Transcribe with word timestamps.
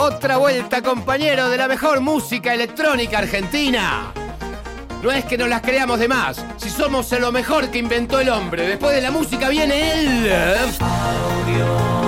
Otra 0.00 0.38
vuelta, 0.38 0.80
compañero, 0.80 1.50
de 1.50 1.58
la 1.58 1.68
mejor 1.68 2.00
música 2.00 2.54
electrónica 2.54 3.18
argentina. 3.18 4.10
No 5.02 5.12
es 5.12 5.26
que 5.26 5.36
nos 5.36 5.46
las 5.46 5.60
creamos 5.60 5.98
de 5.98 6.08
más, 6.08 6.42
si 6.56 6.70
somos 6.70 7.12
lo 7.12 7.30
mejor 7.30 7.68
que 7.70 7.76
inventó 7.76 8.18
el 8.18 8.30
hombre. 8.30 8.66
Después 8.66 8.94
de 8.96 9.02
la 9.02 9.10
música 9.10 9.50
viene 9.50 9.92
el... 9.92 10.26
Y 10.26 11.99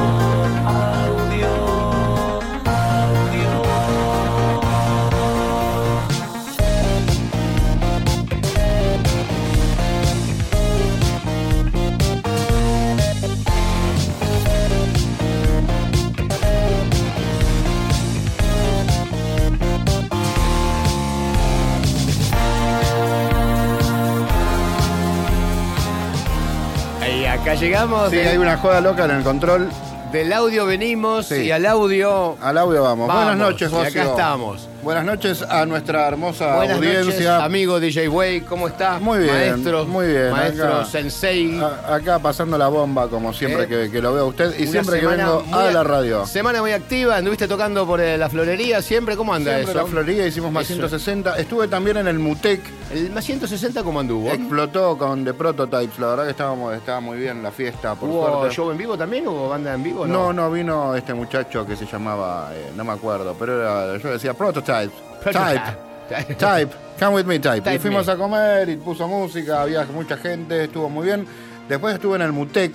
acá 27.42 27.54
llegamos. 27.54 28.10
Sí, 28.10 28.16
del, 28.16 28.28
hay 28.28 28.36
una 28.38 28.56
joda 28.56 28.80
loca 28.80 29.04
en 29.04 29.10
el 29.12 29.22
control. 29.22 29.68
del 30.12 30.32
audio 30.32 30.66
venimos 30.66 31.26
Sí. 31.26 31.36
y 31.36 31.50
al 31.50 31.64
audio... 31.66 32.36
Al 32.42 32.58
audio 32.58 32.82
vamos. 32.82 33.08
Vamos, 33.08 33.24
Buenas 33.24 33.38
noches, 33.38 33.70
y 33.72 33.74
acá 33.74 33.84
José. 33.86 34.00
estamos. 34.02 34.68
Buenas 34.82 35.04
noches 35.04 35.42
a 35.42 35.64
nuestra 35.64 36.08
hermosa 36.08 36.56
Buenas 36.56 36.76
audiencia. 36.78 37.04
noches, 37.04 37.28
amigo 37.28 37.78
DJ 37.78 38.08
Way, 38.08 38.40
¿cómo 38.40 38.66
estás? 38.66 39.00
Muy 39.00 39.20
bien, 39.20 39.32
Maestro, 39.52 39.84
muy 39.86 40.08
bien, 40.08 40.30
Maestro 40.32 40.74
acá. 40.78 40.84
Sensei. 40.86 41.60
A- 41.60 41.94
acá 41.94 42.18
pasando 42.18 42.58
la 42.58 42.66
bomba, 42.66 43.06
como 43.08 43.32
siempre 43.32 43.62
Eh, 43.64 43.68
que, 43.68 43.90
que 43.92 44.02
lo 44.02 44.12
veo 44.12 44.24
a 44.24 44.26
usted 44.26 44.58
y 44.58 44.66
siempre 44.66 44.98
que 44.98 45.06
vengo 45.06 45.44
a 45.52 45.70
la 45.70 45.84
radio. 45.84 46.26
Semana 46.26 46.60
muy 46.62 46.72
activa, 46.72 47.16
anduviste 47.16 47.46
tocando 47.46 47.86
por 47.86 48.00
eh, 48.00 48.18
la 48.18 48.28
florería 48.28 48.82
siempre, 48.82 49.16
¿cómo 49.16 49.32
anda 49.32 49.52
Siempre 49.52 49.70
eso? 49.70 49.82
la 49.82 49.86
florería 49.86 50.26
hicimos 50.26 50.50
más 50.50 50.64
Eso. 50.64 50.74
160. 50.74 51.38
Estuve 51.38 51.68
también 51.68 51.98
en 51.98 52.08
el 52.08 52.18
Mutec. 52.18 52.60
El 52.92 53.10
más 53.10 53.24
160, 53.24 53.84
¿cómo 53.84 54.00
anduvo? 54.00 54.30
Explotó 54.32 54.98
con 54.98 55.24
The 55.24 55.32
Prototypes. 55.32 55.98
La 56.00 56.08
verdad 56.08 56.24
que 56.24 56.30
estábamos, 56.32 56.74
estaba 56.74 56.98
muy 57.00 57.18
bien 57.18 57.40
la 57.42 57.52
fiesta, 57.52 57.94
por 57.94 58.08
¿Hubo 58.08 58.28
suerte. 58.40 58.54
show 58.56 58.70
en 58.72 58.76
vivo 58.78 58.98
también? 58.98 59.28
¿Hubo 59.28 59.48
banda 59.48 59.72
en 59.74 59.82
vivo? 59.82 60.06
No, 60.08 60.32
no, 60.32 60.50
vino 60.50 60.94
este 60.96 61.14
muchacho 61.14 61.64
que 61.64 61.76
se 61.76 61.86
llamaba, 61.86 62.50
eh, 62.52 62.72
no 62.76 62.82
me 62.84 62.92
acuerdo, 62.92 63.34
pero 63.38 63.60
era, 63.62 63.96
yo 63.96 64.10
decía 64.10 64.34
Prototype. 64.34 64.71
Type. 64.72 66.34
Type, 66.38 66.72
come 66.98 67.14
with 67.14 67.24
me, 67.24 67.38
Type. 67.38 67.60
Type 67.62 67.74
y 67.76 67.78
fuimos 67.78 68.06
me. 68.06 68.12
a 68.12 68.16
comer 68.16 68.68
y 68.68 68.76
puso 68.76 69.06
música, 69.08 69.62
había 69.62 69.84
mucha 69.86 70.16
gente, 70.16 70.64
estuvo 70.64 70.88
muy 70.88 71.06
bien. 71.06 71.26
Después 71.68 71.94
estuve 71.94 72.16
en 72.16 72.22
el 72.22 72.32
Mutec, 72.32 72.72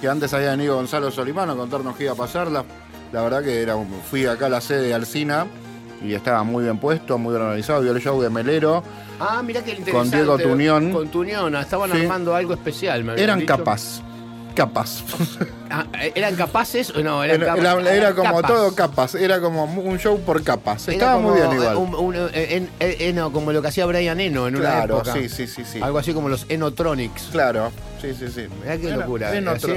que 0.00 0.08
antes 0.08 0.32
había 0.32 0.50
venido 0.52 0.76
Gonzalo 0.76 1.10
Solimano 1.10 1.52
a 1.52 1.56
contarnos 1.56 1.96
que 1.96 2.04
iba 2.04 2.12
a 2.12 2.16
pasarla. 2.16 2.64
La 3.12 3.22
verdad 3.22 3.42
que 3.42 3.62
era, 3.62 3.74
un- 3.76 3.88
fui 4.10 4.26
acá 4.26 4.46
a 4.46 4.48
la 4.48 4.60
sede 4.60 4.86
de 4.88 4.94
Alcina 4.94 5.46
y 6.02 6.14
estaba 6.14 6.42
muy 6.44 6.64
bien 6.64 6.78
puesto, 6.78 7.18
muy 7.18 7.32
bien 7.32 7.42
organizado. 7.42 7.80
Vio 7.82 7.92
el 7.92 8.00
show 8.00 8.20
de 8.22 8.30
Melero. 8.30 8.82
Ah, 9.20 9.42
mira 9.44 9.62
qué 9.64 9.70
interesante. 9.72 9.98
Con 9.98 10.10
Diego 10.10 10.38
Tunión. 10.38 10.92
Con 10.92 11.08
Tunión, 11.08 11.54
estaban 11.56 11.90
Sí. 11.90 12.02
armando 12.02 12.34
algo 12.36 12.54
especial. 12.54 13.02
me 13.02 13.20
Eran 13.20 13.44
capaz. 13.44 14.00
Capaz. 14.58 15.02
Ah, 15.70 15.84
¿Eran 16.14 16.34
capaces 16.34 16.88
o 16.96 17.00
no? 17.02 17.22
Eran 17.22 17.42
Era, 17.86 18.14
como 18.14 18.36
capas. 18.40 18.50
todo 18.50 18.74
capas. 18.74 19.14
Era 19.14 19.38
como 19.38 19.64
un 19.64 19.98
show 19.98 20.18
por 20.18 20.42
capas. 20.42 20.88
Era 20.88 20.94
Estaba 20.96 21.18
muy 21.20 21.38
bien 21.38 21.52
igual. 21.52 21.76
un- 21.76 21.94
un- 21.94 22.14
eh, 22.16 22.56
en- 22.56 22.70
eh, 22.80 22.96
Eno, 23.00 23.30
como 23.30 23.52
lo 23.52 23.60
que 23.60 23.68
hacía 23.68 23.84
Brian 23.84 24.18
Eno 24.18 24.48
en 24.48 24.56
una 24.56 24.64
claro, 24.70 24.94
época. 25.02 25.12
sí, 25.12 25.28
sí, 25.28 25.46
sí, 25.46 25.64
sí. 25.70 25.78
Algo 25.82 25.98
así 25.98 26.14
como 26.14 26.30
los 26.30 26.46
Enotronics. 26.48 27.24
Claro, 27.32 27.70
sí, 28.00 28.14
sí, 28.18 28.28
sí. 28.34 28.46
Mirá 28.62 28.78
qué 28.78 28.86
Era- 28.88 28.96
locura. 28.96 29.30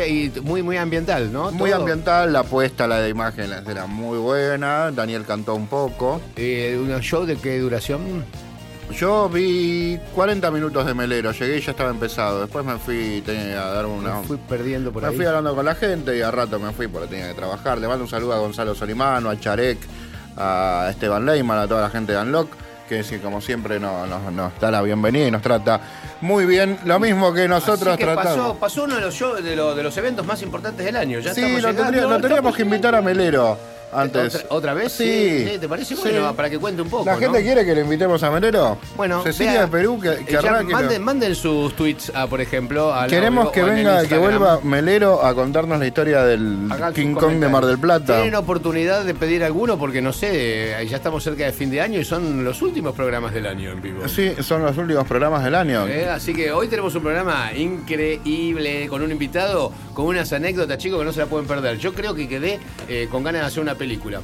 y 0.07 0.31
muy, 0.43 0.63
muy 0.63 0.77
ambiental, 0.77 1.31
¿no? 1.33 1.51
Muy 1.51 1.71
Todo. 1.71 1.81
ambiental, 1.81 2.31
la 2.31 2.43
puesta, 2.43 2.87
la 2.87 3.01
de 3.01 3.09
imágenes 3.09 3.67
era 3.67 3.85
muy 3.85 4.17
buena. 4.17 4.91
Daniel 4.91 5.25
cantó 5.27 5.55
un 5.55 5.67
poco. 5.67 6.21
Eh, 6.37 6.79
¿Un 6.81 6.97
show 7.01 7.25
de 7.25 7.35
qué 7.35 7.59
duración? 7.59 8.23
Yo 8.97 9.29
vi 9.29 9.99
40 10.13 10.51
minutos 10.51 10.85
de 10.85 10.93
Melero, 10.93 11.31
llegué 11.31 11.57
y 11.57 11.61
ya 11.61 11.71
estaba 11.71 11.89
empezado. 11.89 12.41
Después 12.41 12.63
me 12.65 12.77
fui 12.77 13.21
tenía 13.25 13.63
a 13.67 13.71
dar 13.71 13.85
una. 13.85 14.19
Me 14.21 14.27
fui 14.27 14.37
perdiendo 14.37 14.91
por 14.91 15.01
me 15.03 15.09
ahí. 15.09 15.15
fui 15.15 15.25
hablando 15.25 15.55
con 15.55 15.65
la 15.65 15.75
gente 15.75 16.17
y 16.17 16.21
a 16.21 16.29
rato 16.31 16.59
me 16.59 16.71
fui 16.73 16.87
porque 16.87 17.07
tenía 17.07 17.27
que 17.29 17.33
trabajar. 17.33 17.77
Le 17.79 17.87
mando 17.87 18.03
un 18.03 18.09
saludo 18.09 18.33
a 18.33 18.39
Gonzalo 18.39 18.75
Solimano, 18.75 19.29
a 19.29 19.39
Charek, 19.39 19.77
a 20.37 20.87
Esteban 20.89 21.25
Leyman, 21.25 21.57
a 21.57 21.67
toda 21.67 21.81
la 21.81 21.89
gente 21.89 22.11
de 22.13 22.19
Unlock, 22.19 22.49
que 22.89 23.03
sí, 23.03 23.17
como 23.19 23.39
siempre 23.41 23.79
nos, 23.79 24.07
nos- 24.07 24.31
nos 24.33 24.59
da 24.59 24.69
la 24.71 24.81
bienvenida 24.81 25.27
y 25.27 25.31
nos 25.31 25.41
trata 25.41 25.79
muy 26.21 26.45
bien. 26.45 26.77
Lo 26.85 26.99
mismo 26.99 27.33
que 27.33 27.47
nosotros 27.47 27.87
Así 27.93 27.97
que 27.97 28.03
tratamos. 28.05 28.37
pasó, 28.37 28.55
pasó 28.59 28.83
uno 28.83 28.95
de 28.95 29.01
los, 29.01 29.43
de, 29.43 29.55
los- 29.55 29.75
de 29.75 29.83
los 29.83 29.97
eventos 29.97 30.25
más 30.25 30.41
importantes 30.41 30.85
del 30.85 30.95
año. 30.97 31.19
Ya 31.19 31.33
sí, 31.33 31.41
lo, 31.41 31.47
llegando. 31.57 31.81
tendría- 31.83 32.03
lo 32.05 32.19
teníamos 32.19 32.55
que 32.55 32.61
invitar 32.63 32.93
a 32.95 33.01
Melero 33.01 33.57
antes. 33.93 34.35
¿Otra, 34.35 34.47
otra 34.49 34.73
vez? 34.73 34.91
Sí. 34.91 35.57
¿Te 35.59 35.67
parece? 35.67 35.95
Sí. 35.95 36.01
Bueno, 36.01 36.33
para 36.35 36.49
que 36.49 36.57
cuente 36.59 36.81
un 36.81 36.89
poco. 36.89 37.05
¿La 37.05 37.17
gente 37.17 37.39
¿no? 37.39 37.43
quiere 37.43 37.65
que 37.65 37.75
le 37.75 37.81
invitemos 37.81 38.21
a 38.23 38.31
Melero? 38.31 38.77
Bueno, 38.95 39.23
Cecilia 39.23 39.51
vea, 39.53 39.61
de 39.63 39.67
Perú, 39.67 39.99
que, 40.01 40.09
eh, 40.09 40.23
que 40.25 40.33
ya 40.33 40.39
arranque 40.39 40.71
lo- 40.73 40.79
manden, 40.79 41.03
manden 41.03 41.35
sus 41.35 41.73
tweets, 41.75 42.11
a, 42.15 42.27
por 42.27 42.41
ejemplo. 42.41 42.93
al 42.93 43.09
Queremos 43.09 43.51
que 43.51 43.63
venga, 43.63 44.05
que 44.05 44.17
vuelva 44.17 44.59
Melero 44.63 45.25
a 45.25 45.33
contarnos 45.33 45.79
la 45.79 45.87
historia 45.87 46.23
del 46.23 46.69
King 46.93 47.13
Kong 47.13 47.39
de 47.39 47.47
Mar 47.49 47.65
del 47.65 47.79
Plata. 47.79 48.15
Tienen 48.15 48.35
oportunidad 48.35 49.03
de 49.03 49.13
pedir 49.15 49.43
alguno 49.43 49.77
porque 49.77 50.01
no 50.01 50.13
sé, 50.13 50.81
eh, 50.81 50.87
ya 50.87 50.97
estamos 50.97 51.23
cerca 51.23 51.45
de 51.45 51.51
fin 51.51 51.69
de 51.69 51.81
año 51.81 51.99
y 51.99 52.05
son 52.05 52.43
los 52.43 52.61
últimos 52.61 52.93
programas 52.95 53.33
del 53.33 53.45
año 53.47 53.71
en 53.71 53.81
vivo. 53.81 54.07
Sí, 54.07 54.33
son 54.41 54.63
los 54.63 54.77
últimos 54.77 55.05
programas 55.07 55.43
del 55.43 55.55
año. 55.55 55.87
Eh, 55.87 56.07
así 56.09 56.33
que 56.33 56.51
hoy 56.51 56.67
tenemos 56.67 56.93
un 56.95 57.01
programa 57.03 57.51
increíble 57.55 58.87
con 58.87 59.01
un 59.01 59.11
invitado, 59.11 59.71
con 59.93 60.05
unas 60.05 60.31
anécdotas, 60.33 60.77
chicos, 60.77 60.99
que 60.99 61.05
no 61.05 61.13
se 61.13 61.19
la 61.19 61.25
pueden 61.25 61.47
perder. 61.47 61.77
Yo 61.77 61.93
creo 61.93 62.13
que 62.13 62.27
quedé 62.27 62.59
eh, 62.87 63.07
con 63.11 63.23
ganas 63.23 63.41
de 63.41 63.47
hacer 63.47 63.61
una 63.61 63.75
película. 63.81 64.19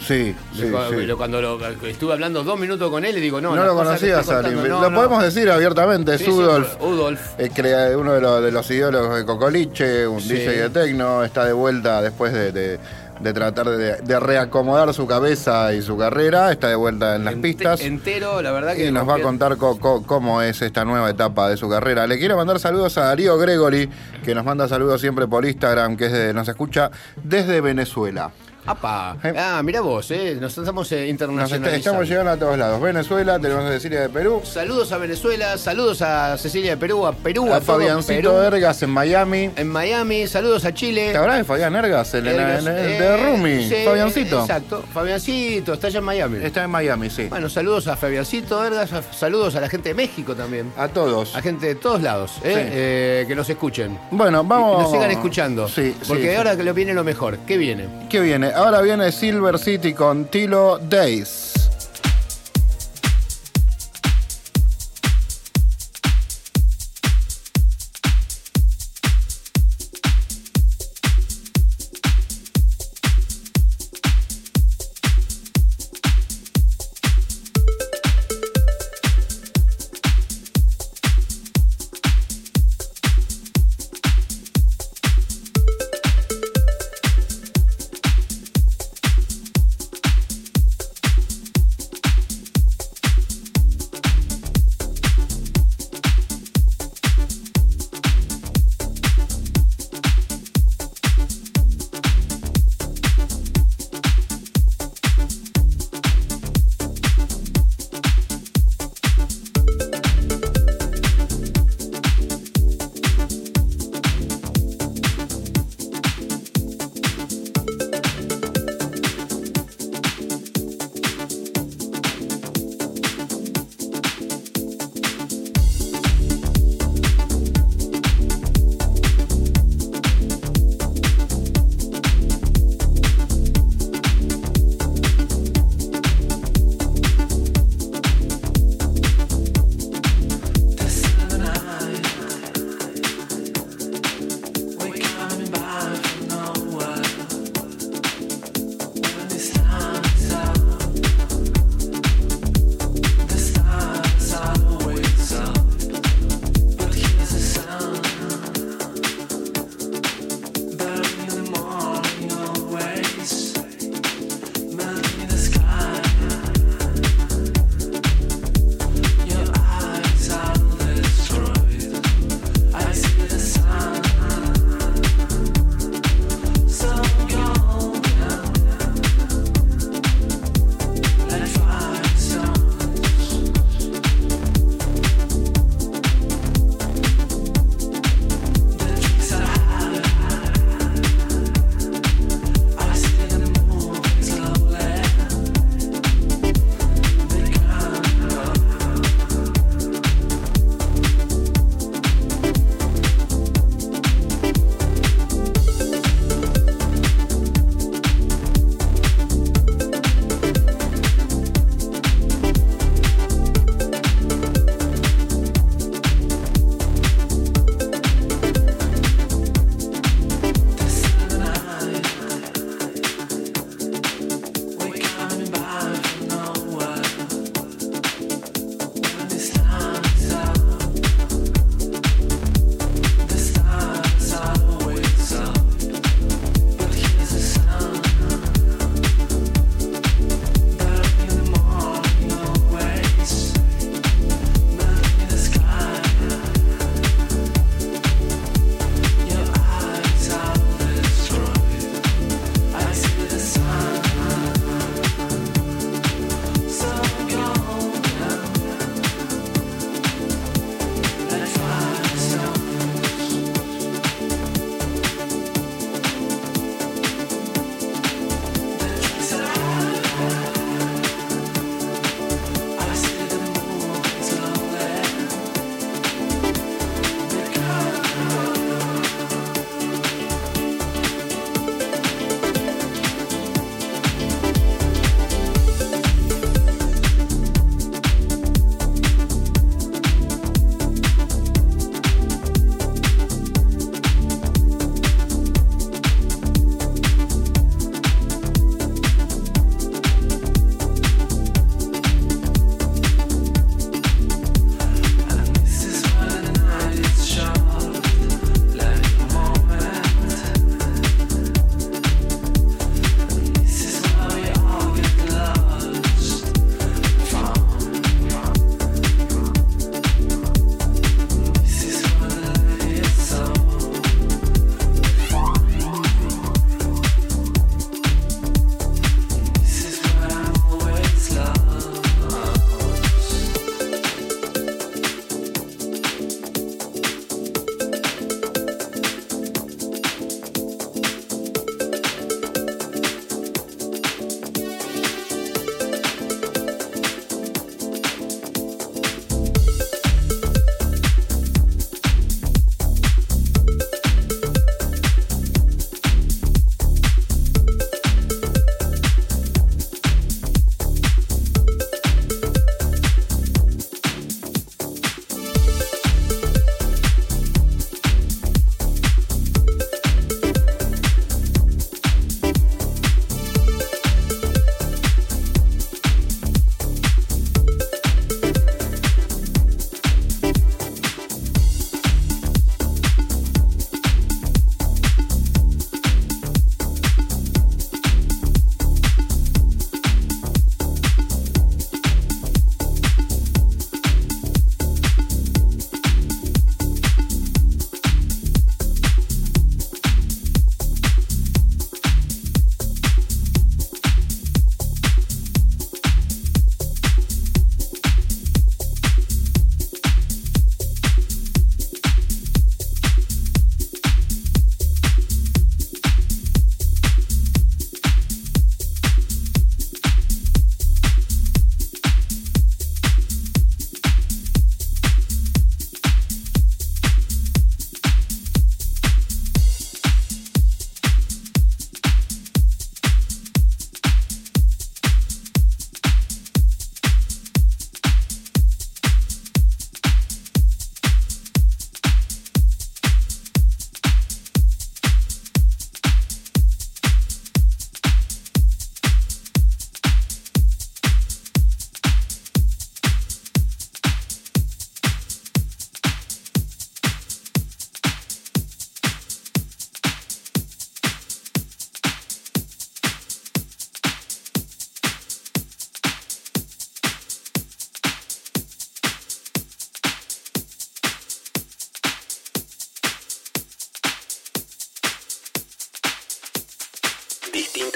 Sí, 0.00 0.34
sí, 0.54 0.62
sí. 0.64 1.06
Cuando 1.16 1.40
lo- 1.40 1.58
estuve 1.86 2.12
hablando 2.12 2.42
dos 2.42 2.58
minutos 2.58 2.90
con 2.90 3.04
él, 3.04 3.14
le 3.14 3.20
digo, 3.20 3.40
no, 3.40 3.54
No, 3.54 3.64
lo 3.64 3.74
conocías, 3.74 4.26
no, 4.26 4.42
Lo 4.42 4.90
no. 4.90 4.94
podemos 4.96 5.22
decir 5.22 5.50
abiertamente. 5.50 6.14
Es 6.14 6.22
sí, 6.22 6.30
Udolf, 6.30 6.80
Udolf. 6.80 7.20
eh, 7.38 7.50
crea- 7.54 7.96
uno 7.96 8.12
de 8.12 8.20
los, 8.20 8.42
de 8.42 8.50
los 8.50 8.70
ideólogos 8.70 9.16
de 9.16 9.24
Cocoliche, 9.24 10.06
un. 10.06 10.18
DJ 10.26 10.62
de 10.62 10.70
tecno, 10.70 11.22
está 11.24 11.44
de 11.44 11.52
vuelta 11.52 12.00
después 12.02 12.32
de, 12.32 12.52
de- 12.52 12.78
de 13.20 13.32
tratar 13.32 13.68
de, 13.70 14.20
reacomodar 14.20 14.92
su 14.92 15.06
cabeza 15.06 15.72
y 15.72 15.80
su 15.80 15.96
carrera, 15.96 16.50
está 16.50 16.68
de 16.68 16.74
vuelta 16.74 17.14
en 17.16 17.24
las 17.24 17.34
pistas. 17.34 17.80
Entero, 17.80 18.42
la 18.42 18.50
verdad 18.52 18.74
que. 18.74 18.86
Y 18.88 18.92
nos 18.92 19.08
va 19.08 19.14
a 19.16 19.20
contar 19.20 19.56
co- 19.56 19.78
co- 19.78 20.02
cómo 20.04 20.42
es 20.42 20.60
esta 20.60 20.84
nueva 20.84 21.08
etapa 21.08 21.48
de 21.48 21.56
su 21.56 21.68
carrera. 21.68 22.06
Le 22.06 22.18
quiero 22.18 22.36
mandar 22.36 22.58
saludos 22.58 22.98
a 22.98 23.04
Darío 23.04 23.38
Gregory, 23.38 23.88
que 24.24 24.34
nos 24.34 24.44
manda 24.44 24.66
saludos 24.68 25.00
siempre 25.00 25.26
por 25.28 25.46
Instagram, 25.46 25.96
que 25.96 26.06
es 26.06 26.12
de- 26.12 26.34
nos 26.34 26.48
escucha 26.48 26.90
desde 27.22 27.60
Venezuela. 27.62 28.32
Apa. 28.66 29.16
Eh. 29.22 29.34
Ah, 29.36 29.60
mira 29.62 29.80
vos, 29.82 30.10
eh, 30.10 30.38
nos 30.40 30.56
estamos 30.56 30.90
eh, 30.92 31.14
Nos 31.18 31.52
estamos 31.52 32.08
llegando 32.08 32.30
a 32.30 32.36
todos 32.36 32.56
lados. 32.56 32.80
Venezuela, 32.80 33.38
tenemos 33.38 33.64
a 33.64 33.68
Cecilia 33.72 34.00
de 34.02 34.08
Perú, 34.08 34.40
Saludos 34.44 34.90
a 34.92 34.98
Venezuela, 34.98 35.58
saludos 35.58 36.00
a 36.00 36.38
Cecilia 36.38 36.70
de 36.70 36.76
Perú, 36.78 37.06
a 37.06 37.12
Perú, 37.12 37.52
a, 37.52 37.56
a 37.56 37.60
Fabiancito 37.60 38.42
Ergas 38.42 38.82
en 38.82 38.90
Miami. 38.90 39.50
en 39.54 39.68
Miami, 39.68 40.26
saludos 40.26 40.64
a 40.64 40.72
Chile. 40.72 41.12
¿Te 41.12 41.18
de 41.18 41.44
Fabián 41.44 41.74
Ergas? 41.76 42.14
El, 42.14 42.26
el- 42.26 42.34
Ergas, 42.40 42.60
el- 42.60 42.68
el 42.68 42.78
eh, 42.92 43.00
de 43.00 43.16
Rumi, 43.18 43.68
sí, 43.68 43.74
Fabiancito. 43.84 44.40
Exacto, 44.40 44.82
Fabiancito, 44.92 45.74
está 45.74 45.88
allá 45.88 45.98
en 45.98 46.04
Miami. 46.04 46.38
Está 46.42 46.64
en 46.64 46.70
Miami, 46.70 47.10
sí. 47.10 47.26
Bueno, 47.28 47.48
saludos 47.50 47.86
a 47.88 47.96
Fabiancito 47.96 48.64
Ergas, 48.64 48.90
saludos 49.12 49.56
a 49.56 49.60
la 49.60 49.68
gente 49.68 49.90
de 49.90 49.94
México 49.94 50.34
también. 50.34 50.72
A 50.78 50.88
todos. 50.88 51.36
A 51.36 51.42
gente 51.42 51.66
de 51.66 51.74
todos 51.74 52.00
lados, 52.00 52.32
¿eh? 52.42 52.54
Sí. 52.54 52.60
Eh, 52.72 53.24
que 53.28 53.34
nos 53.34 53.48
escuchen. 53.50 53.98
Bueno, 54.10 54.42
vamos. 54.42 54.82
nos 54.84 54.92
sigan 54.92 55.10
escuchando. 55.10 55.68
Sí, 55.68 55.94
Porque 56.08 56.30
sí. 56.30 56.36
ahora 56.36 56.56
que 56.56 56.64
lo 56.64 56.72
viene 56.72 56.94
lo 56.94 57.04
mejor. 57.04 57.38
¿Qué 57.46 57.56
viene? 57.58 57.88
¿Qué 58.08 58.20
viene? 58.20 58.53
Ahora 58.54 58.80
viene 58.82 59.10
Silver 59.10 59.58
City 59.58 59.92
con 59.92 60.26
Tilo 60.26 60.78
Days. 60.78 61.43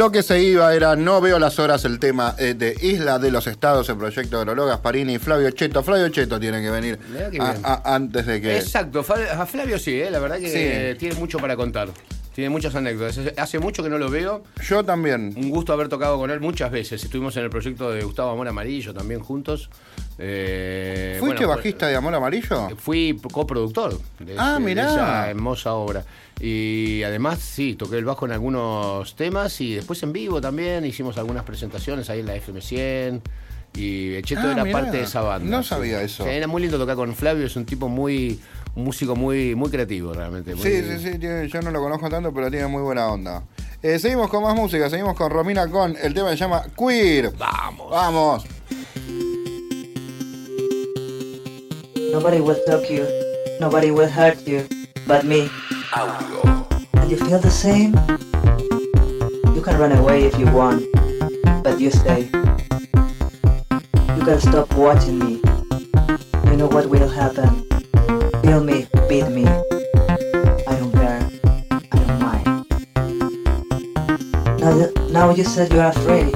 Lo 0.00 0.10
que 0.10 0.22
se 0.22 0.42
iba 0.42 0.74
era 0.74 0.96
No 0.96 1.20
veo 1.20 1.38
las 1.38 1.58
horas, 1.58 1.84
el 1.84 1.98
tema 1.98 2.34
eh, 2.38 2.54
de 2.54 2.74
Isla 2.80 3.18
de 3.18 3.30
los 3.30 3.46
Estados, 3.46 3.86
el 3.90 3.98
proyecto 3.98 4.38
de 4.38 4.46
Lolo 4.46 4.64
Gasparini 4.64 5.16
y 5.16 5.18
Flavio 5.18 5.50
Cheto. 5.50 5.82
Flavio 5.82 6.08
Cheto 6.08 6.40
tiene 6.40 6.62
que 6.62 6.70
venir 6.70 6.98
a- 7.38 7.54
a- 7.62 7.94
antes 7.96 8.24
de 8.24 8.40
que... 8.40 8.56
Exacto, 8.56 9.00
a 9.00 9.44
Flavio 9.44 9.78
sí, 9.78 10.00
¿eh? 10.00 10.10
la 10.10 10.18
verdad 10.18 10.38
que 10.38 10.92
Sí. 10.94 10.98
tiene 10.98 11.16
mucho 11.16 11.38
para 11.38 11.54
contar. 11.54 11.90
Tiene 12.34 12.48
muchas 12.50 12.74
anécdotas. 12.74 13.18
Hace 13.36 13.58
mucho 13.58 13.82
que 13.82 13.88
no 13.90 13.98
lo 13.98 14.08
veo. 14.08 14.42
Yo 14.62 14.84
también. 14.84 15.34
Un 15.36 15.50
gusto 15.50 15.72
haber 15.72 15.88
tocado 15.88 16.16
con 16.18 16.30
él 16.30 16.40
muchas 16.40 16.70
veces. 16.70 17.02
Estuvimos 17.02 17.36
en 17.36 17.44
el 17.44 17.50
proyecto 17.50 17.90
de 17.90 18.02
Gustavo 18.04 18.30
Amor 18.30 18.46
Amarillo 18.48 18.94
también 18.94 19.20
juntos. 19.20 19.68
Eh, 20.18 21.16
¿Fuiste 21.18 21.44
bueno, 21.44 21.56
bajista 21.56 21.86
de 21.88 21.96
Amor 21.96 22.14
Amarillo? 22.14 22.68
Fui 22.76 23.18
coproductor 23.32 23.98
de, 24.18 24.34
Ah, 24.38 24.54
de 24.58 24.60
mirá. 24.64 24.90
esa 24.92 25.30
hermosa 25.30 25.74
obra. 25.74 26.04
Y 26.40 27.02
además, 27.02 27.38
sí, 27.40 27.74
toqué 27.74 27.98
el 27.98 28.04
bajo 28.04 28.26
en 28.26 28.32
algunos 28.32 29.14
temas 29.16 29.60
y 29.60 29.74
después 29.74 30.02
en 30.02 30.12
vivo 30.12 30.40
también 30.40 30.84
hicimos 30.84 31.18
algunas 31.18 31.44
presentaciones 31.44 32.08
ahí 32.10 32.20
en 32.20 32.26
la 32.26 32.36
FM100. 32.36 33.20
Y 33.74 34.20
Cheto 34.22 34.40
Ah, 34.44 34.52
era 34.52 34.64
mirá. 34.64 34.80
parte 34.80 34.96
de 34.98 35.02
esa 35.04 35.20
banda. 35.20 35.48
No 35.58 35.62
sabía 35.62 36.02
eso. 36.02 36.26
Era 36.26 36.46
muy 36.48 36.62
lindo 36.62 36.76
tocar 36.78 36.96
con 36.96 37.14
Flavio, 37.14 37.46
es 37.46 37.56
un 37.56 37.64
tipo 37.66 37.88
muy. 37.88 38.40
Un 38.76 38.84
músico 38.84 39.16
muy, 39.16 39.54
muy 39.54 39.70
creativo 39.70 40.12
realmente. 40.12 40.54
muy- 40.54 40.62
Sí, 40.62 40.82
sí, 40.82 40.98
sí, 41.12 41.18
tiene- 41.18 41.48
yo 41.48 41.60
no 41.62 41.70
lo 41.70 41.80
conozco 41.82 42.08
tanto, 42.08 42.32
pero 42.32 42.50
tiene 42.50 42.66
muy 42.66 42.82
buena 42.82 43.08
onda. 43.08 43.42
Eh, 43.82 43.98
seguimos 43.98 44.28
con 44.28 44.42
más 44.42 44.54
música, 44.54 44.88
seguimos 44.90 45.16
con 45.16 45.30
Romina 45.30 45.66
con 45.68 45.96
el 46.00 46.12
tema 46.14 46.30
que 46.30 46.36
se 46.36 46.44
llama 46.44 46.64
Queer. 46.76 47.32
Vamos. 47.38 47.90
Vamos. 47.90 48.44
Nobody 52.12 52.40
will 52.40 52.58
talk 52.66 52.82
you 52.90 53.04
Nobody 53.60 53.90
will 53.90 54.08
hurt 54.08 54.38
you 54.46 54.62
but 55.06 55.22
me. 55.24 55.48
Audio. 55.92 56.66
And 56.94 57.10
you 57.10 57.16
feel 57.16 57.38
the 57.40 57.50
same? 57.50 57.92
You 59.54 59.62
can 59.62 59.78
run 59.78 59.92
away 59.92 60.24
if 60.26 60.38
you 60.38 60.46
want, 60.46 60.82
but 61.62 61.78
you 61.78 61.90
stay. 61.90 62.30
You 64.16 64.24
can 64.24 64.40
stop 64.40 64.72
watching 64.76 65.18
me. 65.18 65.40
You 66.46 66.56
know 66.56 66.68
what 66.68 66.86
will 66.88 67.08
happen. 67.08 67.69
Feel 68.50 68.64
me, 68.64 68.82
beat 69.08 69.28
me. 69.28 69.46
I 69.46 70.74
don't 70.74 70.90
care. 70.90 71.22
I 71.70 71.96
don't 72.02 72.18
mind. 72.18 72.46
Now, 74.58 74.90
now 75.12 75.30
you 75.30 75.44
said 75.44 75.72
you're 75.72 75.86
afraid. 75.86 76.34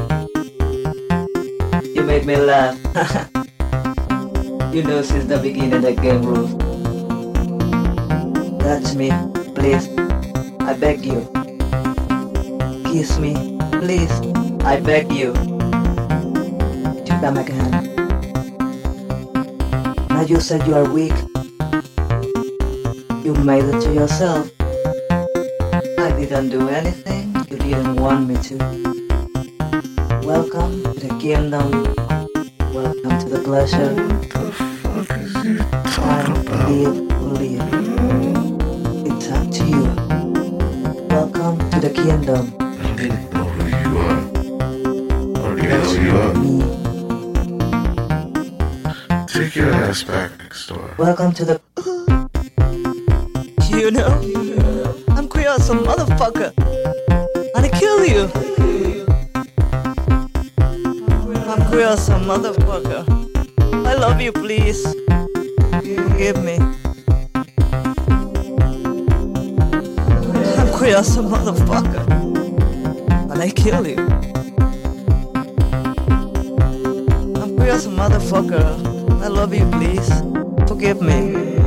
You 1.82 2.04
made 2.04 2.24
me 2.24 2.36
laugh. 2.36 2.78
you 4.72 4.84
know 4.84 5.02
since 5.02 5.24
the 5.24 5.40
beginning 5.42 5.80
the 5.80 5.92
game 5.92 6.22
rules. 6.22 6.54
Touch 8.62 8.94
me, 8.94 9.10
please. 9.56 9.88
I 10.62 10.74
beg 10.74 11.04
you. 11.04 11.26
Kiss 12.94 13.18
me, 13.18 13.58
please. 13.82 14.14
I 14.62 14.78
beg 14.78 15.10
you. 15.10 15.32
To 17.02 17.18
come 17.20 17.38
again. 17.38 17.72
Now 20.10 20.22
you 20.22 20.38
said 20.38 20.64
you 20.68 20.76
are 20.76 20.88
weak. 20.88 21.33
You 23.24 23.32
made 23.32 23.64
it 23.64 23.80
to 23.80 23.94
yourself. 23.94 24.50
I 24.60 26.12
didn't 26.12 26.50
do 26.50 26.68
anything 26.68 27.34
you 27.48 27.56
didn't 27.56 27.96
want 27.96 28.28
me 28.28 28.36
to. 28.36 28.58
Welcome 30.26 30.82
to 30.84 31.00
the 31.00 31.08
kingdom. 31.18 31.70
Welcome 32.74 33.18
to 33.20 33.28
the 33.30 33.40
pleasure. 33.42 33.94
Time, 35.96 36.34
live, 36.68 36.96
live. 37.40 37.64
It's 39.08 39.30
up 39.30 39.50
to 39.56 39.64
you. 39.72 39.84
Welcome 41.08 41.56
to 41.70 41.80
the 41.80 41.92
kingdom. 41.96 42.52
know 43.32 43.48
who 43.56 43.64
you 43.72 43.90
are. 44.04 44.20
Already 45.40 45.68
know 45.68 45.92
you 46.04 46.12
are. 46.20 46.34
Me. 46.44 46.52
Take 49.26 49.56
your 49.56 49.72
ass 49.72 50.02
back 50.02 50.38
next 50.40 50.66
door. 50.66 50.94
Welcome 50.98 51.32
to 51.32 51.46
the. 51.46 51.63
Motherfucker. 56.24 56.52
And 57.54 57.64
I 57.64 57.68
kill 57.68 58.06
you. 58.06 58.30
I'm 61.46 61.60
a 61.60 62.18
motherfucker. 62.18 63.04
I 63.86 63.94
love 63.94 64.20
you, 64.20 64.32
please. 64.32 64.82
Forgive 66.08 66.42
me. 66.42 66.56
I'm 70.56 70.68
a 70.68 71.22
motherfucker. 71.22 72.04
And 73.30 73.42
I 73.42 73.50
kill 73.50 73.86
you. 73.86 73.98
I'm 77.36 77.56
a 77.58 77.90
motherfucker. 77.90 79.22
I 79.22 79.28
love 79.28 79.54
you, 79.54 79.68
please. 79.70 80.08
Forgive 80.68 81.02
me. 81.02 81.63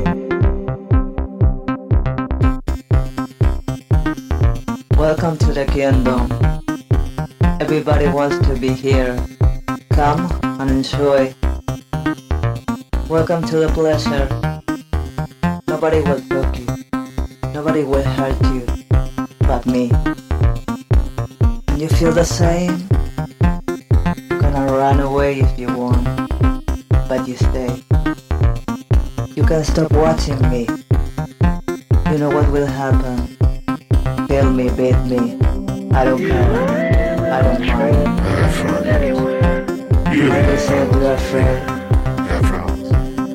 Kingdom. 5.77 6.25
Everybody 7.61 8.07
wants 8.07 8.41
to 8.47 8.57
be 8.57 8.73
here. 8.73 9.13
Come 9.91 10.25
and 10.41 10.71
enjoy. 10.71 11.35
Welcome 13.07 13.45
to 13.45 13.57
the 13.61 13.69
pleasure. 13.77 14.25
Nobody 15.67 16.01
will 16.01 16.19
choke 16.29 16.57
you. 16.57 16.65
Nobody 17.53 17.83
will 17.83 18.01
hurt 18.01 18.41
you. 18.57 18.65
But 19.45 19.67
me. 19.67 19.93
You 21.77 21.87
feel 21.89 22.11
the 22.11 22.25
same? 22.25 22.89
Can 24.41 24.55
run 24.57 24.99
away 24.99 25.41
if 25.41 25.59
you 25.59 25.67
want. 25.77 26.01
But 27.05 27.27
you 27.27 27.37
stay. 27.37 27.83
You 29.35 29.45
can 29.45 29.63
stop 29.63 29.91
watching 29.91 30.41
me. 30.49 30.65
You 32.09 32.17
know 32.17 32.33
what 32.33 32.49
will 32.49 32.65
happen. 32.65 33.37
Kill 34.27 34.51
me, 34.51 34.71
beat 34.73 34.97
me. 35.05 35.46
I 35.93 36.03
don't 36.05 36.19
care. 36.19 37.33
I 37.33 37.41
don't 37.41 37.59
mind. 37.65 37.95
I 38.07 38.41
got 38.41 38.51
fun. 38.53 38.83
You 40.15 40.23
Like 40.29 40.45
I 40.45 40.55
have 40.55 40.91
you're 40.93 41.13
afraid. 41.13 41.59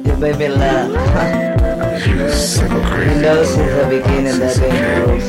You 0.06 0.16
made 0.16 0.38
me 0.38 0.48
laugh. 0.48 0.90
You 2.06 2.30
psycho 2.30 2.76
you 2.78 2.82
crazy. 2.86 3.20
know 3.20 3.44
since 3.44 3.72
the 3.74 3.84
beginning 3.88 4.38
that 4.40 4.56
game 4.58 4.84
rules. 5.08 5.26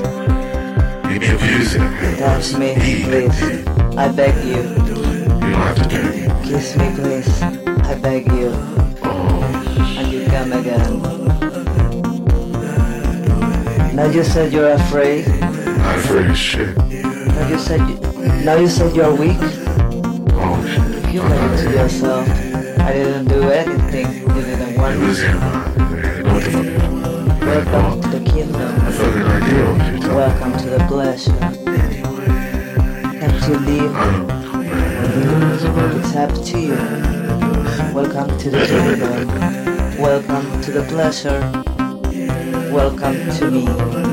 You 1.11 1.17
need 1.19 1.39
music. 1.41 1.81
Touch 2.19 2.47
me, 2.57 2.69
please. 2.75 3.39
I 3.97 4.07
beg 4.11 4.35
you. 4.45 4.61
You 4.63 4.85
don't 4.85 5.53
have 5.53 5.77
to. 5.89 5.99
Kiss 6.43 6.75
me, 6.77 6.87
please. 6.95 7.41
I 7.41 7.95
beg 7.95 8.25
you. 8.31 8.51
Oh, 9.03 9.43
And 9.97 10.07
you 10.11 10.25
come 10.27 10.53
again. 10.53 11.01
Now 13.95 14.05
you 14.05 14.23
said 14.23 14.51
you're 14.51 14.71
afraid. 14.71 15.27
I'm 15.27 15.99
afraid 15.99 16.29
of 16.31 16.37
shit. 16.37 16.82
You 17.53 17.59
said 17.59 17.87
you, 17.87 17.97
now 18.43 18.55
you 18.55 18.67
said 18.67 18.95
you're 18.95 19.13
weak. 19.13 19.37
Oh. 20.33 20.57
You 21.11 21.21
it 21.21 21.57
to 21.61 21.71
yourself. 21.71 22.27
I 22.79 22.93
didn't 22.93 23.27
do 23.27 23.43
anything 23.43 24.21
you 24.21 24.41
didn't 24.41 24.75
want 24.75 24.99
me. 24.99 25.13
Welcome 27.45 28.01
to 28.01 28.07
the 28.09 28.21
kingdom. 28.25 28.73
Welcome 30.15 30.53
to 30.63 30.69
the 30.71 30.79
pleasure. 30.87 31.41
Have 33.21 33.37
to 33.45 33.59
leave. 33.59 33.93
It's 35.99 36.15
up 36.15 36.33
to 36.45 36.59
you. 36.59 36.75
Welcome 37.93 38.35
to 38.39 38.49
the 38.49 38.65
kingdom. 38.65 40.01
Welcome 40.01 40.61
to 40.63 40.71
the 40.71 40.83
pleasure. 40.89 41.39
Welcome 42.73 43.29
to 43.37 43.51
me. 43.51 44.12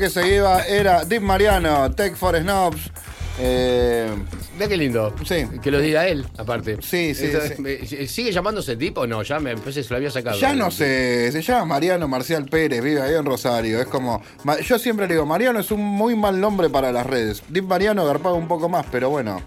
Que 0.00 0.08
seguía 0.08 0.64
era 0.66 1.04
Deep 1.04 1.20
Mariano, 1.20 1.90
Tech 1.92 2.16
for 2.16 2.34
Snobs. 2.34 2.90
Eh, 3.38 4.10
Ve 4.58 4.66
qué 4.66 4.76
lindo. 4.78 5.14
Sí. 5.26 5.46
Que 5.62 5.70
lo 5.70 5.78
diga 5.78 6.08
él, 6.08 6.26
aparte. 6.38 6.78
Sí, 6.80 7.14
sí, 7.14 8.06
¿Sigue 8.08 8.32
llamándose 8.32 8.76
Deep 8.76 8.96
o 8.96 9.06
no? 9.06 9.22
Ya 9.22 9.38
me 9.40 9.50
empecé, 9.50 9.82
se 9.82 9.90
lo 9.90 9.96
había 9.96 10.10
sacado. 10.10 10.38
ya 10.38 10.54
no 10.54 10.70
sé, 10.70 11.30
se 11.32 11.42
llama 11.42 11.66
Mariano 11.66 12.08
Marcial 12.08 12.46
Pérez, 12.46 12.82
vive 12.82 13.02
ahí 13.02 13.14
en 13.14 13.26
Rosario. 13.26 13.78
Es 13.78 13.88
como. 13.88 14.22
Yo 14.66 14.78
siempre 14.78 15.06
le 15.06 15.14
digo, 15.14 15.26
Mariano 15.26 15.60
es 15.60 15.70
un 15.70 15.82
muy 15.82 16.16
mal 16.16 16.40
nombre 16.40 16.70
para 16.70 16.90
las 16.92 17.06
redes. 17.06 17.42
Deep 17.48 17.64
Mariano 17.64 18.06
garpaba 18.06 18.34
un 18.36 18.48
poco 18.48 18.70
más, 18.70 18.86
pero 18.90 19.10
bueno. 19.10 19.42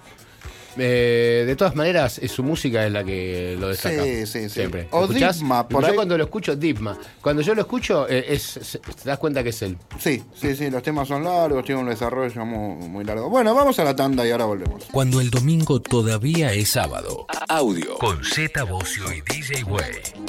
Eh, 0.78 1.44
de 1.46 1.56
todas 1.56 1.76
maneras, 1.76 2.18
eh, 2.20 2.28
su 2.28 2.44
música 2.44 2.86
es 2.86 2.92
la 2.92 3.04
que 3.04 3.56
lo 3.60 3.68
destaca. 3.70 4.04
Sí, 4.04 4.26
sí, 4.26 4.44
sí. 4.44 4.50
Siempre. 4.50 4.88
O. 4.92 5.08
Dipma, 5.08 5.68
por 5.68 5.84
yo 5.84 5.90
ahí. 5.90 5.96
cuando 5.96 6.18
lo 6.18 6.24
escucho, 6.24 6.56
Dipma. 6.56 6.98
Cuando 7.22 7.42
yo 7.42 7.54
lo 7.56 7.62
escucho, 7.62 8.08
eh, 8.10 8.26
es, 8.30 8.42
se- 8.44 8.80
te 8.80 9.04
das 9.06 9.20
cuenta 9.20 9.44
que 9.44 9.50
es 9.50 9.62
él. 9.62 9.78
Sí, 10.00 10.24
sí, 10.34 10.56
sí, 10.56 10.70
los 10.70 10.82
temas 10.84 11.08
son 11.08 11.24
largos, 11.24 11.64
tienen 11.66 11.84
un 11.84 11.90
desarrollo 11.90 12.46
muy, 12.46 12.88
muy 12.88 13.04
largo. 13.06 13.30
Bueno, 13.30 13.54
vamos 13.54 13.78
a 13.80 13.84
la 13.84 13.96
tanda 13.96 14.26
y 14.28 14.32
ahora 14.32 14.46
volvemos. 14.46 14.86
Cuando 14.92 15.22
el 15.22 15.30
domingo 15.30 15.82
todavía 15.82 16.54
es 16.54 16.70
sábado. 16.70 17.28
Audio. 17.50 17.98
Con 18.00 18.24
Z 18.24 18.64
Bocio 18.64 19.04
y 19.14 19.22
DJ 19.22 19.64
Way. 19.66 20.23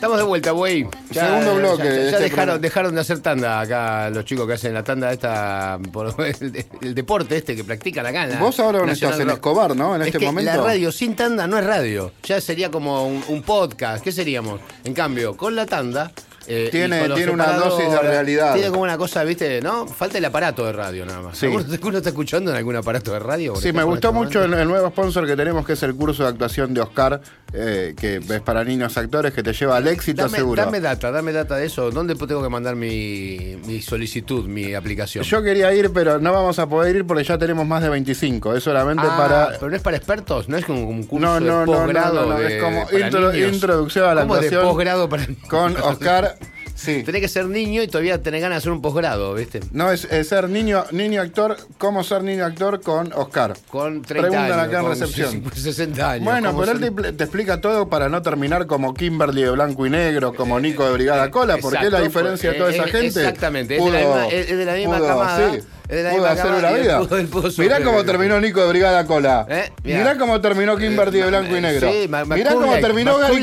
Estamos 0.00 0.16
de 0.16 0.24
vuelta, 0.24 0.52
güey. 0.52 0.86
Segundo 1.12 1.56
bloque 1.56 1.84
Ya, 1.84 2.04
este 2.08 2.20
dejaron, 2.20 2.58
dejaron 2.58 2.94
de 2.94 3.02
hacer 3.02 3.18
tanda 3.20 3.60
acá 3.60 4.08
los 4.08 4.24
chicos 4.24 4.46
que 4.46 4.54
hacen 4.54 4.72
la 4.72 4.82
tanda 4.82 5.12
esta 5.12 5.78
por 5.92 6.14
el, 6.26 6.64
el 6.80 6.94
deporte 6.94 7.36
este 7.36 7.54
que 7.54 7.64
practican 7.64 8.06
acá. 8.06 8.24
en 8.24 8.30
la 8.30 8.38
Vos 8.40 8.58
ahora 8.60 8.78
no 8.86 8.92
estás 8.92 9.20
en 9.20 9.26
Rock. 9.28 9.34
Escobar, 9.36 9.76
¿no? 9.76 9.94
En 9.94 10.00
Es 10.00 10.06
este 10.06 10.20
que 10.20 10.24
momento. 10.24 10.52
La 10.52 10.56
radio 10.56 10.90
sin 10.90 11.14
tanda 11.14 11.46
no 11.46 11.58
es 11.58 11.66
radio. 11.66 12.12
Ya 12.24 12.40
sería 12.40 12.70
como 12.70 13.06
un, 13.06 13.22
un 13.28 13.42
podcast. 13.42 14.02
¿Qué 14.02 14.10
seríamos? 14.10 14.58
En 14.84 14.94
cambio, 14.94 15.36
con 15.36 15.54
la 15.54 15.66
tanda. 15.66 16.10
Eh, 16.46 16.68
Tiene- 16.70 17.08
tiene 17.10 17.30
una 17.32 17.52
dosis 17.52 17.90
de 17.90 17.98
realidad. 18.00 18.54
Tiene 18.54 18.70
como 18.70 18.82
una 18.82 18.96
cosa, 18.98 19.22
¿viste? 19.24 19.60
¿No? 19.60 19.86
Falta 19.86 20.18
el 20.18 20.24
aparato 20.24 20.64
de 20.66 20.72
radio 20.72 21.04
nada 21.06 21.20
más. 21.22 21.38
Sí. 21.38 21.46
¿Alguno, 21.46 21.98
está 21.98 22.08
escuchando 22.10 22.50
en 22.50 22.56
algún 22.56 22.76
aparato 22.76 23.12
de 23.12 23.18
radio? 23.18 23.54
Sí, 23.56 23.72
me 23.72 23.82
gustó 23.84 24.12
mucho 24.12 24.42
el, 24.44 24.52
el 24.54 24.66
nuevo 24.68 24.88
sponsor 24.88 25.26
que 25.26 25.36
tenemos, 25.36 25.64
que 25.66 25.74
es 25.74 25.82
el 25.82 25.94
curso 25.94 26.22
de 26.24 26.30
actuación 26.30 26.72
de 26.74 26.80
Oscar, 26.80 27.20
eh, 27.52 27.94
que 27.98 28.16
es 28.16 28.40
para 28.40 28.64
niños 28.64 28.96
actores, 28.96 29.32
que 29.34 29.42
te 29.42 29.52
lleva 29.52 29.76
al 29.76 29.86
éxito 29.88 30.22
Dame, 30.22 30.38
seguro. 30.38 30.64
dame 30.64 30.80
data, 30.80 31.10
dame 31.10 31.32
data 31.32 31.56
de 31.56 31.66
eso. 31.66 31.90
¿Dónde 31.90 32.14
tengo 32.14 32.42
que 32.42 32.48
mandar 32.48 32.74
mi, 32.76 33.56
mi 33.66 33.82
solicitud, 33.82 34.46
mi 34.46 34.74
aplicación? 34.74 35.24
Yo 35.24 35.42
quería 35.42 35.72
ir, 35.74 35.90
pero 35.92 36.18
no 36.18 36.32
vamos 36.32 36.58
a 36.58 36.68
poder 36.68 36.96
ir 36.96 37.06
porque 37.06 37.24
ya 37.24 37.38
tenemos 37.38 37.66
más 37.66 37.82
de 37.82 37.88
25. 37.90 38.54
Es 38.54 38.64
solamente 38.64 39.02
Ah, 39.06 39.16
para. 39.16 39.48
Pero 39.58 39.70
no 39.70 39.76
es 39.76 39.82
para 39.82 39.96
expertos, 39.96 40.48
no 40.48 40.56
es 40.56 40.64
como 40.64 40.88
un 40.88 41.04
curso 41.04 41.26
No, 41.26 41.40
no, 41.40 41.60
de 41.60 41.66
no, 41.66 41.72
posgrado. 41.72 42.14
no, 42.14 42.26
no, 42.26 42.32
no, 42.34 42.38
de- 42.40 42.56
es 42.56 42.62
como 42.62 42.86
niños. 42.90 43.54
introducción 43.54 44.08
a 44.08 44.14
la 44.14 44.22
¿Cómo 44.22 44.34
de 44.34 44.40
actuación 44.46 44.68
posgrado 44.68 45.08
para 45.08 45.26
Con 45.48 45.76
Oscar. 45.76 46.36
Sí. 46.80 47.02
Tenés 47.04 47.20
que 47.20 47.28
ser 47.28 47.44
niño 47.46 47.82
y 47.82 47.88
todavía 47.88 48.22
tenés 48.22 48.40
ganas 48.40 48.56
de 48.56 48.58
hacer 48.60 48.72
un 48.72 48.80
posgrado, 48.80 49.34
¿viste? 49.34 49.60
No, 49.72 49.92
es, 49.92 50.04
es 50.06 50.28
ser 50.28 50.48
niño, 50.48 50.84
niño 50.92 51.20
actor, 51.20 51.58
cómo 51.76 52.02
ser 52.02 52.22
niño 52.22 52.44
actor 52.46 52.80
con 52.80 53.12
Oscar. 53.12 53.54
Con 53.68 54.00
30 54.00 54.28
Preguntan 54.28 54.58
años. 54.60 54.68
acá 54.68 54.80
en 54.80 54.88
recepción. 54.88 55.44
60 55.54 56.10
años. 56.10 56.24
Bueno, 56.24 56.52
¿cómo 56.52 56.60
pero 56.60 56.72
él 56.72 56.78
ser- 56.82 56.94
te, 57.02 57.12
te 57.12 57.24
explica 57.24 57.60
todo 57.60 57.88
para 57.90 58.08
no 58.08 58.22
terminar 58.22 58.66
como 58.66 58.94
Kimberly 58.94 59.42
de 59.42 59.50
blanco 59.50 59.84
y 59.86 59.90
negro, 59.90 60.34
como 60.34 60.58
Nico 60.58 60.86
de 60.86 60.92
Brigada 60.94 61.30
Cola, 61.30 61.58
porque 61.60 61.76
Exacto, 61.76 61.98
la 61.98 62.00
diferencia 62.02 62.52
de 62.52 62.58
toda 62.58 62.70
esa 62.70 62.84
gente. 62.84 63.06
exactamente, 63.08 63.76
es 63.76 63.84
de 63.84 63.90
la 63.90 63.98
misma- 64.00 64.26
es 64.28 64.48
de 64.48 64.64
la 64.64 64.74
misma 64.74 64.96
pudo, 64.98 65.06
camada, 65.06 65.52
sí, 65.52 65.58
pudo 65.90 66.26
hacer 66.26 66.46
una 66.52 66.70
vida. 66.72 67.00
pudo- 67.00 67.50
Mirá 67.58 67.82
cómo 67.82 68.04
terminó 68.04 68.40
Nico 68.40 68.60
de 68.62 68.68
Brigada 68.68 69.06
Cola. 69.06 69.46
Eh, 69.48 69.70
mirá. 69.84 69.98
Mirá 69.98 70.18
cómo 70.18 70.40
terminó 70.40 70.76
Kimberly 70.76 71.18
de 71.20 71.26
blanco 71.26 71.56
y 71.56 71.60
negro. 71.60 71.90
sí, 71.90 72.08
Mirá 72.08 72.54
cómo 72.54 72.72
terminó 72.78 73.18
Gary 73.18 73.40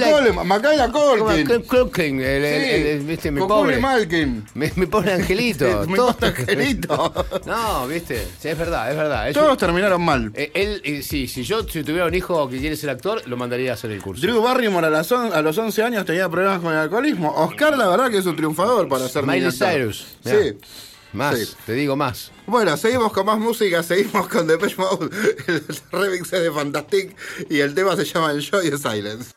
el- 2.21 2.43
Sí, 2.43 2.69
el- 2.69 2.87
el- 2.87 2.99
¿viste? 3.05 3.31
Mi 3.31 3.41
pobre. 3.41 3.77
Malkin. 3.79 4.45
Mi, 4.53 4.69
mi 4.75 4.85
pobre 4.85 5.13
angelito. 5.13 5.85
Mi 5.87 5.95
Todo- 5.95 6.13
pobre 6.13 6.27
angelito. 6.27 7.13
no, 7.45 7.87
viste. 7.87 8.27
Sí, 8.39 8.47
es 8.49 8.57
verdad, 8.57 8.89
es 8.91 8.97
verdad. 8.97 9.27
Es 9.29 9.33
Todos 9.33 9.51
un- 9.51 9.57
terminaron 9.57 10.01
mal. 10.03 10.31
eh, 10.33 10.51
él, 10.53 10.81
eh, 10.83 11.01
sí, 11.03 11.27
si 11.27 11.43
yo 11.43 11.63
si 11.63 11.83
tuviera 11.83 12.05
un 12.05 12.13
hijo 12.13 12.47
que 12.49 12.59
quiere 12.59 12.75
ser 12.75 12.89
actor, 12.89 13.21
lo 13.27 13.37
mandaría 13.37 13.71
a 13.71 13.73
hacer 13.73 13.91
el 13.91 14.01
curso. 14.01 14.21
Drew 14.21 14.41
Barrymore 14.41 14.87
a, 14.87 14.89
las 14.89 15.11
on- 15.11 15.33
a 15.33 15.41
los 15.41 15.57
11 15.57 15.83
años 15.83 16.05
tenía 16.05 16.29
problemas 16.29 16.59
con 16.61 16.71
el 16.73 16.79
alcoholismo. 16.79 17.33
Oscar, 17.35 17.77
la 17.77 17.87
verdad 17.87 18.09
que 18.09 18.17
es 18.17 18.25
un 18.25 18.35
triunfador 18.35 18.87
para 18.87 19.07
ser 19.07 19.23
Miley. 19.25 19.51
Cyrus. 19.51 20.05
Sí. 20.23 20.57
Más, 21.13 21.37
Sí. 21.37 21.55
te 21.65 21.73
digo 21.73 21.95
más. 21.95 22.31
Bueno, 22.47 22.77
seguimos 22.77 23.11
con 23.11 23.25
más 23.25 23.37
música, 23.39 23.83
seguimos 23.83 24.29
con 24.29 24.47
Depeche 24.47 24.77
Mode. 24.77 25.09
El 25.47 25.63
remix 25.91 26.31
de 26.31 26.49
Fantastic 26.49 27.13
y 27.49 27.59
el 27.59 27.75
tema 27.75 27.93
se 27.97 28.05
llama 28.05 28.31
Enjoy 28.31 28.69
the 28.69 28.77
Silence. 28.77 29.36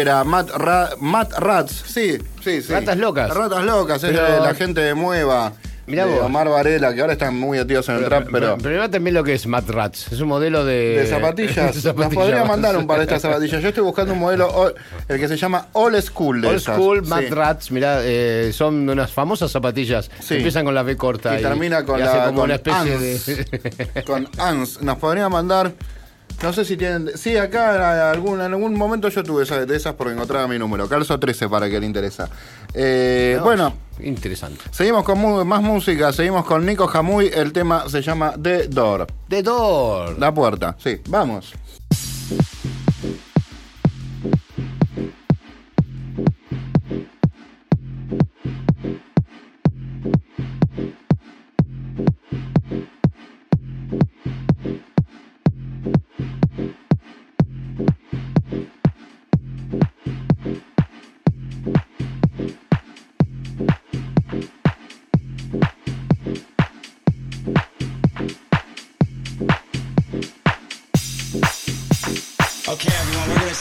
Era 0.00 0.24
Matt, 0.24 0.50
Ra- 0.50 0.90
Matt 1.00 1.32
Rats, 1.38 1.84
sí, 1.86 2.18
sí, 2.42 2.62
sí. 2.62 2.72
Ratas 2.72 2.96
locas. 2.96 3.34
Ratas 3.34 3.64
locas, 3.64 4.02
es 4.04 4.10
Pero- 4.12 4.32
de 4.32 4.40
la 4.40 4.54
gente 4.54 4.80
de 4.80 4.94
Mueva. 4.94 5.52
Mirá 5.86 6.04
de 6.04 6.16
vos. 6.16 6.24
Omar 6.24 6.46
Varela, 6.50 6.92
que 6.94 7.00
ahora 7.00 7.14
están 7.14 7.34
muy 7.34 7.56
activos 7.58 7.88
en 7.88 7.96
el 7.96 8.04
trap, 8.04 8.28
pero. 8.30 8.58
Primero 8.58 8.90
también 8.90 9.14
lo 9.14 9.24
que 9.24 9.32
es 9.32 9.46
Matt 9.46 9.70
Rats. 9.70 10.12
Es 10.12 10.20
un 10.20 10.28
modelo 10.28 10.62
de. 10.66 10.98
De 10.98 11.06
zapatillas. 11.06 11.56
de 11.56 11.62
Nos 11.64 11.76
zapatillas. 11.82 12.14
podría 12.14 12.44
mandar 12.44 12.76
un 12.76 12.86
par 12.86 12.98
de 12.98 13.04
estas 13.04 13.22
zapatillas. 13.22 13.62
Yo 13.62 13.68
estoy 13.70 13.82
buscando 13.84 14.12
un 14.12 14.18
modelo, 14.18 14.48
o- 14.48 14.70
el 15.08 15.18
que 15.18 15.26
se 15.28 15.38
llama 15.38 15.68
All 15.72 16.00
School 16.02 16.42
de 16.42 16.48
Old 16.48 16.56
esas. 16.58 16.76
School 16.76 17.04
Sí. 17.04 17.08
Matt 17.08 17.30
Rats, 17.30 17.70
mirá, 17.70 18.00
eh, 18.02 18.50
son 18.52 18.86
unas 18.86 19.10
famosas 19.10 19.50
zapatillas. 19.50 20.10
Sí. 20.20 20.34
Empiezan 20.34 20.66
con 20.66 20.74
la 20.74 20.82
B 20.82 20.94
corta. 20.94 21.38
Y 21.38 21.42
termina 21.42 21.82
con 21.86 21.98
la- 22.00 22.26
como 22.26 22.34
con 22.40 22.44
una 22.44 22.56
especie 22.56 22.92
Ans. 22.92 23.26
de. 23.26 24.04
Con 24.04 24.28
ANS. 24.36 24.82
Nos 24.82 24.98
podría 24.98 25.30
mandar. 25.30 25.72
No 26.42 26.52
sé 26.52 26.64
si 26.64 26.76
tienen. 26.76 27.10
Sí, 27.16 27.36
acá 27.36 27.74
en 27.74 27.82
algún, 28.16 28.40
en 28.40 28.52
algún 28.52 28.74
momento 28.74 29.08
yo 29.08 29.24
tuve 29.24 29.42
esa- 29.42 29.66
de 29.66 29.76
esas 29.76 29.94
porque 29.94 30.12
encontraba 30.14 30.46
mi 30.46 30.56
número. 30.58 30.88
Calzo 30.88 31.18
13 31.18 31.48
para 31.48 31.68
que 31.68 31.80
le 31.80 31.86
interesa. 31.86 32.28
Eh, 32.74 33.34
No, 33.38 33.44
bueno, 33.44 33.72
Interesante. 34.00 34.62
seguimos 34.70 35.02
con 35.02 35.18
mu- 35.18 35.44
más 35.44 35.60
música. 35.62 36.12
Seguimos 36.12 36.44
con 36.46 36.64
Nico 36.64 36.86
Jamuy. 36.86 37.28
El 37.34 37.52
tema 37.52 37.88
se 37.88 38.02
llama 38.02 38.34
The 38.40 38.68
Door. 38.68 39.06
The 39.28 39.42
Door. 39.42 40.18
La 40.20 40.32
puerta. 40.32 40.76
Sí, 40.78 41.00
vamos. 41.08 41.52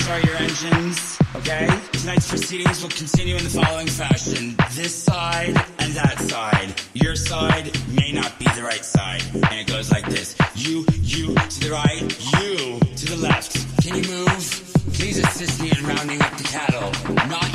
Start 0.07 0.23
your 0.23 0.37
engines, 0.37 1.19
okay? 1.35 1.67
Tonight's 1.91 2.29
proceedings 2.29 2.81
will 2.81 2.89
continue 2.91 3.35
in 3.35 3.43
the 3.43 3.49
following 3.49 3.87
fashion. 3.87 4.55
This 4.71 4.95
side 4.95 5.53
and 5.79 5.91
that 5.99 6.17
side. 6.19 6.73
Your 6.93 7.17
side 7.17 7.77
may 7.91 8.13
not 8.13 8.39
be 8.39 8.45
the 8.55 8.63
right 8.63 8.85
side. 8.85 9.21
And 9.33 9.59
it 9.59 9.67
goes 9.67 9.91
like 9.91 10.05
this. 10.05 10.33
You, 10.55 10.85
you 11.01 11.35
to 11.35 11.59
the 11.59 11.71
right, 11.71 12.01
you 12.39 12.79
to 12.79 13.05
the 13.05 13.17
left. 13.17 13.51
Can 13.83 14.01
you 14.01 14.07
move? 14.07 14.67
Please 14.95 15.19
assist 15.19 15.61
me 15.61 15.73
in 15.77 15.85
rounding 15.85 16.21
up 16.21 16.37
the 16.37 16.43
cattle. 16.45 16.89
Not 17.27 17.46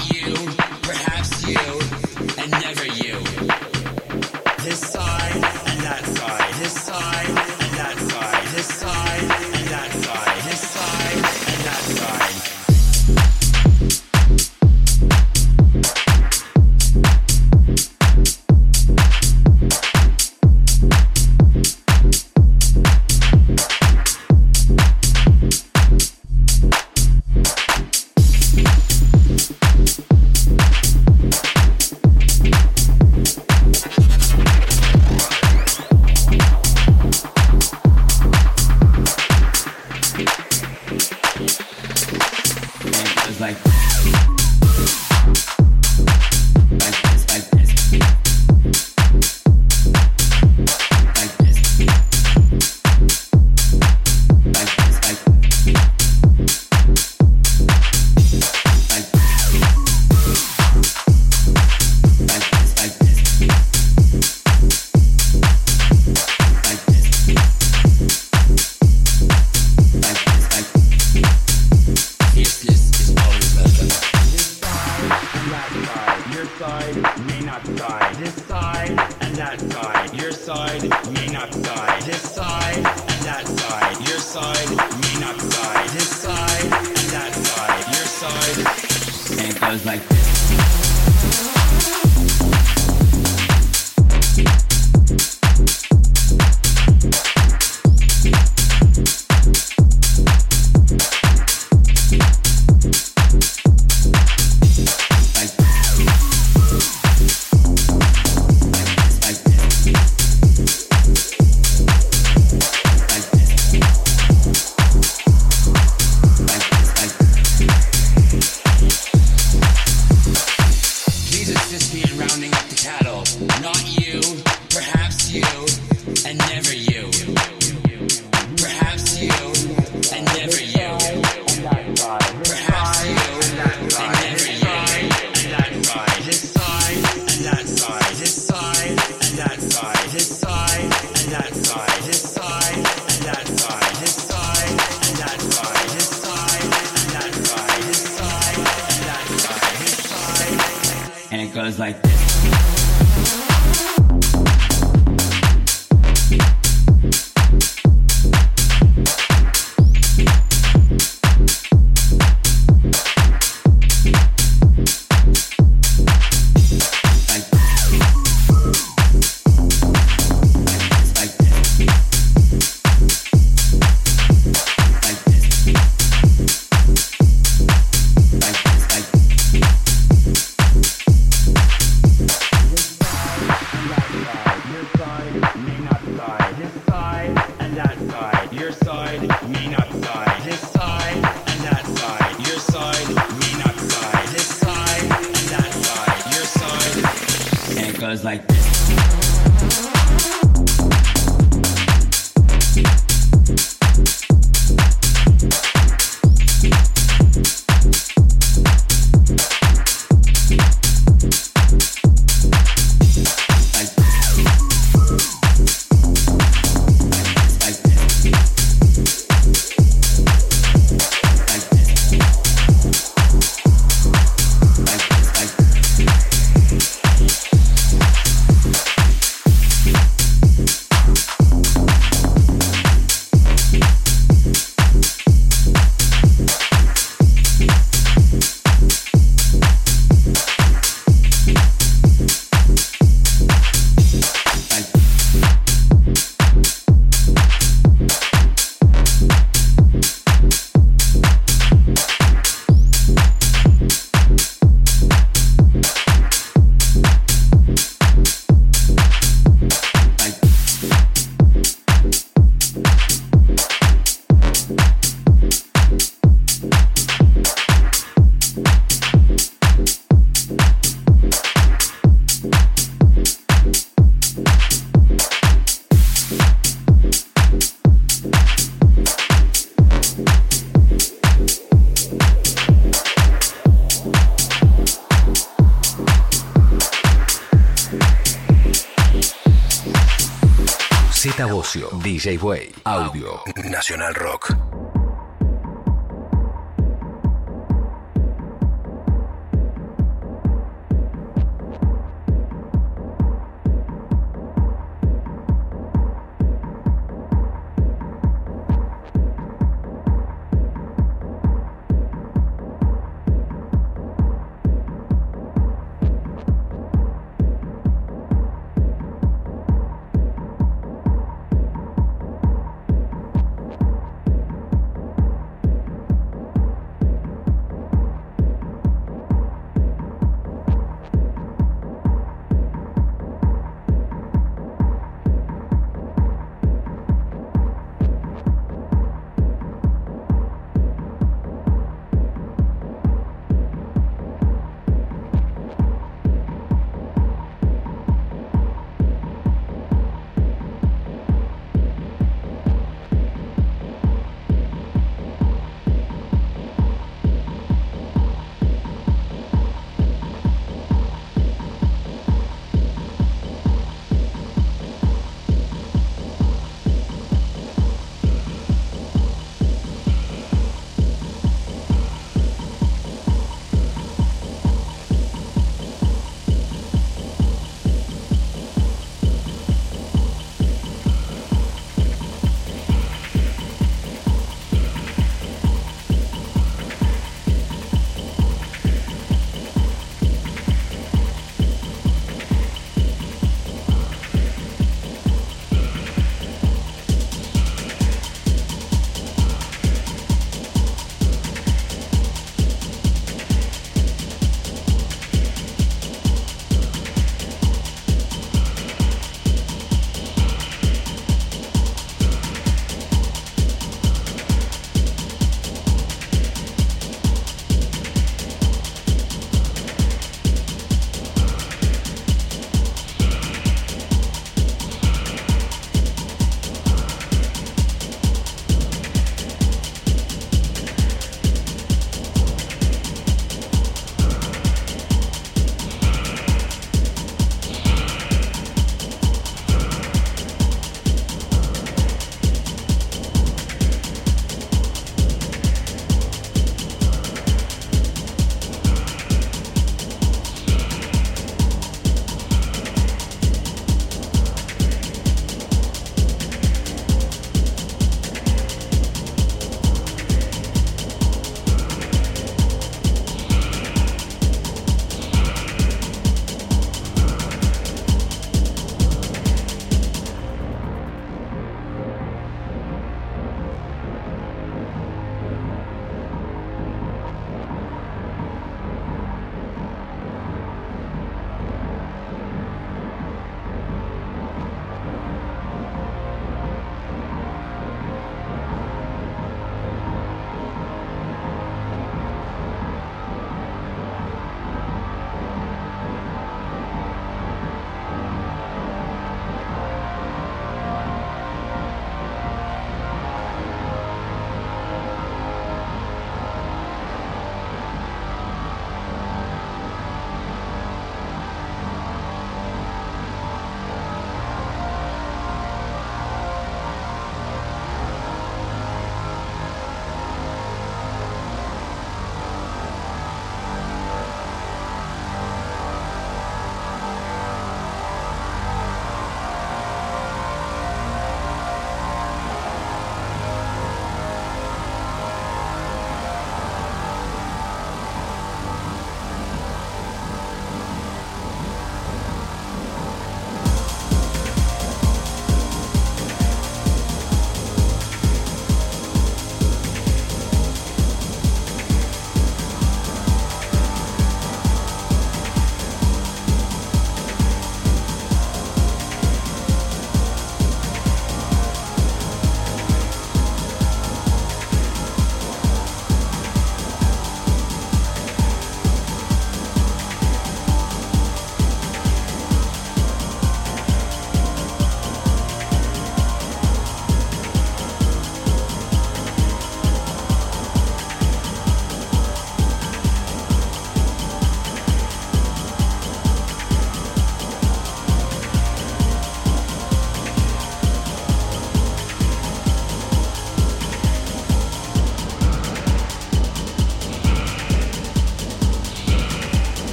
Bocio, 292.23 292.31
DJ 292.31 292.72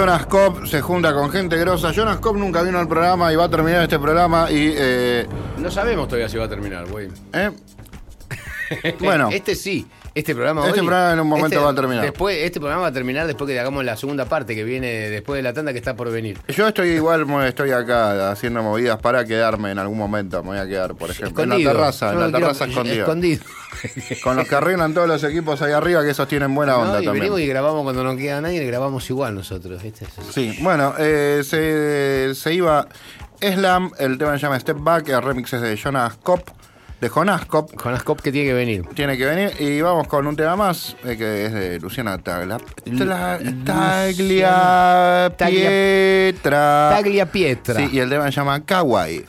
Jonas 0.00 0.24
Cobb 0.24 0.66
se 0.66 0.80
junta 0.80 1.12
con 1.12 1.30
gente 1.30 1.58
grosa. 1.58 1.92
Jonas 1.92 2.20
Cobb 2.20 2.38
nunca 2.38 2.62
vino 2.62 2.78
al 2.78 2.88
programa 2.88 3.30
y 3.34 3.36
va 3.36 3.44
a 3.44 3.50
terminar 3.50 3.82
este 3.82 3.98
programa 3.98 4.50
y... 4.50 4.72
eh, 4.74 5.26
No 5.58 5.70
sabemos 5.70 6.08
todavía 6.08 6.26
si 6.26 6.38
va 6.38 6.46
a 6.46 6.48
terminar, 6.48 6.86
güey. 6.88 7.08
¿eh? 7.34 7.50
Bueno. 8.98 9.28
Este 9.32 9.54
sí. 9.54 9.86
Este 10.12 10.34
programa 10.34 10.66
Este 10.66 10.80
hoy- 10.80 10.86
programa 10.86 11.12
en 11.12 11.20
un 11.20 11.28
momento 11.28 11.46
este- 11.54 11.64
va 11.64 11.70
a 11.70 11.74
terminar. 11.74 12.02
Después, 12.02 12.36
este 12.38 12.58
programa 12.58 12.82
va 12.82 12.88
a 12.88 12.92
terminar 12.92 13.26
después 13.28 13.48
que 13.48 13.58
hagamos 13.60 13.84
la 13.84 13.96
segunda 13.96 14.24
parte 14.24 14.56
que 14.56 14.64
viene 14.64 14.88
después 15.08 15.36
de 15.38 15.42
la 15.42 15.52
tanda 15.52 15.72
que 15.72 15.78
está 15.78 15.94
por 15.94 16.10
venir. 16.10 16.36
Yo 16.48 16.66
estoy 16.66 16.88
igual, 16.90 17.26
estoy 17.44 17.70
acá 17.70 18.30
haciendo 18.32 18.60
movidas 18.62 18.98
para 18.98 19.24
quedarme 19.24 19.70
en 19.70 19.78
algún 19.78 19.96
momento. 19.98 20.42
Me 20.42 20.48
voy 20.50 20.58
a 20.58 20.66
quedar, 20.66 20.94
por 20.96 21.10
ejemplo, 21.10 21.44
en 21.44 21.50
la 21.50 21.56
terraza, 21.56 22.12
en 22.12 22.18
la 22.18 22.24
quiero- 22.26 22.38
terraza 22.40 22.64
escondida. 22.64 23.00
Escondido. 23.02 23.44
Con 24.24 24.36
los 24.36 24.48
que 24.48 24.54
arreglan 24.56 24.92
todos 24.92 25.06
los 25.06 25.22
equipos 25.22 25.62
ahí 25.62 25.72
arriba, 25.72 26.02
que 26.02 26.10
esos 26.10 26.26
tienen 26.26 26.52
buena 26.54 26.72
No, 26.72 26.78
onda 26.80 27.00
y 27.02 27.06
venimos 27.06 27.28
también. 27.28 27.46
y 27.46 27.48
grabamos 27.48 27.82
cuando 27.84 28.02
no 28.02 28.16
queda 28.16 28.40
nadie, 28.40 28.64
grabamos 28.66 29.08
igual 29.10 29.34
nosotros. 29.36 29.80
¿viste? 29.80 30.06
Sí, 30.32 30.58
bueno, 30.60 30.92
eh, 30.98 31.42
se, 31.44 32.34
se 32.34 32.52
iba 32.52 32.88
Slam, 33.40 33.92
el 33.98 34.18
tema 34.18 34.32
se 34.32 34.38
llama 34.42 34.58
Step 34.58 34.76
Back, 34.80 35.08
el 35.10 35.22
remix 35.22 35.52
es 35.52 35.60
de 35.62 35.76
Jonas 35.76 36.16
Cobb, 36.16 36.42
de 37.00 37.08
Jonas 37.08 37.44
Cobb. 37.46 37.70
Jonas 37.82 38.02
Cobb 38.02 38.20
que 38.20 38.30
tiene 38.32 38.48
que 38.48 38.54
venir. 38.54 38.84
Tiene 38.94 39.16
que 39.16 39.24
venir 39.26 39.52
y 39.58 39.80
vamos 39.80 40.06
con 40.06 40.26
un 40.26 40.36
tema 40.36 40.56
más 40.56 40.96
eh, 41.04 41.16
que 41.16 41.46
es 41.46 41.52
de 41.52 41.80
Luciana 41.80 42.18
Taglia. 42.18 42.58
Tla- 42.84 43.64
Taglia 43.64 45.32
Taglia- 45.36 45.68
Pietra. 45.68 46.90
Taglia 46.94 47.26
Pietra. 47.26 47.74
Sí, 47.76 47.88
y 47.92 47.98
el 47.98 48.10
tema 48.10 48.24
se 48.26 48.32
llama 48.32 48.64
Kawaii. 48.64 49.24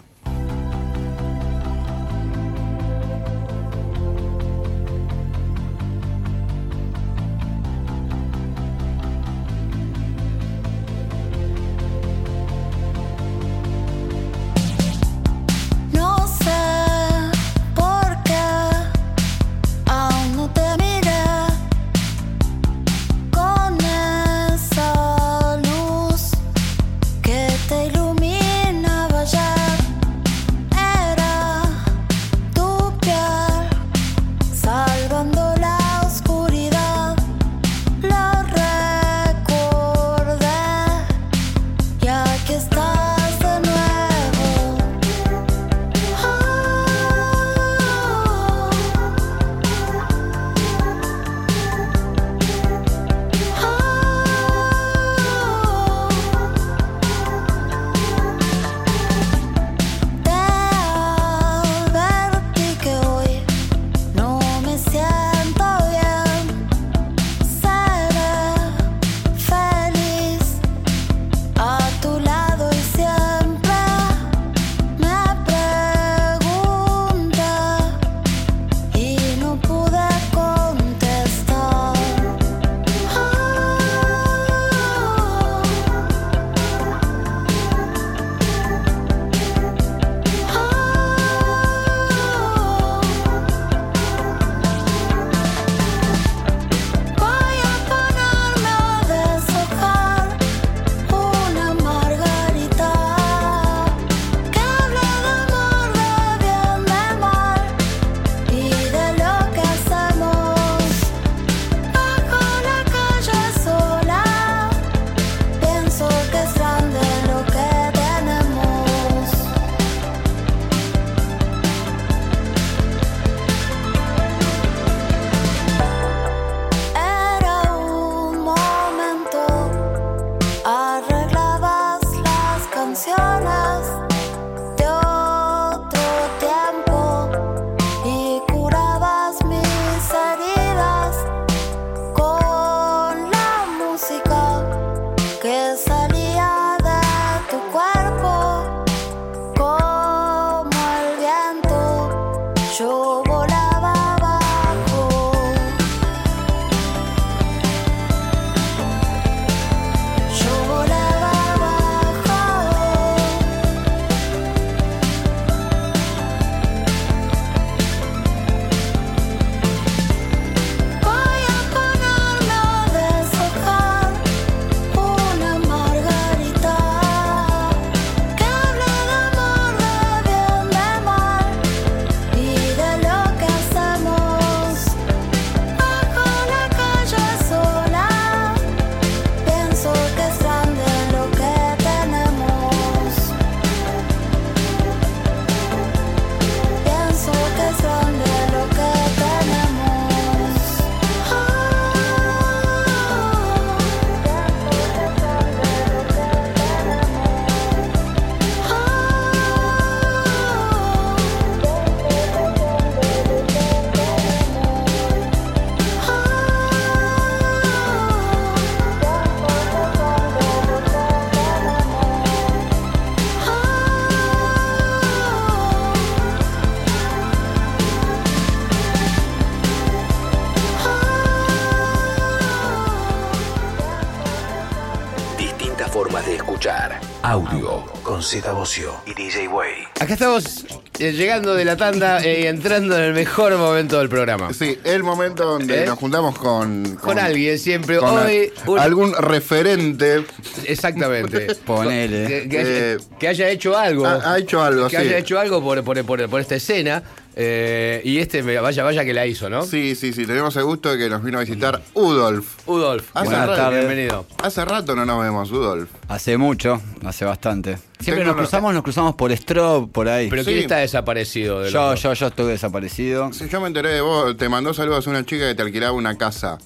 Z 238.31 238.49
Bocio 238.53 238.93
y 239.05 239.13
DJ 239.13 239.49
Way. 239.49 239.73
Acá 239.99 240.13
estamos 240.13 240.65
eh, 240.99 241.11
llegando 241.11 241.53
de 241.53 241.65
la 241.65 241.75
tanda 241.75 242.25
y 242.25 242.45
entrando 242.47 242.95
en 242.95 243.03
el 243.03 243.13
mejor 243.13 243.57
momento 243.57 243.99
del 243.99 244.07
programa. 244.07 244.53
Sí, 244.53 244.79
el 244.85 245.03
momento 245.03 245.43
donde 245.43 245.83
¿Eh? 245.83 245.85
nos 245.85 245.99
juntamos 245.99 246.37
con, 246.37 246.95
Con 247.01 247.19
alguien 247.19 247.59
siempre. 247.59 247.97
con 247.97 248.17
Hoy, 248.19 248.53
un- 248.67 248.79
algún 248.79 249.13
referente. 249.15 250.23
Exactamente. 250.63 251.55
Ponele. 251.65 252.25
Que, 252.27 252.47
que 252.49 252.59
haya, 252.59 252.69
Eh, 252.93 252.97
que 253.19 253.27
haya 253.27 253.49
hecho 253.49 253.77
algo. 253.77 254.05
Ha, 254.05 254.31
ha 254.33 254.37
hecho 254.39 254.63
algo, 254.63 254.85
que 254.87 254.91
sí. 254.95 255.01
haya 255.03 255.17
hecho 255.17 255.37
algo 255.37 255.61
por, 255.61 255.83
por, 255.83 256.01
por- 256.05 256.29
por 256.29 256.39
esta 256.39 256.55
escena. 256.55 257.03
eh, 257.35 258.01
y 258.05 258.19
este, 258.19 258.41
vaya, 258.41 258.83
vaya 258.83 259.03
que 259.03 259.13
la 259.13 259.25
hizo, 259.25 259.49
¿no? 259.49 259.65
Sí, 259.65 259.93
sí, 259.95 260.13
sí. 260.13 260.25
Tenemos 260.25 260.55
el 260.55 260.63
gusto 260.63 260.89
de 260.91 260.97
que 260.97 261.09
nos 261.09 261.21
vino 261.21 261.37
a 261.37 261.41
visitar 261.41 261.80
Udolf. 262.01 262.67
Udolf, 262.67 263.09
Hace 263.13 263.25
Buenas 263.29 263.47
rato- 263.47 263.61
tardes. 263.61 263.79
bienvenido. 263.87 264.25
Hace 264.43 264.65
rato 264.65 264.95
no 264.95 265.05
nos 265.05 265.21
vemos, 265.23 265.51
Udolf. 265.51 265.89
Hace 266.07 266.37
mucho, 266.37 266.81
hace 267.05 267.25
bastante. 267.25 267.77
Siempre 267.99 268.23
Tengo 268.23 268.25
nos 268.27 268.35
cruzamos, 268.35 268.73
nos 268.73 268.83
cruzamos 268.83 269.15
por 269.15 269.35
Strobe, 269.35 269.87
por 269.87 270.07
ahí. 270.09 270.29
Pero 270.29 270.43
Sí. 270.43 270.51
¿quién 270.51 270.59
está 270.63 270.77
desaparecido? 270.77 271.61
de 271.61 271.71
yo, 271.71 271.79
los 271.81 271.89
dos? 271.91 272.01
yo, 272.01 272.13
yo 272.13 272.27
estuve 272.27 272.51
desaparecido. 272.51 273.31
Sí, 273.33 273.47
yo 273.49 273.61
me 273.61 273.67
enteré 273.67 273.89
de 273.89 274.01
vos. 274.01 274.35
Te 274.37 274.49
mandó 274.49 274.73
saludos 274.73 275.07
una 275.07 275.25
chica 275.25 275.47
que 275.47 275.55
te 275.55 275.61
alquilaba 275.61 275.91
una 275.93 276.17
casa 276.17 276.57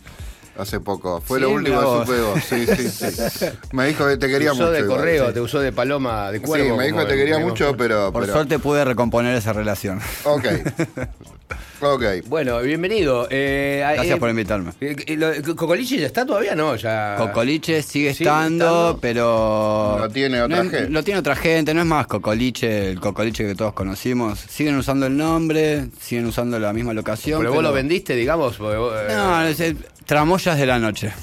hace 0.58 0.80
poco. 0.80 1.22
Fue 1.22 1.38
Sí, 1.40 1.44
lo 1.44 1.52
último 1.52 1.80
que 1.80 2.06
supe 2.06 2.18
de 2.18 2.22
vos. 2.24 2.40
Sí, 2.44 2.66
sí, 2.68 3.10
sí. 3.30 3.46
Me 3.72 3.88
dijo 3.88 4.06
que 4.08 4.18
te 4.18 4.28
Te 4.28 4.28
quería 4.34 4.54
usó 4.54 4.62
mucho. 4.64 4.72
de 4.72 4.80
igual, 4.80 4.98
correo, 5.00 5.28
sí. 5.28 5.34
te 5.34 5.42
usó 5.42 5.60
de 5.60 5.72
paloma, 5.72 6.32
de 6.32 6.40
Sí, 6.40 6.46
cuervo. 6.46 6.78
me 6.78 6.86
dijo 6.86 6.98
que 7.00 7.06
te 7.06 7.16
quería 7.16 7.40
mucho, 7.40 7.76
pero. 7.78 8.12
Por 8.12 8.22
pero- 8.24 8.34
suerte 8.34 8.60
pude 8.60 8.84
recomponer 8.86 9.36
esa 9.36 9.54
relación. 9.54 10.00
Ok. 10.24 10.46
ok. 11.82 12.04
Bueno, 12.28 12.60
bienvenido. 12.62 13.28
Eh, 13.30 13.80
Gracias 13.94 14.16
eh, 14.18 14.20
por 14.20 14.30
invitarme. 14.30 14.72
eh, 14.82 15.42
¿Cocoliche 15.56 15.98
ya 16.00 16.08
está 16.08 16.26
todavía? 16.26 16.56
No, 16.56 16.76
ya. 16.76 17.16
Cocoliche 17.18 17.82
sigue 17.84 18.14
Sigue 18.14 18.30
estando, 18.30 18.66
estando. 18.66 19.00
pero. 19.02 19.98
Lo 20.00 20.10
tiene 20.10 20.42
otra 20.42 20.58
no 20.58 20.64
es- 20.64 20.72
gente. 20.72 20.90
Lo 20.90 21.04
tiene 21.04 21.20
otra 21.20 21.36
gente, 21.36 21.74
no 21.74 21.82
es 21.82 21.88
más 21.88 22.08
Cocoliche, 22.08 22.92
el 22.92 23.00
Cocoliche 23.00 23.46
que 23.46 23.56
todos 23.56 23.74
conocimos. 23.74 24.40
Siguen 24.40 24.78
usando 24.78 25.06
el 25.06 25.16
nombre, 25.18 25.88
siguen 26.02 26.26
usando 26.26 26.58
la 26.60 26.74
misma 26.74 26.94
locación. 26.94 27.40
Pero 27.40 27.54
vos 27.54 27.64
lo 27.64 27.74
vendiste, 27.74 28.16
digamos. 28.16 28.56
porque 28.58 28.78
vos, 28.78 28.94
eh, 28.98 29.14
No, 29.14 29.42
es 29.44 29.60
el- 29.60 29.78
tramoyas 30.06 30.58
de 30.58 30.66
la 30.66 30.80
noche. 30.80 31.14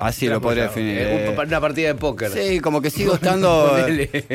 Así 0.00 0.26
lo 0.28 0.40
podría 0.40 0.64
definir. 0.64 0.98
eh, 0.98 1.34
un- 1.36 1.46
una 1.46 1.60
partida 1.60 1.88
de 1.88 1.94
póker. 1.94 2.30
Sí, 2.32 2.60
como 2.60 2.80
que 2.82 2.90
sigo 2.90 3.14
estando. 3.20 3.76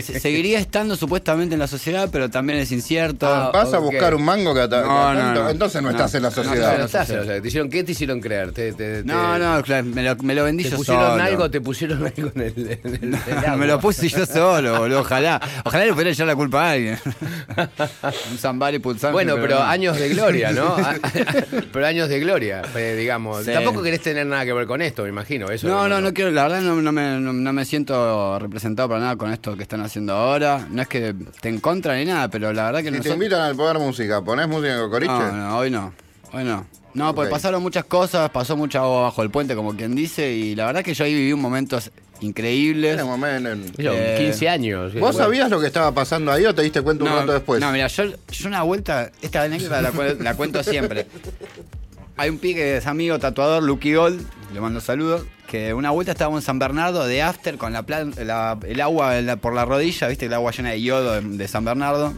Seguiría 0.01 0.59
estando 0.59 0.95
supuestamente 0.95 1.53
en 1.55 1.59
la 1.59 1.67
sociedad, 1.67 2.09
pero 2.11 2.29
también 2.29 2.59
es 2.59 2.71
incierto. 2.71 3.27
Ah, 3.27 3.51
¿Vas 3.53 3.73
a 3.73 3.79
ok. 3.79 3.85
buscar 3.85 4.15
un 4.15 4.23
mango 4.23 4.53
que 4.53 4.67
No, 4.67 5.13
no, 5.13 5.33
no. 5.33 5.49
Entonces 5.49 5.81
no, 5.81 5.89
No, 5.91 5.97
estás 5.97 6.13
en 6.15 6.23
la 6.23 6.29
no, 6.29 6.35
No, 6.35 6.43
sociedad. 6.43 6.77
no 6.77 6.85
estás, 6.85 7.09
o 7.09 7.23
sea, 7.25 7.41
te 7.41 7.47
hicieron, 7.47 7.69
¿Qué 7.69 7.83
te 7.83 7.91
hicieron 7.93 8.21
creer? 8.21 8.51
Te, 8.51 8.73
te- 8.73 9.01
te- 9.01 9.03
no, 9.03 9.37
no, 9.39 9.61
claro, 9.63 9.85
me 9.85 10.03
lo, 10.03 10.15
me 10.17 10.35
lo 10.35 10.43
vendí 10.43 10.63
¿Te 10.63 10.69
yo 10.71 10.77
pusieron 10.77 11.03
solo. 11.11 11.23
algo? 11.23 11.49
¿Te 11.51 11.61
pusieron 11.61 12.05
algo 12.05 12.31
en 12.35 12.41
el, 12.41 12.79
en 12.83 12.93
el- 12.95 13.01
en 13.01 13.13
el 13.13 13.15
agua? 13.37 13.55
me 13.57 13.67
lo 13.67 13.79
puse 13.79 14.07
yo 14.09 14.25
solo, 14.25 14.77
boludo. 14.79 15.01
Ojalá. 15.01 15.41
Ojalá 15.63 15.85
le 15.85 15.91
pudiera 15.93 16.11
echar 16.11 16.27
la 16.27 16.35
culpa 16.35 16.69
a 16.69 16.71
alguien. 16.73 16.97
un 18.31 18.37
zambari 18.37 18.79
pulsante. 18.79 19.13
Bueno, 19.13 19.35
pero 19.41 19.55
no. 19.59 19.63
años 19.63 19.97
de 19.97 20.09
gloria, 20.09 20.51
¿no? 20.51 20.75
A- 20.75 20.95
pero 21.71 21.85
años 21.87 22.09
de 22.09 22.19
gloria, 22.19 22.61
eh, 22.75 22.95
digamos. 22.97 23.45
Sí. 23.45 23.51
Tampoco 23.51 23.81
querés 23.81 24.01
tener 24.01 24.25
nada 24.25 24.45
que 24.45 24.53
ver 24.53 24.65
con 24.67 24.81
esto, 24.81 25.03
me 25.03 25.09
imagino. 25.09 25.49
Eso 25.55 25.67
No, 25.67 25.87
no, 25.89 25.99
no 26.01 26.13
quiero, 26.13 26.31
la 26.31 26.43
verdad 26.43 26.61
no, 26.61 26.75
no 26.81 26.91
me, 26.91 27.19
no, 27.19 27.33
no 27.33 27.53
me 27.53 27.65
siento 27.65 28.37
representado 28.39 28.87
para 28.89 29.01
nada 29.01 29.15
con 29.15 29.31
esto 29.31 29.55
que 29.57 29.63
están 29.63 29.81
haciendo 29.81 30.13
ahora. 30.13 30.67
No 30.69 30.81
es 30.81 30.87
que 30.87 31.13
te 31.41 31.49
en 31.49 31.59
contra 31.59 31.95
ni 31.97 32.05
nada, 32.05 32.29
pero 32.29 32.53
la 32.53 32.65
verdad 32.71 32.83
que 32.83 32.91
Si 32.97 33.01
te 33.09 33.13
invitan 33.13 33.41
al 33.41 33.55
Poder 33.55 33.79
Música, 33.79 34.21
¿ponés 34.21 34.47
música 34.47 34.73
en 34.75 34.79
Cocoliche? 34.81 35.11
No, 35.11 35.31
no, 35.31 35.57
hoy 35.57 35.69
no. 35.71 35.93
Hoy 36.33 36.43
no. 36.43 36.65
No, 36.93 37.13
porque 37.13 37.27
Ok. 37.27 37.33
pasaron 37.33 37.61
muchas 37.61 37.83
cosas, 37.85 38.29
pasó 38.29 38.55
mucha 38.55 38.79
agua 38.79 39.01
bajo 39.01 39.21
el 39.21 39.29
puente, 39.29 39.53
como 39.55 39.75
quien 39.75 39.95
dice, 39.95 40.31
y 40.31 40.55
la 40.55 40.65
verdad 40.65 40.81
que 40.83 40.93
yo 40.93 41.03
ahí 41.03 41.13
viví 41.13 41.33
un 41.33 41.41
momentos 41.41 41.91
increíbles. 42.21 42.93
En 42.93 42.99
el 42.99 43.05
momento 43.05 43.49
en- 43.51 43.73
Eh, 43.77 44.15
15 44.17 44.47
años. 44.47 44.93
¿Vos 44.93 45.01
Bueno. 45.01 45.17
sabías 45.17 45.49
lo 45.49 45.59
que 45.59 45.67
estaba 45.67 45.91
pasando 45.93 46.31
ahí 46.31 46.45
o 46.45 46.55
te 46.55 46.61
diste 46.61 46.81
cuenta 46.81 47.03
un 47.03 47.09
rato 47.09 47.33
después? 47.33 47.59
No, 47.59 47.69
mira, 47.73 47.87
yo, 47.87 48.03
yo 48.31 48.47
una 48.47 48.61
vuelta, 48.63 49.11
esta 49.21 49.43
anécdota 49.43 49.81
la, 49.81 49.91
la 50.19 50.35
cuento 50.35 50.63
siempre. 50.63 51.05
Hay 52.17 52.29
un 52.29 52.37
pique 52.37 52.55
que 52.61 52.77
es 52.77 52.87
amigo 52.87 53.19
tatuador, 53.19 53.61
Lucky 53.61 53.93
Gold, 53.93 54.25
le 54.53 54.61
mando 54.61 54.79
saludos, 54.79 55.23
que 55.47 55.73
una 55.73 55.91
vuelta 55.91 56.11
estábamos 56.11 56.41
en 56.43 56.45
San 56.45 56.59
Bernardo 56.59 57.05
de 57.05 57.21
after 57.21 57.57
con 57.57 57.73
la, 57.73 57.85
la- 58.17 58.57
el 58.67 58.81
agua 58.81 59.13
la- 59.21 59.35
por 59.37 59.53
la 59.53 59.65
rodilla, 59.65 60.07
viste, 60.07 60.25
el 60.25 60.33
agua 60.33 60.51
llena 60.51 60.71
de 60.71 60.81
yodo 60.81 61.13
de, 61.13 61.21
de 61.37 61.47
San 61.47 61.63
Bernardo. 61.65 62.13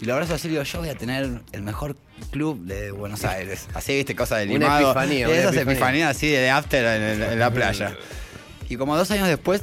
Y 0.00 0.04
lo 0.04 0.12
abrazo 0.14 0.34
así 0.34 0.48
y 0.48 0.50
digo, 0.50 0.62
yo 0.62 0.80
voy 0.80 0.90
a 0.90 0.94
tener 0.94 1.40
el 1.52 1.62
mejor 1.62 1.96
club 2.30 2.60
de 2.66 2.90
Buenos 2.90 3.24
Aires. 3.24 3.66
Así, 3.72 3.94
viste, 3.96 4.14
cosa 4.14 4.36
de 4.36 4.44
Una 4.44 4.52
limado. 4.52 4.90
epifanía, 4.90 5.26
una 5.26 5.36
esas 5.36 5.54
epifanía. 5.54 5.72
epifanías 5.72 6.10
así 6.16 6.28
de 6.28 6.50
after 6.50 6.84
en, 6.84 7.22
en 7.22 7.38
la 7.38 7.50
playa. 7.50 7.96
Y 8.68 8.76
como 8.76 8.94
dos 8.96 9.10
años 9.10 9.26
después, 9.28 9.62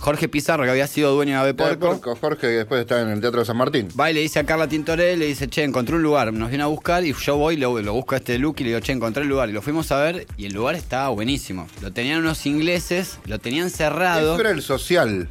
Jorge 0.00 0.28
Pizarro, 0.28 0.64
que 0.64 0.70
había 0.70 0.86
sido 0.86 1.14
dueño 1.14 1.32
de 1.32 1.38
Ave 1.38 1.54
Porco. 1.54 1.90
Porco, 1.90 2.16
Jorge, 2.16 2.40
que 2.40 2.46
después 2.48 2.80
está 2.80 3.00
en 3.00 3.08
el 3.08 3.20
Teatro 3.20 3.40
de 3.40 3.46
San 3.46 3.56
Martín. 3.56 3.88
Va 3.98 4.10
y 4.10 4.14
le 4.14 4.20
dice 4.20 4.38
a 4.38 4.44
Carla 4.44 4.68
Tintoré, 4.68 5.16
le 5.16 5.26
dice, 5.26 5.48
che, 5.48 5.62
encontré 5.62 5.96
un 5.96 6.02
lugar, 6.02 6.32
nos 6.32 6.48
viene 6.50 6.64
a 6.64 6.66
buscar 6.66 7.04
y 7.04 7.12
yo 7.12 7.36
voy, 7.36 7.56
lo, 7.56 7.80
lo 7.80 7.92
busco 7.94 8.14
a 8.14 8.18
este 8.18 8.38
look 8.38 8.56
y 8.58 8.64
le 8.64 8.70
digo, 8.70 8.80
che, 8.80 8.92
encontré 8.92 9.22
el 9.22 9.28
lugar. 9.28 9.48
Y 9.48 9.52
lo 9.52 9.62
fuimos 9.62 9.90
a 9.92 10.00
ver 10.00 10.26
y 10.36 10.46
el 10.46 10.52
lugar 10.52 10.74
estaba 10.74 11.08
buenísimo. 11.08 11.66
Lo 11.80 11.92
tenían 11.92 12.20
unos 12.20 12.44
ingleses, 12.46 13.18
lo 13.26 13.38
tenían 13.38 13.70
cerrado, 13.70 14.34
Eso 14.34 14.40
era 14.40 14.50
el 14.50 14.62
social. 14.62 15.28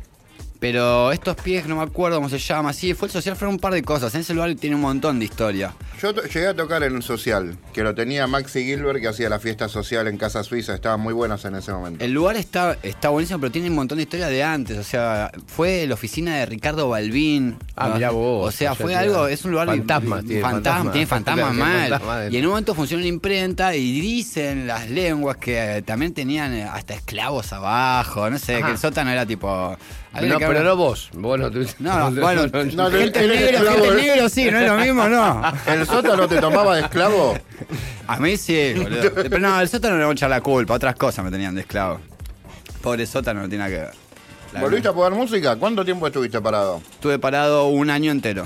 Pero 0.63 1.11
estos 1.11 1.35
pies, 1.35 1.67
no 1.67 1.75
me 1.75 1.83
acuerdo 1.83 2.15
cómo 2.19 2.29
se 2.29 2.39
llama, 2.39 2.71
sí, 2.71 2.93
fue 2.93 3.09
el 3.09 3.11
social, 3.11 3.35
fueron 3.35 3.55
un 3.55 3.59
par 3.59 3.73
de 3.73 3.83
cosas. 3.83 4.15
En 4.15 4.21
ese 4.21 4.33
lugar 4.33 4.55
tiene 4.55 4.77
un 4.77 4.81
montón 4.81 5.19
de 5.19 5.25
historia. 5.25 5.73
Yo 6.01 6.13
llegué 6.13 6.47
a 6.47 6.53
tocar 6.53 6.83
en 6.83 6.95
un 6.95 7.01
social, 7.01 7.57
que 7.73 7.83
lo 7.83 7.93
tenía 7.93 8.27
Maxi 8.27 8.63
Gilbert, 8.63 9.01
que 9.01 9.09
hacía 9.09 9.27
la 9.27 9.39
fiesta 9.39 9.67
social 9.67 10.07
en 10.07 10.17
Casa 10.17 10.41
Suiza. 10.41 10.73
Estaban 10.73 11.01
muy 11.01 11.13
buenas 11.13 11.43
en 11.43 11.55
ese 11.55 11.73
momento. 11.73 12.01
El 12.05 12.13
lugar 12.13 12.37
está, 12.37 12.77
está 12.81 13.09
buenísimo, 13.09 13.41
pero 13.41 13.51
tiene 13.51 13.69
un 13.69 13.75
montón 13.75 13.97
de 13.97 14.03
historia 14.03 14.27
de 14.27 14.41
antes. 14.41 14.77
O 14.77 14.83
sea, 14.83 15.31
fue 15.47 15.85
la 15.85 15.95
oficina 15.95 16.37
de 16.37 16.45
Ricardo 16.45 16.87
Balbín. 16.87 17.57
Ah, 17.75 17.89
¿no? 17.89 17.95
mirá 17.95 18.11
vos. 18.11 18.47
O 18.47 18.51
sea, 18.57 18.73
fue 18.73 18.95
algo, 18.95 19.27
es 19.27 19.43
un 19.43 19.51
lugar. 19.51 19.67
tiene 19.67 19.81
fantasma, 19.81 20.21
fantasmas. 20.41 20.91
tiene 20.93 21.07
fantasmas 21.07 21.51
Tiene 21.51 21.63
mal. 21.65 21.89
fantasmas 21.89 22.19
dentro. 22.19 22.35
y 22.35 22.39
en 22.39 22.45
un 22.45 22.49
momento 22.51 22.73
funcionó 22.73 23.01
una 23.01 23.09
imprenta 23.09 23.75
y 23.75 23.99
dicen 23.99 24.65
las 24.65 24.89
lenguas 24.89 25.35
que 25.35 25.77
eh, 25.77 25.81
también 25.81 26.13
tenían 26.13 26.53
eh, 26.53 26.63
hasta 26.63 26.93
esclavos 26.93 27.51
abajo. 27.51 28.29
No 28.29 28.39
sé, 28.39 28.55
Ajá. 28.55 28.67
que 28.67 28.71
el 28.71 28.77
sótano 28.77 29.11
era 29.11 29.25
tipo. 29.25 29.77
Pero 30.53 30.63
no 30.69 30.75
vos. 30.75 31.09
Vos 31.13 31.39
no, 31.39 31.51
tú- 31.51 31.65
No, 31.79 32.09
no, 32.09 32.21
bueno, 32.21 32.47
No, 32.75 32.91
gente 32.91 33.27
negro, 33.27 34.29
sí, 34.29 34.49
no 34.51 34.59
es 34.59 34.67
lo 34.69 34.77
mismo, 34.77 35.07
no. 35.09 35.41
¿El 35.67 35.85
sótano 35.85 36.27
te 36.27 36.39
tomaba 36.39 36.75
de 36.75 36.81
esclavo? 36.83 37.37
A 38.07 38.19
mí 38.19 38.37
sí, 38.37 38.73
boludo. 38.75 39.11
Pero 39.15 39.39
no, 39.39 39.59
el 39.61 39.69
sótano 39.69 39.93
no 39.95 39.99
le 39.99 40.05
voy 40.05 40.11
a 40.13 40.15
echar 40.15 40.29
la 40.29 40.41
culpa, 40.41 40.73
otras 40.73 40.95
cosas 40.95 41.23
me 41.25 41.31
tenían 41.31 41.55
de 41.55 41.61
esclavo. 41.61 41.99
Pobre 42.81 43.05
sótano 43.05 43.41
no 43.41 43.49
tiene 43.49 43.63
nada 43.63 43.75
que 43.75 43.81
ver. 43.85 43.93
La 44.53 44.61
¿Volviste 44.61 44.87
a 44.89 44.93
poder 44.93 45.13
música? 45.13 45.55
¿Cuánto 45.55 45.83
tiempo 45.83 46.05
estuviste 46.05 46.39
parado? 46.41 46.81
Estuve 46.91 47.17
parado 47.17 47.67
un 47.67 47.89
año 47.89 48.11
entero. 48.11 48.45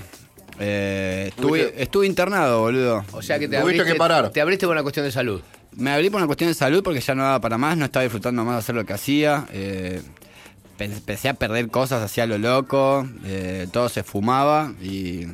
Eh, 0.60 1.26
estuve, 1.30 1.66
Tuviste- 1.66 1.82
estuve 1.84 2.08
internado, 2.08 2.62
boludo. 2.62 3.03
O 3.12 3.22
sea 3.22 3.38
que 3.38 3.47
te 3.47 3.58
Tuviste 3.60 3.80
abriste, 3.82 3.93
que 3.93 3.95
parar. 3.97 4.30
te 4.30 4.41
abriste 4.41 4.66
por 4.66 4.74
una 4.76 4.84
cuestión 4.84 5.05
de 5.05 5.12
salud. 5.12 5.41
Me 5.76 5.91
abrí 5.91 6.10
por 6.10 6.18
una 6.20 6.26
cuestión 6.28 6.49
de 6.49 6.53
salud 6.55 6.82
porque 6.82 6.99
ya 7.01 7.14
no 7.14 7.24
daba 7.24 7.39
para 7.41 7.58
más, 7.58 7.78
no 7.78 7.86
estaba 7.86 8.03
disfrutando 8.03 8.43
más 8.43 8.55
de 8.55 8.60
hacer 8.60 8.76
lo 8.76 8.86
que 8.86 8.93
hacía. 8.93 9.45
eh, 9.51 10.01
empecé 10.80 11.30
a 11.30 11.34
perder 11.34 11.69
cosas, 11.69 12.01
hacía 12.01 12.25
lo 12.25 12.38
loco, 12.38 13.07
eh, 13.25 13.67
todo 13.71 13.89
se 13.89 14.03
fumaba 14.03 14.73
y. 14.82 15.28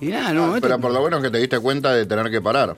Y 0.00 0.06
nada. 0.06 0.30
Ah, 0.30 0.58
Pero 0.60 0.80
por 0.80 0.92
lo 0.92 1.02
menos 1.02 1.20
que 1.22 1.30
te 1.30 1.38
diste 1.38 1.58
cuenta 1.58 1.92
de 1.92 2.06
tener 2.06 2.30
que 2.30 2.40
parar. 2.40 2.76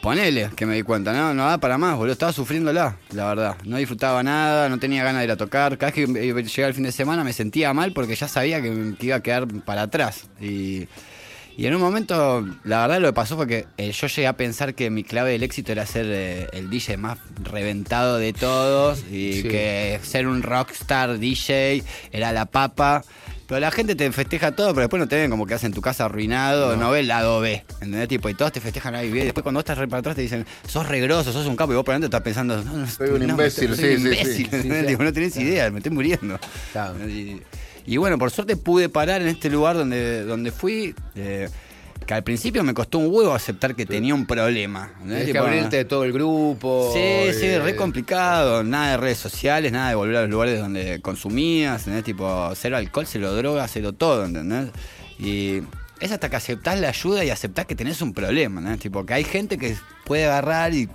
Ponele, 0.00 0.50
que 0.56 0.66
me 0.66 0.74
di 0.74 0.82
cuenta, 0.82 1.12
no, 1.12 1.32
no 1.32 1.44
daba 1.44 1.58
para 1.58 1.78
más, 1.78 1.96
boludo. 1.96 2.12
Estaba 2.12 2.32
sufriéndola, 2.32 2.96
la 3.12 3.28
verdad. 3.28 3.56
No 3.64 3.76
disfrutaba 3.76 4.22
nada, 4.22 4.68
no 4.68 4.78
tenía 4.78 5.04
ganas 5.04 5.20
de 5.20 5.26
ir 5.26 5.30
a 5.30 5.36
tocar. 5.36 5.78
Cada 5.78 5.92
vez 5.92 6.06
que 6.06 6.12
llegaba 6.12 6.68
el 6.68 6.74
fin 6.74 6.84
de 6.84 6.92
semana 6.92 7.22
me 7.22 7.32
sentía 7.32 7.72
mal 7.72 7.92
porque 7.92 8.16
ya 8.16 8.26
sabía 8.26 8.60
que, 8.60 8.94
que 8.98 9.06
iba 9.06 9.16
a 9.16 9.22
quedar 9.22 9.46
para 9.64 9.82
atrás. 9.82 10.28
Y, 10.40 10.88
y 11.56 11.66
en 11.66 11.74
un 11.74 11.80
momento, 11.80 12.46
la 12.64 12.82
verdad 12.82 13.00
lo 13.00 13.08
que 13.08 13.12
pasó 13.12 13.36
fue 13.36 13.46
que 13.46 13.66
eh, 13.76 13.92
yo 13.92 14.06
llegué 14.06 14.26
a 14.26 14.36
pensar 14.36 14.74
que 14.74 14.90
mi 14.90 15.04
clave 15.04 15.32
del 15.32 15.42
éxito 15.42 15.72
era 15.72 15.84
ser 15.86 16.06
eh, 16.08 16.48
el 16.52 16.70
DJ 16.70 16.96
más 16.96 17.18
reventado 17.42 18.18
de 18.18 18.32
todos 18.32 19.04
y 19.10 19.42
Sí. 19.42 19.48
que 19.48 20.00
ser 20.02 20.26
un 20.26 20.42
rockstar 20.42 21.18
DJ 21.18 21.82
era 22.12 22.32
la 22.32 22.46
papa. 22.46 23.02
Pero 23.48 23.60
la 23.60 23.70
gente 23.70 23.94
te 23.94 24.10
festeja 24.12 24.52
todo, 24.52 24.68
pero 24.68 24.82
después 24.82 24.98
no 24.98 25.08
te 25.08 25.16
ven 25.16 25.30
como 25.30 25.44
que 25.46 25.52
hacen 25.52 25.74
tu 25.74 25.82
casa 25.82 26.06
arruinado, 26.06 26.74
no, 26.76 26.90
ve 26.90 27.00
el 27.00 27.08
lado 27.08 27.40
B, 27.40 27.62
¿entendés? 27.82 28.08
Tipo, 28.08 28.30
y 28.30 28.34
todos 28.34 28.50
te 28.52 28.60
festejan 28.62 28.94
ahí 28.94 29.10
bien. 29.10 29.26
Después 29.26 29.42
cuando 29.42 29.58
vos 29.58 29.62
estás 29.64 29.76
re 29.76 29.88
para 29.88 29.98
atrás 30.00 30.16
te 30.16 30.22
dicen, 30.22 30.46
sos 30.66 30.88
regroso, 30.88 31.32
sos 31.32 31.46
un 31.46 31.56
capo, 31.56 31.72
y 31.72 31.74
vos 31.76 31.84
por 31.84 31.92
dentro 31.92 32.06
estás 32.06 32.22
pensando, 32.22 32.64
no, 32.64 32.72
no, 32.72 32.86
Soy 32.86 33.10
un 33.10 33.18
no, 33.26 33.28
imbécil, 33.32 33.76
soy 33.76 33.96
un 33.96 34.02
sí, 34.04 34.08
sí, 34.08 34.24
sí. 34.24 34.42
imbécil. 34.42 34.48
Sí, 34.50 34.62
sí. 34.80 34.86
Tipo, 34.86 35.02
no 35.02 35.12
tenés 35.12 35.36
idea, 35.36 35.70
me 35.70 35.78
estoy 35.80 35.92
muriendo. 35.92 36.38
Claro. 36.72 36.94
Y, 37.06 37.42
y 37.86 37.96
bueno, 37.96 38.18
por 38.18 38.30
suerte 38.30 38.56
pude 38.56 38.88
parar 38.88 39.22
en 39.22 39.28
este 39.28 39.50
lugar 39.50 39.76
donde, 39.76 40.24
donde 40.24 40.52
fui. 40.52 40.94
eh, 41.14 41.48
que 42.06 42.14
al 42.14 42.24
principio 42.24 42.62
me 42.64 42.74
costó 42.74 42.98
un 42.98 43.14
huevo 43.14 43.32
aceptar 43.32 43.74
que 43.74 43.86
tenía 43.86 44.14
un 44.14 44.26
problema. 44.26 44.90
Tienes 45.04 45.30
que 45.30 45.38
abrirte 45.38 45.76
de 45.76 45.84
todo 45.84 46.04
el 46.04 46.12
grupo. 46.12 46.90
Sí, 46.92 47.32
sí, 47.38 47.46
eh, 47.46 47.60
re 47.60 47.76
complicado. 47.76 48.64
Nada 48.64 48.92
de 48.92 48.96
redes 48.96 49.18
sociales, 49.18 49.72
nada 49.72 49.90
de 49.90 49.94
volver 49.94 50.16
a 50.16 50.20
los 50.22 50.30
lugares 50.30 50.58
donde 50.58 51.00
consumías, 51.00 51.82
¿entendés? 51.82 52.04
Tipo, 52.04 52.50
cero 52.54 52.76
alcohol, 52.76 53.06
cero 53.06 53.34
droga, 53.34 53.66
cero 53.68 53.92
todo, 53.92 54.24
¿entendés? 54.24 54.70
Y 55.18 55.62
es 56.00 56.10
hasta 56.10 56.28
que 56.28 56.36
aceptás 56.36 56.80
la 56.80 56.88
ayuda 56.88 57.24
y 57.24 57.30
aceptás 57.30 57.66
que 57.66 57.76
tenés 57.76 58.02
un 58.02 58.12
problema, 58.12 58.60
¿entendés? 58.60 58.80
Tipo, 58.82 59.06
que 59.06 59.14
hay 59.14 59.24
gente 59.24 59.58
que 59.58 59.76
puede 60.04 60.24
agarrar 60.24 60.74
y 60.74 60.88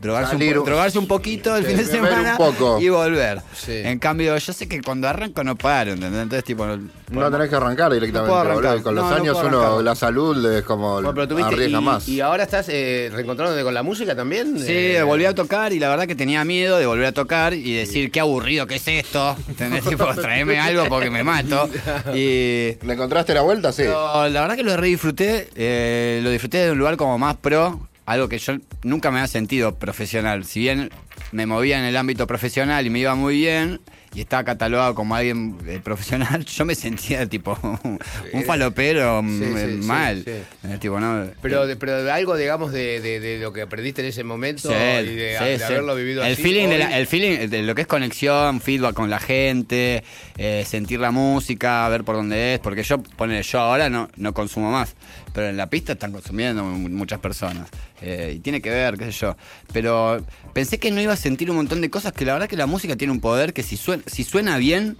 drogarse, 0.00 0.34
un, 0.36 0.40
Salir 0.40 0.54
po- 0.54 0.60
un- 0.60 0.66
drogarse 0.66 0.98
un 0.98 1.06
poquito 1.06 1.56
el 1.56 1.64
Sí, 1.64 1.68
fin 1.70 1.78
de 1.78 1.84
semana 1.84 2.36
poco. 2.36 2.78
y 2.80 2.88
volver. 2.88 3.40
Sí. 3.54 3.72
En 3.84 3.98
cambio, 3.98 4.36
yo 4.36 4.52
sé 4.52 4.68
que 4.68 4.80
cuando 4.82 5.08
arranco 5.08 5.42
no 5.44 5.56
paro, 5.56 5.92
¿entendés? 5.92 6.22
Entonces, 6.22 6.44
tipo, 6.44 6.66
No 7.10 7.30
tenés 7.30 7.48
que 7.48 7.56
arrancar 7.56 7.92
directamente. 7.92 8.32
No 8.32 8.38
arrancar. 8.38 8.82
Con 8.82 8.94
los 8.94 9.04
No, 9.10 9.16
años 9.16 9.38
uno, 9.44 9.82
la 9.82 9.94
salud 9.94 10.52
es 10.52 10.62
como 10.64 10.94
Bueno, 11.02 11.14
pero 11.14 11.46
arriesga 11.46 11.78
y, 11.80 11.82
más. 11.82 12.08
y 12.08 12.20
ahora 12.20 12.42
estás 12.44 12.66
eh, 12.68 13.10
reencontrándote 13.12 13.62
con 13.62 13.72
la 13.74 13.82
música 13.82 14.14
también. 14.14 14.58
Sí, 14.58 14.66
Eh, 14.68 15.02
volví 15.02 15.24
a 15.24 15.34
tocar 15.34 15.72
y 15.72 15.78
la 15.78 15.88
verdad 15.88 16.06
que 16.06 16.14
tenía 16.14 16.44
miedo 16.44 16.78
de 16.78 16.86
volver 16.86 17.06
a 17.06 17.12
tocar 17.12 17.54
y 17.54 17.74
decir 17.74 18.10
qué 18.10 18.20
aburrido 18.20 18.66
que 18.66 18.76
es 18.76 18.86
esto. 18.88 19.36
¿Entendés? 19.48 19.84
Tipo, 19.84 20.04
traeme 20.14 20.58
algo 20.60 20.86
porque 20.88 21.10
me 21.10 21.24
mato. 21.24 21.68
Y. 22.14 22.76
¿Le 22.82 22.92
encontraste 22.92 23.34
la 23.34 23.42
vuelta? 23.42 23.72
Sí. 23.72 23.82
Pero 23.82 24.28
la 24.28 24.40
verdad 24.42 24.56
que 24.56 24.62
lo 24.64 24.76
re 24.76 24.86
disfruté. 24.88 25.48
eh, 25.56 26.20
lo 26.22 26.30
disfruté 26.30 26.58
de 26.66 26.72
un 26.72 26.78
lugar 26.78 26.96
como 26.96 27.18
más 27.18 27.36
pro. 27.36 27.87
Algo 28.08 28.30
que 28.30 28.38
yo 28.38 28.54
nunca 28.84 29.10
me 29.10 29.18
había 29.18 29.28
sentido 29.28 29.74
profesional. 29.78 30.46
Si 30.46 30.60
bien 30.60 30.88
me 31.30 31.44
movía 31.44 31.78
en 31.78 31.84
el 31.84 31.94
ámbito 31.94 32.26
profesional 32.26 32.86
y 32.86 32.88
me 32.88 33.00
iba 33.00 33.14
muy 33.14 33.36
bien 33.36 33.82
y 34.18 34.22
estaba 34.22 34.42
catalogado 34.42 34.96
como 34.96 35.14
alguien 35.14 35.56
eh, 35.66 35.80
profesional, 35.82 36.44
yo 36.56 36.64
me 36.64 36.74
sentía 36.74 37.26
tipo 37.28 37.56
un 38.32 38.44
falopero 38.44 39.22
Sí, 39.22 39.38
sí, 39.44 39.54
sí, 39.80 39.86
mal. 39.86 40.24
sí. 40.24 40.68
Tipo, 40.80 40.98
no, 40.98 41.28
Pero, 41.40 41.66
de, 41.68 41.76
pero 41.76 42.02
de 42.02 42.10
algo, 42.10 42.36
digamos, 42.36 42.72
de, 42.72 43.00
de- 43.00 43.20
de 43.20 43.38
lo 43.38 43.52
que 43.52 43.62
aprendiste 43.62 44.02
en 44.02 44.08
ese 44.08 44.24
momento 44.24 44.70
y 44.70 45.14
de, 45.14 45.38
haberlo 45.38 45.94
vivido 45.94 46.24
el 46.24 46.32
así. 46.32 46.42
feeling 46.42 46.68
de 46.68 46.78
la- 46.78 46.98
el 46.98 47.06
feeling 47.06 47.48
de 47.48 47.62
lo 47.62 47.74
que 47.76 47.82
es 47.82 47.86
conexión 47.86 48.60
feedback 48.60 48.94
con 48.94 49.08
la 49.08 49.20
gente 49.20 50.02
eh, 50.36 50.64
sentir 50.66 50.98
la 50.98 51.10
música 51.12 51.88
ver 51.88 52.02
por 52.04 52.16
dónde 52.16 52.54
es 52.54 52.60
porque 52.60 52.82
yo 52.82 53.00
pone 53.02 53.42
yo 53.42 53.60
ahora 53.60 53.88
no 53.88 54.08
no 54.16 54.34
consumo 54.34 54.70
más 54.72 54.94
pero 55.32 55.48
en 55.48 55.56
la 55.56 55.68
pista 55.70 55.92
están 55.92 56.10
consumiendo 56.12 56.64
mu- 56.64 56.88
muchas 56.88 57.20
personas 57.20 57.68
eh, 58.02 58.34
y 58.36 58.40
tiene 58.40 58.60
que 58.60 58.70
ver 58.70 58.96
qué 58.96 59.06
sé 59.06 59.12
yo 59.12 59.36
pero 59.72 60.24
pensé 60.54 60.78
que 60.78 60.90
no 60.90 61.00
iba 61.00 61.12
a 61.12 61.16
sentir 61.16 61.50
un 61.50 61.56
montón 61.56 61.80
de 61.80 61.90
cosas 61.90 62.12
que 62.12 62.24
la 62.24 62.32
verdad 62.34 62.48
que 62.48 62.56
la 62.56 62.66
música 62.66 62.96
tiene 62.96 63.12
un 63.12 63.20
poder 63.20 63.52
que 63.52 63.62
si 63.62 63.76
suena 63.76 64.02
si 64.08 64.24
suena 64.24 64.58
bien 64.58 64.96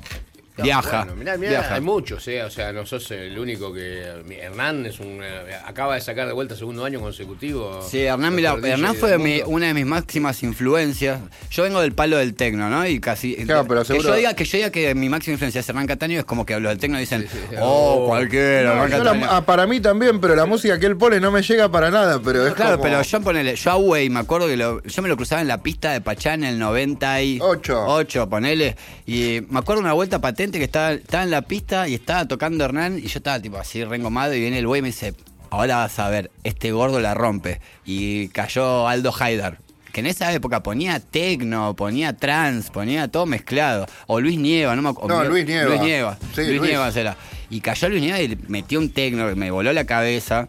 Viaja 0.63 0.99
bueno, 1.05 1.17
mirá, 1.17 1.37
mirá, 1.37 1.51
viaja. 1.51 1.75
hay 1.77 1.81
muchos, 1.81 2.27
eh, 2.29 2.43
o 2.43 2.51
sea, 2.51 2.73
no 2.73 2.85
sos 2.87 3.11
el 3.11 3.39
único 3.39 3.73
que. 3.73 4.03
Hernán 4.41 4.87
es 4.87 4.99
un, 5.01 5.21
eh, 5.23 5.55
acaba 5.67 5.95
de 5.95 6.01
sacar 6.01 6.27
de 6.27 6.33
vuelta 6.33 6.57
segundo 6.57 6.85
año 6.85 7.01
consecutivo. 7.01 7.81
Sí, 7.89 8.01
Hernán, 8.03 8.35
Los 8.41 8.57
mira, 8.61 8.73
Hernán 8.75 8.95
fue 8.97 9.17
mi- 9.19 9.43
una 9.47 9.67
de 9.69 9.75
mis 9.75 9.87
máximas 9.87 10.43
influencias. 10.43 11.21
Yo 11.51 11.63
vengo 11.63 11.81
del 11.81 11.93
palo 11.93 12.17
del 12.17 12.35
tecno, 12.35 12.69
¿no? 12.71 12.87
Y 12.87 13.01
casi. 13.01 13.37
Claro, 13.37 13.67
pero 13.69 13.81
que, 13.83 13.87
seguro- 13.89 14.09
yo 14.11 14.15
diga, 14.17 14.35
que 14.35 14.45
yo 14.45 14.59
diga 14.59 14.71
que 14.71 14.95
mi 14.95 15.09
máxima 15.09 15.33
influencia 15.35 15.61
es 15.61 15.69
Hernán 15.69 15.87
Cataño 15.87 16.19
es 16.19 16.25
como 16.25 16.45
que 16.47 16.55
hablo 16.55 16.69
del 16.71 16.79
tecno 16.79 16.97
y 16.99 17.01
dicen, 17.01 17.27
oh, 17.61 18.05
cualquiera, 18.07 18.75
No, 18.75 18.85
Hernán 18.85 18.99
yo 18.99 19.05
la- 19.05 19.13
Cataño. 19.13 19.27
ah, 19.31 19.45
para 19.45 19.67
mí 19.67 19.81
también, 19.81 20.21
pero 20.21 20.35
la 20.35 20.47
música 20.47 20.79
que 20.79 20.87
él 20.87 20.97
pone 20.97 21.21
no 21.21 21.31
me 21.31 21.43
llega 21.43 21.71
para 21.71 21.91
nada. 21.91 22.21
Pero 22.25 22.47
es 22.47 22.55
Claro, 22.55 22.73
como- 22.79 22.83
pero 22.85 23.03
yo 23.03 23.21
ponele, 23.21 23.55
yo 23.57 23.71
a 23.71 23.77
Way, 23.77 24.11
me 24.11 24.21
acuerdo 24.21 24.47
que 24.47 24.57
lo- 24.57 24.83
yo 24.83 25.03
me 25.03 25.09
lo 25.09 25.17
cruzaba 25.17 25.41
en 25.43 25.49
la 25.49 25.63
pista 25.63 25.93
de 25.93 26.01
Pachá 26.01 26.35
en 26.35 26.45
el 26.45 26.59
98. 26.59 27.85
8, 27.87 28.29
ponele. 28.29 28.77
Y 29.07 29.41
me 29.51 29.59
acuerdo 29.59 29.81
una 29.83 29.93
vuelta 29.93 30.21
patente 30.21 30.48
que 30.53 30.65
estaba, 30.65 30.93
estaba 30.93 31.23
en 31.25 31.31
la 31.31 31.43
pista 31.43 31.87
y 31.89 31.95
estaba 31.95 32.27
tocando 32.27 32.65
Hernán 32.65 32.99
y 32.99 33.03
yo 33.03 33.19
estaba 33.19 33.41
tipo 33.41 33.59
así 33.59 33.85
rengomado 33.85 34.33
y 34.35 34.41
viene 34.41 34.59
el 34.59 34.67
güey 34.67 34.79
y 34.79 34.83
me 34.83 34.89
dice, 34.89 35.15
ahora 35.51 35.77
vas 35.77 35.99
a 35.99 36.09
ver, 36.09 36.31
este 36.45 36.73
gordo 36.73 37.01
la 37.01 37.15
rompe. 37.15 37.61
Y 37.85 38.29
cayó 38.29 38.89
Aldo 38.89 39.13
Haidar. 39.19 39.59
Que 39.93 40.01
en 40.01 40.07
esa 40.07 40.33
época 40.33 40.63
ponía 40.63 41.01
tecno, 41.01 41.75
ponía 41.75 42.15
trans, 42.15 42.71
ponía 42.71 43.09
todo 43.09 43.27
mezclado. 43.27 43.87
O 44.07 44.21
Luis 44.21 44.39
Nieva, 44.39 44.77
no 44.77 44.83
me 44.83 44.91
acuerdo. 44.91 45.23
No, 45.23 45.29
Luis 45.29 45.47
Nieva. 45.47 45.69
Luis 45.69 45.81
Nieva. 45.81 46.19
Sí, 46.35 46.43
Luis, 46.45 46.59
Luis. 46.59 46.71
Nieva 46.71 46.89
era. 46.89 47.17
Y 47.51 47.61
cayó 47.61 47.89
Luis 47.89 48.03
Nieva 48.03 48.21
y 48.21 48.39
metió 48.49 48.79
un 48.79 48.91
tecno 48.91 49.29
que 49.29 49.35
me 49.35 49.51
voló 49.51 49.73
la 49.73 49.85
cabeza. 49.85 50.49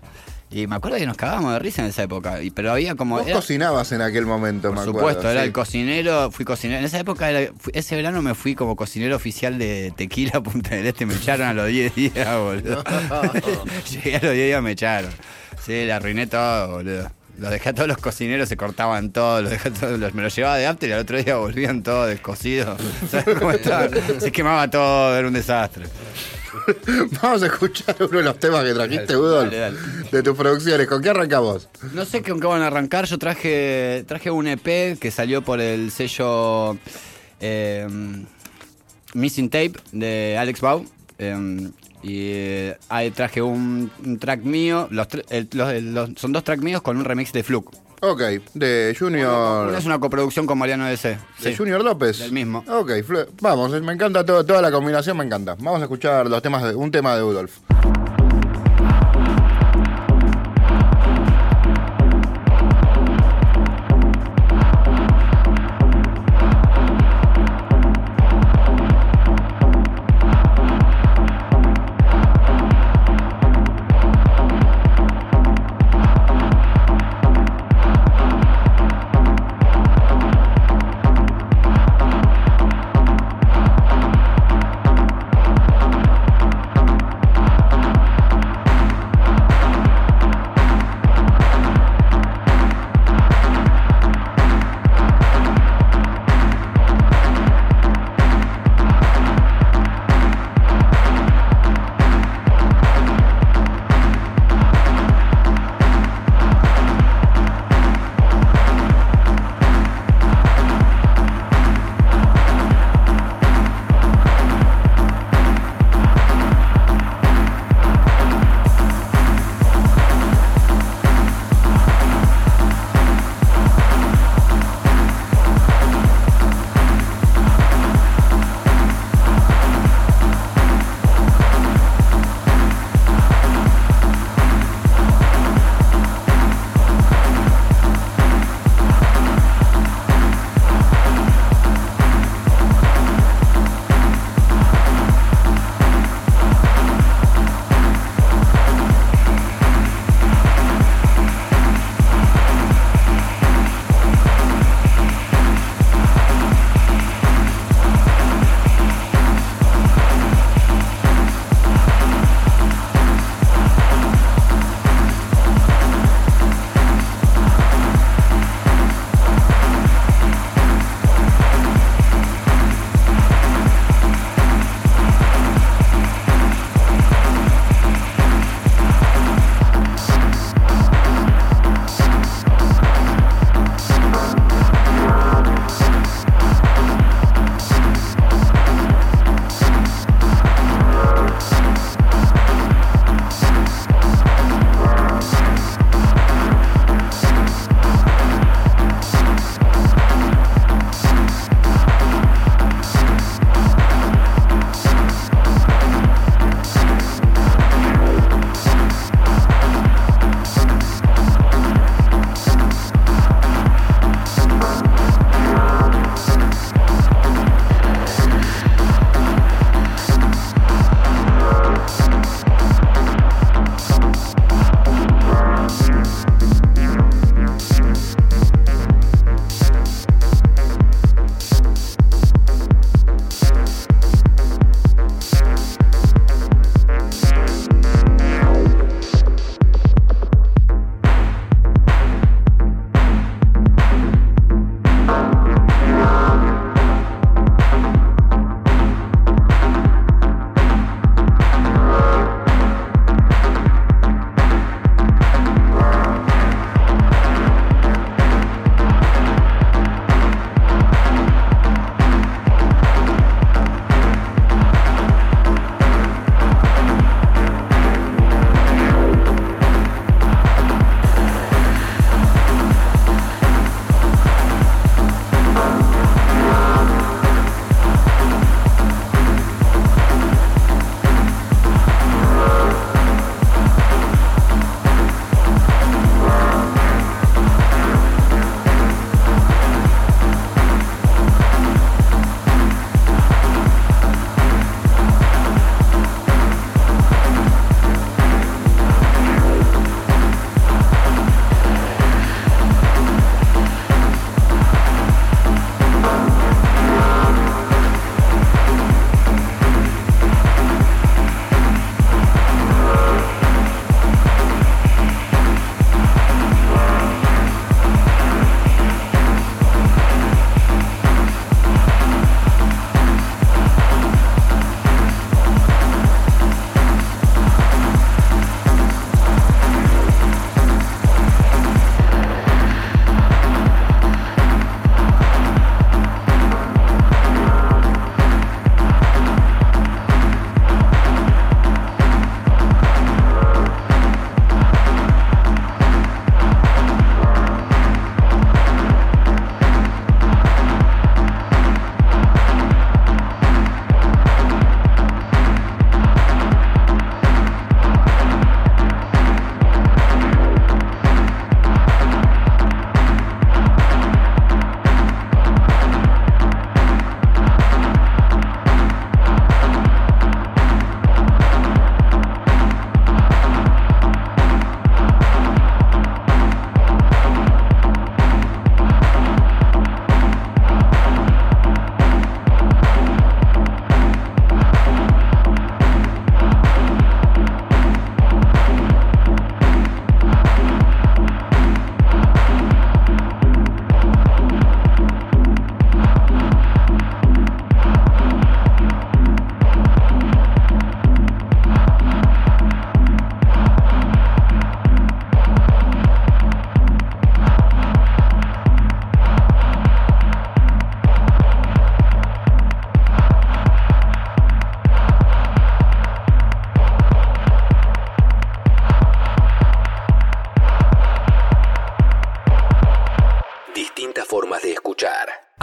Y 0.52 0.66
me 0.66 0.78
acuerdo 0.78 0.98
que 0.98 1.06
nos 1.06 1.16
cagábamos 1.16 1.54
de 1.54 1.60
risa 1.60 1.84
en 1.84 1.90
esa 1.90 2.02
época. 2.04 2.42
Y, 2.42 2.50
pero 2.50 2.72
había 2.72 2.96
como. 2.96 3.18
Vos 3.20 3.28
era- 3.28 3.36
cocinabas 3.36 3.92
en 3.92 4.02
aquel 4.02 4.26
momento, 4.26 4.70
me 4.70 4.76
por 4.78 4.82
acuerdo. 4.90 5.00
supuesto, 5.10 5.30
era 5.30 5.42
sí. 5.42 5.46
el 5.48 5.54
cocinero, 5.54 6.32
fui 6.32 6.44
cocinero. 6.44 6.80
En 6.80 6.86
esa 6.86 7.00
época, 7.00 7.30
era- 7.30 7.54
fui- 7.60 7.72
ese 7.76 7.96
verano 7.96 8.22
me 8.24 8.34
fui 8.34 8.56
como 8.56 8.76
cocinero 8.76 9.16
oficial 9.16 9.60
de 9.60 9.94
Tequila 9.96 10.42
Punta 10.42 10.72
del 10.76 10.88
Este. 10.88 11.06
Me 11.06 11.14
echaron 11.14 11.48
a 11.48 11.54
los 11.54 11.68
10 11.68 11.94
días, 11.96 12.38
boludo. 12.38 12.84
Llegué 13.92 14.16
a 14.16 14.22
los 14.24 14.34
10 14.34 14.48
días, 14.48 14.62
me 14.64 14.72
echaron. 14.72 15.12
Sí, 15.64 15.72
le 15.86 15.94
arruiné 15.94 16.26
todo, 16.26 16.72
boludo. 16.78 17.12
Los 17.38 17.52
dejé 17.52 17.70
a 17.70 17.74
todos 17.74 17.88
los 17.88 17.98
cocineros, 18.00 18.50
se 18.50 18.58
cortaban 18.58 19.12
todos, 19.12 19.44
los 19.44 19.52
dejé 19.52 19.70
a 19.70 19.74
todos, 19.74 20.00
los- 20.00 20.14
me 20.16 20.24
los 20.24 20.36
llevaba 20.36 20.58
de 20.58 20.66
after 20.68 20.90
y 20.90 20.94
al 20.94 21.00
otro 21.00 21.22
día 21.24 21.36
volvían 21.38 21.84
todos 21.84 22.08
descosidos. 22.10 22.82
¿Sabes 23.12 23.38
cómo 23.38 23.52
estaban? 23.52 23.92
Se 24.20 24.32
quemaba 24.32 24.68
todo, 24.70 25.16
era 25.16 25.28
un 25.28 25.34
desastre. 25.36 25.86
Vamos 27.22 27.44
a 27.44 27.48
escuchar 27.48 27.96
uno 28.00 28.18
de 28.18 28.24
los 28.24 28.40
temas 28.40 28.64
que 28.64 28.74
trajiste, 28.74 29.16
Udol, 29.18 29.50
de 30.12 30.24
tus 30.24 30.36
producciones. 30.38 30.88
¿Con 30.88 31.02
qué 31.02 31.10
arrancamos? 31.10 31.68
No 31.94 32.06
sé 32.06 32.22
con 32.24 32.40
qué 32.40 32.48
van 32.48 32.62
a 32.62 32.68
arrancar. 32.68 33.06
Yo 33.06 33.18
traje 33.18 34.04
traje 34.08 34.32
un 34.32 34.48
EP 34.48 34.98
que 35.00 35.12
salió 35.12 35.44
por 35.44 35.60
el 35.62 35.92
sello 35.92 36.78
eh, 37.40 37.88
Missing 39.14 39.50
Tape 39.50 39.74
de 39.92 40.38
Alex 40.38 40.62
Bau. 40.62 40.86
eh, 41.18 41.70
y 42.02 42.32
eh, 42.32 42.78
ahí 42.88 43.12
traje 43.12 43.42
un, 43.42 43.92
un 44.06 44.20
track 44.20 44.42
mío. 44.44 44.88
Los, 44.90 45.08
tre- 45.10 45.26
el- 45.30 45.50
los- 45.52 45.70
el- 45.74 45.94
los- 45.94 46.10
son 46.16 46.32
dos 46.32 46.44
tracks 46.46 46.64
míos 46.64 46.82
con 46.82 46.96
un 46.98 47.04
remix 47.04 47.34
de 47.34 47.44
Fluke. 47.44 47.72
Ok, 48.02 48.22
de 48.54 48.96
Junior. 48.98 49.68
Una 49.68 49.78
es 49.78 49.86
una 49.86 50.00
coproducción 50.00 50.46
con 50.46 50.58
Mariano 50.58 50.86
DC. 50.86 51.18
¿De 51.42 51.56
Junior 51.56 51.84
López? 51.84 52.20
Del 52.20 52.32
mismo. 52.32 52.64
Ok, 52.68 52.92
vamos, 53.42 53.72
me 53.82 53.94
encanta 53.94 54.26
todo, 54.26 54.46
toda 54.46 54.62
la 54.62 54.72
combinación, 54.72 55.18
me 55.18 55.26
encanta. 55.26 55.56
Vamos 55.60 55.82
a 55.82 55.84
escuchar 55.84 56.28
los 56.28 56.42
temas 56.42 56.64
de, 56.64 56.76
un 56.76 56.92
tema 56.92 57.16
de 57.16 57.24
Udolf. 57.24 57.58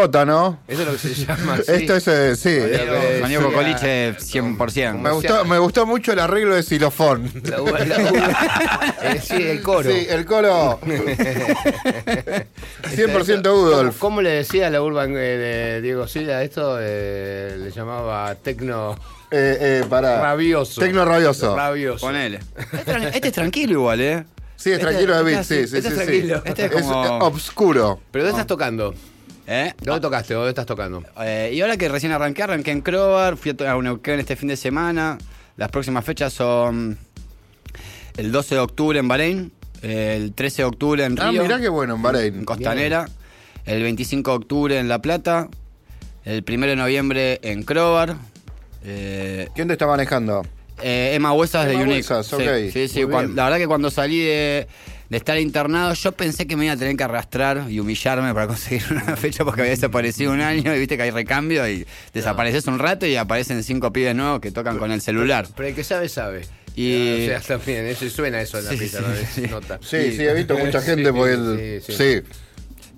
Sótano. 0.00 0.58
Eso 0.68 0.82
es 0.82 0.86
lo 0.88 0.92
que 0.92 0.98
se 0.98 1.14
llama. 1.14 1.56
Esto 1.66 1.96
es, 1.96 2.08
eh, 2.08 2.36
sí. 2.36 2.58
Sonido- 2.60 3.20
Sonido 3.22 3.42
Cocoliche 3.44 4.14
100%. 4.18 4.98
Me 5.00 5.10
gustó, 5.10 5.44
me 5.46 5.58
gustó 5.58 5.86
mucho 5.86 6.12
el 6.12 6.18
arreglo 6.18 6.54
de 6.54 6.62
xilofón. 6.62 7.32
La 7.44 7.62
uva- 7.62 7.78
la 7.78 7.96
uva- 7.96 8.94
eh, 9.04 9.20
sí, 9.22 9.36
el 9.42 9.62
coro. 9.62 9.90
Sí, 9.90 10.06
el 10.10 10.26
coro. 10.26 10.78
100% 12.94 13.42
¿Cómo, 13.42 13.62
Udolf. 13.62 13.98
cómo 13.98 14.20
le 14.22 14.30
decía 14.30 14.66
a 14.66 14.70
la 14.70 14.82
Urban 14.82 15.12
eh, 15.16 15.20
de 15.20 15.80
Diego 15.80 16.06
Sila 16.06 16.42
esto? 16.42 16.76
Eh, 16.80 17.56
le 17.58 17.70
llamaba 17.70 18.34
tecno 18.34 18.96
Eh, 19.30 19.56
eh, 19.82 19.84
pará. 19.88 20.20
rabioso. 20.20 20.80
Tecno 20.80 21.04
rabioso. 21.06 21.56
Rabioso. 21.56 22.06
Ponele. 22.06 22.40
Este, 22.72 23.08
este 23.16 23.28
es 23.28 23.34
tranquilo 23.34 23.72
igual, 23.72 24.00
¿eh? 24.00 24.24
Sí, 24.56 24.70
es 24.70 24.78
Este- 24.78 24.86
tranquilo 24.90 25.16
de 25.16 25.22
beat, 25.22 25.40
este- 25.40 25.66
sí, 25.66 25.70
sí, 25.70 25.76
este 25.78 25.88
sí. 25.90 25.94
es 25.94 26.00
sí. 26.00 26.06
tranquilo. 26.06 26.42
Este 26.44 26.64
es 26.66 26.70
como- 26.72 27.04
eh, 27.06 27.18
obscuro. 27.22 28.00
¿Pero 28.10 28.24
dónde 28.24 28.36
estás 28.40 28.46
tocando? 28.46 28.94
¿Eh? 29.46 29.72
¿Dónde 29.80 30.00
tocaste? 30.00 30.34
¿Dónde 30.34 30.48
estás 30.50 30.66
tocando? 30.66 31.02
Eh, 31.20 31.52
y 31.54 31.60
ahora 31.60 31.76
que 31.76 31.88
recién 31.88 32.12
arranqué, 32.12 32.42
arranqué 32.42 32.72
en 32.72 32.80
Crobar, 32.80 33.36
fui 33.36 33.54
a 33.64 33.72
a 33.72 33.80
Neuquén 33.80 34.18
este 34.18 34.34
fin 34.36 34.48
de 34.48 34.56
semana. 34.56 35.18
Las 35.56 35.70
próximas 35.70 36.04
fechas 36.04 36.32
son 36.32 36.98
el 38.16 38.32
12 38.32 38.56
de 38.56 38.60
octubre 38.60 38.98
en 38.98 39.06
Bahrein, 39.08 39.52
el 39.82 40.32
13 40.34 40.62
de 40.62 40.64
octubre 40.64 41.04
en 41.04 41.18
Ah, 41.20 41.30
Río, 41.30 41.42
mirá 41.42 41.60
qué 41.60 41.68
bueno, 41.68 41.94
en 41.94 42.02
Bahrein. 42.02 42.34
en 42.38 42.44
Costanera, 42.44 43.08
el 43.64 43.82
25 43.82 44.30
de 44.32 44.36
octubre 44.36 44.78
en 44.78 44.88
La 44.88 45.00
Plata, 45.00 45.48
el 46.24 46.44
1 46.46 46.66
de 46.66 46.76
noviembre 46.76 47.38
en 47.42 47.62
Crobar. 47.62 48.16
eh, 48.84 49.48
¿Quién 49.54 49.68
te 49.68 49.74
está 49.74 49.86
manejando? 49.86 50.44
eh, 50.82 51.12
Emma 51.14 51.32
Huesas 51.32 51.66
de 51.66 51.72
Emma 51.72 51.84
Unique. 51.84 51.98
Huesas, 52.00 52.26
Sí, 52.26 52.34
ok. 52.34 52.72
Sí, 52.72 52.88
sí, 52.88 53.04
bien. 53.04 53.34
la 53.36 53.44
verdad 53.44 53.58
que 53.58 53.66
cuando 53.66 53.90
salí 53.90 54.18
de, 54.18 54.66
de 55.08 55.16
estar 55.16 55.38
internado, 55.38 55.94
yo 55.94 56.12
pensé 56.12 56.46
que 56.46 56.56
me 56.56 56.64
iba 56.64 56.74
a 56.74 56.76
tener 56.76 56.96
que 56.96 57.04
arrastrar 57.04 57.66
y 57.68 57.78
humillarme 57.80 58.34
para 58.34 58.46
conseguir 58.48 58.82
una 58.90 59.16
fecha 59.16 59.44
porque 59.44 59.60
había 59.62 59.70
desaparecido 59.70 60.32
un 60.32 60.40
año 60.40 60.74
y 60.74 60.78
viste 60.78 60.96
que 60.96 61.04
hay 61.04 61.10
recambio 61.10 61.68
y 61.68 61.86
desapareces 62.12 62.66
un 62.66 62.78
rato 62.78 63.06
y 63.06 63.16
aparecen 63.16 63.62
cinco 63.62 63.92
pibes 63.92 64.14
nuevos 64.16 64.40
que 64.40 64.50
tocan 64.50 64.78
con 64.78 64.90
el 64.92 65.00
celular. 65.00 65.46
Pero 65.56 65.68
el 65.68 65.74
que 65.74 65.84
sabe, 65.84 66.08
sabe. 66.08 66.42
Y- 66.74 67.24
O 67.24 67.26
sea, 67.26 67.40
también, 67.40 67.86
eso 67.86 68.08
suena 68.10 68.40
eso 68.40 68.58
en 68.58 68.64
la 68.66 68.70
Sí, 68.72 68.76
pista, 68.76 68.98
sí, 68.98 69.04
¿no? 69.06 69.14
sí. 69.16 69.26
Se 69.42 69.48
nota. 69.48 69.78
Sí, 69.82 70.12
sí, 70.16 70.22
he 70.24 70.34
visto 70.34 70.58
mucha 70.58 70.80
gente 70.82 71.12
porque 71.12 71.32
él. 71.34 71.80
sí, 71.86 71.92
Sí, 71.92 71.98
sí. 72.22 72.22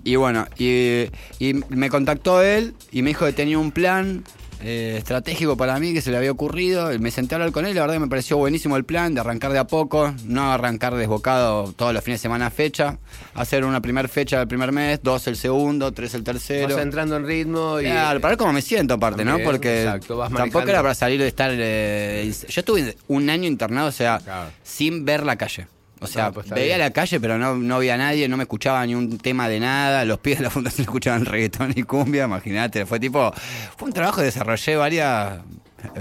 Y 0.03 0.15
bueno, 0.15 0.47
y, 0.57 1.05
y 1.39 1.53
me 1.69 1.89
contactó 1.89 2.41
él 2.41 2.73
y 2.91 3.01
me 3.01 3.09
dijo 3.09 3.25
que 3.25 3.33
tenía 3.33 3.59
un 3.59 3.71
plan 3.71 4.23
eh, 4.61 4.95
estratégico 4.97 5.55
para 5.57 5.79
mí 5.79 5.93
que 5.93 6.01
se 6.01 6.11
le 6.11 6.17
había 6.17 6.31
ocurrido. 6.31 6.89
Me 6.99 7.11
senté 7.11 7.35
a 7.35 7.37
hablar 7.37 7.51
con 7.51 7.65
él, 7.65 7.75
la 7.75 7.81
verdad 7.81 7.95
que 7.95 7.99
me 8.01 8.07
pareció 8.07 8.37
buenísimo 8.37 8.75
el 8.77 8.85
plan 8.85 9.13
de 9.13 9.21
arrancar 9.21 9.51
de 9.53 9.59
a 9.59 9.67
poco, 9.67 10.13
no 10.25 10.51
arrancar 10.51 10.95
desbocado 10.95 11.73
todos 11.73 11.93
los 11.93 12.03
fines 12.03 12.19
de 12.19 12.23
semana 12.23 12.49
fecha, 12.49 12.97
hacer 13.33 13.63
una 13.65 13.81
primera 13.81 14.07
fecha 14.07 14.41
el 14.41 14.47
primer 14.47 14.71
mes, 14.71 14.99
dos 15.03 15.27
el 15.27 15.35
segundo, 15.37 15.91
tres 15.91 16.13
el 16.13 16.23
tercero. 16.23 16.75
Vas 16.75 16.83
entrando 16.83 17.15
en 17.17 17.25
ritmo 17.25 17.79
y. 17.79 17.85
Claro, 17.85 18.19
para 18.21 18.31
ver 18.31 18.37
cómo 18.37 18.53
me 18.53 18.61
siento 18.61 18.95
aparte, 18.95 19.23
¿no? 19.25 19.39
Porque 19.39 19.83
exacto, 19.83 20.17
vas 20.17 20.31
tampoco 20.31 20.67
era 20.69 20.81
para 20.81 20.93
salir 20.95 21.19
de 21.19 21.27
estar... 21.27 21.51
eh, 21.53 22.31
yo 22.47 22.59
estuve 22.61 22.95
un 23.07 23.29
año 23.29 23.47
internado, 23.47 23.87
o 23.87 23.91
sea, 23.91 24.19
Claro. 24.23 24.49
sin 24.63 25.05
ver 25.05 25.23
la 25.23 25.35
calle. 25.35 25.67
O 26.01 26.07
sea, 26.07 26.27
Ah, 26.27 26.31
pues 26.31 26.49
veía 26.49 26.65
bien. 26.75 26.79
la 26.79 26.91
calle, 26.91 27.19
pero 27.19 27.37
no, 27.37 27.55
no 27.55 27.79
veía 27.79 27.95
a 27.95 27.97
nadie, 27.97 28.27
no 28.29 28.37
me 28.37 28.43
escuchaba 28.43 28.85
ni 28.85 28.95
un 28.95 29.17
tema 29.17 29.49
de 29.49 29.59
nada. 29.59 30.05
Los 30.05 30.19
pibes 30.19 30.39
de 30.39 30.43
la 30.45 30.49
fundación 30.49 30.81
escuchaban 30.87 31.25
reggaetón 31.25 31.73
y 31.75 31.83
cumbia, 31.83 32.25
imagínate. 32.25 32.85
Fue 32.85 32.99
tipo, 32.99 33.33
fue 33.77 33.87
un 33.87 33.93
trabajo 33.93 34.17
que 34.19 34.23
desarrollé 34.25 34.75
varias, 34.77 35.39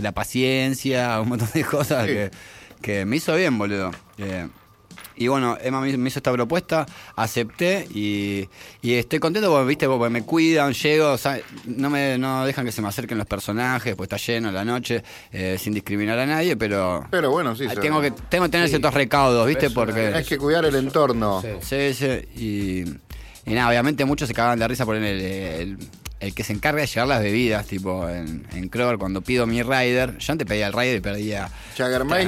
la 0.01 0.13
paciencia, 0.13 1.21
un 1.21 1.29
montón 1.31 1.49
de 1.53 1.65
cosas 1.65 2.07
Sí. 2.07 2.13
que, 2.13 2.31
que 2.81 3.05
me 3.05 3.17
hizo 3.17 3.35
bien, 3.35 3.59
boludo. 3.59 3.91
Eh, 4.19 4.47
y 5.19 5.29
bueno, 5.29 5.59
Emma 5.61 5.81
me 5.81 6.09
hizo 6.09 6.19
esta 6.19 6.33
propuesta, 6.33 6.87
acepté 7.17 7.87
y, 7.95 8.49
y 8.83 8.95
estoy 8.95 9.19
contento 9.19 9.51
porque, 9.51 9.67
viste, 9.67 9.87
porque 9.87 10.09
me 10.11 10.23
cuidan, 10.23 10.73
llego, 10.73 11.13
o 11.13 11.19
sea, 11.19 11.39
no 11.65 11.91
me 11.91 12.17
no 12.19 12.45
dejan 12.47 12.65
que 12.65 12.73
se 12.73 12.81
me 12.83 12.89
acerquen 12.89 13.19
los 13.19 13.27
personajes, 13.27 13.95
pues 13.97 14.07
está 14.11 14.17
lleno 14.17 14.51
la 14.53 14.65
noche, 14.65 15.03
eh, 15.33 15.57
sin 15.59 15.75
discriminar 15.75 16.19
a 16.19 16.27
nadie, 16.27 16.57
pero 16.57 17.07
Pero 17.11 17.31
bueno, 17.31 17.55
sí. 17.57 17.67
tengo 17.81 18.01
que 18.01 18.11
tengo 18.11 18.45
que 18.45 18.51
tener 18.51 18.67
Sí. 18.69 18.73
ciertos 18.73 18.95
recaudos, 18.95 19.47
viste, 19.47 19.67
Es 19.67 19.73
una- 19.77 19.85
porque 19.87 20.07
Hay 20.15 20.25
que 20.25 20.39
cuidar 20.39 20.65
el 20.65 20.75
entorno. 20.75 21.43
Sí. 21.43 21.49
sí, 21.61 21.95
sí, 21.95 22.07
y, 22.37 23.51
y 23.51 23.55
nada, 23.55 23.69
obviamente 23.71 24.05
muchos 24.05 24.29
se 24.29 24.35
cagaban 24.35 24.59
de 24.59 24.69
risa 24.69 24.85
por 24.85 24.97
el, 24.97 25.05
el, 25.05 25.79
el 26.21 26.35
que 26.35 26.43
se 26.45 26.53
encarga 26.53 26.81
de 26.81 26.87
llevar 26.89 27.09
las 27.09 27.23
bebidas, 27.23 27.67
tipo 27.67 28.09
en, 28.09 28.47
en 28.53 28.69
Kroger, 28.69 28.99
cuando 28.99 29.21
pido 29.23 29.47
mi 29.47 29.63
rider, 29.63 30.19
yo 30.19 30.33
antes 30.33 30.47
pedía 30.49 30.67
el 30.67 30.73
rider 30.73 30.97
y 30.97 31.01
pedía 31.01 31.49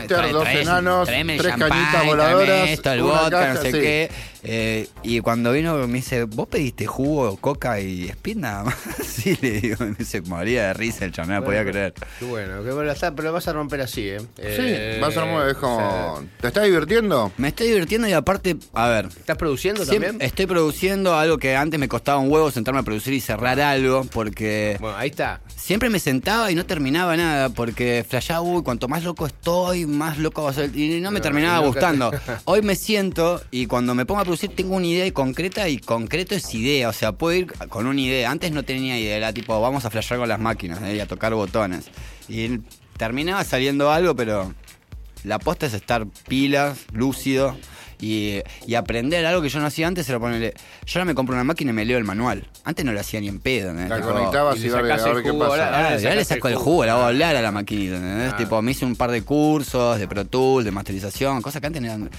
trae- 0.06 0.32
dos 0.32 0.48
enanos, 0.48 1.08
tres 1.08 1.54
cañitas 1.56 2.06
voladoras, 2.06 2.68
esto, 2.70 2.92
el 2.92 3.02
vodka, 3.02 3.30
caja, 3.30 3.54
no 3.54 3.62
sé 3.62 3.72
sí. 3.72 3.78
qué. 3.80 4.10
Eh, 4.42 4.88
y 5.02 5.20
cuando 5.20 5.52
vino 5.52 5.76
me 5.86 5.98
dice, 5.98 6.24
¿vos 6.24 6.48
pediste 6.48 6.86
jugo, 6.86 7.36
coca 7.36 7.78
y 7.80 8.08
speed 8.08 8.36
nada 8.38 8.64
más? 8.64 8.76
sí, 9.04 9.36
le 9.42 9.60
digo, 9.60 9.76
me 9.84 10.04
se 10.04 10.22
moría 10.22 10.68
de 10.68 10.74
risa 10.74 11.04
el 11.04 11.12
chaval, 11.12 11.28
no 11.34 11.40
me 11.40 11.46
podía 11.46 11.64
creer. 11.64 11.92
Qué 12.18 12.24
bueno, 12.24 12.62
qué 12.64 12.70
bueno 12.72 12.90
está, 12.90 13.14
pero 13.14 13.28
lo 13.28 13.32
vas 13.34 13.48
a 13.48 13.52
romper 13.52 13.80
así, 13.82 14.08
¿eh? 14.08 14.18
Eh, 14.38 14.94
Sí, 14.96 15.00
vas 15.00 15.16
a 15.16 15.22
armar, 15.22 15.48
es 15.48 15.56
o 15.56 15.60
como. 15.60 15.76
sea, 15.76 16.28
¿Te 16.40 16.46
estás 16.46 16.64
divirtiendo? 16.64 17.32
Me 17.36 17.48
estoy 17.48 17.66
divirtiendo 17.68 18.08
y 18.08 18.12
aparte, 18.12 18.56
a 18.72 18.88
ver, 18.88 19.06
¿Estás 19.06 19.36
produciendo 19.36 19.84
también? 19.84 20.16
estoy 20.20 20.46
produciendo 20.46 21.14
algo 21.16 21.38
que 21.38 21.56
antes 21.56 21.78
me 21.80 21.88
costaba 21.88 22.18
un 22.18 22.30
huevo 22.30 22.50
sentarme 22.50 22.80
a 22.80 22.82
producir 22.82 23.12
y 23.12 23.20
cerrar 23.20 23.60
algo, 23.60 23.79
porque 24.12 24.76
Bueno, 24.80 24.96
ahí 24.96 25.10
está. 25.10 25.40
siempre 25.56 25.90
me 25.90 25.98
sentaba 25.98 26.50
y 26.50 26.54
no 26.54 26.66
terminaba 26.66 27.16
nada, 27.16 27.48
porque 27.50 28.04
flashaba, 28.08 28.40
uy, 28.42 28.62
cuanto 28.62 28.88
más 28.88 29.04
loco 29.04 29.26
estoy, 29.26 29.86
más 29.86 30.18
loco 30.18 30.42
va 30.42 30.50
a 30.50 30.54
ser. 30.54 30.76
Y 30.76 31.00
no 31.00 31.10
me 31.10 31.18
No, 31.18 31.22
terminaba 31.22 31.56
nunca 31.56 31.68
gustando. 31.68 32.10
Hoy 32.44 32.62
me 32.62 32.74
siento 32.76 33.42
y 33.50 33.66
cuando 33.66 33.94
me 33.94 34.06
pongo 34.06 34.20
a 34.20 34.24
producir 34.24 34.54
tengo 34.54 34.76
una 34.76 34.86
idea 34.86 35.06
y 35.06 35.12
concreta 35.12 35.68
y 35.68 35.78
concreto 35.78 36.34
es 36.34 36.54
idea. 36.54 36.88
O 36.88 36.92
sea, 36.92 37.12
puedo 37.12 37.36
ir 37.36 37.46
con 37.68 37.86
una 37.86 38.00
idea. 38.00 38.30
Antes 38.30 38.52
no 38.52 38.62
tenía 38.62 38.98
idea, 38.98 39.16
era 39.16 39.32
tipo, 39.32 39.60
vamos 39.60 39.84
a 39.84 39.90
flashear 39.90 40.20
con 40.20 40.28
las 40.28 40.40
máquinas 40.40 40.80
¿eh? 40.82 40.96
y 40.96 41.00
a 41.00 41.06
tocar 41.06 41.34
botones. 41.34 41.86
Y 42.28 42.60
terminaba 42.96 43.42
saliendo 43.44 43.90
algo, 43.90 44.14
pero 44.14 44.54
la 45.24 45.38
posta 45.38 45.66
es 45.66 45.74
estar 45.74 46.06
pilas, 46.28 46.78
lúcido. 46.92 47.56
Y, 48.00 48.40
y 48.66 48.74
aprender 48.74 49.24
algo 49.26 49.42
que 49.42 49.48
yo 49.48 49.60
no 49.60 49.66
hacía 49.66 49.86
antes 49.86 50.08
era 50.08 50.18
ponerle. 50.18 50.54
Yo 50.86 50.98
ahora 50.98 51.04
me 51.04 51.14
compro 51.14 51.34
una 51.34 51.44
máquina 51.44 51.70
y 51.70 51.74
me 51.74 51.84
leo 51.84 51.98
el 51.98 52.04
manual. 52.04 52.46
Antes 52.64 52.84
no 52.84 52.92
lo 52.92 53.00
hacía 53.00 53.20
ni 53.20 53.28
en 53.28 53.40
pedo. 53.40 53.70
¿entendés? 53.70 53.90
La 53.90 53.96
Tipo, 53.96 54.12
conectabas 54.12 54.56
y 54.56 54.60
y, 54.60 54.62
le 54.70 54.82
ver, 54.82 54.92
a 54.92 54.96
ver 55.04 55.16
el 55.18 55.22
qué 55.22 55.30
jugo, 55.30 55.48
pasa. 55.48 55.66
ahora- 55.76 55.96
le 55.96 56.02
ya 56.02 56.14
le 56.14 56.24
sacás 56.24 56.28
saco 56.36 56.48
el 56.48 56.54
jugo. 56.56 56.84
la 56.86 56.92
hago 56.92 57.02
hablar 57.02 57.36
a 57.36 57.42
la 57.42 57.52
maquinita, 57.52 57.96
¿entendés? 57.96 58.32
Ah. 58.32 58.36
Tipo, 58.36 58.62
me 58.62 58.70
hice 58.70 58.84
un 58.84 58.96
par 58.96 59.10
de 59.10 59.22
cursos 59.22 59.98
de 59.98 60.08
Pro 60.08 60.24
Tools, 60.24 60.64
de 60.64 60.70
masterización, 60.70 61.42
cosas 61.42 61.60
que 61.60 61.66
antes 61.66 61.82
no 61.82 61.88
eran. 61.88 62.10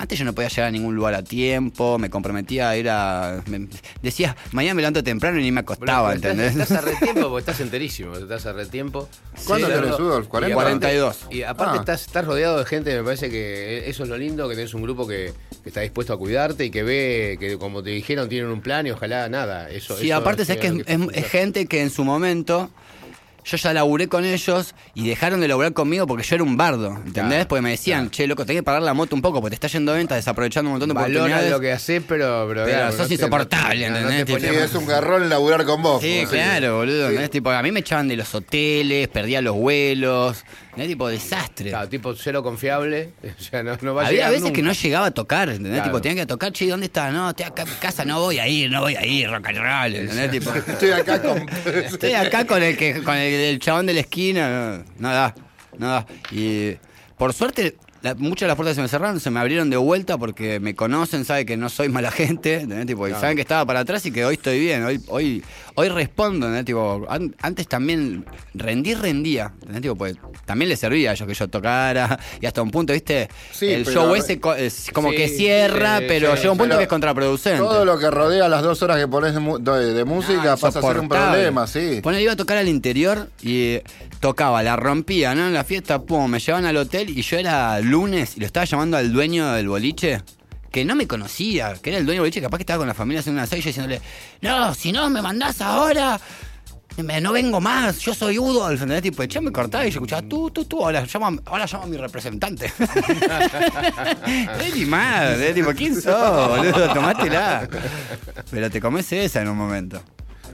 Antes 0.00 0.18
yo 0.18 0.24
no 0.24 0.32
podía 0.32 0.48
llegar 0.48 0.64
a 0.68 0.70
ningún 0.70 0.94
lugar 0.96 1.12
a 1.14 1.22
tiempo, 1.22 1.98
me 1.98 2.08
comprometía 2.08 2.70
a 2.70 2.76
ir 2.78 2.88
a. 2.88 3.42
me- 3.46 3.68
decía, 4.02 4.34
mañana 4.52 4.72
me 4.72 4.80
levanto 4.80 5.04
temprano 5.04 5.38
y 5.38 5.42
ni 5.42 5.52
me 5.52 5.60
acostaba, 5.60 6.14
estás- 6.14 6.30
¿entendés? 6.32 6.56
Estás 6.56 6.70
a 6.78 6.80
retiempo 6.80 7.20
porque 7.28 7.40
estás 7.40 7.60
enterísimo, 7.60 8.16
estás 8.16 8.46
a 8.46 8.54
retiempo. 8.54 9.10
¿Cuánto 9.46 9.66
Sí, 9.66 9.72
tenés. 9.74 9.98
Udolf? 10.00 10.24
Y 10.24 10.28
40? 10.30 10.54
aparte- 10.54 10.54
42. 10.54 11.18
Y 11.30 11.42
aparte 11.42 11.76
Ah. 11.76 11.80
estás, 11.80 12.00
estás 12.06 12.24
rodeado 12.24 12.58
de 12.58 12.64
gente, 12.64 12.96
me 12.96 13.04
parece 13.04 13.28
que 13.28 13.90
eso 13.90 14.04
es 14.04 14.08
lo 14.08 14.16
lindo, 14.16 14.48
que 14.48 14.54
tenés 14.54 14.72
un 14.72 14.80
grupo 14.82 15.06
que, 15.06 15.34
que 15.62 15.68
está 15.68 15.82
dispuesto 15.82 16.14
a 16.14 16.18
cuidarte 16.18 16.64
y 16.64 16.70
que 16.70 16.82
ve 16.82 17.36
que, 17.38 17.58
como 17.58 17.82
te 17.82 17.90
dijeron, 17.90 18.30
tienen 18.30 18.50
un 18.50 18.62
plan 18.62 18.86
y 18.86 18.92
ojalá 18.92 19.28
nada. 19.28 19.68
Eso, 19.68 19.98
Sí, 19.98 20.06
eso 20.06 20.16
aparte, 20.16 20.46
que 20.46 20.66
es, 20.66 20.72
lo 20.74 21.10
es- 21.10 21.18
es 21.24 21.30
gente 21.30 21.66
que 21.66 21.82
en 21.82 21.90
su 21.90 22.04
momento. 22.04 22.70
Yo 23.44 23.56
ya 23.56 23.72
laburé 23.72 24.06
con 24.08 24.24
ellos 24.24 24.74
y 24.94 25.08
dejaron 25.08 25.40
de 25.40 25.48
laburar 25.48 25.72
conmigo 25.72 26.06
porque 26.06 26.22
yo 26.24 26.34
era 26.34 26.44
un 26.44 26.56
bardo, 26.56 26.88
¿entendés? 26.88 27.14
Claro, 27.24 27.48
porque 27.48 27.62
me 27.62 27.70
decían, 27.70 28.10
che, 28.10 28.26
loco, 28.26 28.44
tenés 28.44 28.60
que 28.60 28.64
pagar 28.64 28.82
la 28.82 28.92
moto 28.94 29.16
un 29.16 29.22
poco 29.22 29.40
porque 29.40 29.50
te 29.56 29.66
está 29.66 29.68
yendo 29.68 29.92
venta, 29.94 30.14
desaprovechando 30.14 30.68
un 30.68 30.72
montón 30.74 30.88
de 30.90 30.94
Valora 30.94 31.10
oportunidades. 31.20 31.50
lo 31.50 31.60
que 31.60 31.72
haces, 31.72 32.02
pero. 32.06 32.46
Pero, 32.48 32.64
Pero 32.64 32.76
claro, 32.78 32.96
sos 32.96 33.10
insoportable, 33.10 33.88
no 33.88 33.94
te 33.96 34.00
¿entendés? 34.02 34.40
Sí, 34.40 34.46
Tipo, 34.48 34.64
es 34.64 34.74
un 34.74 34.86
garrón 34.86 35.28
laburar 35.28 35.64
con 35.64 35.82
vos. 35.82 36.02
Sí, 36.02 36.24
claro, 36.28 36.76
boludo. 36.78 37.06
¿entendés? 37.08 37.30
Tipo, 37.30 37.50
a 37.50 37.62
mí 37.62 37.72
me 37.72 37.80
echaban 37.80 38.08
de 38.08 38.16
los 38.16 38.34
hoteles, 38.34 39.08
perdía 39.08 39.40
los 39.40 39.56
vuelos. 39.56 40.44
¿Entendés? 40.70 40.88
Tipo, 40.88 41.08
desastre. 41.08 41.70
Claro, 41.70 41.88
tipo 41.88 42.14
cero 42.14 42.42
confiable. 42.42 43.10
O 43.38 43.42
sea, 43.42 43.62
no, 43.62 43.76
no 43.80 43.94
va 43.94 44.02
a 44.02 44.06
Había 44.06 44.16
llegar 44.18 44.30
veces 44.30 44.42
nunca. 44.44 44.54
que 44.56 44.62
no 44.62 44.72
llegaba 44.72 45.06
a 45.06 45.10
tocar, 45.10 45.48
¿entendés? 45.48 45.72
Claro. 45.74 45.90
Tipo, 45.90 46.00
tenía 46.02 46.22
que 46.22 46.26
tocar, 46.26 46.52
che, 46.52 46.66
¿dónde 46.68 46.86
está? 46.86 47.10
No, 47.10 47.30
estoy 47.30 47.46
acá 47.46 47.62
en 47.62 47.68
casa, 47.80 48.04
no 48.04 48.20
voy 48.20 48.38
a 48.38 48.48
ir, 48.48 48.70
no 48.70 48.80
voy 48.82 48.96
a 48.96 49.04
ir, 49.06 49.30
rock 49.30 49.46
and 49.48 49.58
roll, 49.58 49.94
¿entendés? 49.94 50.30
Tipo, 50.30 50.52
Estoy 50.66 50.90
acá 50.90 51.22
con. 51.22 51.46
estoy 51.66 52.12
acá 52.12 52.46
con 52.46 52.62
el 52.62 52.76
que 52.76 53.02
con 53.02 53.16
el, 53.16 53.32
el 53.34 53.58
chabón 53.58 53.86
de 53.86 53.94
la 53.94 54.00
esquina, 54.00 54.48
no, 54.78 54.84
no 54.98 55.12
da, 55.12 55.34
no 55.78 55.88
da. 55.88 56.06
Y 56.30 56.76
por 57.16 57.32
suerte, 57.32 57.76
la- 58.02 58.14
muchas 58.14 58.42
de 58.42 58.48
las 58.48 58.56
puertas 58.56 58.76
se 58.76 58.82
me 58.82 58.88
cerraron, 58.88 59.20
se 59.20 59.30
me 59.30 59.40
abrieron 59.40 59.68
de 59.70 59.76
vuelta 59.76 60.16
porque 60.18 60.60
me 60.60 60.74
conocen, 60.74 61.24
saben 61.24 61.46
que 61.46 61.56
no 61.56 61.68
soy 61.68 61.88
mala 61.88 62.10
gente. 62.10 62.66
Tipo, 62.86 63.08
y 63.08 63.12
saben 63.12 63.36
que 63.36 63.42
estaba 63.42 63.64
para 63.66 63.80
atrás 63.80 64.04
y 64.06 64.10
que 64.12 64.24
hoy 64.24 64.34
estoy 64.34 64.58
bien, 64.60 64.84
hoy, 64.84 65.00
hoy, 65.08 65.42
hoy 65.74 65.88
respondo, 65.88 66.46
¿entendés? 66.46 66.64
Tipo, 66.66 67.06
an- 67.08 67.34
antes 67.42 67.66
también 67.68 68.24
rendí, 68.54 68.94
rendía. 68.94 69.52
Tipo, 69.80 69.96
pues 69.96 70.16
también 70.46 70.68
le 70.68 70.76
servía 70.76 71.10
a 71.10 71.14
ellos 71.14 71.28
que 71.28 71.34
yo 71.34 71.48
tocara 71.48 72.18
y 72.40 72.46
hasta 72.46 72.62
un 72.62 72.70
punto, 72.70 72.92
¿viste? 72.92 73.28
Sí, 73.52 73.66
el 73.68 73.84
pero- 73.84 74.06
show 74.06 74.14
ese 74.14 74.40
co- 74.40 74.54
es 74.54 74.90
como 74.92 75.10
Sí, 75.10 75.16
que 75.16 75.28
cierra, 75.28 76.00
pero 76.08 76.34
llega 76.34 76.52
un 76.52 76.58
punto 76.58 76.76
que 76.76 76.84
es 76.84 76.88
contraproducente. 76.88 77.58
Todo 77.58 77.84
lo 77.84 77.98
que 77.98 78.10
rodea 78.10 78.48
las 78.48 78.62
dos 78.62 78.82
horas 78.82 78.98
que 78.98 79.06
pones 79.08 79.34
de, 79.34 79.40
de- 79.40 79.94
de 79.94 80.04
música 80.04 80.52
Ah, 80.52 80.56
pasa 80.56 80.78
a 80.78 80.82
ser 80.82 80.98
un 81.00 81.08
problema, 81.08 81.66
sí. 81.66 82.00
Ponele, 82.02 82.22
iba 82.22 82.32
a 82.32 82.36
tocar 82.36 82.56
al 82.56 82.68
interior 82.68 83.28
y 83.42 83.78
tocaba, 84.20 84.62
la 84.62 84.76
rompía, 84.76 85.34
¿no? 85.34 85.46
En 85.46 85.54
la 85.54 85.64
fiesta, 85.64 86.02
pum, 86.02 86.30
me 86.30 86.38
llevaban 86.38 86.66
al 86.66 86.76
hotel 86.76 87.10
y 87.10 87.22
yo 87.22 87.36
era 87.38 87.80
lunes 87.80 88.36
y 88.36 88.40
lo 88.40 88.46
estaba 88.46 88.64
llamando 88.66 88.96
al 88.96 89.12
dueño 89.12 89.52
del 89.52 89.68
boliche. 89.68 90.22
Que 90.70 90.84
no 90.84 90.94
me 90.94 91.08
conocía, 91.08 91.72
que 91.82 91.90
era 91.90 91.98
el 91.98 92.06
dueño 92.06 92.20
del 92.22 92.28
boliche, 92.30 92.40
capaz 92.40 92.58
que 92.58 92.62
estaba 92.62 92.78
con 92.78 92.86
la 92.86 92.94
familia 92.94 93.20
haciendo 93.20 93.40
una 93.42 93.48
yo 93.50 93.56
diciéndole, 93.56 94.00
no, 94.40 94.72
si 94.74 94.92
no 94.92 95.10
me 95.10 95.20
mandás 95.20 95.60
ahora, 95.60 96.20
me- 96.98 97.20
no 97.20 97.32
vengo 97.32 97.60
más, 97.60 97.98
yo 97.98 98.14
soy 98.14 98.38
Udolf, 98.38 98.74
¿entendés? 98.80 99.02
Tipo, 99.02 99.24
ya 99.24 99.40
me 99.40 99.50
cortaba 99.50 99.84
y 99.84 99.90
yo 99.90 99.94
escuchaba, 99.96 100.22
tú, 100.22 100.48
tú, 100.52 100.64
tú, 100.66 100.84
ahora 100.84 101.04
llamo, 101.12 101.40
ahora 101.46 101.66
llamo 101.66 101.84
a 101.84 101.86
mi 101.88 101.96
representante. 101.96 102.66
es 104.60 104.74
mi 104.76 104.86
madre, 104.86 105.52
tipo, 105.54 105.72
¿quién 105.72 106.00
sos, 106.00 106.48
boludo? 106.48 106.92
Tomátela. 106.94 107.68
Pero 108.50 108.70
te 108.70 108.80
comes 108.80 109.10
esa 109.12 109.42
en 109.42 109.48
un 109.48 109.56
momento. 109.56 110.00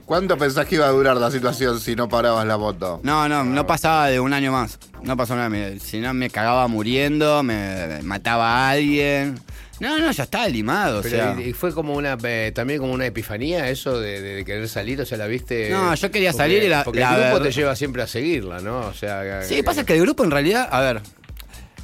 ¿Cuánto 0.07 0.39
pensás 0.39 0.67
que 0.67 0.77
iba 0.77 0.87
a 0.87 0.91
durar 0.91 1.17
la 1.17 1.31
situación 1.33 1.81
si 1.81 1.97
no 1.97 2.09
parabas 2.09 2.47
la 2.47 2.57
moto? 2.57 3.01
No, 3.03 3.29
no, 3.29 3.43
no 3.45 3.67
pasaba 3.67 4.07
de 4.09 4.21
un 4.21 4.33
año 4.33 4.53
más. 4.53 4.79
No 5.03 5.17
pasó 5.17 5.35
nada. 5.35 5.49
me- 5.49 5.81
Si 5.81 5.99
no, 5.99 6.15
me 6.15 6.31
cagaba 6.31 6.69
muriendo, 6.69 7.43
me 7.43 8.01
mataba 8.05 8.69
a 8.69 8.71
alguien. 8.71 9.39
No, 9.81 9.99
no, 9.99 10.11
ya 10.13 10.23
estaba 10.23 10.49
limado. 10.49 11.01
o 11.01 11.03
Pero 11.03 11.17
sea. 11.17 11.37
y, 11.39 11.49
y 11.49 11.53
fue 11.53 11.75
como 11.75 11.95
una 11.95 12.17
eh, 12.23 12.53
también 12.55 12.79
como 12.81 12.93
una 12.93 13.05
epifanía 13.07 13.69
eso 13.69 13.99
de, 14.01 14.23
de- 14.23 14.35
de 14.37 14.45
querer 14.45 14.69
salir, 14.69 15.01
o 15.01 15.05
sea, 15.05 15.19
la 15.19 15.27
viste. 15.27 15.71
No, 15.71 15.93
yo 15.95 16.11
quería 16.13 16.31
porque- 16.31 16.43
salir 16.45 16.63
y 16.63 16.69
la- 16.69 16.85
Porque 16.85 17.01
la 17.01 17.09
el 17.11 17.15
grupo 17.17 17.35
verdad- 17.35 17.43
te 17.49 17.53
lleva 17.53 17.75
siempre 17.77 18.03
a 18.03 18.07
seguirla, 18.07 18.61
¿no? 18.61 18.79
O 18.87 18.95
sea. 18.95 19.43
Sí, 19.43 19.63
pasa 19.65 19.85
que 19.85 19.95
el 19.97 20.01
grupo 20.03 20.23
en 20.25 20.31
realidad, 20.31 20.69
a 20.71 20.81
ver, 20.83 21.03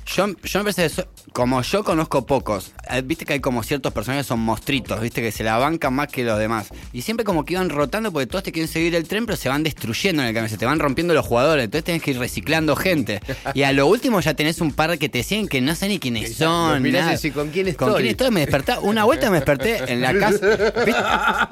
yo, 0.07 0.27
yo 0.43 0.62
so- 0.89 1.07
como 1.33 1.62
yo 1.62 1.85
conozco 1.85 2.27
pocos, 2.27 2.73
eh, 2.91 3.03
viste 3.05 3.24
que 3.24 3.35
hay 3.35 3.41
como 3.41 3.62
ciertos 3.62 3.93
personajes 3.93 4.27
que 4.27 4.29
son 4.29 4.41
mostritos, 4.41 5.01
viste 5.01 5.23
que 5.23 5.33
se 5.33 5.45
la 5.45 5.57
bancan 5.59 5.95
más 5.95 6.09
que 6.09 6.24
los 6.24 6.39
demás. 6.39 6.69
Y 6.93 7.03
siempre 7.03 7.24
como 7.24 7.45
que 7.45 7.55
iban 7.55 7.70
rotando 7.70 8.12
porque 8.12 8.27
todos 8.27 8.43
te 8.45 8.53
quieren 8.53 8.69
seguir 8.70 8.95
el 8.95 9.07
tren, 9.09 9.24
pero 9.27 9.37
se 9.37 9.49
van 9.49 9.62
destruyendo 9.62 10.23
en 10.23 10.29
el 10.29 10.35
camino, 10.35 10.49
se 10.51 10.59
te 10.59 10.66
van 10.66 10.79
rompiendo 10.79 11.15
los 11.15 11.24
jugadores, 11.27 11.65
entonces 11.65 11.85
tenés 11.85 12.03
que 12.03 12.11
ir 12.12 12.19
reciclando 12.19 12.77
gente. 12.77 13.20
Y 13.55 13.62
a 13.62 13.73
lo 13.73 13.87
último 13.87 14.20
ya 14.20 14.35
tenés 14.35 14.61
un 14.61 14.73
par 14.73 14.99
que 14.99 15.09
te 15.09 15.23
siguen 15.23 15.49
que 15.49 15.61
no 15.61 15.74
sé 15.74 15.89
ni 15.89 15.99
quiénes 15.99 16.35
son. 16.37 16.83
mirás 16.83 17.11
decís, 17.23 17.33
¿con 17.33 17.49
quién 17.51 17.73
¿Con 17.74 17.89
estoy? 17.89 18.03
quién 18.03 18.11
estoy? 18.11 18.31
Me 18.31 18.41
despertá, 18.41 18.81
una 18.81 19.05
vuelta 19.05 19.31
me 19.31 19.37
desperté 19.37 19.93
en 19.93 20.01
la 20.01 20.12
casa. 20.19 20.47
¿Viste, 20.85 21.03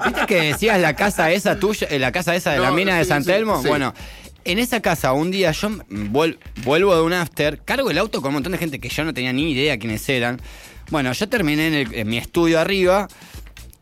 viste 0.05 0.27
que 0.27 0.43
decías 0.43 0.79
la 0.81 0.95
casa 0.97 1.31
esa 1.31 1.59
tuya, 1.59 1.87
eh, 1.91 1.99
la 1.99 2.13
casa 2.13 2.35
esa 2.35 2.51
de 2.53 2.59
la 2.59 2.71
mina 2.73 2.97
de 2.99 3.05
San 3.05 3.23
sí, 3.23 3.31
Telmo? 3.31 3.63
sí. 3.63 3.69
Bueno, 3.69 3.95
en 4.45 4.59
esa 4.59 4.81
casa 4.81 5.13
un 5.13 5.31
día 5.31 5.53
yo 5.53 5.69
vuel- 5.89 6.39
vuelvo 6.65 6.95
de 6.95 7.03
un 7.03 7.13
after, 7.13 7.59
cargo 7.65 7.91
el 7.91 7.99
auto 7.99 8.21
con 8.21 8.29
un 8.31 8.35
montón 8.35 8.53
de 8.53 8.59
gente 8.59 8.79
que 8.81 8.89
yo 8.89 9.05
no 9.05 9.15
tenía 9.15 9.33
ni 9.33 9.53
idea 9.53 9.79
quiénes 9.79 10.09
eran. 10.09 10.41
Bueno, 10.91 11.13
yo 11.13 11.29
terminé 11.29 11.87
en 11.91 12.09
mi 12.09 12.19
estudio 12.19 12.59
arriba. 12.59 13.09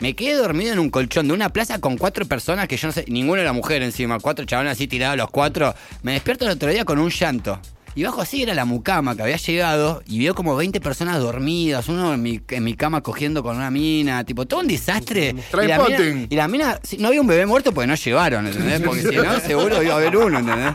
Me 0.01 0.15
quedé 0.15 0.35
dormido 0.35 0.73
en 0.73 0.79
un 0.79 0.91
colchón 0.91 1.27
de 1.27 1.35
una 1.35 1.49
plaza 1.49 1.81
con 1.81 1.97
cuatro 1.97 2.25
personas 2.27 2.69
que 2.69 2.77
yo 2.77 2.87
no 2.87 2.93
sé, 2.93 3.05
ninguna 3.09 3.43
era 3.43 3.53
mujer 3.53 3.83
encima, 3.83 4.21
cuatro 4.21 4.45
chavales 4.45 4.73
así 4.73 4.87
tirados 4.87 5.17
los 5.17 5.31
cuatro. 5.31 5.75
Me 6.03 6.13
despierto 6.13 6.45
el 6.45 6.53
otro 6.53 6.71
día 6.71 6.85
con 6.85 6.99
un 6.99 7.11
llanto. 7.11 7.61
Y 7.99 8.05
bajo 8.05 8.21
así 8.21 8.45
era 8.45 8.55
la 8.55 8.65
mucama 8.65 9.17
que 9.17 9.23
había 9.23 9.39
llegado 9.39 10.05
y 10.07 10.21
vio 10.21 10.33
como 10.33 10.55
20 10.55 10.81
personas 10.81 11.19
dormidas, 11.19 11.89
uno 11.89 12.15
en 12.15 12.23
mi, 12.23 12.41
en 12.49 12.63
mi 12.63 12.75
cama 12.75 13.01
cogiendo 13.01 13.43
con 13.43 13.57
una 13.57 13.73
mina, 13.73 14.23
tipo, 14.23 14.47
todo 14.47 14.61
un 14.61 14.69
desastre. 14.69 15.35
Trae 15.51 15.65
y, 15.65 15.69
la 15.69 15.79
mina, 15.79 15.97
poting. 15.97 16.27
y 16.31 16.37
la 16.37 16.47
mina, 16.47 16.81
no 17.01 17.09
había 17.09 17.21
un 17.21 17.27
bebé 17.27 17.45
muerto 17.45 17.73
porque 17.75 17.89
no 17.89 17.97
llevaron, 17.97 18.47
¿entendés? 18.47 18.83
Porque 18.83 19.03
si 19.03 19.17
no, 19.17 19.41
seguro 19.41 19.83
iba 19.83 19.95
a 19.95 19.97
haber 19.97 20.17
uno, 20.17 20.39
¿entendés? 20.39 20.75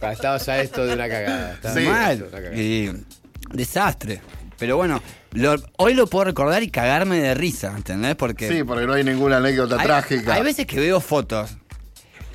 Ah, 0.00 0.12
Estabas 0.12 0.48
a 0.48 0.62
esto 0.62 0.86
de 0.86 0.94
una 0.94 1.10
cagada. 1.10 1.58
Sí. 1.74 1.80
Mal. 1.80 2.12
esto 2.12 2.24
de 2.24 2.30
una 2.30 2.38
cagada. 2.38 2.56
Y, 2.62 2.90
desastre. 3.52 4.22
Pero 4.58 4.78
bueno, 4.78 5.02
lo- 5.32 5.56
hoy 5.76 5.92
lo 5.92 6.06
puedo 6.06 6.24
recordar 6.24 6.62
y 6.62 6.70
cagarme 6.70 7.20
de 7.20 7.34
risa, 7.34 7.74
¿entendés? 7.76 8.14
Porque 8.14 8.48
Sí, 8.48 8.64
porque 8.64 8.86
no 8.86 8.94
hay 8.94 9.04
ninguna 9.04 9.36
anécdota 9.36 9.78
hay, 9.78 9.86
trágica. 9.86 10.32
hay 10.32 10.42
veces 10.42 10.64
que 10.66 10.80
veo 10.80 11.02
fotos 11.02 11.58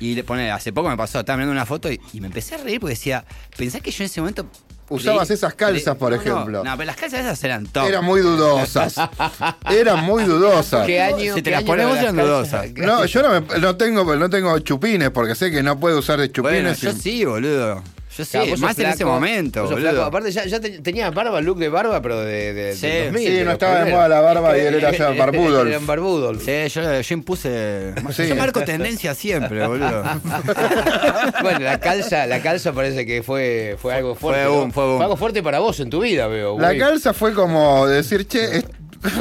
y 0.00 0.14
le 0.14 0.24
pone, 0.24 0.50
hace 0.50 0.72
poco 0.72 0.88
me 0.88 0.96
pasó, 0.96 1.20
estaba 1.20 1.36
mirando 1.36 1.52
una 1.52 1.66
foto 1.66 1.90
y, 1.92 2.00
y 2.12 2.20
me 2.20 2.26
empecé 2.26 2.54
a 2.56 2.58
reír 2.58 2.80
porque 2.80 2.94
decía, 2.94 3.24
pensás 3.56 3.80
que 3.82 3.90
yo 3.90 4.02
en 4.02 4.06
ese 4.06 4.20
momento... 4.20 4.46
Usabas 4.88 5.28
creí- 5.28 5.34
esas 5.34 5.54
calzas, 5.54 5.94
creí- 5.94 5.98
por 5.98 6.10
no, 6.12 6.16
ejemplo. 6.20 6.64
No, 6.64 6.72
pero 6.76 6.86
las 6.86 6.96
calzas 6.96 7.20
esas 7.20 7.44
eran 7.44 7.64
top. 7.66 7.86
Eran 7.86 8.04
muy 8.04 8.22
dudosas. 8.22 8.96
Eran 9.70 10.04
muy 10.04 10.24
dudosas. 10.24 10.84
¿Qué 10.84 11.00
año? 11.00 11.34
Si 11.34 11.42
te 11.42 11.50
qué 11.50 11.56
las 11.56 11.62
ponemos, 11.62 11.96
eran 11.96 12.16
dudosas. 12.16 12.72
No, 12.72 13.04
yo 13.04 13.22
no, 13.22 13.40
me- 13.40 13.58
no 13.60 13.76
tengo, 13.76 14.16
no 14.16 14.28
tengo 14.28 14.58
chupines 14.58 15.10
porque 15.10 15.36
sé 15.36 15.52
que 15.52 15.62
no 15.62 15.78
puedo 15.78 16.00
usar 16.00 16.18
de 16.18 16.28
Bueno, 16.40 16.72
chupines. 16.74 16.80
yo 16.80 16.90
y- 16.90 16.94
sí, 17.00 17.24
boludo. 17.24 17.84
Yo 18.18 18.24
Claro, 18.26 18.50
sos 18.50 18.58
más 18.60 18.76
en 18.78 18.86
ese 18.88 19.04
momento, 19.04 19.68
flaco. 19.68 20.02
Aparte, 20.02 20.32
ya, 20.32 20.44
ya 20.44 20.58
te- 20.58 20.80
tenía 20.80 21.10
barba, 21.12 21.40
look 21.40 21.58
de 21.58 21.68
barba, 21.68 22.02
pero 22.02 22.20
de, 22.20 22.52
de, 22.52 22.74
Sí. 22.74 22.86
del 22.88 23.04
2000, 23.12 23.28
Sí, 23.28 23.34
de 23.36 23.44
no 23.44 23.52
estaba 23.52 23.84
de 23.84 23.90
moda 23.92 24.08
la 24.08 24.20
barba 24.20 24.58
y 24.58 24.60
él 24.66 24.74
era 24.74 24.90
ya 24.90 25.10
barbudolf. 25.10 25.68
Era 25.70 25.78
un 25.78 25.86
barbudolf. 25.86 26.44
Sí, 26.44 26.68
yo, 26.74 27.00
yo 27.00 27.14
impuse. 27.14 27.94
Sí. 28.12 28.26
Yo 28.26 28.34
marco 28.36 28.62
tendencia 28.64 29.14
siempre, 29.14 29.64
boludo. 29.66 30.02
bueno, 31.42 31.60
la 31.60 31.78
calza, 31.78 32.26
la 32.26 32.42
calza 32.42 32.72
parece 32.72 33.06
que 33.06 33.22
fue, 33.22 33.76
fue 33.80 33.94
algo 33.94 34.14
fuerte. 34.14 34.42
Fue 34.44 34.52
¿no? 34.52 34.58
boom, 34.58 34.72
fue 34.72 34.84
boom. 34.86 35.02
algo 35.02 35.16
fuerte 35.16 35.42
para 35.42 35.60
vos 35.60 35.78
en 35.80 35.90
tu 35.90 36.00
vida, 36.00 36.26
veo. 36.26 36.58
La 36.58 36.76
calza 36.76 37.12
fue 37.14 37.32
como 37.32 37.86
decir, 37.86 38.26
che, 38.26 38.58
es- 38.58 38.64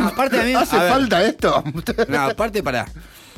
Aparte 0.03 0.39
a 0.39 0.43
mí, 0.43 0.53
¿hace 0.53 0.75
a 0.75 0.83
ver, 0.83 0.91
falta 0.91 1.23
esto? 1.25 1.63
No, 2.09 2.19
aparte 2.21 2.61
para. 2.63 2.85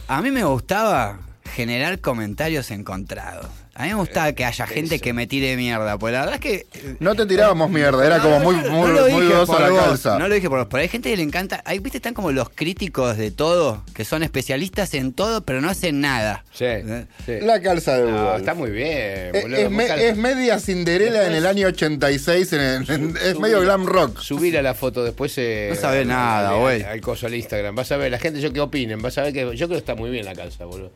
A 0.07 0.21
mí 0.23 0.31
me 0.31 0.43
gustaba 0.43 1.19
generar 1.53 1.99
comentarios 1.99 2.71
encontrados. 2.71 3.45
A 3.73 3.83
mí 3.83 3.89
me 3.89 3.95
gustaba 3.95 4.33
que 4.33 4.43
haya 4.43 4.67
gente 4.67 4.99
que 4.99 5.13
me 5.13 5.27
tire 5.27 5.55
mierda, 5.55 5.97
pues 5.97 6.13
la 6.13 6.19
verdad 6.19 6.35
es 6.35 6.41
que 6.41 6.53
eh, 6.73 6.95
No 6.99 7.15
te 7.15 7.25
tirábamos 7.25 7.69
mierda, 7.69 8.05
era 8.05 8.19
como 8.19 8.39
muy, 8.41 8.55
no 8.57 8.69
muy, 8.69 8.91
lo 8.91 9.07
muy 9.07 9.25
dudosa 9.25 9.59
la 9.59 9.69
vos, 9.69 9.79
calza. 9.81 10.19
No 10.19 10.27
lo 10.27 10.35
dije 10.35 10.49
por 10.49 10.59
vos, 10.59 10.67
pero 10.69 10.81
hay 10.81 10.89
gente 10.89 11.09
que 11.09 11.15
le 11.15 11.23
encanta. 11.23 11.61
Hay, 11.65 11.79
viste, 11.79 11.97
están 11.99 12.13
como 12.13 12.33
los 12.33 12.49
críticos 12.49 13.15
de 13.17 13.31
todo, 13.31 13.83
que 13.95 14.03
son 14.03 14.23
especialistas 14.23 14.93
en 14.93 15.13
todo, 15.13 15.45
pero 15.45 15.61
no 15.61 15.69
hacen 15.69 16.01
nada. 16.01 16.43
Sí, 16.53 16.65
¿Eh? 16.65 17.05
sí. 17.25 17.33
La 17.41 17.61
calza 17.61 17.97
de 17.97 18.11
No, 18.11 18.35
está 18.35 18.53
muy 18.55 18.71
bien, 18.71 19.33
es, 19.35 19.41
boludo. 19.43 19.57
es 19.57 19.69
me- 19.71 20.15
media 20.15 20.59
Cinderela 20.59 21.25
en 21.27 21.33
el 21.33 21.45
año 21.47 21.67
86, 21.67 22.51
en 22.53 22.59
el- 22.59 22.91
en- 22.91 23.17
es 23.23 23.39
medio 23.39 23.61
glam 23.61 23.85
rock. 23.85 24.19
Subir 24.19 24.57
a 24.57 24.61
la 24.61 24.73
foto 24.73 25.01
después. 25.03 25.33
Eh, 25.37 25.69
No 25.73 25.79
sabés 25.79 26.05
nada, 26.05 26.55
güey. 26.55 26.83
Al 26.83 26.99
coso 26.99 27.25
al 27.25 27.35
Instagram. 27.35 27.73
Vas 27.73 27.89
a 27.93 27.97
ver, 27.97 28.11
la 28.11 28.19
gente, 28.19 28.41
yo 28.41 28.51
qué 28.51 28.59
opinen. 28.59 29.01
Vas 29.01 29.17
a 29.17 29.23
ver 29.23 29.31
que. 29.33 29.39
Yo 29.55 29.67
creo 29.67 29.69
que 29.69 29.77
está 29.77 29.95
muy 29.95 30.09
bien 30.09 30.25
la 30.25 30.33
calza, 30.35 30.65
boludo. 30.65 30.91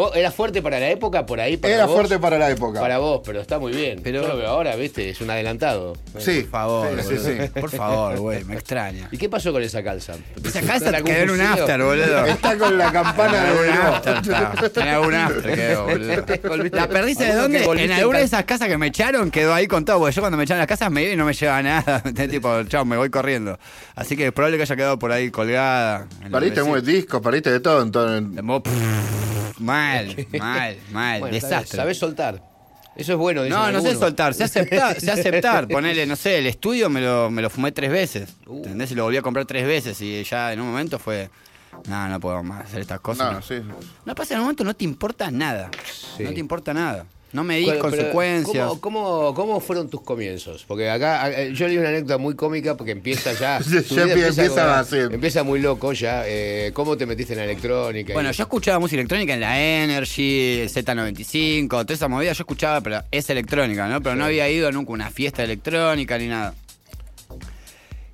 ¿Vos 0.00 0.16
era 0.16 0.30
fuerte 0.30 0.62
para 0.62 0.80
la 0.80 0.88
época 0.88 1.26
por 1.26 1.40
ahí? 1.40 1.58
Para 1.58 1.74
Era 1.74 1.84
vos? 1.84 1.94
fuerte 1.94 2.18
para 2.18 2.38
la 2.38 2.48
época. 2.50 2.80
Para 2.80 2.96
vos, 2.96 3.20
pero 3.22 3.38
está 3.40 3.58
muy 3.58 3.70
bien. 3.72 4.00
Pero- 4.02 4.22
Yo 4.22 4.28
lo 4.28 4.36
veo 4.38 4.48
ahora, 4.48 4.74
¿viste? 4.76 5.10
Es 5.10 5.20
un 5.20 5.28
adelantado. 5.28 5.92
Sí. 6.18 6.40
Por 6.40 6.50
favor, 6.50 7.02
Sí, 7.02 7.16
sí. 7.18 7.60
Por 7.60 7.68
favor, 7.70 8.18
güey, 8.18 8.42
me 8.44 8.54
extraña. 8.54 9.08
¿Y 9.12 9.18
qué 9.18 9.28
pasó 9.28 9.52
con 9.52 9.62
esa 9.62 9.82
calza? 9.82 10.14
Esa 10.42 10.58
¿Algún 10.96 11.12
quedó 11.12 11.22
en 11.24 11.30
un 11.30 11.40
after, 11.42 11.82
boludo. 11.82 12.24
Está 12.26 12.56
con 12.56 12.78
la 12.78 12.90
campana 12.90 13.44
de 13.44 13.52
un 13.68 13.68
after, 13.76 14.16
está. 14.16 14.52
Tenía 14.72 15.00
un 15.00 15.14
after, 15.14 15.54
quedó, 15.54 15.84
boludo. 15.88 16.24
¿La 16.72 16.88
perdiste 16.88 17.24
de 17.26 17.34
dónde? 17.34 17.62
En 17.84 17.92
alguna 17.92 18.20
de 18.20 18.24
esas 18.24 18.44
casas 18.44 18.68
que 18.68 18.78
me 18.78 18.86
echaron 18.86 19.30
quedó 19.30 19.52
ahí 19.52 19.66
con 19.66 19.84
todo, 19.84 19.98
porque 19.98 20.14
yo 20.14 20.22
cuando 20.22 20.38
me 20.38 20.44
echaron 20.44 20.60
las 20.60 20.66
casas 20.66 20.90
me 20.90 21.02
iba 21.02 21.12
y 21.12 21.16
no 21.16 21.26
me 21.26 21.34
llevaba 21.34 21.62
nada. 21.62 22.02
tipo, 22.30 22.62
chao, 22.64 22.86
me 22.86 22.96
voy 22.96 23.10
corriendo. 23.10 23.58
Así 23.94 24.16
que 24.16 24.28
es 24.28 24.32
probable 24.32 24.56
que 24.56 24.62
haya 24.62 24.76
quedado 24.76 24.98
por 24.98 25.12
ahí 25.12 25.30
colgada. 25.30 26.06
en 26.24 26.32
Perdiste 26.32 26.62
muy 26.62 26.80
discos, 26.80 27.20
perdiste 27.20 27.50
de 27.52 27.60
todo. 27.60 27.82
Entonces, 27.82 28.42
Mo- 28.42 28.62
Mal, 29.90 30.26
mal, 30.38 30.76
mal. 30.90 31.20
Bueno, 31.20 31.34
desastre. 31.34 31.76
Sabés 31.76 31.98
soltar. 31.98 32.42
Eso 32.96 33.12
es 33.12 33.18
bueno. 33.18 33.44
No, 33.44 33.70
no 33.72 33.80
sé 33.80 33.94
soltar, 33.94 34.34
sé 34.34 34.44
aceptar, 34.44 35.00
sé 35.00 35.10
aceptar. 35.10 35.68
Ponele, 35.68 36.06
no 36.06 36.16
sé, 36.16 36.38
el 36.38 36.46
estudio 36.46 36.90
me 36.90 37.00
lo, 37.00 37.30
me 37.30 37.40
lo 37.40 37.48
fumé 37.48 37.72
tres 37.72 37.90
veces. 37.90 38.34
Uh. 38.46 38.56
¿Entendés? 38.56 38.90
Y 38.90 38.94
lo 38.94 39.04
volví 39.04 39.16
a 39.16 39.22
comprar 39.22 39.46
tres 39.46 39.66
veces. 39.66 40.00
Y 40.00 40.22
ya 40.24 40.52
en 40.52 40.60
un 40.60 40.66
momento 40.66 40.98
fue. 40.98 41.30
No, 41.88 42.08
no 42.08 42.20
puedo 42.20 42.42
más 42.42 42.64
hacer 42.64 42.80
estas 42.80 43.00
cosas. 43.00 43.32
no, 43.32 43.42
sí. 43.42 43.62
No 44.04 44.14
pasa, 44.14 44.34
en 44.34 44.40
un 44.40 44.44
momento 44.46 44.64
no 44.64 44.74
te 44.74 44.84
importa 44.84 45.30
nada. 45.30 45.70
Sí. 46.16 46.24
No 46.24 46.32
te 46.34 46.40
importa 46.40 46.74
nada. 46.74 47.06
No 47.32 47.44
Bueno, 47.44 47.64
pero, 47.66 47.78
consecuencias. 47.78 48.66
¿cómo, 48.80 48.80
cómo, 48.80 49.34
cómo 49.34 49.60
fueron 49.60 49.88
tus 49.88 50.00
comienzos? 50.00 50.64
Porque 50.66 50.90
acá 50.90 51.30
eh, 51.30 51.52
yo 51.54 51.68
leí 51.68 51.78
una 51.78 51.90
anécdota 51.90 52.18
muy 52.18 52.34
cómica 52.34 52.76
porque 52.76 52.90
empieza 52.92 53.32
ya. 53.34 53.58
Empieza 53.90 54.94
empieza 55.12 55.42
muy 55.44 55.60
loco 55.60 55.92
ya. 55.92 56.24
eh, 56.26 56.72
¿Cómo 56.74 56.96
te 56.96 57.06
metiste 57.06 57.34
en 57.34 57.38
la 57.38 57.44
electrónica? 57.44 58.14
Bueno, 58.14 58.30
Y- 58.30 58.32
yo 58.32 58.42
escuchaba 58.42 58.80
música 58.80 59.00
electrónica 59.00 59.34
en 59.34 59.40
la 59.40 59.60
Energy, 59.60 60.60
el 60.62 60.68
Z95, 60.70 61.68
toda 61.68 61.94
esa 61.94 62.08
movida 62.08 62.32
yo 62.32 62.42
escuchaba, 62.42 62.80
pero 62.80 63.02
es 63.12 63.30
electrónica, 63.30 63.86
¿no? 63.86 64.00
Pero 64.02 64.16
no 64.16 64.24
había 64.24 64.48
ido 64.50 64.72
nunca 64.72 64.90
a 64.90 64.94
una 64.94 65.10
fiesta 65.10 65.44
electrónica 65.44 66.18
ni 66.18 66.26
nada. 66.26 66.54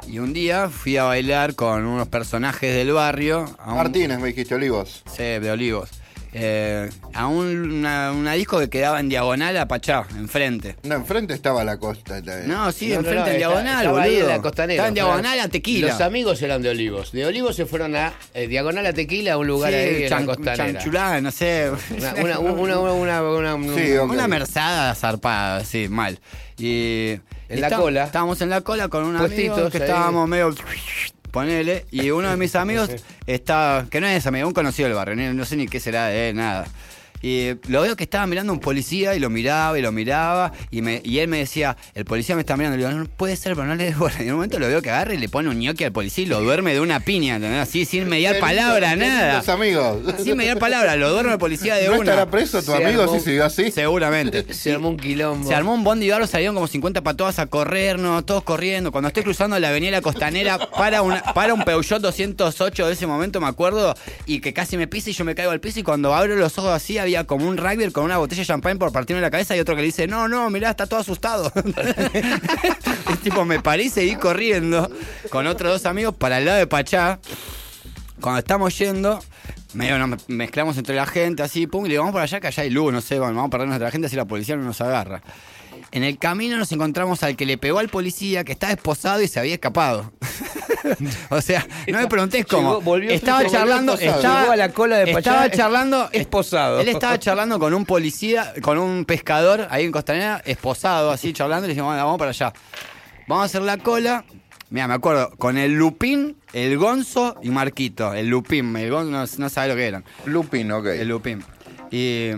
Y 0.06 0.18
un 0.18 0.32
día 0.32 0.68
fui 0.68 0.98
a 0.98 1.05
bailar 1.05 1.55
con 1.55 1.84
unos 1.84 2.06
personajes 2.09 2.74
del 2.74 2.93
barrio. 2.93 3.47
A 3.59 3.70
un, 3.70 3.76
Martínez, 3.78 4.18
me 4.20 4.28
dijiste, 4.28 4.55
Olivos. 4.55 5.02
Sí, 5.10 5.22
de 5.22 5.51
Olivos. 5.51 5.88
Eh, 6.38 6.90
a 7.14 7.26
un- 7.28 7.72
una, 7.78 8.12
una 8.12 8.32
disco 8.34 8.58
que 8.58 8.68
quedaba 8.68 9.00
en 9.00 9.08
diagonal 9.08 9.56
a 9.56 9.66
Pachá, 9.68 10.04
enfrente. 10.18 10.76
No, 10.82 10.96
enfrente 10.96 11.32
estaba 11.32 11.64
la 11.64 11.78
costa. 11.78 12.20
No, 12.46 12.70
sí, 12.72 12.88
No, 12.88 12.96
enfrente 12.96 13.14
no, 13.14 13.26
en 13.26 13.26
está- 13.28 13.36
diagonal, 13.36 13.78
estaba 13.86 14.02
ahí 14.02 14.10
boludo. 14.16 14.28
en 14.30 14.36
la 14.36 14.42
costanera. 14.42 14.72
Estaba 14.74 14.88
en 14.88 14.94
diagonal 14.94 15.40
a 15.40 15.48
Tequila. 15.48 15.88
Los 15.88 16.00
amigos 16.02 16.42
eran 16.42 16.60
de 16.62 16.68
Olivos. 16.68 17.12
De 17.12 17.24
Olivos 17.24 17.56
se 17.56 17.64
fueron 17.64 17.96
a 17.96 18.12
eh, 18.34 18.46
diagonal 18.48 18.84
a 18.84 18.92
Tequila, 18.92 19.32
a 19.32 19.38
un 19.38 19.46
lugar 19.46 19.72
Sí, 19.72 19.78
ahí 19.78 20.02
en 20.02 20.08
chan- 20.10 20.26
la 20.26 20.34
costanera. 20.34 20.72
chanchulada, 20.72 21.20
no 21.22 21.30
sé. 21.30 21.70
Una, 21.96 22.14
una, 22.14 22.38
una, 22.38 22.78
una, 22.80 23.22
una, 23.22 23.54
una- 23.54 23.74
Sí, 23.74 23.92
una- 23.92 24.02
ok. 24.02 24.12
Una 24.12 24.28
merzada 24.28 24.94
zarpada, 24.94 25.64
sí, 25.64 25.88
mal. 25.88 26.20
Y. 26.58 27.18
En 27.48 27.58
y 27.58 27.60
la 27.60 27.70
cola. 27.70 28.04
Estábamos 28.04 28.40
en 28.40 28.50
la 28.50 28.60
cola 28.60 28.88
con 28.88 29.04
un 29.04 29.16
Puestitos 29.16 29.54
amigo 29.56 29.70
que 29.70 29.78
ahí. 29.78 29.84
estábamos 29.84 30.28
medio. 30.28 30.52
Ponele. 31.36 31.84
Y 31.90 32.10
uno 32.12 32.30
de 32.30 32.38
mis 32.38 32.56
amigos 32.56 32.88
está. 33.26 33.86
Que 33.90 34.00
no 34.00 34.06
es 34.06 34.26
amigo, 34.26 34.48
un 34.48 34.54
conocido 34.54 34.88
del 34.88 34.96
barrio, 34.96 35.34
no 35.34 35.44
sé 35.44 35.56
ni 35.56 35.68
qué 35.68 35.80
será 35.80 36.06
de 36.06 36.30
él, 36.30 36.36
nada. 36.36 36.66
Y 37.27 37.57
lo 37.69 37.82
veo 37.82 37.97
que 37.97 38.05
estaba 38.05 38.24
mirando 38.28 38.53
un 38.53 38.61
policía 38.61 39.16
y 39.16 39.19
lo 39.19 39.31
miraba 39.31 39.77
y 39.77 39.82
lo 39.82 39.90
miraba. 39.90 40.53
Y, 40.70 40.81
me, 40.81 41.01
y 41.05 41.19
él 41.19 41.27
me 41.27 41.39
decía, 41.39 41.77
el 41.94 42.05
policía 42.05 42.36
me 42.36 42.43
está 42.43 42.57
mirando. 42.57 42.77
Y 42.78 42.82
le 42.82 42.86
digo, 42.86 42.97
no 43.01 43.07
puede 43.07 43.35
ser, 43.35 43.55
pero 43.57 43.66
no 43.66 43.74
le 43.74 43.82
des 43.86 43.98
bola. 43.98 44.15
Y 44.20 44.23
en 44.23 44.28
un 44.28 44.35
momento 44.36 44.61
lo 44.61 44.69
veo 44.69 44.81
que 44.81 44.90
agarra 44.90 45.12
y 45.12 45.19
le 45.19 45.28
pone 45.28 45.48
un 45.48 45.59
ñoqui 45.59 45.82
al 45.82 45.90
policía 45.90 46.23
y 46.23 46.27
lo 46.28 46.40
duerme 46.40 46.73
de 46.73 46.78
una 46.81 47.01
piña, 47.01 47.35
¿entendés? 47.35 47.62
Así, 47.62 47.85
sin 47.85 48.09
mediar 48.09 48.39
palabra, 48.39 48.90
lindo, 48.94 49.07
nada. 49.07 49.28
lindos 49.32 49.48
amigos. 49.48 49.97
Sin 50.23 50.36
mediar 50.36 50.61
palabra, 50.61 50.94
lo 50.94 51.11
duerme 51.11 51.32
el 51.32 51.39
policía 51.39 51.74
de 51.74 51.86
¿No 51.89 51.94
una. 51.94 52.03
estará 52.12 52.31
preso 52.31 52.62
tu 52.62 52.70
Se 52.70 52.85
amigo 52.85 53.03
armó- 53.03 53.15
si 53.19 53.24
siguió 53.24 53.44
así? 53.44 53.73
Seguramente. 53.73 54.47
Se 54.55 54.73
armó 54.74 54.90
un 54.90 54.97
quilombo. 54.97 55.48
Se 55.48 55.55
armó 55.57 55.74
un 55.74 55.82
bondi 55.82 56.09
barro, 56.09 56.28
salieron 56.28 56.55
como 56.55 56.69
50 56.69 57.03
patodas 57.03 57.40
a 57.40 57.47
corrernos, 57.47 58.24
todos 58.24 58.44
corriendo. 58.44 58.93
Cuando 58.93 59.09
estoy 59.09 59.24
cruzando 59.24 59.59
la 59.59 59.70
avenida 59.70 60.01
Costanera, 60.01 60.59
para, 60.70 61.03
una, 61.03 61.23
para 61.35 61.55
un 61.55 61.65
Peugeot 61.65 62.01
208 62.01 62.86
de 62.86 62.93
ese 62.93 63.09
momento, 63.09 63.40
me 63.40 63.48
acuerdo, 63.48 63.97
y 64.27 64.39
que 64.40 64.53
casi 64.53 64.77
me 64.77 64.86
pisa 64.86 65.11
y 65.11 65.12
yo 65.12 65.24
me 65.24 65.35
caigo 65.35 65.51
al 65.51 65.59
piso. 65.59 65.81
Y 65.81 65.82
cuando 65.82 66.15
abro 66.15 66.36
los 66.36 66.57
ojos 66.59 66.70
así, 66.70 66.98
había 66.98 67.15
como 67.24 67.48
un 67.48 67.56
rugby 67.56 67.90
con 67.90 68.05
una 68.05 68.18
botella 68.18 68.43
de 68.43 68.47
champán 68.47 68.78
por 68.78 68.93
partirme 68.93 69.22
la 69.22 69.30
cabeza 69.30 69.56
y 69.56 69.60
otro 69.60 69.74
que 69.74 69.82
le 69.82 69.86
dice: 69.86 70.06
No, 70.06 70.28
no, 70.28 70.51
mirá, 70.51 70.70
está 70.70 70.86
todo 70.86 71.01
asustado. 71.01 71.52
es 73.12 73.18
tipo, 73.22 73.44
me 73.44 73.60
paré 73.60 73.84
y 73.84 74.16
corriendo 74.16 74.90
con 75.30 75.47
otros 75.47 75.72
dos 75.72 75.86
amigos 75.86 76.14
para 76.16 76.38
el 76.38 76.44
lado 76.44 76.59
de 76.59 76.66
Pachá. 76.66 77.18
Cuando 78.20 78.38
estamos 78.38 78.76
yendo, 78.78 79.22
medio 79.74 79.98
nos 79.98 80.28
mezclamos 80.28 80.76
entre 80.78 80.97
la 80.97 81.06
gente, 81.06 81.43
así, 81.43 81.66
pum, 81.66 81.84
y 81.84 81.88
le 81.88 81.94
digo, 81.94 82.02
vamos 82.02 82.14
por 82.14 82.22
allá 82.22 82.40
que 82.40 82.47
allá 82.47 82.62
hay 82.62 82.70
luz, 82.70 82.93
no 82.93 83.01
sé, 83.01 83.18
vamos 83.18 83.52
a 83.52 83.62
entre 83.62 83.78
la 83.78 83.90
gente 83.90 84.06
así 84.06 84.16
la 84.16 84.24
policía 84.24 84.56
no 84.56 84.64
nos 84.64 84.80
agarra. 84.80 85.22
En 85.92 86.02
el 86.04 86.18
camino 86.18 86.56
nos 86.58 86.70
encontramos 86.72 87.22
al 87.22 87.36
que 87.36 87.46
le 87.46 87.58
pegó 87.58 87.78
al 87.78 87.88
policía, 87.88 88.44
que 88.44 88.52
estaba 88.52 88.72
esposado 88.72 89.22
y 89.22 89.28
se 89.28 89.38
había 89.40 89.54
escapado. 89.54 90.12
o 91.30 91.40
sea, 91.40 91.66
no 91.88 91.98
me 91.98 92.06
preguntés 92.06 92.44
cómo. 92.46 92.70
Llegó- 92.70 92.82
volvió- 92.82 93.10
estaba 93.10 93.38
volvió 93.42 93.52
charlando, 93.58 93.92
esposado. 93.94 94.16
estaba, 94.18 94.40
Llegó 94.40 94.52
a 94.52 94.56
la 94.56 94.68
cola 94.70 94.96
de 94.98 95.06
Pachá 95.12 95.18
estaba 95.46 95.50
charlando, 95.50 96.08
esposado. 96.12 96.80
Él 96.80 96.88
estaba 96.88 97.18
charlando 97.18 97.58
con 97.58 97.72
un 97.74 97.84
policía, 97.86 98.52
con 98.62 98.78
un 98.78 99.04
pescador 99.04 99.66
ahí 99.70 99.84
en 99.84 99.92
Costanera, 99.92 100.42
esposado, 100.44 101.10
así 101.10 101.32
charlando, 101.32 101.66
y 101.66 101.68
le 101.68 101.74
dijimos, 101.74 101.88
"Bueno, 101.90 102.04
vamos 102.04 102.18
para 102.18 102.30
allá. 102.30 102.52
Vamos 103.26 103.42
a 103.42 103.46
hacer 103.46 103.62
la 103.62 103.78
cola. 103.78 104.24
Mira, 104.68 104.88
me 104.88 104.94
acuerdo, 104.94 105.30
con 105.38 105.56
el 105.58 105.72
Lupín, 105.74 106.36
el 106.52 106.76
Gonzo 106.76 107.36
y 107.42 107.50
Marquito. 107.50 108.12
El 108.14 108.26
Lupín, 108.28 108.76
el 108.76 108.90
Gonzo 108.90 109.10
no, 109.10 109.24
no 109.44 109.48
sabe 109.48 109.68
lo 109.68 109.76
que 109.76 109.86
eran. 109.86 110.04
Lupin, 110.24 110.70
ok. 110.72 110.86
El 110.86 111.08
Lupín. 111.08 111.44
Y 111.90 112.30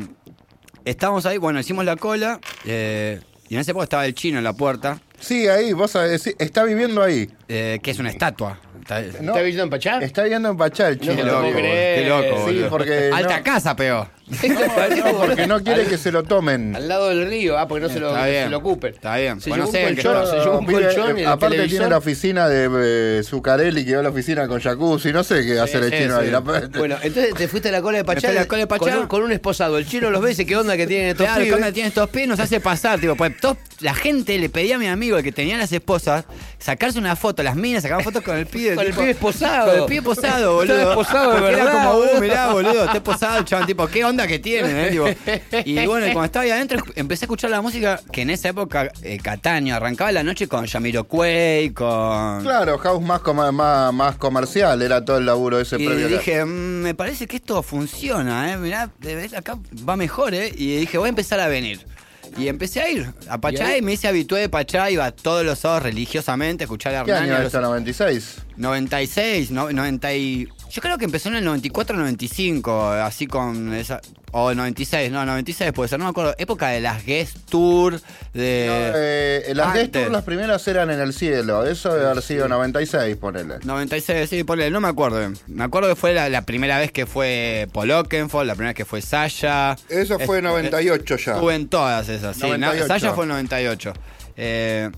estábamos 0.84 1.24
ahí, 1.26 1.38
bueno, 1.38 1.58
hicimos 1.60 1.84
la 1.86 1.96
cola. 1.96 2.38
eh, 2.66 3.20
y 3.48 3.54
en 3.54 3.60
ese 3.60 3.70
época 3.72 3.84
estaba 3.84 4.06
el 4.06 4.14
chino 4.14 4.38
en 4.38 4.44
la 4.44 4.52
puerta, 4.52 4.98
Sí, 5.20 5.48
ahí, 5.48 5.72
vos 5.72 5.90
sabés, 5.90 6.22
sí, 6.22 6.32
está 6.38 6.62
viviendo 6.64 7.02
ahí. 7.02 7.28
eh, 7.48 7.80
que 7.82 7.90
es 7.90 7.98
una 7.98 8.10
estatua. 8.10 8.60
Está- 8.80 9.00
No, 9.00 9.06
¿Está 9.32 9.38
viviendo 9.38 9.62
en 9.64 9.70
Pachá? 9.70 9.98
Está 10.00 10.22
viviendo 10.22 10.48
en 10.50 10.56
Pachá 10.56 10.88
el 10.88 10.96
No 10.98 11.02
chino. 11.02 11.14
te 11.16 11.20
Qué 11.22 11.26
lo 11.26 11.42
loco, 11.42 11.56
qué 11.56 12.04
loco, 12.08 12.36
Sí, 12.36 12.42
boludo. 12.54 12.68
porque 12.70 13.10
Alta 13.12 13.38
no- 13.38 13.42
casa, 13.44 13.74
peor. 13.74 14.06
No, 14.30 15.18
porque 15.18 15.46
no 15.46 15.62
quiere 15.62 15.84
que 15.86 15.98
se 15.98 16.12
lo 16.12 16.22
tomen. 16.22 16.74
Al 16.76 16.88
lado 16.88 17.08
del 17.08 17.26
río, 17.26 17.58
ah, 17.58 17.66
porque 17.68 17.86
no 17.86 17.92
se 17.92 17.98
lo, 18.00 18.14
se 18.14 18.48
lo 18.48 18.58
ocupen. 18.58 18.94
Está 18.94 19.16
bien. 19.16 19.40
Se 19.40 19.50
Bueno, 19.50 19.64
llevó 19.66 19.72
no 19.72 19.88
un 19.88 19.94
qué 19.96 20.02
colchón, 20.02 20.26
se 20.26 20.36
llevó 20.44 20.58
un 20.58 20.66
colchón 20.66 21.18
y 21.18 21.24
aparte 21.24 21.56
televisor. 21.56 21.68
tiene 21.78 21.90
la 21.90 21.98
oficina 21.98 22.48
de 22.48 23.18
eh, 23.18 23.22
Zuccarelli, 23.24 23.84
que 23.84 23.94
va 23.94 24.00
a 24.00 24.02
la 24.02 24.08
oficina 24.10 24.46
con 24.48 24.60
jacuzzi, 24.60 25.12
no 25.12 25.24
sé 25.24 25.44
qué 25.44 25.58
hacer 25.58 25.82
el 25.84 25.90
sí, 25.90 25.98
chino 25.98 26.18
sí. 26.18 26.24
ahí. 26.24 26.30
la- 26.30 26.40
Bueno, 26.40 26.96
entonces 27.02 27.34
te 27.34 27.48
fuiste 27.48 27.68
a 27.68 27.72
la 27.72 27.82
cola 27.82 27.98
de 27.98 28.04
Pachá, 28.04 28.30
a 28.30 28.32
la 28.32 28.44
cola 28.46 28.60
de 28.60 28.66
Pachá. 28.66 28.90
Con, 28.92 28.98
un, 29.02 29.06
con 29.06 29.22
un 29.22 29.32
esposado. 29.32 29.78
El 29.78 29.86
chino 29.86 30.10
los 30.10 30.20
ve 30.20 30.28
y 30.28 30.32
dice, 30.32 30.46
¿qué 30.46 30.56
onda 30.56 30.76
que 30.76 30.86
tienen 30.86 31.08
estos 31.08 31.24
Claro, 31.26 31.38
¿qué 31.40 31.44
pibes? 31.44 31.56
onda 31.60 31.72
tiene 31.72 31.88
estos 31.88 32.08
pies? 32.10 32.28
Nos 32.28 32.40
hace 32.40 32.60
pasar, 32.60 33.00
tipo, 33.00 33.16
pues 33.16 33.36
todo- 33.40 33.56
la 33.80 33.94
gente 33.94 34.36
le 34.38 34.48
pedía 34.48 34.74
a 34.74 34.78
mi 34.78 34.88
amigo, 34.88 35.16
el 35.18 35.22
que 35.24 35.32
tenía 35.32 35.56
las 35.56 35.72
esposas, 35.72 36.24
sacarse 36.58 36.98
una 36.98 37.14
foto, 37.16 37.42
las 37.44 37.54
minas 37.56 37.82
sacaban 37.82 38.02
fotos 38.04 38.22
con 38.22 38.36
el 38.36 38.46
pibe. 38.46 38.74
Con 38.74 38.84
el 38.86 38.92
pibe 38.92 39.10
esposado. 39.10 39.70
Con 39.70 39.80
el 39.80 39.86
pibe 39.86 39.98
esposado, 39.98 40.54
boludo. 40.56 40.90
Esposado 40.90 41.34
de 41.34 41.40
verdad, 41.40 41.62
Era 41.62 41.72
como, 41.72 41.98
uh, 41.98 42.20
mirá, 42.20 42.52
boludo, 42.52 42.84
está 42.84 42.96
esposado 42.96 43.38
el 43.38 43.44
chaval, 43.44 43.66
tipo, 43.66 43.86
¿qué 43.86 44.04
onda 44.04 44.17
que 44.26 44.38
tiene? 44.38 44.88
eh? 44.88 44.90
Tipo, 44.90 45.06
y 45.64 45.74
bueno, 45.86 46.06
y 46.06 46.12
cuando 46.12 46.24
estaba 46.24 46.44
ahí 46.44 46.50
adentro, 46.50 46.82
empecé 46.96 47.24
a 47.24 47.26
escuchar 47.26 47.50
la 47.50 47.60
música 47.60 48.00
que 48.12 48.22
en 48.22 48.30
esa 48.30 48.48
época, 48.48 48.90
eh, 49.02 49.18
Cataño, 49.22 49.74
arrancaba 49.74 50.10
la 50.12 50.22
noche 50.22 50.48
con 50.48 50.64
Yamiroquai, 50.66 51.70
con... 51.70 52.42
Claro, 52.42 52.78
house 52.78 53.02
más, 53.02 53.20
coma- 53.20 53.52
más, 53.52 53.92
más 53.94 54.16
comercial, 54.16 54.80
era 54.82 55.04
todo 55.04 55.18
el 55.18 55.26
laburo 55.26 55.60
ese 55.60 55.76
Y 55.80 55.86
previo. 55.86 56.08
dije, 56.08 56.44
"Mm, 56.44 56.82
me 56.82 56.94
parece 56.94 57.26
que 57.26 57.36
esto 57.36 57.62
funciona, 57.62 58.52
¿eh? 58.52 58.56
Mirá, 58.56 58.90
acá 59.36 59.58
va 59.88 59.96
mejor, 59.96 60.34
¿eh? 60.34 60.52
Y 60.56 60.76
dije, 60.78 60.98
voy 60.98 61.06
a 61.06 61.10
empezar 61.10 61.40
a 61.40 61.48
venir. 61.48 61.86
Y 62.36 62.48
empecé 62.48 62.80
a 62.82 62.90
ir 62.90 63.06
a 63.30 63.38
Pachá 63.40 63.76
y, 63.78 63.82
me 63.82 63.94
hice 63.94 64.06
habitué 64.06 64.40
de 64.40 64.48
Pachá, 64.50 64.90
iba 64.90 65.10
todos 65.12 65.44
los 65.46 65.58
sábados 65.60 65.84
religiosamente 65.84 66.62
a 66.62 66.66
escuchar 66.66 66.94
a 66.94 67.04
¿Qué 67.04 67.10
Hernán. 67.10 67.26
y 67.28 67.30
año 67.32 67.42
los- 67.42 67.54
esto? 67.54 67.60
¿96? 67.60 68.24
96, 68.56 69.50
no, 69.50 69.70
90 69.72 70.14
y... 70.14 70.48
Yo 70.70 70.82
creo 70.82 70.98
que 70.98 71.06
empezó 71.06 71.28
en 71.30 71.36
el 71.36 71.46
94-95, 71.46 73.02
así 73.02 73.26
con 73.26 73.72
esa... 73.74 74.00
O 74.30 74.52
96, 74.52 75.10
no, 75.10 75.24
96 75.24 75.72
puede 75.72 75.88
ser, 75.88 75.98
no 75.98 76.04
me 76.04 76.10
acuerdo. 76.10 76.34
Época 76.36 76.68
de 76.68 76.82
las 76.82 77.02
guest 77.06 77.38
tour, 77.48 77.98
de... 78.34 78.66
Eh, 79.48 79.54
las 79.54 79.72
guest 79.72 79.92
tour, 79.92 80.10
las 80.10 80.22
primeras 80.24 80.68
eran 80.68 80.90
en 80.90 81.00
el 81.00 81.14
cielo, 81.14 81.64
eso 81.66 81.94
debe 81.94 82.10
haber 82.10 82.22
sido 82.22 82.46
96, 82.46 83.16
ponele. 83.16 83.54
96, 83.64 84.28
sí, 84.28 84.44
ponle, 84.44 84.70
no 84.70 84.80
me 84.82 84.88
acuerdo. 84.88 85.32
Me 85.46 85.64
acuerdo 85.64 85.88
que 85.88 85.96
fue 85.96 86.12
la, 86.12 86.28
la 86.28 86.42
primera 86.42 86.78
vez 86.78 86.92
que 86.92 87.06
fue 87.06 87.68
Paul 87.72 87.90
Oakenfold, 87.90 88.46
la 88.46 88.54
primera 88.54 88.70
vez 88.70 88.76
que 88.76 88.84
fue 88.84 89.00
Sasha. 89.00 89.76
Eso 89.88 90.18
fue 90.18 90.38
Es- 90.38 90.44
98 90.44 91.16
ya. 91.16 91.32
Estuve 91.32 91.54
en 91.54 91.68
todas 91.68 92.08
esas, 92.10 92.36
sí. 92.36 92.42
No, 92.42 92.58
98. 92.58 92.86
Sasha 92.86 93.14
fue 93.14 93.24
el 93.24 93.30
98. 93.30 93.94
Eh, 94.36 94.90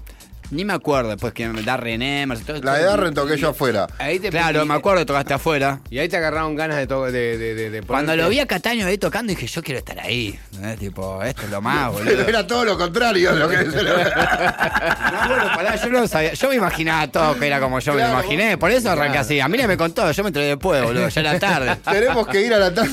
Ni 0.50 0.64
me 0.64 0.72
acuerdo 0.72 1.10
después 1.10 1.32
que 1.32 1.46
da 1.48 1.76
René, 1.76 2.26
y 2.28 2.42
todo 2.42 2.60
La 2.62 2.74
de 2.74 2.84
Darren 2.84 3.14
toqué 3.14 3.36
yo 3.36 3.50
afuera. 3.50 3.86
Ahí 3.98 4.18
te 4.18 4.30
Claro, 4.30 4.66
me 4.66 4.74
acuerdo 4.74 4.98
que 5.00 5.06
tocaste 5.06 5.34
afuera. 5.34 5.80
Y 5.90 5.98
ahí 6.00 6.08
te 6.08 6.16
agarraron 6.16 6.56
ganas 6.56 6.76
de, 6.78 6.88
to- 6.88 7.04
de, 7.06 7.38
de, 7.38 7.54
de- 7.54 7.70
de 7.70 7.82
Cuando 7.82 8.16
lo 8.16 8.28
vi 8.28 8.40
a 8.40 8.46
Cataño 8.46 8.84
ahí 8.86 8.98
tocando, 8.98 9.30
dije, 9.30 9.46
yo 9.46 9.62
quiero 9.62 9.78
estar 9.78 10.00
ahí. 10.00 10.36
Tipo, 10.80 11.22
esto 11.22 11.42
es 11.42 11.50
lo 11.50 11.60
más, 11.62 11.92
boludo. 11.92 12.04
Pero 12.16 12.28
era 12.28 12.46
todo 12.46 12.64
lo 12.64 12.76
contrario 12.76 13.32
lo 13.32 13.48
que 13.48 13.58
se 13.58 13.82
lo- 13.82 13.96
No, 14.00 15.28
bueno, 15.28 15.44
pará, 15.54 15.76
yo 15.76 15.88
no 15.88 16.08
sabía. 16.08 16.32
Yo 16.34 16.48
me 16.48 16.56
imaginaba 16.56 17.06
todo 17.08 17.38
que 17.38 17.46
era 17.46 17.60
como 17.60 17.78
yo 17.78 17.94
me 17.94 18.02
lo 18.02 18.08
imaginé. 18.08 18.58
Por 18.58 18.70
eso 18.72 18.90
arranqué 18.90 19.12
Claro. 19.12 19.26
así. 19.26 19.38
A 19.40 19.46
mí 19.48 19.56
no 19.56 19.68
me 19.68 19.76
contó, 19.76 20.10
yo 20.10 20.22
me 20.24 20.28
entré 20.30 20.42
después, 20.44 20.82
boludo. 20.82 21.08
Ya 21.08 21.20
era 21.20 21.38
tarde. 21.38 21.76
Tenemos 21.90 22.26
que 22.26 22.40
ir 22.40 22.52
a 22.54 22.58
la 22.58 22.74
tanda 22.74 22.92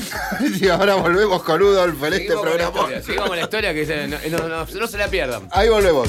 y 0.60 0.68
ahora 0.68 0.94
volvemos 0.94 1.42
con 1.42 1.60
Udolf 1.60 2.02
en 2.04 2.12
este 2.14 2.34
programa. 2.40 2.70
con 3.26 3.36
la 3.36 3.42
historia 3.42 3.74
que 3.74 3.84
se- 3.84 4.06
no, 4.06 4.16
no- 4.30 4.48
no- 4.48 4.64
no 4.64 4.86
se 4.86 4.96
la 4.98 5.08
pierdan. 5.08 5.48
Ahí 5.50 5.68
volvemos. 5.68 6.08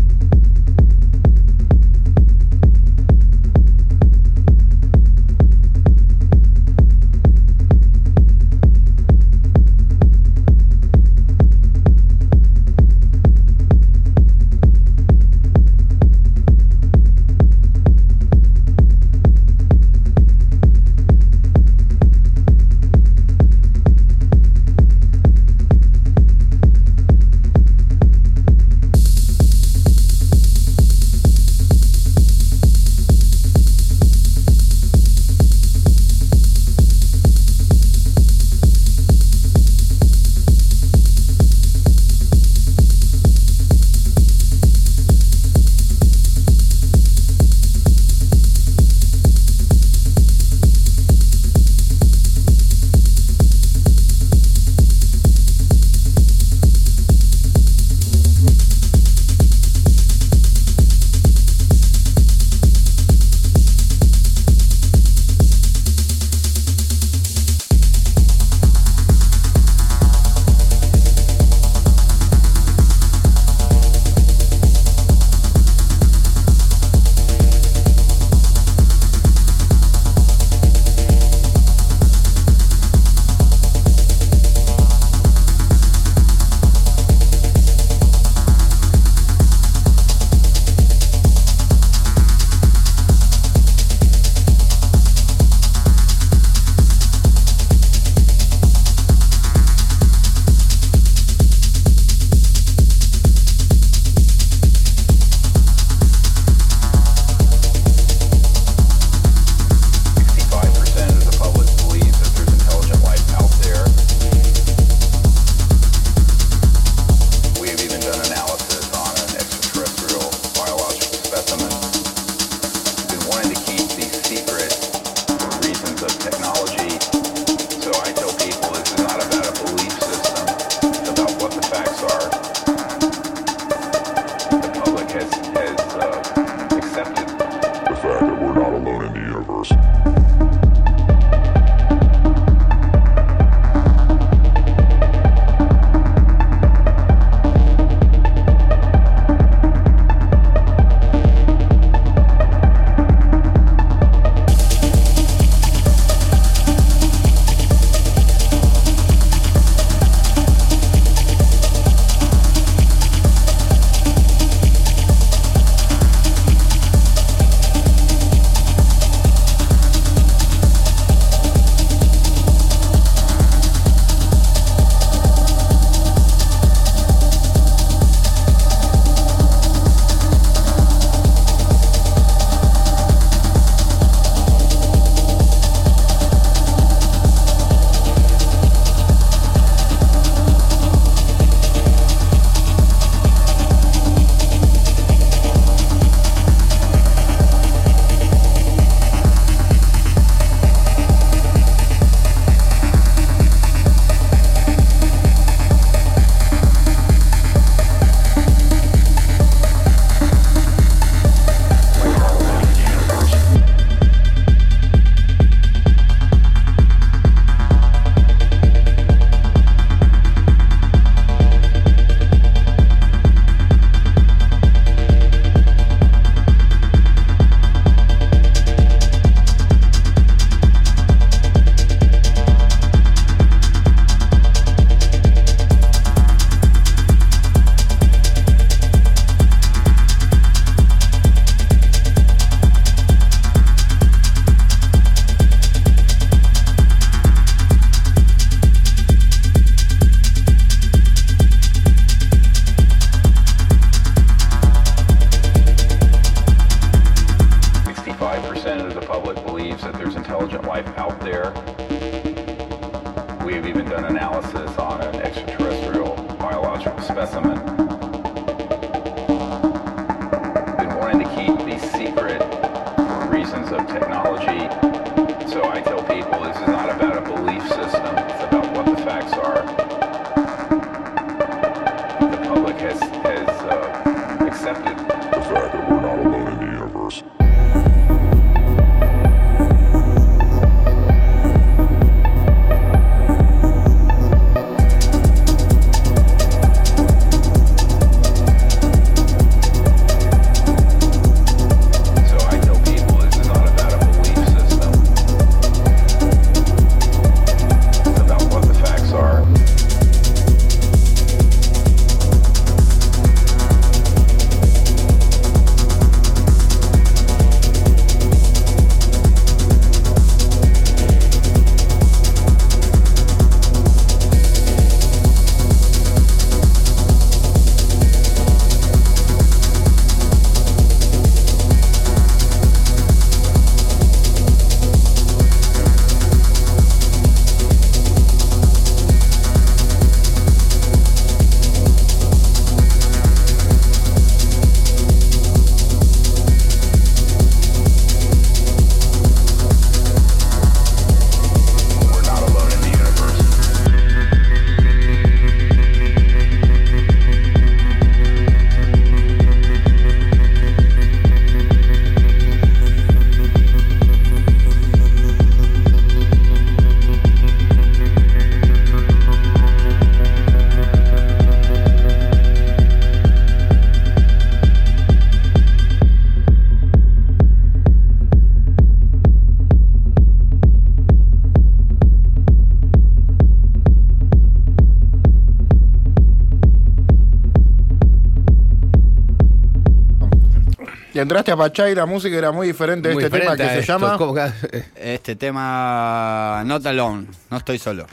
Entraste 391.31 391.51
a 391.51 391.57
Pachá 391.57 391.89
y 391.89 391.95
la 391.95 392.05
música 392.05 392.35
era 392.37 392.51
muy 392.51 392.67
diferente 392.67 393.09
de 393.09 393.13
Muy 393.15 393.23
este 393.23 393.39
tema 393.39 393.51
diferente 393.53 393.73
que 393.73 393.79
a 393.79 393.81
se 393.81 393.87
llama. 393.91 394.17
¿Cómo 394.17 394.33
que- 394.33 394.85
Este 394.95 395.35
tema, 395.35 396.61
Not 396.65 396.85
Alone, 396.85 397.27
no 397.49 397.57
estoy 397.57 397.79
solo. 397.79 398.05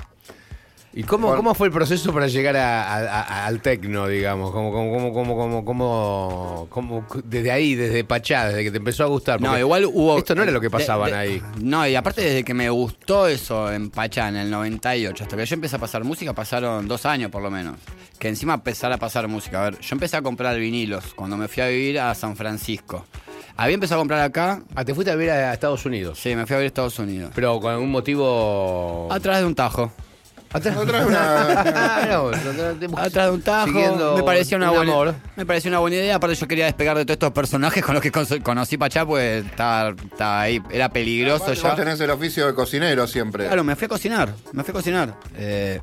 ¿Y 0.99 1.05
cómo, 1.05 1.29
Bueno. 1.29 1.37
cómo 1.45 1.55
fue 1.55 1.69
el 1.69 1.73
proceso 1.73 2.13
para 2.13 2.27
llegar 2.27 2.57
a- 2.57 2.83
a- 2.83 3.21
a- 3.23 3.47
al 3.47 3.63
tecno, 3.63 4.09
digamos? 4.09 4.51
¿Cómo, 4.51 4.73
cómo, 4.73 4.91
cómo, 4.91 5.13
cómo, 5.15 5.37
cómo, 5.37 5.65
cómo- 5.65 6.67
cómo- 6.69 7.07
desde 7.25 7.53
ahí, 7.53 7.77
desde 7.77 8.03
Pachá, 8.03 8.49
desde 8.49 8.65
que 8.65 8.73
te 8.73 8.79
empezó 8.79 9.05
a 9.05 9.07
gustar? 9.07 9.41
No, 9.41 9.57
igual 9.57 9.85
hubo. 9.87 10.19
Esto 10.19 10.35
no 10.35 10.43
era 10.43 10.51
lo 10.51 10.61
que 10.61 10.67
de- 10.67 10.71
pasaban 10.71 11.13
de- 11.13 11.17
ahí. 11.17 11.43
No, 11.63 11.87
y 11.87 11.95
aparte 11.95 12.23
desde 12.23 12.43
que 12.43 12.53
me 12.53 12.69
gustó 12.69 13.29
eso 13.29 13.73
en 13.73 13.91
Pachá 13.91 14.27
en 14.29 14.37
el 14.39 14.51
98, 14.51 15.23
hasta 15.23 15.37
que 15.37 15.47
yo 15.47 15.55
empecé 15.55 15.77
a 15.77 15.79
pasar 15.79 16.03
música, 16.03 16.33
pasaron 16.33 16.89
dos 16.89 17.07
años 17.07 17.31
por 17.31 17.43
lo 17.43 17.51
menos. 17.53 17.77
Que 18.19 18.27
encima 18.27 18.55
empezar 18.55 18.91
a 18.93 18.97
pasar 18.97 19.29
música. 19.29 19.61
A 19.61 19.71
ver, 19.71 19.79
yo 19.81 19.89
empecé 19.95 20.17
a 20.17 20.23
comprar 20.23 20.59
vinilos 20.59 21.15
cuando 21.15 21.37
me 21.37 21.47
fui 21.47 21.63
a 21.63 21.69
vivir 21.69 22.01
a 22.01 22.13
San 22.17 22.35
Francisco. 22.35 23.07
Había 23.57 23.75
empezado 23.75 24.01
a 24.01 24.03
comprar 24.03 24.21
acá. 24.23 24.63
Ah, 24.75 24.85
te 24.85 24.95
fuiste 24.97 25.13
a 25.13 25.15
vivir 25.15 25.31
a 25.31 25.53
Estados 25.53 25.87
Unidos. 25.87 26.19
Sí, 26.21 26.35
me 26.35 26.45
fui 26.45 26.55
a 26.55 26.59
vivir 26.59 26.67
a 26.67 26.69
Estados 26.69 26.99
Unidos. 26.99 27.31
Pero 27.37 27.61
con 27.61 27.71
algún 27.73 27.93
motivo. 27.93 29.09
Atrás 29.13 29.39
de 29.39 29.45
un 29.47 29.55
tajo. 29.55 29.93
Atrás 30.51 30.77
una- 30.79 31.05
de 32.79 33.31
un 33.31 33.43
tajo. 33.43 34.17
Me 34.17 34.23
parecía 34.23 34.57
una 34.57 34.71
un 34.71 34.77
buena, 34.77 34.93
amor. 34.93 35.15
me 35.37 35.45
pareció 35.47 35.69
una 35.71 35.79
buena 35.81 35.97
idea. 35.97 36.17
Aparte 36.17 36.37
yo 36.37 36.49
quería 36.49 36.65
despegar 36.67 36.97
de 36.97 37.05
todos 37.05 37.17
estos 37.17 37.33
personajes 37.33 37.85
con 37.85 37.95
los 37.95 38.03
que 38.03 38.11
con- 38.11 38.27
conocí 38.43 38.79
Pachá, 38.79 39.05
pues 39.05 39.45
estaba, 39.45 39.91
estaba 39.91 40.41
ahí, 40.43 40.63
era 40.71 40.89
peligroso 40.89 41.47
Vos 41.47 41.63
ya. 41.63 41.75
tenés 41.75 42.01
el 42.01 42.11
oficio 42.11 42.47
de 42.47 42.55
cocinero 42.55 43.07
siempre. 43.07 43.47
Claro, 43.47 43.63
me 43.65 43.77
fui 43.77 43.87
a 43.87 43.89
cocinar, 43.89 44.33
me 44.53 44.63
fui 44.65 44.71
a 44.71 44.75
cocinar. 44.75 45.15
Eh, 45.37 45.81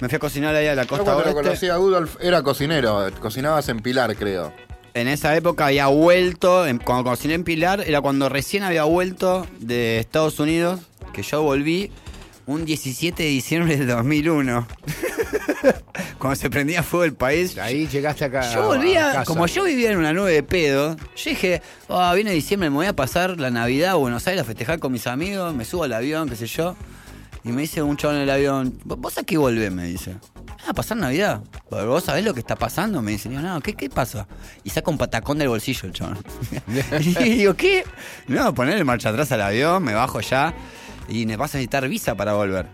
me 0.00 0.08
fui 0.08 0.16
a 0.16 0.20
cocinar 0.20 0.54
ahí 0.54 0.66
a 0.68 0.74
la 0.74 0.82
Yo 0.82 0.88
costa 0.88 1.04
cuando 1.04 1.22
lo 1.22 1.28
oeste. 1.30 1.42
conocí 1.42 1.68
a 1.68 1.78
Udolf 1.78 2.16
era 2.20 2.42
cocinero. 2.42 3.06
Cocinabas 3.20 3.68
en 3.68 3.80
Pilar, 3.80 4.14
creo. 4.16 4.52
En 4.94 5.08
esa 5.08 5.34
época 5.34 5.66
había 5.66 5.88
vuelto, 5.88 6.64
cuando 6.84 7.10
cociné 7.10 7.34
en 7.34 7.42
Pilar, 7.42 7.80
era 7.84 8.00
cuando 8.00 8.28
recién 8.28 8.62
había 8.62 8.84
vuelto 8.84 9.44
de 9.58 9.98
Estados 9.98 10.38
Unidos, 10.38 10.78
que 11.12 11.22
yo 11.24 11.42
volví 11.42 11.90
un 12.46 12.64
17 12.64 13.22
de 13.22 13.28
diciembre 13.28 13.76
del 13.76 13.86
2001. 13.86 14.66
cuando 16.18 16.36
se 16.36 16.50
prendía 16.50 16.82
fuego 16.82 17.04
el 17.04 17.14
país. 17.14 17.58
Ahí 17.58 17.86
llegaste 17.86 18.24
acá. 18.24 18.52
Yo 18.52 18.62
a 18.62 18.66
volvía, 18.76 19.12
casa. 19.12 19.24
como 19.24 19.46
yo 19.46 19.64
vivía 19.64 19.90
en 19.90 19.98
una 19.98 20.12
nube 20.12 20.32
de 20.32 20.42
pedo, 20.42 20.96
yo 21.16 21.30
dije, 21.30 21.62
"Ah, 21.88 22.12
viene 22.14 22.30
diciembre, 22.32 22.70
me 22.70 22.76
voy 22.76 22.86
a 22.86 22.96
pasar 22.96 23.38
la 23.38 23.50
Navidad 23.50 23.92
a 23.92 23.94
Buenos 23.94 24.26
Aires 24.26 24.42
a 24.42 24.44
festejar 24.44 24.78
con 24.78 24.92
mis 24.92 25.06
amigos, 25.06 25.54
me 25.54 25.64
subo 25.64 25.84
al 25.84 25.92
avión, 25.92 26.28
qué 26.28 26.36
sé 26.36 26.46
yo. 26.46 26.76
Y 27.44 27.50
me 27.52 27.62
dice 27.62 27.82
un 27.82 27.96
chabón 27.98 28.16
en 28.16 28.22
el 28.22 28.30
avión, 28.30 28.78
"¿Vos- 28.84 28.98
¿vos 28.98 29.18
a 29.18 29.22
qué 29.22 29.36
volvés? 29.36 29.70
Me 29.70 29.84
dice. 29.86 30.16
Ah, 30.66 30.70
a 30.70 30.72
pasar 30.72 30.96
Navidad. 30.96 31.42
"¿Pero 31.68 31.88
¿Vos 31.88 32.04
sabés 32.04 32.24
lo 32.24 32.32
que 32.32 32.40
está 32.40 32.56
pasando? 32.56 33.02
Me 33.02 33.12
dice, 33.12 33.28
"Y 33.28 33.34
yo, 33.34 33.42
no, 33.42 33.60
¿qué, 33.60 33.74
¿qué 33.74 33.90
pasa? 33.90 34.26
Y 34.64 34.70
saca 34.70 34.90
un 34.90 34.96
patacón 34.96 35.36
del 35.38 35.48
bolsillo 35.48 35.82
el 35.88 35.92
chabón. 35.92 36.18
y 37.20 37.30
digo, 37.36 37.54
¿qué? 37.54 37.84
No, 38.28 38.54
ponerle 38.54 38.82
marcha 38.84 39.10
atrás 39.10 39.30
al 39.32 39.42
avión, 39.42 39.82
me 39.82 39.92
bajo 39.92 40.20
ya 40.22 40.54
y 41.08 41.26
me 41.26 41.36
vas 41.36 41.54
a 41.54 41.58
necesitar 41.58 41.88
visa 41.88 42.14
para 42.14 42.34
volver. 42.34 42.66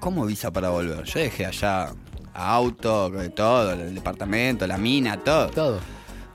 ¿Cómo 0.00 0.26
visa 0.26 0.50
para 0.52 0.70
volver? 0.70 1.04
Yo 1.04 1.20
dejé 1.20 1.46
allá 1.46 1.90
auto, 2.34 3.12
todo, 3.34 3.72
el 3.72 3.94
departamento, 3.94 4.66
la 4.66 4.78
mina, 4.78 5.18
todo. 5.22 5.48
Todo. 5.48 5.80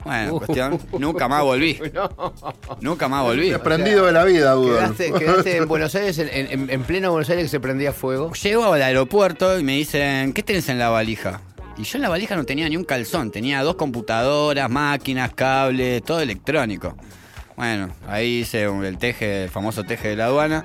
Bueno, 0.04 0.38
cuestión, 0.38 0.78
nunca 0.98 1.28
más 1.28 1.42
volví. 1.42 1.78
Nunca 2.80 3.08
más 3.08 3.24
volví. 3.24 3.50
Desprendido 3.50 4.06
de 4.06 4.12
la 4.12 4.24
vida, 4.24 4.56
Udolf. 4.56 4.96
Quedaste, 4.96 5.12
quedaste 5.12 5.56
en 5.56 5.68
Buenos 5.68 5.94
Aires, 5.96 6.18
en, 6.18 6.28
en- 6.32 6.70
en 6.70 6.82
pleno 6.84 7.10
Buenos 7.10 7.28
Aires 7.28 7.44
que 7.46 7.48
se 7.50 7.60
prendía 7.60 7.92
fuego. 7.92 8.32
Llego 8.32 8.72
al 8.72 8.80
aeropuerto 8.80 9.58
y 9.58 9.64
me 9.64 9.72
dicen, 9.72 10.32
¿qué 10.32 10.42
tenés 10.42 10.68
en 10.68 10.78
la 10.78 10.88
valija? 10.88 11.40
Y 11.76 11.82
yo 11.82 11.98
en 11.98 12.02
la 12.02 12.08
valija 12.08 12.36
no 12.36 12.44
tenía 12.44 12.68
ni 12.68 12.76
un 12.76 12.84
calzón, 12.84 13.30
tenía 13.30 13.62
dos 13.62 13.74
computadoras, 13.74 14.70
máquinas, 14.70 15.32
cables, 15.34 16.02
todo 16.04 16.20
electrónico. 16.20 16.96
Bueno, 17.56 17.90
ahí 18.06 18.38
hice 18.40 18.64
el 18.64 18.98
teje, 18.98 19.44
el 19.44 19.50
famoso 19.50 19.84
teje 19.84 20.08
de 20.08 20.16
la 20.16 20.26
aduana. 20.26 20.64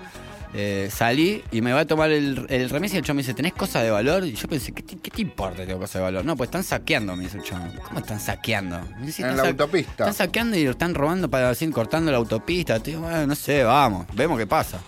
Eh, 0.55 0.89
salí 0.91 1.43
y 1.51 1.61
me 1.61 1.73
va 1.73 1.80
a 1.81 1.85
tomar 1.85 2.11
el, 2.11 2.45
el 2.49 2.69
remis 2.69 2.93
y 2.93 2.97
el 2.97 3.03
chon 3.03 3.15
me 3.15 3.21
dice, 3.23 3.34
¿tenés 3.34 3.53
cosas 3.53 3.81
de 3.84 3.89
valor? 3.89 4.23
Y 4.25 4.34
yo 4.34 4.47
pensé, 4.47 4.71
¿qué 4.71 4.84
te, 4.84 4.97
qué 4.97 5.09
te 5.09 5.21
importa 5.21 5.65
tengo 5.65 5.80
cosas 5.80 5.95
de 5.95 6.01
valor? 6.01 6.25
No, 6.25 6.35
pues 6.38 6.47
están 6.49 6.63
saqueando, 6.63 7.15
me 7.15 7.23
dice 7.23 7.38
el 7.38 7.43
chon. 7.43 7.71
¿Cómo 7.88 7.99
están 7.99 8.19
saqueando? 8.19 8.80
Me 8.99 9.07
dice, 9.07 9.23
En 9.23 9.30
"Están 9.30 9.38
la 9.38 9.43
sa- 9.43 9.49
autopista. 9.49 9.91
Están 9.91 10.13
saqueando 10.13 10.55
y 10.57 10.63
lo 10.65 10.71
están 10.71 10.93
robando 10.93 11.30
para 11.30 11.49
así, 11.49 11.67
cortando 11.71 12.11
la 12.11 12.17
autopista. 12.17 12.80
Tío, 12.80 13.01
bueno, 13.01 13.25
no 13.27 13.35
sé, 13.35 13.63
vamos, 13.63 14.05
vemos 14.13 14.38
qué 14.38 14.45
pasa. 14.47 14.80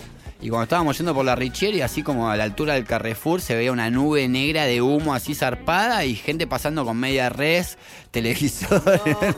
Y 0.45 0.49
cuando 0.49 0.65
estábamos 0.65 0.95
yendo 0.95 1.15
por 1.15 1.25
la 1.25 1.35
Richieri, 1.35 1.81
así 1.81 2.03
como 2.03 2.29
a 2.29 2.37
la 2.37 2.43
altura 2.43 2.75
del 2.75 2.85
Carrefour, 2.85 3.41
se 3.41 3.55
veía 3.55 3.71
una 3.71 3.89
nube 3.89 4.27
negra 4.27 4.65
de 4.65 4.79
humo 4.79 5.15
así 5.15 5.33
zarpada 5.33 6.05
y 6.05 6.13
gente 6.13 6.45
pasando 6.45 6.85
con 6.85 6.97
media 6.97 7.29
res, 7.29 7.79
televisor, 8.11 8.79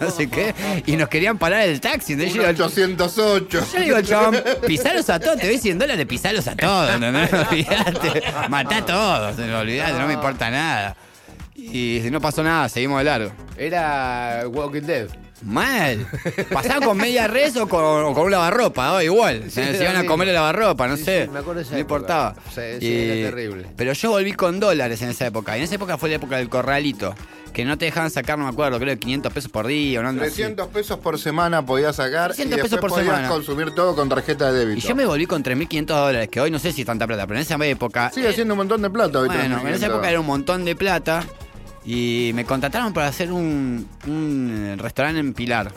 no, 0.01 0.11
sé 0.11 0.29
qué. 0.29 0.53
Y 0.85 0.97
nos 0.97 1.07
querían 1.07 1.37
parar 1.37 1.61
el 1.61 1.79
taxi. 1.79 2.11
Entonces 2.11 2.35
Un 2.35 2.41
yo 2.41 2.51
digo, 2.51 2.65
808. 2.65 3.67
yo 3.73 3.79
digo 3.79 4.01
chabón, 4.01 4.35
pisalos 4.67 5.09
a 5.09 5.17
todos, 5.17 5.39
te 5.39 5.47
doy 5.47 5.57
100 5.57 5.79
dólares, 5.79 6.05
pisalos 6.07 6.45
a 6.45 6.57
todos, 6.57 6.93
¿entendés? 6.93 7.31
Olvidate, 7.51 8.23
matá 8.49 8.77
a 8.79 8.85
todos, 8.85 9.39
olvidate, 9.39 9.99
no 9.99 10.07
me 10.07 10.13
importa 10.15 10.51
nada. 10.51 10.97
Y 11.55 12.01
no 12.11 12.19
pasó 12.19 12.43
nada, 12.43 12.67
seguimos 12.67 12.97
de 12.97 13.05
largo. 13.05 13.31
Era 13.55 14.43
Walking 14.45 14.81
Dead. 14.81 15.07
Mal. 15.43 16.07
Pasaba 16.51 16.85
con 16.85 16.97
media 16.97 17.27
res 17.27 17.55
o 17.57 17.67
con, 17.67 17.83
o 17.83 18.13
con 18.13 18.25
un 18.25 18.31
lavarropa, 18.31 18.87
¿no? 18.87 19.01
igual. 19.01 19.43
Sí, 19.51 19.61
se 19.63 19.83
iban 19.83 19.95
a 19.95 20.05
comer 20.05 20.27
el 20.29 20.33
lavarropa, 20.33 20.87
no 20.87 20.97
Sí, 20.97 21.03
sé. 21.03 21.25
sí, 21.25 21.31
me 21.31 21.39
acuerdo 21.39 21.59
de 21.59 21.65
esa 21.65 21.71
no 21.73 21.77
época. 21.77 21.95
importaba. 21.95 22.35
Sí, 22.53 22.61
sí, 22.79 22.95
era 22.95 23.29
terrible. 23.29 23.67
Pero 23.75 23.93
yo 23.93 24.09
volví 24.11 24.33
con 24.33 24.59
dólares 24.59 25.01
en 25.01 25.09
esa 25.09 25.27
época. 25.27 25.55
Y 25.55 25.59
en 25.59 25.65
esa 25.65 25.75
época 25.75 25.97
fue 25.97 26.09
la 26.09 26.15
época 26.15 26.37
del 26.37 26.49
corralito. 26.49 27.13
Que 27.53 27.65
no 27.65 27.75
te 27.77 27.85
dejaban 27.85 28.11
sacar, 28.11 28.37
no 28.37 28.43
me 28.43 28.51
acuerdo, 28.51 28.77
creo 28.77 28.93
que 28.93 28.99
500 28.99 29.33
pesos 29.33 29.51
por 29.51 29.65
día 29.65 29.99
o 29.99 30.03
no 30.03 30.09
anda 30.09 30.23
así. 30.25 30.35
300 30.35 30.67
pesos 30.67 30.99
por 30.99 31.17
semana 31.17 31.65
podías 31.65 31.95
sacar 31.95 32.27
300 32.33 32.45
y 32.45 32.49
después 32.49 32.69
pesos 32.69 32.79
por 32.81 32.89
podías 32.91 33.05
semana. 33.15 33.29
consumir 33.29 33.71
todo 33.71 33.95
con 33.95 34.09
tarjeta 34.09 34.51
de 34.51 34.59
débito. 34.59 34.77
Y 34.85 34.87
yo 34.87 34.95
me 34.95 35.05
volví 35.07 35.25
con 35.25 35.43
3.500 35.43 35.85
dólares, 35.85 36.29
que 36.29 36.39
hoy 36.39 36.51
no 36.51 36.59
sé 36.59 36.71
si 36.71 36.81
es 36.81 36.85
tanta 36.87 37.07
plata, 37.07 37.25
pero 37.25 37.39
en 37.39 37.41
esa 37.41 37.55
época. 37.65 38.11
Sigue 38.13 38.31
siendo 38.33 38.53
un 38.53 38.59
montón 38.59 38.83
de 38.83 38.91
plata 38.91 39.19
hoy. 39.19 39.27
Bueno, 39.27 39.59
en 39.61 39.67
esa 39.69 39.87
3.500. 39.87 39.89
época 39.89 40.09
era 40.09 40.19
un 40.19 40.25
montón 40.27 40.65
de 40.65 40.75
plata. 40.75 41.23
Y 41.87 42.31
me 42.35 42.43
contrataron 42.45 42.91
para 42.93 43.07
hacer 43.07 43.31
un, 43.31 43.87
un 44.05 44.75
restaurante 44.77 45.19
en 45.21 45.33
Pilar. 45.33 45.71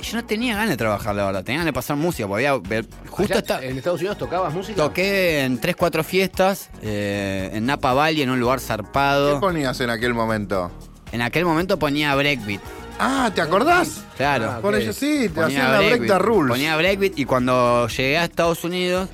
Y 0.00 0.04
yo 0.04 0.16
no 0.16 0.24
tenía 0.24 0.54
ganas 0.54 0.70
de 0.70 0.76
trabajar, 0.76 1.14
la 1.14 1.24
verdad. 1.24 1.44
Tenía 1.44 1.60
ganas 1.60 1.66
de 1.66 1.72
pasar 1.74 1.96
música, 1.96 2.26
porque 2.26 2.48
había, 2.48 2.60
ver- 2.68 2.88
justo 3.08 3.32
Allá, 3.34 3.38
está, 3.38 3.64
¿En 3.64 3.78
Estados 3.78 4.00
Unidos 4.00 4.18
tocabas 4.18 4.52
música? 4.52 4.76
toqué 4.82 5.44
en 5.44 5.60
3, 5.60 5.76
4 5.76 6.02
fiestas, 6.02 6.70
eh, 6.82 7.50
en 7.52 7.66
Napa 7.66 7.94
Valley, 7.94 8.22
en 8.22 8.30
un 8.30 8.40
lugar 8.40 8.58
¿Qué 8.58 8.64
zarpado. 8.64 9.38
ponías 9.38 9.80
en 9.80 9.90
aquel 9.90 10.12
momento? 10.12 10.72
En 11.12 11.22
aquel 11.22 11.44
momento 11.44 11.78
ponía 11.78 12.12
breakbeat. 12.16 12.60
Ah, 12.98 13.30
¿te 13.32 13.40
acordás? 13.42 14.02
Claro. 14.16 14.50
Ah, 14.50 14.58
Por 14.60 14.74
ok. 14.74 14.80
eso 14.80 14.92
sí, 14.92 15.28
te 15.28 15.30
Ponía 15.30 15.46
hacían 15.46 15.72
la 15.72 15.78
break 15.78 16.06
the 16.08 16.18
rules. 16.18 16.50
Ponía 16.50 16.76
breakbeat 16.76 17.16
y 17.18 17.24
cuando 17.24 17.86
llegué 17.86 18.18
a 18.18 18.24
Estados 18.24 18.64
Unidos 18.64 19.08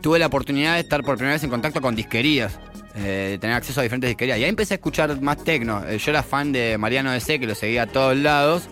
tuve 0.00 0.18
la 0.18 0.26
oportunidad 0.26 0.74
de 0.74 0.80
estar 0.80 1.02
por 1.02 1.16
primera 1.16 1.34
vez 1.34 1.44
en 1.44 1.50
contacto 1.50 1.80
con 1.80 1.94
disquerías. 1.94 2.58
eh, 2.94 3.28
de 3.30 3.38
tener 3.38 3.54
acceso 3.54 3.78
a 3.78 3.84
diferentes 3.84 4.08
disquerías. 4.08 4.38
Y 4.38 4.42
ahí 4.44 4.48
empecé 4.48 4.74
a 4.74 4.76
escuchar 4.76 5.20
más 5.20 5.44
tecno. 5.44 5.84
Eh, 5.86 5.98
yo 5.98 6.10
era 6.10 6.24
fan 6.24 6.50
de 6.50 6.76
Mariano 6.78 7.12
DC, 7.12 7.38
que 7.38 7.46
lo 7.46 7.54
seguía 7.54 7.82
a 7.82 7.86
todos 7.86 8.16
lados. 8.16 8.64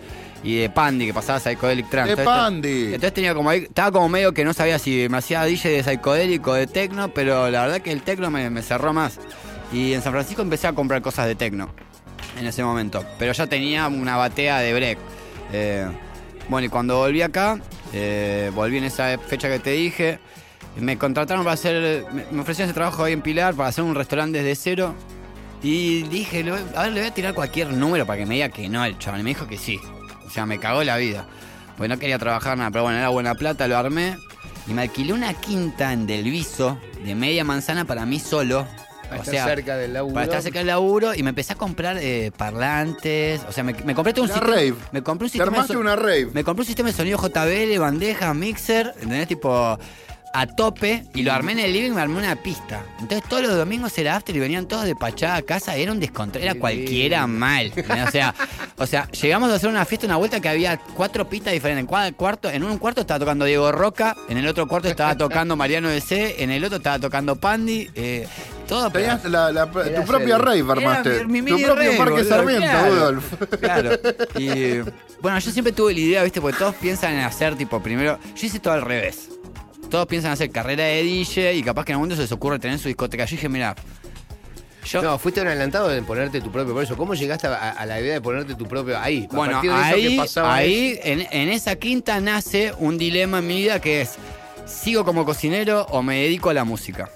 Y 0.43 0.57
de 0.57 0.69
Pandy, 0.69 1.05
que 1.07 1.13
pasaba 1.13 1.39
Psychedelic 1.39 1.89
Trance. 1.89 2.15
De 2.15 2.23
Pandy. 2.23 2.85
Entonces 2.87 3.13
tenía 3.13 3.33
como 3.33 3.49
ahí, 3.49 3.63
estaba 3.63 3.91
como 3.91 4.09
medio 4.09 4.33
que 4.33 4.43
no 4.43 4.53
sabía 4.53 4.79
si 4.79 5.07
me 5.09 5.17
hacía 5.17 5.43
DJ 5.43 5.71
de 5.71 5.83
psicodélico 5.83 6.51
o 6.51 6.53
de 6.55 6.67
tecno, 6.67 7.07
pero 7.13 7.49
la 7.49 7.61
verdad 7.63 7.81
que 7.81 7.91
el 7.91 8.01
tecno 8.01 8.29
me, 8.29 8.49
me 8.49 8.61
cerró 8.61 8.91
más. 8.93 9.17
Y 9.71 9.93
en 9.93 10.01
San 10.01 10.11
Francisco 10.11 10.41
empecé 10.41 10.67
a 10.67 10.73
comprar 10.73 11.01
cosas 11.01 11.25
de 11.27 11.35
tecno 11.35 11.69
en 12.39 12.45
ese 12.45 12.63
momento. 12.63 13.03
Pero 13.17 13.31
ya 13.33 13.47
tenía 13.47 13.87
una 13.87 14.15
batea 14.17 14.59
de 14.59 14.73
break. 14.73 14.97
Eh, 15.53 15.87
bueno, 16.49 16.65
y 16.67 16.69
cuando 16.69 16.97
volví 16.97 17.21
acá, 17.21 17.59
eh, 17.93 18.51
volví 18.53 18.77
en 18.77 18.83
esa 18.83 19.17
fecha 19.17 19.49
que 19.49 19.59
te 19.59 19.71
dije. 19.71 20.19
Me 20.79 20.97
contrataron 20.97 21.43
para 21.43 21.53
hacer. 21.53 22.05
Me, 22.31 22.41
ofrecieron 22.41 22.69
ese 22.69 22.73
trabajo 22.73 23.03
ahí 23.03 23.13
en 23.13 23.21
Pilar 23.21 23.55
para 23.55 23.69
hacer 23.69 23.83
un 23.83 23.95
restaurante 23.95 24.37
desde 24.43 24.55
cero. 24.55 24.95
Y 25.63 26.03
dije, 26.03 26.45
a 26.75 26.83
ver, 26.83 26.91
le 26.91 26.99
voy 27.01 27.09
a 27.09 27.13
tirar 27.13 27.33
cualquier 27.33 27.73
número 27.73 28.05
para 28.05 28.19
que 28.19 28.25
me 28.25 28.35
diga 28.35 28.49
que 28.49 28.69
no 28.69 28.85
el 28.85 28.97
chaval. 28.99 29.21
Y 29.21 29.23
me 29.23 29.29
dijo 29.31 29.47
que 29.47 29.57
sí. 29.57 29.79
O 30.25 30.29
sea, 30.29 30.45
me 30.45 30.59
cagó 30.59 30.83
la 30.83 30.97
vida. 30.97 31.27
Pues 31.77 31.89
no 31.89 31.97
quería 31.97 32.19
trabajar 32.19 32.57
nada, 32.57 32.69
pero 32.71 32.83
bueno, 32.83 32.99
era 32.99 33.09
buena 33.09 33.33
plata, 33.35 33.67
lo 33.67 33.77
armé. 33.77 34.17
Y 34.67 34.73
me 34.73 34.83
alquilé 34.83 35.13
una 35.13 35.33
quinta 35.33 35.93
en 35.93 36.05
Delviso 36.05 36.77
de 37.03 37.15
media 37.15 37.43
manzana 37.43 37.85
para 37.85 38.05
mí 38.05 38.19
solo. 38.19 38.67
Para 39.03 39.21
o 39.21 39.23
estar 39.23 39.33
sea, 39.33 39.45
cerca 39.45 39.77
del 39.77 39.93
laburo. 39.93 40.13
Para 40.13 40.25
estar 40.25 40.41
cerca 40.41 40.59
del 40.59 40.67
laburo 40.67 41.15
y 41.15 41.23
me 41.23 41.29
empecé 41.29 41.53
a 41.53 41.55
comprar 41.55 41.97
eh, 41.99 42.31
parlantes. 42.35 43.41
O 43.47 43.51
sea, 43.51 43.63
me, 43.63 43.73
me 43.85 43.95
compré 43.95 44.13
todo 44.13 44.25
un 44.25 44.31
Una 44.31 44.39
sistema. 44.39 44.55
rave. 44.57 44.75
Me 44.91 45.01
compré 45.01 45.25
un 45.25 45.29
Te 45.29 45.33
sistema. 45.33 45.51
de 45.51 45.55
armaste 45.55 45.73
so- 45.73 45.79
una 45.79 45.95
rave. 45.95 46.27
Me 46.33 46.43
compré 46.43 46.61
un 46.61 46.67
sistema 46.67 46.89
de 46.89 46.95
sonido 46.95 47.17
JBL, 47.17 47.79
bandeja, 47.79 48.33
mixer, 48.33 48.93
¿entendés? 48.95 49.27
Tipo 49.29 49.79
a 50.33 50.45
tope 50.47 51.03
y 51.15 51.23
lo 51.23 51.31
armé 51.33 51.53
en 51.53 51.59
el 51.59 51.73
living, 51.73 51.91
me 51.91 52.01
armé 52.01 52.17
una 52.17 52.35
pista. 52.35 52.83
Entonces 52.99 53.27
todos 53.27 53.43
los 53.43 53.55
domingos 53.55 53.97
era 53.97 54.15
after 54.15 54.35
y 54.35 54.39
venían 54.39 54.67
todos 54.67 54.85
de 54.85 54.95
pachá 54.95 55.35
a 55.35 55.41
casa, 55.41 55.75
era 55.75 55.91
un 55.91 55.99
descontrol, 55.99 56.43
era 56.43 56.55
cualquiera 56.55 57.25
mal. 57.27 57.71
O 58.07 58.11
sea, 58.11 58.35
o 58.77 58.85
sea, 58.85 59.09
llegamos 59.11 59.49
a 59.51 59.55
hacer 59.55 59.69
una 59.69 59.85
fiesta, 59.85 60.05
una 60.07 60.17
vuelta 60.17 60.39
que 60.39 60.49
había 60.49 60.77
cuatro 60.77 61.27
pistas 61.27 61.53
diferentes. 61.53 61.87
En 61.89 62.13
cuarto, 62.13 62.49
en 62.49 62.63
un 62.63 62.77
cuarto 62.77 63.01
estaba 63.01 63.19
tocando 63.19 63.45
Diego 63.45 63.71
Roca, 63.71 64.15
en 64.29 64.37
el 64.37 64.47
otro 64.47 64.67
cuarto 64.67 64.87
estaba 64.89 65.15
tocando 65.17 65.55
Mariano 65.55 65.89
DC, 65.89 66.43
en 66.43 66.51
el 66.51 66.63
otro 66.63 66.77
estaba 66.77 66.99
tocando 66.99 67.35
Pandy. 67.35 67.89
eh, 67.95 68.27
todo, 68.67 68.91
pero- 68.91 69.05
Tenías 69.17 69.23
la, 69.31 69.51
la- 69.51 69.69
Era 69.85 70.01
tu 70.01 70.05
propia 70.07 70.37
rave 70.37 70.59
armaste. 70.69 71.23
mi- 71.25 71.41
mi 71.41 71.51
tu 71.51 71.57
propio 71.61 71.75
rave, 71.75 71.97
Parque 71.97 72.11
boludo, 72.13 72.29
Sarmiento, 72.29 72.67
claro. 72.67 72.89
Rudolf. 72.95 73.33
Claro. 73.61 73.89
Y 74.37 74.79
bueno, 75.21 75.39
yo 75.39 75.51
siempre 75.51 75.71
tuve 75.71 75.93
la 75.93 75.99
idea, 76.01 76.23
¿viste? 76.23 76.41
Porque 76.41 76.57
todos 76.57 76.75
piensan 76.75 77.13
en 77.13 77.21
hacer, 77.21 77.55
tipo, 77.55 77.81
primero. 77.81 78.19
Yo 78.35 78.45
hice 78.45 78.59
todo 78.59 78.73
al 78.73 78.81
revés. 78.81 79.29
Todos 79.89 80.05
piensan 80.07 80.29
en 80.29 80.33
hacer 80.33 80.51
carrera 80.51 80.83
de 80.83 81.03
DJ 81.03 81.55
y 81.55 81.63
capaz 81.63 81.85
que 81.85 81.91
en 81.91 81.95
algún 81.95 82.07
momento 82.09 82.15
se 82.17 82.23
les 82.23 82.31
ocurre 82.31 82.59
tener 82.59 82.79
su 82.79 82.87
discoteca. 82.87 83.25
Yo 83.25 83.31
dije, 83.31 83.49
mira. 83.49 83.75
Yo, 84.85 85.01
No, 85.01 85.19
fuiste 85.19 85.41
un 85.41 85.47
adelantado 85.47 85.89
de 85.89 86.01
ponerte 86.01 86.39
tu 86.39 86.49
propio. 86.51 86.73
Por 86.73 86.83
eso, 86.83 86.95
¿cómo 86.95 87.13
llegaste 87.13 87.47
a, 87.47 87.71
a 87.71 87.85
la 87.85 87.99
idea 87.99 88.13
de 88.13 88.21
ponerte 88.21 88.55
tu 88.55 88.65
propio 88.65 88.97
ahí? 88.97 89.27
A 89.31 89.35
bueno, 89.35 89.61
de 89.61 89.67
eso 89.67 89.75
ahí, 89.75 90.17
pasaba 90.17 90.55
ahí 90.55 90.97
en, 91.03 91.27
en 91.29 91.49
esa 91.49 91.75
quinta 91.75 92.21
nace 92.21 92.73
un 92.79 92.97
dilema 92.97 93.39
en 93.39 93.47
mi 93.47 93.57
vida 93.57 93.81
que 93.81 94.01
es: 94.01 94.15
¿sigo 94.65 95.03
como 95.03 95.25
cocinero 95.25 95.85
o 95.89 96.01
me 96.01 96.21
dedico 96.21 96.49
a 96.49 96.53
la 96.53 96.63
música? 96.63 97.09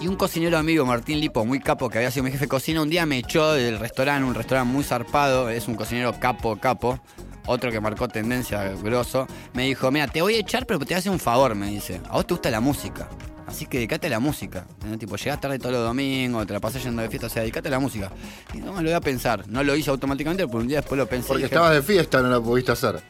Y 0.00 0.08
un 0.08 0.16
cocinero 0.16 0.56
amigo, 0.58 0.84
Martín 0.86 1.20
Lipo, 1.20 1.44
muy 1.44 1.60
capo, 1.60 1.88
que 1.88 1.98
había 1.98 2.10
sido 2.10 2.24
mi 2.24 2.30
jefe 2.30 2.44
de 2.44 2.48
cocina, 2.48 2.82
un 2.82 2.90
día 2.90 3.04
me 3.06 3.18
echó 3.18 3.52
del 3.52 3.78
restaurante, 3.78 4.26
un 4.28 4.34
restaurante 4.34 4.72
muy 4.72 4.84
zarpado, 4.84 5.48
es 5.50 5.68
un 5.68 5.74
cocinero 5.74 6.14
capo, 6.20 6.56
capo, 6.56 6.98
otro 7.46 7.70
que 7.70 7.80
marcó 7.80 8.08
tendencia, 8.08 8.72
grosso. 8.82 9.26
Me 9.54 9.64
dijo, 9.64 9.90
mira, 9.90 10.06
te 10.08 10.22
voy 10.22 10.34
a 10.34 10.38
echar, 10.38 10.66
pero 10.66 10.78
te 10.80 10.86
voy 10.86 10.94
a 10.94 10.98
hacer 10.98 11.12
un 11.12 11.18
favor, 11.18 11.54
me 11.54 11.68
dice. 11.68 12.00
A 12.08 12.12
vos 12.14 12.26
te 12.26 12.34
gusta 12.34 12.50
la 12.50 12.60
música. 12.60 13.08
Así 13.46 13.66
que 13.66 13.78
dedicate 13.78 14.08
a 14.08 14.10
la 14.10 14.18
música. 14.18 14.64
¿entendés? 14.74 14.98
Tipo, 14.98 15.16
llegás 15.16 15.40
tarde 15.40 15.58
todos 15.58 15.72
los 15.72 15.84
domingos, 15.84 16.46
te 16.46 16.52
la 16.52 16.58
pasás 16.60 16.82
yendo 16.82 17.00
de 17.02 17.08
fiesta, 17.08 17.28
o 17.28 17.30
sea, 17.30 17.42
dedicate 17.42 17.68
a 17.68 17.70
la 17.70 17.78
música. 17.78 18.10
Y 18.52 18.58
no 18.58 18.72
me 18.72 18.82
lo 18.82 18.88
voy 18.88 18.92
a 18.92 19.00
pensar. 19.00 19.44
No 19.48 19.62
lo 19.62 19.76
hice 19.76 19.90
automáticamente, 19.90 20.46
pero 20.46 20.58
un 20.58 20.66
día 20.68 20.78
después 20.78 20.98
lo 20.98 21.06
pensé. 21.06 21.28
Porque 21.28 21.44
dije, 21.44 21.54
estabas 21.54 21.72
de 21.74 21.82
fiesta, 21.82 22.20
no 22.22 22.28
lo 22.28 22.42
pudiste 22.42 22.72
hacer. 22.72 23.00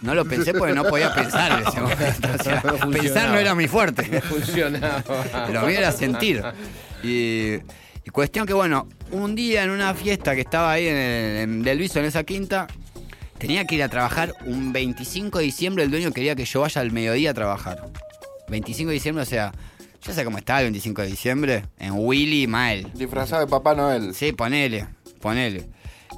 No 0.00 0.14
lo 0.14 0.24
pensé 0.24 0.54
porque 0.54 0.74
no 0.74 0.84
podía 0.84 1.12
pensar 1.14 1.60
en 1.60 1.68
ese 1.68 1.80
momento. 1.80 2.28
O 2.38 2.42
sea, 2.42 2.54
No 2.64 2.70
funcionaba. 2.70 2.92
pensar 3.02 3.28
no 3.30 3.38
era 3.38 3.54
mi 3.54 3.68
fuerte. 3.68 4.08
No 4.08 4.20
funcionaba. 4.22 5.04
Lo 5.52 5.60
mío 5.62 5.78
era 5.78 5.92
sentir. 5.92 6.42
Y, 7.02 7.54
y 8.04 8.10
cuestión 8.12 8.46
que, 8.46 8.52
bueno, 8.54 8.88
un 9.10 9.34
día 9.34 9.62
en 9.64 9.70
una 9.70 9.94
fiesta 9.94 10.34
que 10.34 10.40
estaba 10.42 10.72
ahí 10.72 10.86
en, 10.88 10.96
el, 10.96 11.36
en 11.38 11.62
Del 11.62 11.78
Viso, 11.78 11.98
en 11.98 12.06
esa 12.06 12.24
quinta, 12.24 12.66
tenía 13.38 13.64
que 13.64 13.74
ir 13.74 13.82
a 13.82 13.88
trabajar 13.88 14.34
un 14.44 14.72
25 14.72 15.38
de 15.38 15.44
diciembre. 15.44 15.84
El 15.84 15.90
dueño 15.90 16.12
quería 16.12 16.34
que 16.34 16.44
yo 16.44 16.60
vaya 16.60 16.80
al 16.80 16.92
mediodía 16.92 17.30
a 17.30 17.34
trabajar. 17.34 17.88
25 18.48 18.88
de 18.88 18.94
diciembre, 18.94 19.22
o 19.22 19.26
sea, 19.26 19.52
ya 20.02 20.12
sé 20.12 20.24
cómo 20.24 20.38
está 20.38 20.60
el 20.60 20.66
25 20.66 21.02
de 21.02 21.08
diciembre. 21.08 21.64
En 21.78 21.92
Willy 21.94 22.46
mal. 22.46 22.90
Disfrazado 22.94 23.44
de 23.44 23.50
Papá 23.50 23.74
Noel. 23.74 24.14
Sí, 24.14 24.32
ponele, 24.32 24.86
ponele. 25.20 25.68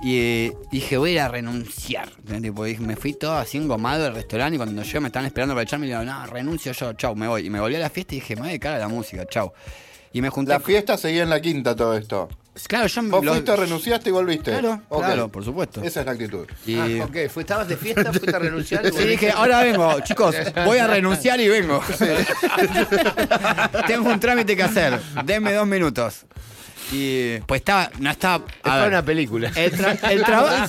Y 0.03 0.19
eh, 0.19 0.53
dije, 0.71 0.97
voy 0.97 1.11
a 1.11 1.13
ir 1.13 1.21
a 1.21 1.29
renunciar. 1.29 2.11
Tipo, 2.41 2.63
me 2.81 2.97
fui 2.97 3.15
todo 3.15 3.37
así 3.37 3.59
engomado 3.59 4.05
del 4.05 4.15
restaurante 4.15 4.55
y 4.55 4.59
cuando 4.59 4.83
yo 4.83 5.01
me 5.01 5.09
estaban 5.09 5.27
esperando 5.27 5.55
para 5.55 5.63
echarme, 5.65 5.87
digo, 5.87 6.03
no, 6.05 6.27
renuncio 6.27 6.73
yo, 6.73 6.93
chau, 6.93 7.17
me 7.17 7.27
voy. 7.27 7.47
Y 7.47 7.51
me 7.51 7.61
volví 7.61 7.75
a 7.77 7.81
la 7.81 7.91
fiesta 7.91 8.15
y 8.15 8.21
dije, 8.21 8.37
me 8.37 8.43
voy 8.43 8.49
a 8.49 8.51
dedicar 8.51 8.75
a 8.75 8.79
la 8.79 8.89
música, 8.89 9.27
chau. 9.27 9.53
Y 10.13 10.21
me 10.21 10.31
junté. 10.31 10.53
La 10.53 10.61
fiesta 10.61 10.97
seguía 10.97 11.23
en 11.23 11.31
la 11.31 11.41
quinta 11.41 11.75
todo 11.75 11.97
esto. 11.97 12.29
Claro, 12.67 12.87
yo 12.87 13.03
Vos 13.03 13.25
lo- 13.25 13.33
fuiste, 13.33 13.57
renunciaste 13.57 14.09
y 14.09 14.13
volviste. 14.13 14.51
Claro, 14.51 14.83
claro, 14.89 15.29
por 15.31 15.45
supuesto. 15.45 15.83
Esa 15.83 16.01
es 16.01 16.07
la 16.07 16.13
actitud. 16.13 16.47
Y 16.67 16.77
Ah, 17.01 17.05
ok, 17.05 17.17
fue, 17.31 17.43
estabas 17.43 17.69
de 17.69 17.77
fiesta, 17.77 18.11
fuiste 18.13 18.35
a 18.35 18.39
renunciar. 18.39 18.85
y 18.87 18.93
Sí, 18.93 19.05
dije, 19.07 19.31
ahora 19.31 19.63
vengo, 19.63 20.01
chicos, 20.01 20.35
voy 20.65 20.79
a 20.79 20.87
renunciar 20.87 21.41
y 21.41 21.49
vengo. 21.49 21.81
Tengo 23.87 24.11
un 24.11 24.21
trámite 24.21 24.57
que 24.57 24.63
hacer, 24.63 24.99
denme 25.25 25.53
dos 25.53 25.67
minutos. 25.67 26.25
Y 26.91 27.39
pues 27.41 27.61
estaba, 27.61 27.91
no 27.99 28.11
estaba. 28.11 28.45
Es 28.47 28.55
a 28.61 28.63
para 28.63 28.81
ver, 28.83 28.89
una 28.89 29.03
película. 29.03 29.51
El, 29.55 29.73
tra- 29.73 29.99
el 30.11 30.23
traba- 30.25 30.69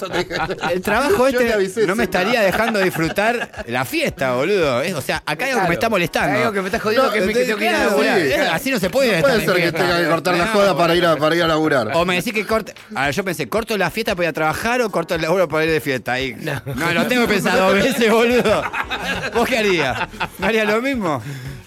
el 0.74 0.82
trabajo 0.82 1.28
este 1.28 1.54
avisé, 1.54 1.88
no 1.88 1.96
me 1.96 2.04
estaría 2.04 2.42
dejando 2.42 2.80
disfrutar 2.80 3.50
la 3.68 3.86
fiesta, 3.86 4.34
boludo. 4.34 4.82
Es- 4.82 4.94
o 4.94 5.02
sea, 5.02 5.24
acá 5.26 5.46
hay 5.46 5.52
algo 5.52 5.64
que 5.64 5.70
me 5.70 5.74
está 5.76 5.90
molestando. 5.90 6.36
Hay 6.36 6.42
algo 6.42 6.54
que 6.54 6.62
me 6.62 6.68
está 6.68 6.80
jodiendo 6.80 7.08
No, 7.08 7.14
que, 7.14 7.22
me, 7.22 7.34
que 7.34 7.46
tengo 7.46 7.58
que 7.58 7.64
ir 7.66 7.70
a 7.70 7.74
Claro, 7.76 7.90
laburar. 7.92 8.20
sí, 8.22 8.34
así 8.34 8.72
no 8.72 8.80
se 8.80 8.90
puede. 8.90 9.12
No 9.12 9.16
estar 9.18 9.32
puede 9.32 9.46
ser 9.46 9.54
que 9.56 9.62
fiesta. 9.62 9.80
tenga 9.80 10.00
que 10.02 10.08
cortar 10.10 10.36
la 10.38 10.46
No, 10.46 10.52
joda 10.52 10.78
para 10.78 10.96
ir 10.96 11.06
a, 11.06 11.16
para 11.16 11.36
ir 11.36 11.44
a 11.44 11.48
laburar. 11.48 11.92
O 11.94 12.06
me 12.06 12.16
decís 12.16 12.34
que 12.34 12.46
corte. 12.46 12.74
A 12.96 13.06
ver, 13.06 13.14
yo 13.16 13.24
pensé, 13.24 13.48
¿corto 13.48 13.78
la 13.78 13.90
fiesta 13.90 14.14
para 14.16 14.26
ir 14.26 14.30
a 14.30 14.34
trabajar 14.34 14.82
o 14.82 14.90
corto 14.90 15.16
el 15.16 15.22
laburo 15.22 15.48
para 15.48 15.66
ir 15.66 15.72
de 15.72 15.80
fiesta? 15.82 16.14
Ahí. 16.14 16.36
No, 16.76 16.94
lo 16.94 17.06
tengo 17.08 17.28
que 17.28 17.34
pensar 17.36 17.58
dos 17.58 17.74
veces, 17.76 18.12
boludo. 18.12 18.64
¿Vos 19.34 19.48
qué 19.48 19.58
harías? 19.58 19.98
¿No 20.38 20.48
harías 20.48 20.68
lo 20.68 20.82
mismo? 20.82 21.24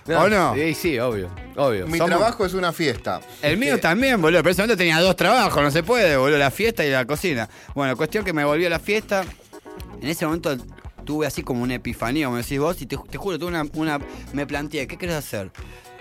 ¿O 0.08 0.28
no? 0.28 0.54
Sí, 0.54 0.74
sí, 0.74 0.98
obvio. 0.98 1.30
Obvio. 1.56 1.86
Mi 1.86 1.98
somos- 1.98 2.16
trabajo 2.16 2.44
es 2.46 2.54
una 2.54 2.72
fiesta. 2.72 3.20
El 3.40 3.56
mío 3.56 3.78
también, 3.78 4.20
boludo. 4.20 4.40
Pero 4.40 4.50
en 4.50 4.52
ese 4.52 4.62
momento 4.62 4.76
tenía 4.78 5.00
dos 5.00 5.14
trabajos, 5.16 5.62
no 5.62 5.70
se 5.70 5.82
puede, 5.82 6.16
boludo. 6.16 6.38
La 6.38 6.50
fiesta 6.50 6.84
y 6.84 6.90
la 6.90 7.04
cocina. 7.04 7.48
Bueno, 7.74 7.96
cuestión 7.96 8.24
que 8.24 8.32
me 8.32 8.44
volví 8.44 8.64
a 8.66 8.70
la 8.70 8.78
fiesta. 8.78 9.24
En 10.00 10.08
ese 10.08 10.24
momento 10.26 10.56
tuve 11.04 11.26
así 11.26 11.42
como 11.42 11.62
una 11.62 11.74
epifanía, 11.74 12.26
como 12.26 12.38
decís 12.38 12.58
vos, 12.58 12.80
y 12.82 12.86
te, 12.86 12.96
te 12.96 13.18
juro, 13.18 13.38
tuve 13.38 13.48
una, 13.48 13.64
una. 13.74 13.98
Me 14.32 14.46
planteé, 14.46 14.86
¿qué 14.86 14.96
querés 14.98 15.16
hacer? 15.16 15.46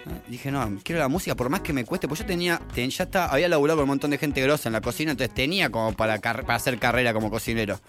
Eh, 0.05 0.09
Dije, 0.27 0.49
no, 0.51 0.79
quiero 0.83 0.99
la 0.99 1.07
música, 1.07 1.35
por 1.35 1.49
más 1.49 1.61
que 1.61 1.73
me 1.73 1.85
cueste, 1.85 2.07
pues 2.07 2.19
yo 2.21 2.25
tenía, 2.25 2.59
ten- 2.73 2.89
ya 2.89 3.03
está, 3.03 3.25
había 3.27 3.47
laburado 3.47 3.77
con 3.77 3.83
un 3.83 3.89
montón 3.89 4.09
de 4.09 4.17
gente 4.17 4.41
grosa 4.41 4.69
en 4.69 4.73
la 4.73 4.81
cocina, 4.81 5.11
entonces 5.11 5.33
tenía 5.35 5.69
como 5.69 5.93
para, 5.93 6.17
car- 6.19 6.41
para 6.43 6.55
hacer 6.55 6.79
carrera 6.79 7.13
como 7.13 7.29
cocinero. 7.29 7.79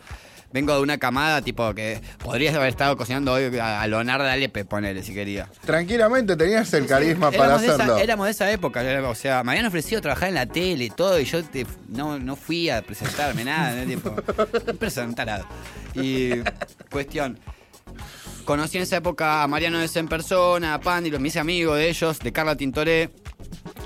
Vengo 0.52 0.74
de 0.74 0.80
una 0.82 0.98
camada 0.98 1.40
tipo 1.42 1.72
que 1.74 2.00
podrías 2.18 2.54
haber 2.54 2.68
estado 2.68 2.96
cocinando 2.96 3.32
hoy 3.32 3.58
a, 3.58 3.86
Leonardo 3.86 4.26
Alepe, 4.28 4.64
ponele, 4.64 5.02
si 5.02 5.14
quería. 5.14 5.48
Tranquilamente 5.64 6.36
tenías 6.36 6.72
el 6.74 6.86
carisma 6.86 7.30
para 7.30 7.56
esa- 7.56 7.74
hacerlo. 7.74 7.96
éramos 7.96 8.26
de 8.26 8.32
esa 8.32 8.50
época, 8.52 8.82
o 9.08 9.14
sea, 9.14 9.42
me 9.44 9.52
habían 9.52 9.66
ofrecido 9.66 10.00
trabajar 10.00 10.28
en 10.28 10.34
la 10.34 10.46
tele 10.46 10.84
y 10.84 10.90
todo, 10.90 11.18
y 11.18 11.24
yo 11.24 11.42
te- 11.42 11.66
no, 11.88 12.18
no 12.18 12.36
fui 12.36 12.68
a 12.68 12.82
presentarme 12.82 13.44
nada, 13.44 13.74
¿no? 13.82 13.86
tipo, 13.86 14.14
presentarado. 14.78 15.46
Y 15.94 16.30
cuestión, 16.90 17.38
conocí 18.44 18.76
en 18.76 18.82
esa 18.82 18.96
época 18.96 19.42
a 19.42 19.48
Mariano 19.48 19.78
de 19.78 19.88
en 19.94 20.08
persona, 20.08 20.74
a 20.74 20.80
Pandi, 20.80 21.10
los 21.10 21.20
me 21.20 21.28
hice 21.28 21.40
amigo 21.40 21.74
de 21.74 21.88
ellos, 21.88 22.18
de 22.18 22.32
Carla 22.32 22.56
Tintoré, 22.56 23.10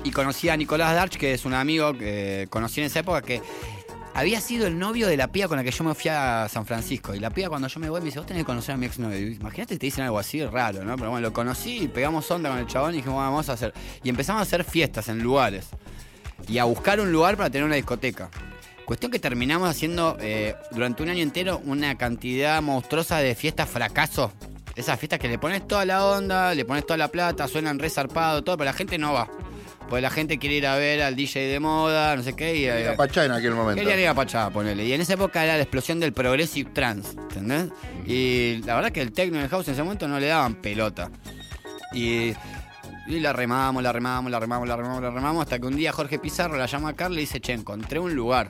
y 0.03 0.11
conocí 0.11 0.49
a 0.49 0.57
Nicolás 0.57 0.93
Darch, 0.93 1.17
que 1.17 1.33
es 1.33 1.45
un 1.45 1.53
amigo 1.53 1.93
que 1.97 2.47
conocí 2.49 2.81
en 2.81 2.87
esa 2.87 2.99
época 2.99 3.21
que 3.21 3.41
había 4.17 4.41
sido 4.41 4.65
el 4.65 4.79
novio 4.79 5.07
de 5.07 5.15
la 5.15 5.27
piba 5.27 5.47
con 5.47 5.57
la 5.57 5.63
que 5.63 5.69
yo 5.69 5.83
me 5.83 5.93
fui 5.93 6.09
a 6.09 6.49
San 6.49 6.65
Francisco. 6.65 7.13
Y 7.13 7.19
la 7.19 7.29
piba 7.29 7.49
cuando 7.49 7.67
yo 7.67 7.79
me 7.79 7.87
voy 7.87 8.01
me 8.01 8.05
dice, 8.05 8.17
vos 8.17 8.25
tenés 8.25 8.41
que 8.41 8.47
conocer 8.47 8.73
a 8.73 8.77
mi 8.77 8.87
exnovio. 8.87 9.15
Imagínate 9.19 9.75
que 9.75 9.79
te 9.79 9.85
dicen 9.85 10.05
algo 10.05 10.17
así 10.17 10.43
raro, 10.43 10.83
¿no? 10.83 10.95
Pero 10.95 11.11
bueno, 11.11 11.27
lo 11.27 11.31
conocí 11.31 11.83
y 11.83 11.87
pegamos 11.87 12.29
onda 12.31 12.49
con 12.49 12.57
el 12.57 12.65
chabón 12.65 12.95
y 12.95 12.97
dijimos, 12.97 13.19
vamos 13.19 13.47
a 13.47 13.53
hacer. 13.53 13.75
Y 14.03 14.09
empezamos 14.09 14.39
a 14.39 14.41
hacer 14.41 14.63
fiestas 14.63 15.07
en 15.09 15.21
lugares. 15.21 15.67
Y 16.47 16.57
a 16.57 16.63
buscar 16.63 16.99
un 16.99 17.11
lugar 17.11 17.37
para 17.37 17.51
tener 17.51 17.63
una 17.63 17.75
discoteca. 17.75 18.31
Cuestión 18.85 19.11
que 19.11 19.19
terminamos 19.19 19.69
haciendo 19.69 20.17
eh, 20.19 20.55
durante 20.71 21.03
un 21.03 21.09
año 21.09 21.21
entero 21.21 21.61
una 21.65 21.95
cantidad 21.95 22.59
monstruosa 22.63 23.19
de 23.19 23.35
fiestas 23.35 23.69
fracaso. 23.69 24.33
Esas 24.75 24.97
fiestas 24.97 25.19
que 25.19 25.27
le 25.27 25.37
pones 25.37 25.67
toda 25.67 25.85
la 25.85 26.03
onda, 26.03 26.55
le 26.55 26.65
pones 26.65 26.87
toda 26.87 26.97
la 26.97 27.09
plata, 27.09 27.47
suenan 27.47 27.77
re 27.77 27.91
zarpado, 27.91 28.43
todo, 28.43 28.57
pero 28.57 28.65
la 28.65 28.73
gente 28.73 28.97
no 28.97 29.13
va. 29.13 29.29
Porque 29.89 30.01
la 30.01 30.09
gente 30.09 30.37
quiere 30.37 30.55
ir 30.55 30.67
a 30.67 30.75
ver 30.75 31.01
al 31.01 31.15
DJ 31.15 31.47
de 31.47 31.59
moda, 31.59 32.15
no 32.15 32.23
sé 32.23 32.33
qué. 32.33 32.57
Y, 32.57 32.65
Era 32.65 32.93
eh, 32.93 32.95
Pachá 32.97 33.25
en 33.25 33.31
aquel 33.31 33.53
momento. 33.53 33.79
Querían 33.79 33.99
ir 33.99 34.07
a 34.07 34.13
Pachá, 34.13 34.49
ponele. 34.49 34.85
Y 34.85 34.93
en 34.93 35.01
esa 35.01 35.13
época 35.13 35.43
era 35.43 35.55
la 35.55 35.61
explosión 35.61 35.99
del 35.99 36.13
progressive 36.13 36.71
trance, 36.73 37.11
¿entendés? 37.17 37.69
Y 38.05 38.61
la 38.65 38.75
verdad 38.75 38.91
que 38.91 39.01
el 39.01 39.13
techno 39.13 39.39
y 39.39 39.43
el 39.43 39.49
house 39.49 39.67
en 39.67 39.73
ese 39.73 39.83
momento 39.83 40.07
no 40.07 40.19
le 40.19 40.27
daban 40.27 40.55
pelota. 40.55 41.09
Y, 41.93 42.33
y 43.07 43.19
la 43.21 43.31
remamos, 43.31 43.81
la 43.81 43.93
remamos, 43.93 44.29
la 44.29 44.39
remamos, 44.39 44.67
la 44.67 44.75
remamos, 44.75 45.01
la 45.01 45.09
remamos, 45.09 45.43
hasta 45.43 45.59
que 45.59 45.65
un 45.65 45.75
día 45.75 45.93
Jorge 45.93 46.19
Pizarro 46.19 46.57
la 46.57 46.65
llama 46.65 46.89
a 46.89 46.93
Carla 46.93 47.17
y 47.17 47.21
dice, 47.21 47.39
che, 47.39 47.53
encontré 47.53 47.99
un 47.99 48.13
lugar. 48.13 48.49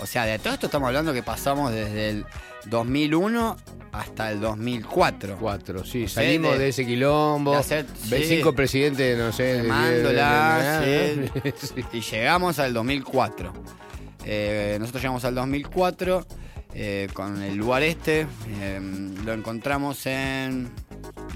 O 0.00 0.06
sea, 0.06 0.24
de 0.24 0.38
todo 0.38 0.54
esto 0.54 0.66
estamos 0.66 0.86
hablando 0.88 1.12
que 1.12 1.22
pasamos 1.22 1.72
desde 1.72 2.10
el 2.10 2.26
2001 2.66 3.56
hasta 3.92 4.30
el 4.30 4.40
2004. 4.40 5.36
Cuatro, 5.38 5.84
sí. 5.84 6.04
O 6.04 6.08
sea, 6.08 6.22
Salimos 6.22 6.52
de- 6.52 6.58
de, 6.58 6.68
ese 6.68 6.86
quilombo. 6.86 7.52
de 7.52 7.56
hacer- 7.58 7.86
Ve- 8.08 8.22
sí. 8.22 8.36
Cinco 8.36 8.54
presidentes, 8.54 9.18
no 9.18 9.32
sé. 9.32 9.62
de- 9.62 9.70
de- 11.42 11.54
sí. 11.60 11.84
Y 11.92 12.00
llegamos 12.00 12.58
al 12.58 12.72
2004. 12.74 13.52
Eh, 14.24 14.76
nosotros 14.78 15.02
llegamos 15.02 15.24
al 15.24 15.34
2004 15.34 16.26
eh, 16.74 17.08
con 17.14 17.42
el 17.42 17.56
lugar 17.56 17.82
este. 17.82 18.26
eh, 18.60 18.80
lo 19.24 19.32
encontramos 19.32 20.04
en 20.06 20.70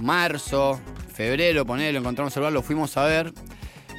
marzo, 0.00 0.78
febrero, 1.14 1.64
ponele, 1.66 1.92
lo 1.94 2.00
encontramos 2.00 2.36
el 2.36 2.40
lugar, 2.40 2.52
lo 2.52 2.62
fuimos 2.62 2.96
a 2.96 3.04
ver. 3.04 3.32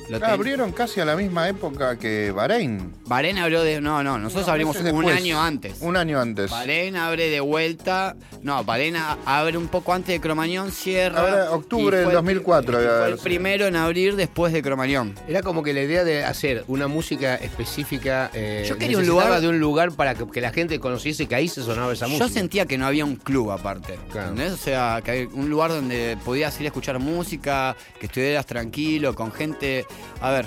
Lo 0.10 0.20
ten- 0.20 0.30
abrieron 0.30 0.72
casi 0.72 1.00
a 1.00 1.06
la 1.06 1.16
misma 1.16 1.48
época 1.48 1.98
que 1.98 2.32
Bahrein. 2.32 2.94
Bahrein 3.06 3.38
abrió 3.38 3.62
de. 3.64 3.80
No, 3.82 4.04
no, 4.04 4.18
nosotros 4.18 4.46
No, 4.48 4.52
abrimos 4.54 4.76
un 4.78 4.84
después. 4.84 5.16
año 5.16 5.42
antes. 5.42 5.78
Un 5.82 5.96
año 5.98 6.20
antes. 6.20 6.52
Bahrein 6.52 6.96
abre 6.98 7.30
de 7.30 7.40
vuelta. 7.40 8.16
No, 8.42 8.64
Bahrein 8.64 8.96
abre 9.26 9.58
un 9.58 9.68
poco 9.70 9.94
antes 9.94 10.10
de 10.14 10.20
Cromañón, 10.20 10.72
cierra. 10.72 11.22
Ahora, 11.22 11.52
octubre 11.52 11.98
del 11.98 12.06
fue 12.06 12.14
el- 12.14 12.18
2004 12.18 12.80
y 12.80 12.82
debe 12.84 12.98
Fue 12.98 13.06
el 13.08 13.14
sido. 13.14 13.24
primero 13.24 13.68
en 13.68 13.76
abrir 13.76 14.16
después 14.16 14.52
de 14.54 14.62
Cromañón. 14.62 15.16
Era 15.28 15.42
como 15.42 15.64
que 15.64 15.74
la 15.74 15.82
idea 15.82 16.04
de 16.04 16.24
hacer 16.26 16.64
una 16.68 16.88
música 16.88 17.36
específica. 17.36 18.30
eh, 18.34 18.66
Yo 18.68 18.78
quería 18.78 18.98
un 18.98 19.08
lugar- 19.08 19.40
de 19.42 19.48
un 19.48 19.60
lugar 19.60 19.92
para 19.94 20.16
que, 20.16 20.28
que 20.30 20.42
la 20.42 20.52
gente 20.52 20.80
conociese 20.80 21.28
que 21.28 21.36
ahí 21.36 21.48
se 21.48 21.64
sonaba 21.64 21.94
esa 21.94 22.08
música. 22.08 22.28
Yo 22.28 22.34
sentía 22.34 22.66
que 22.66 22.78
no 22.78 22.86
había 22.86 23.06
un 23.06 23.16
club 23.16 23.52
aparte. 23.52 23.98
Claro. 24.12 24.30
¿entendés? 24.30 24.54
O 24.54 24.58
sea, 24.58 25.02
que 25.04 25.12
hay 25.12 25.30
un 25.32 25.50
lugar 25.50 25.72
donde 25.72 26.18
podías 26.26 26.60
ir 26.60 26.66
a 26.66 26.68
escuchar 26.68 27.00
música, 27.00 27.76
que 28.00 28.08
estuvieras 28.08 28.46
tranquilo, 28.46 29.16
con 29.16 29.32
gente. 29.32 29.86
A 30.22 30.32
ver. 30.32 30.46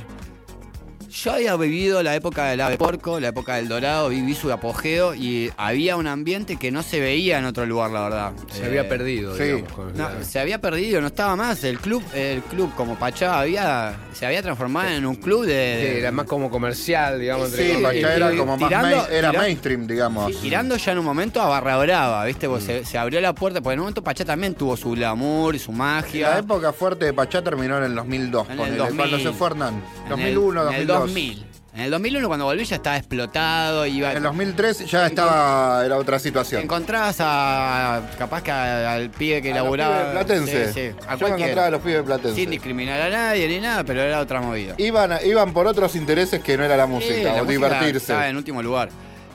Yo 1.23 1.33
había 1.33 1.57
vivido 1.57 2.03
la 2.03 2.15
época 2.15 2.45
del 2.51 2.61
ave 2.61 2.77
porco, 2.77 3.19
la 3.19 3.29
época 3.29 3.55
del 3.57 3.69
dorado, 3.69 4.11
viví 4.11 4.35
su 4.35 4.53
apogeo 4.53 5.15
y 5.15 5.51
había 5.57 5.97
un 5.97 6.07
ambiente 6.07 6.57
que 6.57 6.71
no 6.71 6.83
se 6.83 7.01
veía 7.01 7.39
en 7.39 7.47
otro 7.47 7.65
lugar, 7.65 7.91
la 7.91 8.03
verdad. 8.03 8.33
Se 8.53 8.63
Eh, 8.63 8.67
había 8.67 8.87
perdido, 8.87 9.35
sí. 9.35 9.45
digamos. 9.45 9.95
no, 9.95 10.09
se 10.23 10.39
había 10.39 10.61
perdido, 10.61 11.01
no 11.01 11.07
estaba 11.07 11.35
más. 11.35 11.65
El 11.65 11.79
club, 11.79 12.03
el 12.15 12.43
club 12.43 12.71
como 12.77 12.97
Pachá 12.97 13.41
había, 13.41 13.97
se 14.13 14.27
había 14.27 14.43
transformado 14.43 14.91
en 14.91 15.07
un 15.07 15.15
club 15.17 15.47
de. 15.47 15.91
Sí, 15.95 15.99
era 16.01 16.13
más 16.13 16.27
como 16.27 16.51
comercial, 16.51 17.19
digamos. 17.19 17.49
Sí. 17.51 17.79
Pachá 17.83 18.15
era 18.15 18.35
y- 18.35 18.37
como 18.37 18.59
más 18.59 18.69
tirando- 18.69 18.97
main- 18.97 19.07
era 19.11 19.31
tira- 19.31 19.41
mainstream, 19.43 19.87
digamos. 19.87 20.33
Sí, 20.35 20.39
girando 20.43 20.77
ya 20.77 20.93
en 20.93 20.99
un 20.99 21.05
momento 21.07 21.41
a 21.41 21.49
barra 21.49 21.79
brava, 21.79 22.25
¿viste? 22.27 22.47
Porque 22.47 22.65
se, 22.65 22.85
se 22.85 22.99
abrió 22.99 23.23
la 23.23 23.35
puerta, 23.35 23.63
porque 23.63 23.73
en 23.73 23.81
un 23.81 23.85
momento 23.85 24.05
Pachá 24.05 24.27
también 24.27 24.55
tuvo 24.55 24.77
su 24.77 24.91
glamour 24.91 25.55
y 25.55 25.59
su 25.59 25.73
La 25.73 25.79
magia. 25.79 26.39
época 26.39 26.75
fuerte 26.75 27.07
de 27.07 27.15
Pachá 27.15 27.43
terminó 27.43 27.79
en 27.79 27.85
el 27.85 27.95
2002, 27.95 28.47
En 28.49 28.53
el 28.53 28.59
ponele, 28.59 28.77
2000. 28.77 28.97
cuando 28.99 29.19
se 29.19 29.33
fue 29.33 29.47
Hernán. 29.49 29.83
En 30.05 30.09
2001, 30.11 30.63
el, 30.63 30.69
en 30.69 30.75
el 30.83 30.87
2002. 30.87 31.06
2000. 31.07 31.47
En 31.75 31.83
el 31.83 31.91
2001 31.91 32.27
cuando 32.29 32.47
volví 32.47 32.65
ya 32.65 32.77
estaba 32.77 32.97
explotado, 32.97 33.85
iba... 33.85 34.11
En 34.11 34.17
el 34.17 34.23
2003 34.23 34.91
ya 34.91 35.07
estaba, 35.07 35.85
era 35.85 35.99
otra 35.99 36.19
situación. 36.19 36.63
Encontrabas 36.63 37.17
a. 37.21 38.01
capaz 38.19 38.43
que 38.43 38.51
a- 38.51 38.93
al 38.95 39.11
pibe 39.11 39.43
que 39.43 39.51
A 39.53 39.57
los 39.57 39.65
laburaba. 39.65 39.97
pibes 39.99 40.11
platenses. 40.13 40.69
Sí, 40.69 40.73
sí, 40.75 40.81
a 40.81 40.91
Yo 40.91 40.95
me 40.95 41.05
cualquiera. 41.05 41.35
encontraba 41.37 41.67
a 41.67 41.71
los 41.73 41.83
pibes 41.83 42.03
platenses. 42.03 42.35
Sin 42.35 42.51
discriminar 42.51 42.99
a 43.03 43.11
nadie 43.11 43.47
ni 43.49 43.61
nada, 43.61 43.85
pero 43.85 44.01
era 44.01 44.21
otra 44.21 44.41
movida. 44.41 44.75
Iban, 44.79 45.13
a- 45.13 45.23
iban 45.23 45.53
por 45.53 45.67
otros 45.67 45.95
intereses 45.97 46.43
que 46.43 46.57
no 46.57 46.65
era 46.65 46.79
la 46.79 46.87
Sí, 46.87 46.91
música, 46.93 47.23
la 47.25 47.43
o 47.43 47.45
música 47.45 47.67
divertirse. 47.67 47.97
Estaba 47.99 48.29
en 48.29 48.37
último 48.39 48.63
lugar. 48.63 48.89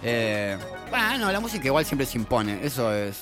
Eh, 0.04 0.58
bueno, 0.90 1.32
la 1.32 1.40
música 1.40 1.68
igual 1.68 1.86
siempre 1.86 2.08
se 2.08 2.18
impone. 2.18 2.60
Eso 2.64 2.92
es. 2.92 3.22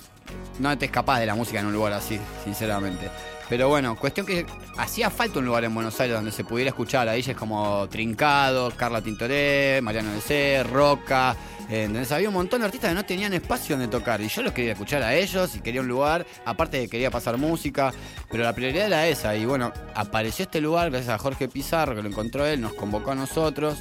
No 0.60 0.78
te 0.78 0.86
escapás 0.86 1.20
de 1.20 1.26
la 1.26 1.36
música 1.36 1.60
en 1.60 1.66
un 1.66 1.74
lugar 1.74 1.92
así, 1.92 2.18
sinceramente. 2.46 3.10
Pero 3.50 3.68
bueno, 3.68 3.96
cuestión 3.96 4.28
que 4.28 4.46
hacía 4.78 5.10
falta 5.10 5.40
un 5.40 5.46
lugar 5.46 5.64
en 5.64 5.74
Buenos 5.74 6.00
Aires 6.00 6.16
donde 6.16 6.32
se 6.32 6.44
pudiera 6.44 6.70
escuchar 6.70 7.10
a 7.10 7.14
DJs 7.14 7.36
como 7.36 7.88
Trincado, 7.90 8.72
Carla 8.78 9.02
Tintoré, 9.02 9.82
Mariano 9.82 10.12
DC, 10.14 10.64
Roca. 10.72 11.36
eh, 11.68 11.86
¿entendés? 11.86 12.12
Había 12.12 12.28
un 12.28 12.36
montón 12.36 12.60
de 12.60 12.66
artistas 12.68 12.92
que 12.92 12.96
no 12.96 13.04
tenían 13.06 13.34
espacio 13.34 13.76
donde 13.76 13.90
tocar. 13.92 14.22
Y 14.22 14.28
yo 14.28 14.44
los 14.44 14.54
quería 14.54 14.74
escuchar 14.74 15.02
a 15.02 15.16
ellos 15.16 15.56
y 15.56 15.62
quería 15.62 15.82
un 15.82 15.88
lugar. 15.88 16.28
Aparte 16.46 16.78
de 16.78 16.84
que 16.84 16.90
quería 16.92 17.10
pasar 17.10 17.38
música. 17.38 17.92
Pero 18.30 18.44
la 18.44 18.54
prioridad 18.54 18.86
era 18.86 19.08
esa. 19.08 19.36
Y 19.36 19.46
bueno, 19.46 19.74
apareció 19.96 20.44
este 20.44 20.62
lugar 20.62 20.92
gracias 20.92 21.16
a 21.16 21.18
Jorge 21.18 21.48
Pizarro, 21.48 21.96
que 21.96 22.04
lo 22.04 22.10
encontró 22.10 22.46
él, 22.46 22.62
nos 22.62 22.74
convocó 22.74 23.12
a 23.12 23.16
nosotros. 23.16 23.80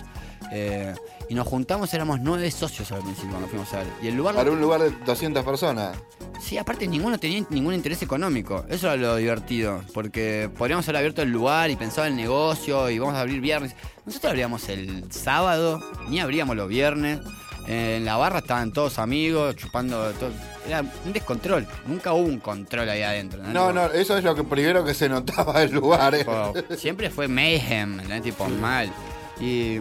eh, 0.51 0.95
y 1.29 1.35
nos 1.35 1.47
juntamos, 1.47 1.93
éramos 1.93 2.21
nueve 2.21 2.51
socios 2.51 2.91
al 2.91 3.03
principio 3.03 3.31
cuando 3.33 3.49
fuimos 3.49 3.71
a 3.75 3.79
ver. 3.79 3.87
Y 4.01 4.09
el 4.09 4.17
lugar 4.17 4.35
Para 4.35 4.51
un 4.51 4.63
lugar 4.63 4.81
de 4.81 4.91
200 5.05 5.45
personas. 5.45 5.95
Sí, 6.41 6.57
aparte 6.57 6.87
ninguno 6.87 7.19
tenía 7.19 7.45
ningún 7.51 7.75
interés 7.75 8.01
económico. 8.03 8.65
Eso 8.69 8.87
era 8.87 8.97
lo 8.97 9.17
divertido. 9.17 9.83
Porque 9.93 10.49
podríamos 10.57 10.87
haber 10.89 10.99
abierto 10.99 11.23
el 11.23 11.31
lugar 11.31 11.71
y 11.71 11.77
pensado 11.77 12.07
en 12.07 12.13
el 12.15 12.17
negocio 12.19 12.89
y 12.91 12.99
vamos 12.99 13.15
a 13.17 13.21
abrir 13.21 13.41
viernes. 13.41 13.75
Nosotros 14.07 14.31
abríamos 14.31 14.69
el 14.69 15.11
sábado, 15.13 15.81
ni 16.09 16.21
abríamos 16.21 16.57
los 16.57 16.69
viernes. 16.69 17.21
En 17.67 18.07
la 18.07 18.17
barra 18.17 18.39
estaban 18.39 18.73
todos 18.73 18.99
amigos, 18.99 19.55
chupando 19.57 20.11
todo. 20.13 20.31
Era 20.67 20.81
un 21.05 21.13
descontrol. 21.13 21.67
Nunca 21.87 22.15
hubo 22.15 22.27
un 22.27 22.39
control 22.39 22.89
ahí 22.89 23.03
adentro. 23.03 23.43
No, 23.43 23.73
no, 23.73 23.87
eso 23.87 24.17
es 24.17 24.25
lo 24.25 24.35
que 24.35 24.43
primero 24.45 24.85
que 24.85 24.95
se 24.95 25.09
notaba 25.09 25.61
del 25.61 25.73
lugar. 25.73 26.15
eh. 26.15 26.19
Tipo, 26.21 26.55
siempre 26.77 27.11
fue 27.11 27.29
mayhem, 27.29 28.01
¿no? 28.09 28.23
tipo 28.23 28.49
mal. 28.49 28.91
Y 29.39 29.81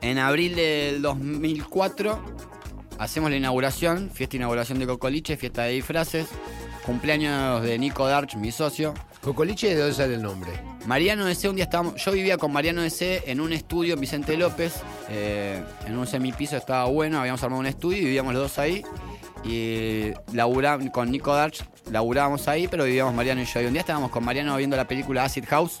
en 0.00 0.18
abril 0.18 0.54
del 0.54 1.02
2004 1.02 2.20
hacemos 3.02 3.30
la 3.30 3.36
inauguración, 3.36 4.10
fiesta 4.12 4.32
de 4.32 4.36
inauguración 4.38 4.78
de 4.78 4.86
Cocoliche, 4.86 5.36
fiesta 5.36 5.62
de 5.64 5.72
disfraces, 5.72 6.26
cumpleaños 6.86 7.62
de 7.62 7.78
Nico 7.78 8.06
Darch, 8.06 8.36
mi 8.36 8.52
socio. 8.52 8.94
Cocoliche, 9.20 9.68
¿de 9.74 9.76
dónde 9.80 9.94
sale 9.94 10.14
el 10.14 10.22
nombre? 10.22 10.50
Mariano 10.86 11.26
DC, 11.26 11.48
un 11.48 11.56
día 11.56 11.64
estábamos, 11.64 11.94
yo 12.04 12.12
vivía 12.12 12.38
con 12.38 12.52
Mariano 12.52 12.82
DC 12.82 13.24
en 13.26 13.40
un 13.40 13.52
estudio 13.52 13.94
en 13.94 14.00
Vicente 14.00 14.36
López, 14.36 14.74
eh, 15.08 15.62
en 15.86 15.96
un 15.96 16.06
semipiso 16.06 16.56
estaba 16.56 16.84
bueno, 16.86 17.20
habíamos 17.20 17.42
armado 17.42 17.60
un 17.60 17.66
estudio 17.66 17.98
y 17.98 18.04
vivíamos 18.04 18.32
los 18.34 18.42
dos 18.42 18.58
ahí. 18.58 18.82
Y 19.44 20.12
laburá- 20.32 20.90
con 20.92 21.10
Nico 21.10 21.34
Darch 21.34 21.64
laburábamos 21.90 22.46
ahí, 22.46 22.68
pero 22.68 22.84
vivíamos 22.84 23.12
Mariano 23.14 23.42
y 23.42 23.44
yo. 23.44 23.60
Y 23.60 23.66
un 23.66 23.72
día 23.72 23.80
estábamos 23.80 24.10
con 24.12 24.24
Mariano 24.24 24.56
viendo 24.56 24.76
la 24.76 24.86
película 24.86 25.24
Acid 25.24 25.44
House. 25.46 25.78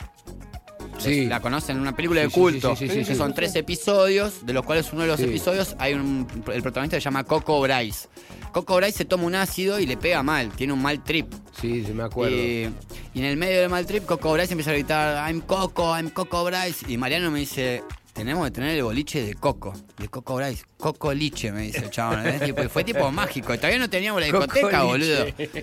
Sí. 1.02 1.26
La 1.26 1.40
conocen, 1.40 1.78
una 1.78 1.94
película 1.94 2.20
de 2.20 2.28
culto. 2.28 2.76
sí, 2.76 2.86
sí, 2.86 2.92
sí, 2.92 2.98
que 3.00 3.04
sí, 3.04 3.14
son 3.14 3.34
tres 3.34 3.54
episodios, 3.56 4.44
de 4.46 4.52
los 4.52 4.64
cuales 4.64 4.92
uno 4.92 5.02
de 5.02 5.08
los 5.08 5.20
episodios 5.20 5.74
hay 5.78 5.94
un. 5.94 6.26
El 6.52 6.62
protagonista 6.62 6.96
se 6.96 7.00
llama 7.00 7.24
Coco 7.24 7.60
Bryce. 7.60 8.08
Coco 8.52 8.76
Bryce 8.76 8.98
se 8.98 9.04
toma 9.04 9.24
un 9.24 9.34
ácido 9.34 9.80
y 9.80 9.86
le 9.86 9.96
pega 9.96 10.22
mal, 10.22 10.50
tiene 10.50 10.72
un 10.72 10.82
mal 10.82 11.02
trip. 11.02 11.32
Sí, 11.60 11.84
sí, 11.84 11.92
me 11.92 12.02
acuerdo. 12.02 12.36
Y, 12.36 12.68
y 13.14 13.18
en 13.18 13.24
el 13.24 13.36
medio 13.36 13.60
del 13.60 13.70
mal 13.70 13.86
trip, 13.86 14.04
Coco 14.04 14.32
Bryce 14.32 14.52
empieza 14.52 14.70
a 14.70 14.74
gritar, 14.74 15.28
I'm 15.28 15.40
Coco, 15.40 15.96
I'm 15.96 16.10
Coco 16.10 16.44
Bryce. 16.44 16.84
Y 16.88 16.96
Mariano 16.98 17.30
me 17.30 17.40
dice, 17.40 17.82
tenemos 18.12 18.44
que 18.46 18.50
tener 18.50 18.76
el 18.76 18.82
boliche 18.84 19.24
de 19.24 19.34
Coco, 19.34 19.72
de 19.98 20.08
Coco 20.08 20.36
Bryce. 20.36 20.64
Coco 20.76 21.12
Liche, 21.14 21.50
me 21.52 21.62
dice 21.62 21.78
el 21.78 21.90
chabón. 21.90 22.24
fue 22.70 22.84
tipo 22.84 23.10
mágico. 23.10 23.54
Y 23.54 23.56
todavía 23.56 23.78
no 23.78 23.88
teníamos 23.88 24.20
la 24.20 24.30
Coco 24.30 24.44
discoteca, 24.44 24.82
boludo. 24.82 25.24
Liche. 25.26 25.60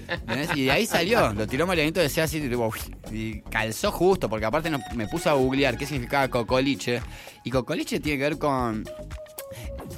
Y 0.56 0.66
de 0.66 0.72
ahí 0.72 0.86
salió. 0.86 1.32
Lo 1.34 1.48
tiró 1.48 1.68
Marianito, 1.68 2.00
decía 2.00 2.24
así, 2.24 2.42
tipo, 2.42 2.72
y 3.12 3.42
calzó 3.42 3.92
justo, 3.92 4.30
porque 4.30 4.46
aparte 4.46 4.70
no- 4.70 4.80
me 4.96 5.08
puse 5.08 5.30
a 5.30 5.34
googlear 5.34 5.78
qué 5.78 5.86
significaba 5.86 6.28
cocoliche. 6.28 7.02
Y 7.44 7.52
cocoliche 7.52 8.00
tiene 8.00 8.18
que 8.18 8.24
ver 8.24 8.38
con. 8.40 8.84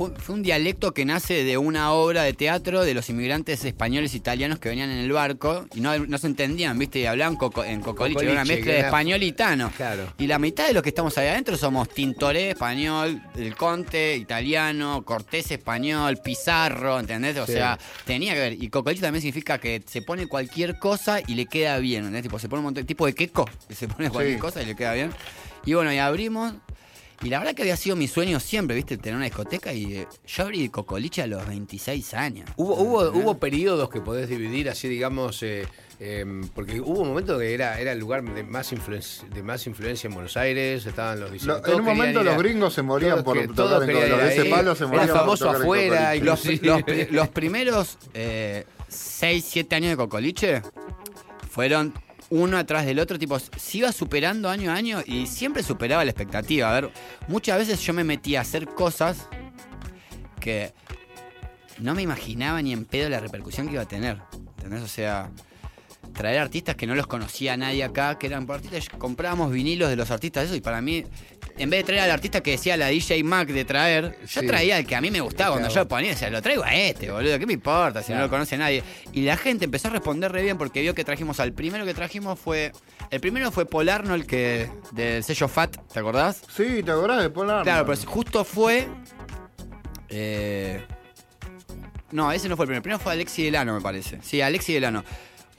Fue, 0.09 0.19
fue 0.19 0.35
un 0.35 0.43
dialecto 0.43 0.93
que 0.93 1.05
nace 1.05 1.43
de 1.43 1.57
una 1.57 1.91
obra 1.93 2.23
de 2.23 2.33
teatro 2.33 2.83
de 2.83 2.93
los 2.93 3.09
inmigrantes 3.09 3.63
españoles 3.65 4.13
e 4.13 4.17
italianos 4.17 4.59
que 4.59 4.69
venían 4.69 4.89
en 4.89 4.97
el 4.99 5.11
barco 5.11 5.65
y 5.75 5.81
no, 5.81 5.97
no 5.99 6.17
se 6.17 6.27
entendían, 6.27 6.77
¿viste? 6.79 6.99
Y 6.99 7.05
hablaban 7.05 7.35
coco- 7.35 7.63
en 7.63 7.81
cocoliche, 7.81 8.23
era 8.23 8.31
una 8.33 8.45
mezcla 8.45 8.71
de 8.73 8.79
era- 8.79 8.87
español 8.87 9.23
y 9.23 9.31
tano. 9.33 9.71
Claro. 9.75 10.13
Y 10.17 10.27
la 10.27 10.39
mitad 10.39 10.67
de 10.67 10.73
los 10.73 10.81
que 10.83 10.89
estamos 10.89 11.17
ahí 11.17 11.27
adentro 11.27 11.55
somos 11.57 11.89
Tintoré, 11.89 12.51
español, 12.51 13.21
El 13.35 13.55
Conte, 13.55 14.15
italiano, 14.17 15.03
Cortés, 15.05 15.51
español, 15.51 16.17
Pizarro, 16.23 16.99
¿entendés? 16.99 17.37
O 17.37 17.45
Sí. 17.45 17.53
sea, 17.53 17.77
tenía 18.05 18.33
que 18.33 18.39
ver. 18.39 18.53
Y 18.63 18.69
cocoliche 18.69 19.01
también 19.01 19.21
significa 19.21 19.57
que 19.59 19.81
se 19.85 20.01
pone 20.01 20.27
cualquier 20.27 20.79
cosa 20.79 21.19
y 21.25 21.35
le 21.35 21.45
queda 21.45 21.77
bien, 21.79 21.99
¿entendés? 21.99 22.23
Tipo, 22.23 22.39
se 22.39 22.49
pone 22.49 22.59
un 22.59 22.65
montón, 22.65 22.85
tipo 22.85 23.05
de 23.05 23.13
queco, 23.13 23.49
que 23.67 23.75
se 23.75 23.87
pone 23.87 24.09
cualquier 24.09 24.35
Sí. 24.37 24.41
cosa 24.41 24.61
y 24.61 24.65
le 24.65 24.75
queda 24.75 24.93
bien. 24.93 25.11
Y 25.65 25.73
bueno, 25.73 25.93
y 25.93 25.97
abrimos. 25.99 26.53
Y 27.23 27.29
la 27.29 27.37
verdad 27.39 27.53
que 27.53 27.61
había 27.61 27.77
sido 27.77 27.95
mi 27.95 28.07
sueño 28.07 28.39
siempre, 28.39 28.75
¿viste? 28.75 28.97
Tener 28.97 29.15
una 29.15 29.25
discoteca 29.25 29.71
y 29.73 29.93
eh, 29.97 30.07
yo 30.25 30.43
abrí 30.43 30.69
cocoliche 30.69 31.21
a 31.21 31.27
los 31.27 31.45
26 31.47 32.13
años. 32.15 32.49
Hubo, 32.57 32.75
hubo, 32.75 33.09
hubo 33.11 33.37
periodos 33.37 33.89
que 33.89 34.01
podés 34.01 34.27
dividir 34.27 34.69
así, 34.69 34.87
digamos, 34.87 35.43
eh, 35.43 35.67
em, 35.99 36.47
porque 36.49 36.81
hubo 36.81 37.01
un 37.01 37.09
momento 37.09 37.37
que 37.37 37.53
era, 37.53 37.79
era 37.79 37.91
el 37.91 37.99
lugar 37.99 38.23
de 38.23 38.43
más, 38.43 38.71
influencia, 38.73 39.27
de 39.29 39.43
más 39.43 39.67
influencia 39.67 40.07
en 40.07 40.15
Buenos 40.15 40.35
Aires, 40.35 40.83
estaban 40.85 41.19
los 41.19 41.29
Lo- 41.29 41.33
diseñadores. 41.33 41.73
en 41.73 41.79
un 41.79 41.85
momento 41.85 42.23
los 42.23 42.37
gringos 42.39 42.73
se 42.73 42.81
morían 42.81 43.11
todos 43.11 43.23
por 43.23 43.37
que- 43.37 43.47
tocar 43.49 43.55
todos 43.55 43.81
en 43.83 43.87
querían 43.89 44.09
Los 44.09 44.19
ir 44.19 44.25
de 44.25 44.31
ese 44.33 44.41
ahí. 44.41 44.49
palo 44.49 44.75
se 44.75 44.85
morían 44.87 45.03
Era 45.03 45.13
por 45.13 45.19
famoso 45.21 45.43
tocar 45.45 45.55
en 45.57 45.61
afuera, 45.61 45.97
Cocoliche. 45.97 46.25
Los, 46.25 46.39
inclusive. 46.45 46.67
los 46.67 46.83
pri- 46.83 47.07
los 47.15 47.27
primeros 47.29 47.97
6, 48.87 49.45
7 49.47 49.75
años 49.75 49.89
de 49.91 49.97
Cocoliche 49.97 50.61
fueron 51.51 51.93
uno 52.31 52.57
atrás 52.57 52.85
del 52.85 52.97
otro, 52.99 53.19
tipo, 53.19 53.37
se 53.39 53.77
iba 53.77 53.91
superando 53.91 54.49
año 54.49 54.71
a 54.71 54.75
año 54.75 55.03
y 55.05 55.27
siempre 55.27 55.63
superaba 55.63 56.03
la 56.05 56.11
expectativa. 56.11 56.69
A 56.69 56.79
ver, 56.79 56.91
muchas 57.27 57.57
veces 57.59 57.81
yo 57.81 57.93
me 57.93 58.05
metía 58.05 58.39
a 58.39 58.41
hacer 58.41 58.67
cosas 58.67 59.27
que 60.39 60.73
no 61.79 61.93
me 61.93 62.01
imaginaba 62.01 62.61
ni 62.61 62.71
en 62.71 62.85
pedo 62.85 63.09
la 63.09 63.19
repercusión 63.19 63.67
que 63.67 63.73
iba 63.73 63.83
a 63.83 63.87
tener. 63.87 64.17
¿Entendés? 64.57 64.81
O 64.81 64.87
sea, 64.87 65.29
traer 66.13 66.39
artistas 66.39 66.75
que 66.75 66.85
no 66.87 66.95
los 66.95 67.07
conocía 67.07 67.55
nadie 67.57 67.83
acá, 67.83 68.17
que 68.19 68.27
eran 68.27 68.49
artistas, 68.49 68.87
comprábamos 68.97 69.51
vinilos 69.51 69.89
de 69.89 69.95
los 69.95 70.11
artistas, 70.11 70.45
eso, 70.45 70.55
y 70.55 70.61
para 70.61 70.81
mí, 70.81 71.03
en 71.57 71.69
vez 71.69 71.79
de 71.81 71.83
traer 71.85 72.01
al 72.01 72.11
artista 72.11 72.41
que 72.41 72.51
decía 72.51 72.77
la 72.77 72.87
DJ 72.87 73.23
Mac 73.23 73.47
de 73.49 73.65
traer, 73.65 74.17
yo 74.27 74.41
Sí. 74.41 74.47
traía 74.47 74.77
al 74.77 74.85
que 74.85 74.95
a 74.95 75.01
mí 75.01 75.11
me 75.11 75.21
gustaba 75.21 75.51
cuando 75.51 75.69
yo 75.69 75.87
ponía, 75.87 76.13
o 76.13 76.15
sea, 76.17 76.29
lo 76.29 76.41
traigo 76.41 76.63
a 76.63 76.73
este, 76.75 77.11
boludo, 77.11 77.37
¿qué 77.39 77.45
me 77.45 77.53
importa 77.53 78.01
si 78.03 78.13
no 78.13 78.19
lo 78.19 78.29
conoce 78.29 78.57
nadie? 78.57 78.83
Y 79.13 79.21
la 79.21 79.37
gente 79.37 79.65
empezó 79.65 79.87
a 79.87 79.91
responder 79.91 80.31
re 80.31 80.43
bien 80.43 80.57
porque 80.57 80.81
vio 80.81 80.93
que 80.95 81.03
trajimos 81.03 81.39
al 81.39 81.53
primero 81.53 81.85
que 81.85 81.93
trajimos 81.93 82.39
fue, 82.39 82.71
el 83.09 83.19
primero 83.21 83.51
fue 83.51 83.65
Paul 83.65 83.89
Arnold, 83.89 84.25
que, 84.25 84.69
del 84.91 85.23
sello 85.23 85.47
Fat, 85.47 85.77
¿te 85.91 85.99
acordás? 85.99 86.41
Sí, 86.55 86.83
¿te 86.83 86.91
acordás 86.91 87.21
de 87.23 87.29
Paul 87.29 87.49
Arnold? 87.49 87.63
Claro, 87.65 87.85
pero 87.85 87.97
justo 88.05 88.43
fue. 88.43 88.87
eh, 90.09 90.81
no, 92.11 92.29
ese 92.31 92.49
no 92.49 92.57
fue 92.57 92.65
el 92.65 92.67
primero. 92.67 92.79
El 92.79 92.83
primero 92.83 92.99
fue 92.99 93.13
Alexi 93.13 93.43
Delano, 93.43 93.73
me 93.73 93.79
parece. 93.81 94.19
Sí, 94.21 94.41
Alexi 94.41 94.73
Delano. 94.73 95.03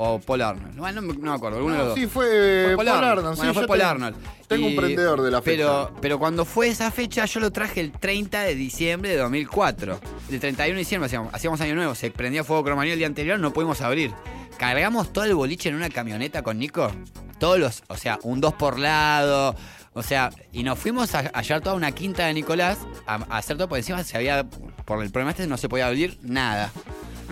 O 0.05 0.19
Paul 0.19 0.43
Arnold. 0.43 0.75
No, 0.75 0.91
no 0.91 1.03
me, 1.03 1.15
no 1.15 1.31
me 1.31 1.37
acuerdo, 1.37 1.59
alguno 1.59 1.75
de 1.75 1.79
los 1.79 1.89
No, 1.89 1.91
dos. 1.95 1.99
sí, 2.01 2.07
fue 2.09 2.73
Paul 2.77 2.89
Arnold, 2.89 3.31
sí, 3.35 3.37
Bueno, 3.37 3.55
fue 3.55 3.67
Paul 3.69 3.79
tengo- 3.79 3.91
Arnold. 3.91 4.17
tengo 4.49 4.67
un 4.67 4.75
prendedor 4.77 5.23
de 5.23 5.31
la 5.31 5.43
fecha. 5.43 5.57
Pero, 5.57 5.93
pero 6.01 6.19
cuando 6.19 6.45
fue 6.45 6.67
esa 6.69 6.91
fecha, 6.91 7.25
yo 7.27 7.39
lo 7.39 7.53
traje 7.53 7.81
el 7.81 7.93
30 7.93 8.41
de 8.43 8.55
diciembre 8.57 9.11
de 9.11 9.17
2004. 9.19 10.01
El 10.31 10.41
31 10.41 10.75
de 10.75 10.79
diciembre 10.81 11.07
hacíamos, 11.07 11.33
hacíamos 11.33 11.61
Año 11.61 11.77
Nuevo. 11.77 11.95
Se 11.95 12.11
prendía 12.11 12.43
fuego 12.43 12.65
cromañón 12.65 12.93
el 12.95 12.99
día 12.99 13.07
anterior, 13.07 13.39
no 13.39 13.53
pudimos 13.53 13.81
abrir. 13.81 14.13
Cargamos 14.59 15.13
todo 15.13 15.25
el 15.25 15.35
boliche 15.37 15.69
en 15.69 15.77
una 15.77 15.89
camioneta 15.89 16.43
con 16.43 16.59
Nico. 16.59 16.91
Todos 17.39 17.59
los, 17.61 17.83
o 17.89 17.97
sea, 17.97 18.19
un 18.25 18.41
dos 18.41 18.55
por 18.55 18.79
lado. 18.81 19.55
O 19.95 20.03
sea, 20.03 20.31
y 20.53 20.63
nos 20.63 20.79
fuimos 20.79 21.15
a 21.15 21.21
a 21.21 21.39
hallar 21.41 21.61
toda 21.61 21.75
una 21.77 21.93
quinta 21.93 22.27
de 22.27 22.35
Nicolás 22.35 22.79
a, 23.07 23.17
a 23.29 23.39
hacer 23.39 23.57
todo 23.57 23.69
por 23.69 23.79
encima. 23.79 24.03
Se 24.05 24.17
había, 24.17 24.45
por 24.85 25.03
el 25.03 25.11
problema 25.11 25.31
este, 25.33 25.47
no 25.47 25.57
se 25.59 25.69
podía 25.69 25.87
abrir 25.87 26.19
nada. 26.23 26.73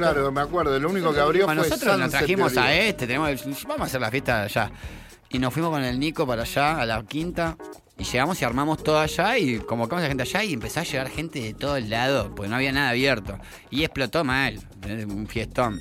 Claro, 0.00 0.32
me 0.32 0.40
acuerdo. 0.40 0.78
Lo 0.78 0.88
único 0.88 1.12
que 1.12 1.20
abrió 1.20 1.44
Bueno, 1.44 1.62
fue 1.62 1.70
nosotros 1.70 1.98
nos 1.98 2.10
trajimos 2.10 2.56
a 2.56 2.74
este, 2.74 3.06
tenemos, 3.06 3.30
vamos 3.66 3.82
a 3.82 3.84
hacer 3.84 4.00
la 4.00 4.10
fiesta 4.10 4.42
allá. 4.42 4.70
Y 5.28 5.38
nos 5.38 5.52
fuimos 5.52 5.70
con 5.70 5.84
el 5.84 6.00
Nico 6.00 6.26
para 6.26 6.42
allá, 6.42 6.80
a 6.80 6.86
la 6.86 7.02
quinta. 7.02 7.56
Y 8.00 8.04
llegamos 8.04 8.40
y 8.40 8.44
armamos 8.46 8.82
todo 8.82 8.98
allá 8.98 9.36
y 9.36 9.58
convocamos 9.58 10.00
a 10.00 10.04
la 10.04 10.08
gente 10.08 10.22
allá 10.22 10.42
y 10.42 10.54
empezó 10.54 10.80
a 10.80 10.84
llegar 10.84 11.10
gente 11.10 11.38
de 11.38 11.52
todos 11.52 11.86
lados, 11.86 12.30
porque 12.34 12.48
no 12.48 12.56
había 12.56 12.72
nada 12.72 12.88
abierto. 12.90 13.38
Y 13.70 13.84
explotó 13.84 14.24
mal, 14.24 14.54
¿entendés? 14.76 15.04
un 15.06 15.26
fiestón. 15.28 15.80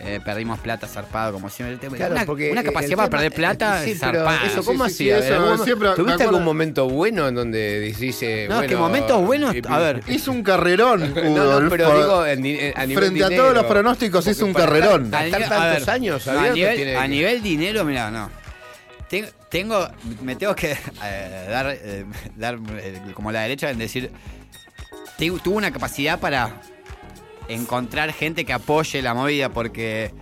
Eh, 0.00 0.20
perdimos 0.22 0.58
plata 0.58 0.86
zarpado, 0.86 1.32
como 1.32 1.48
siempre. 1.48 1.78
Claro, 1.88 2.14
una, 2.14 2.26
porque 2.26 2.50
una 2.52 2.62
capacidad 2.62 2.90
tema- 2.90 3.02
para 3.04 3.10
perder 3.22 3.32
plata 3.32 3.82
Sí, 3.82 3.94
zarpada. 3.94 4.44
eso, 4.44 4.62
¿cómo 4.62 4.84
¿Tuviste 5.94 6.12
acuerdo- 6.14 6.30
algún 6.30 6.44
momento 6.44 6.86
bueno 6.88 7.28
en 7.28 7.34
donde 7.34 7.80
decís... 7.80 8.18
eh, 8.22 8.46
No, 8.48 8.60
es 8.60 8.68
que 8.68 8.76
momentos 8.76 9.24
buenos, 9.24 9.54
eh, 9.54 9.62
a 9.66 9.78
ver. 9.78 10.02
Hizo 10.08 10.32
un 10.32 10.42
carrerón, 10.42 11.14
No, 11.34 11.60
no, 11.60 11.70
pero 11.70 11.86
por- 11.88 11.96
digo, 11.96 12.26
en 12.26 12.38
a 12.76 12.86
nivel 12.86 13.04
frente 13.04 13.24
a 13.24 13.30
todos 13.34 13.54
los 13.54 13.64
pronósticos 13.64 14.26
hizo 14.26 14.44
un 14.44 14.52
carrerón. 14.52 15.06
estar- 15.06 15.22
A 15.22 15.26
estar 15.26 15.40
nivel- 15.40 15.52
a 15.52 15.56
tantos 15.56 15.86
ver, 15.86 15.94
años 15.94 16.26
no, 16.26 16.32
a, 16.32 16.34
abiertos 16.36 16.56
nivel, 16.56 16.76
tiene 16.76 16.96
a 16.96 17.08
nivel 17.08 17.42
dinero, 17.42 17.84
mira, 17.84 18.10
no. 18.10 18.43
Ten- 19.22 19.30
Tengo, 19.48 19.88
me 20.22 20.34
tengo 20.34 20.56
que 20.56 20.72
eh, 21.04 21.46
dar, 21.48 21.66
eh, 21.70 22.04
dar 22.34 22.58
eh, 22.78 23.00
como 23.14 23.30
la 23.30 23.42
derecha 23.42 23.70
en 23.70 23.78
decir, 23.78 24.10
te- 25.16 25.30
tuvo 25.30 25.56
una 25.56 25.70
capacidad 25.72 26.18
para 26.18 26.60
encontrar 27.48 28.12
gente 28.12 28.44
que 28.44 28.52
apoye 28.52 29.02
la 29.02 29.14
movida 29.14 29.50
porque 29.50 30.12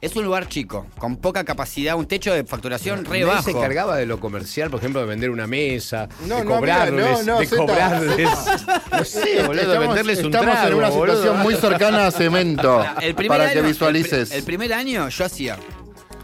es 0.00 0.14
un 0.16 0.24
lugar 0.24 0.48
chico, 0.48 0.86
con 0.98 1.16
poca 1.16 1.44
capacidad, 1.44 1.96
un 1.96 2.06
techo 2.06 2.32
de 2.32 2.44
facturación 2.44 3.04
re 3.04 3.24
bajo. 3.24 3.42
se 3.42 3.50
encargaba 3.50 3.96
de 3.96 4.06
lo 4.06 4.20
comercial, 4.20 4.70
por 4.70 4.78
ejemplo, 4.78 5.00
de 5.00 5.06
vender 5.08 5.28
una 5.30 5.46
mesa, 5.48 6.08
No, 6.26 6.36
de 6.36 6.44
no, 6.44 6.50
cobrarles, 6.52 6.94
mira, 7.04 7.10
no, 7.18 7.22
no, 7.34 7.40
de 7.40 7.46
Zeta, 7.46 7.56
cobrarles. 7.60 8.28
No 8.92 9.04
sé, 9.04 9.42
boludo, 9.44 9.52
de 9.54 9.60
Estamos, 9.62 9.88
venderles 9.88 10.18
un 10.20 10.26
estamos 10.26 10.52
trago, 10.54 10.68
en 10.68 10.74
una 10.74 10.88
boludo. 10.88 11.14
situación 11.16 11.42
muy 11.42 11.54
cercana 11.56 12.06
a 12.06 12.10
cemento. 12.12 12.84
El 13.02 13.14
primer 13.16 13.38
para 13.38 13.52
que 13.52 13.60
visualices. 13.60 14.30
El, 14.30 14.38
el 14.38 14.44
primer 14.44 14.72
año 14.72 15.08
yo 15.08 15.24
hacía 15.24 15.58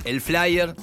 el 0.04 0.20
flyer, 0.20 0.74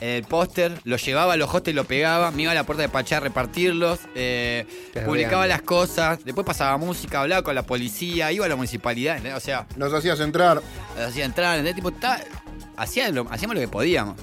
el 0.00 0.24
póster, 0.24 0.72
lo 0.84 0.96
llevaba 0.96 1.34
a 1.34 1.36
los 1.36 1.52
hostels, 1.52 1.74
lo 1.76 1.84
pegaba, 1.84 2.30
me 2.30 2.42
iba 2.42 2.52
a 2.52 2.54
la 2.54 2.64
puerta 2.64 2.82
de 2.82 2.88
Pachá 2.88 3.18
a 3.18 3.20
repartirlos, 3.20 4.00
eh, 4.14 4.66
publicaba 5.04 5.42
bien. 5.44 5.50
las 5.50 5.62
cosas, 5.62 6.24
después 6.24 6.46
pasaba 6.46 6.76
música, 6.78 7.20
hablaba 7.20 7.42
con 7.42 7.54
la 7.54 7.62
policía, 7.64 8.32
iba 8.32 8.46
a 8.46 8.48
la 8.48 8.56
municipalidad, 8.56 9.16
¿entendés? 9.16 9.36
o 9.36 9.44
sea, 9.44 9.66
Nos 9.76 9.92
hacías 9.92 10.18
entrar. 10.20 10.62
los 10.96 11.06
hacía 11.06 11.24
entrar, 11.24 11.58
¿entendés? 11.58 11.74
Tipo, 11.74 11.92
ta- 11.92 12.20
lo- 13.12 13.26
hacíamos 13.30 13.54
lo 13.54 13.60
que 13.60 13.68
podíamos. 13.68 14.16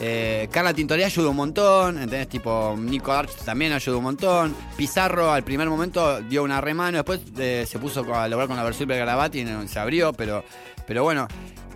Eh, 0.00 0.48
Carla 0.52 0.72
Tintoré 0.72 1.04
ayudó 1.04 1.30
un 1.30 1.36
montón, 1.36 1.96
¿entendés? 1.98 2.28
Tipo, 2.28 2.76
Nico 2.78 3.12
Arch 3.12 3.34
también 3.44 3.72
ayudó 3.72 3.98
un 3.98 4.04
montón. 4.04 4.54
Pizarro 4.76 5.32
al 5.32 5.42
primer 5.42 5.68
momento 5.68 6.20
dio 6.22 6.44
una 6.44 6.60
remano, 6.60 6.98
después 6.98 7.20
eh, 7.36 7.66
se 7.68 7.78
puso 7.80 8.00
a 8.14 8.28
lograr 8.28 8.46
con 8.46 8.56
la 8.56 8.62
versión 8.62 8.88
del 8.88 8.98
Gravati 9.00 9.40
y 9.40 9.44
no- 9.44 9.66
se 9.66 9.78
abrió, 9.78 10.12
pero, 10.12 10.44
pero 10.86 11.02
bueno, 11.02 11.26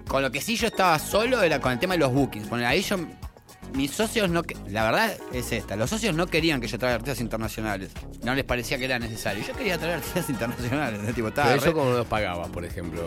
con 0.07 0.23
lo 0.23 0.31
que 0.31 0.41
sí 0.41 0.57
yo 0.57 0.69
estaba 0.69 0.99
solo 1.01 1.43
era 1.43 1.61
con 1.61 1.73
el 1.73 1.81
tema 1.81 1.95
de 1.95 1.99
los 1.99 2.13
bookings. 2.13 2.49
Bueno, 2.49 2.67
ahí 2.69 2.81
yo, 2.83 2.97
mis 3.75 3.91
socios 3.91 4.29
no, 4.31 4.43
que- 4.43 4.57
la 4.69 4.85
verdad 4.85 5.15
es 5.33 5.53
esta, 5.53 5.77
los 5.77 5.89
socios 5.91 6.15
no 6.15 6.27
querían 6.27 6.61
que 6.61 6.67
yo 6.69 6.79
traiga 6.79 6.97
artistas 6.97 7.21
internacionales, 7.21 7.91
no 8.23 8.35
les 8.35 8.45
parecía 8.45 8.79
que 8.79 8.85
era 8.85 8.99
necesario. 8.99 9.45
Yo 9.47 9.55
quería 9.55 9.79
traer 9.79 9.95
artistas 9.97 10.29
internacionales, 10.31 10.95
¿entendés? 11.01 11.15
Tipo, 11.15 11.31
Pero 11.35 11.49
eso 11.51 11.67
re- 11.67 11.73
como 11.73 11.91
nos 11.91 12.07
pagabas, 12.07 12.49
por 12.49 12.65
ejemplo. 12.65 13.03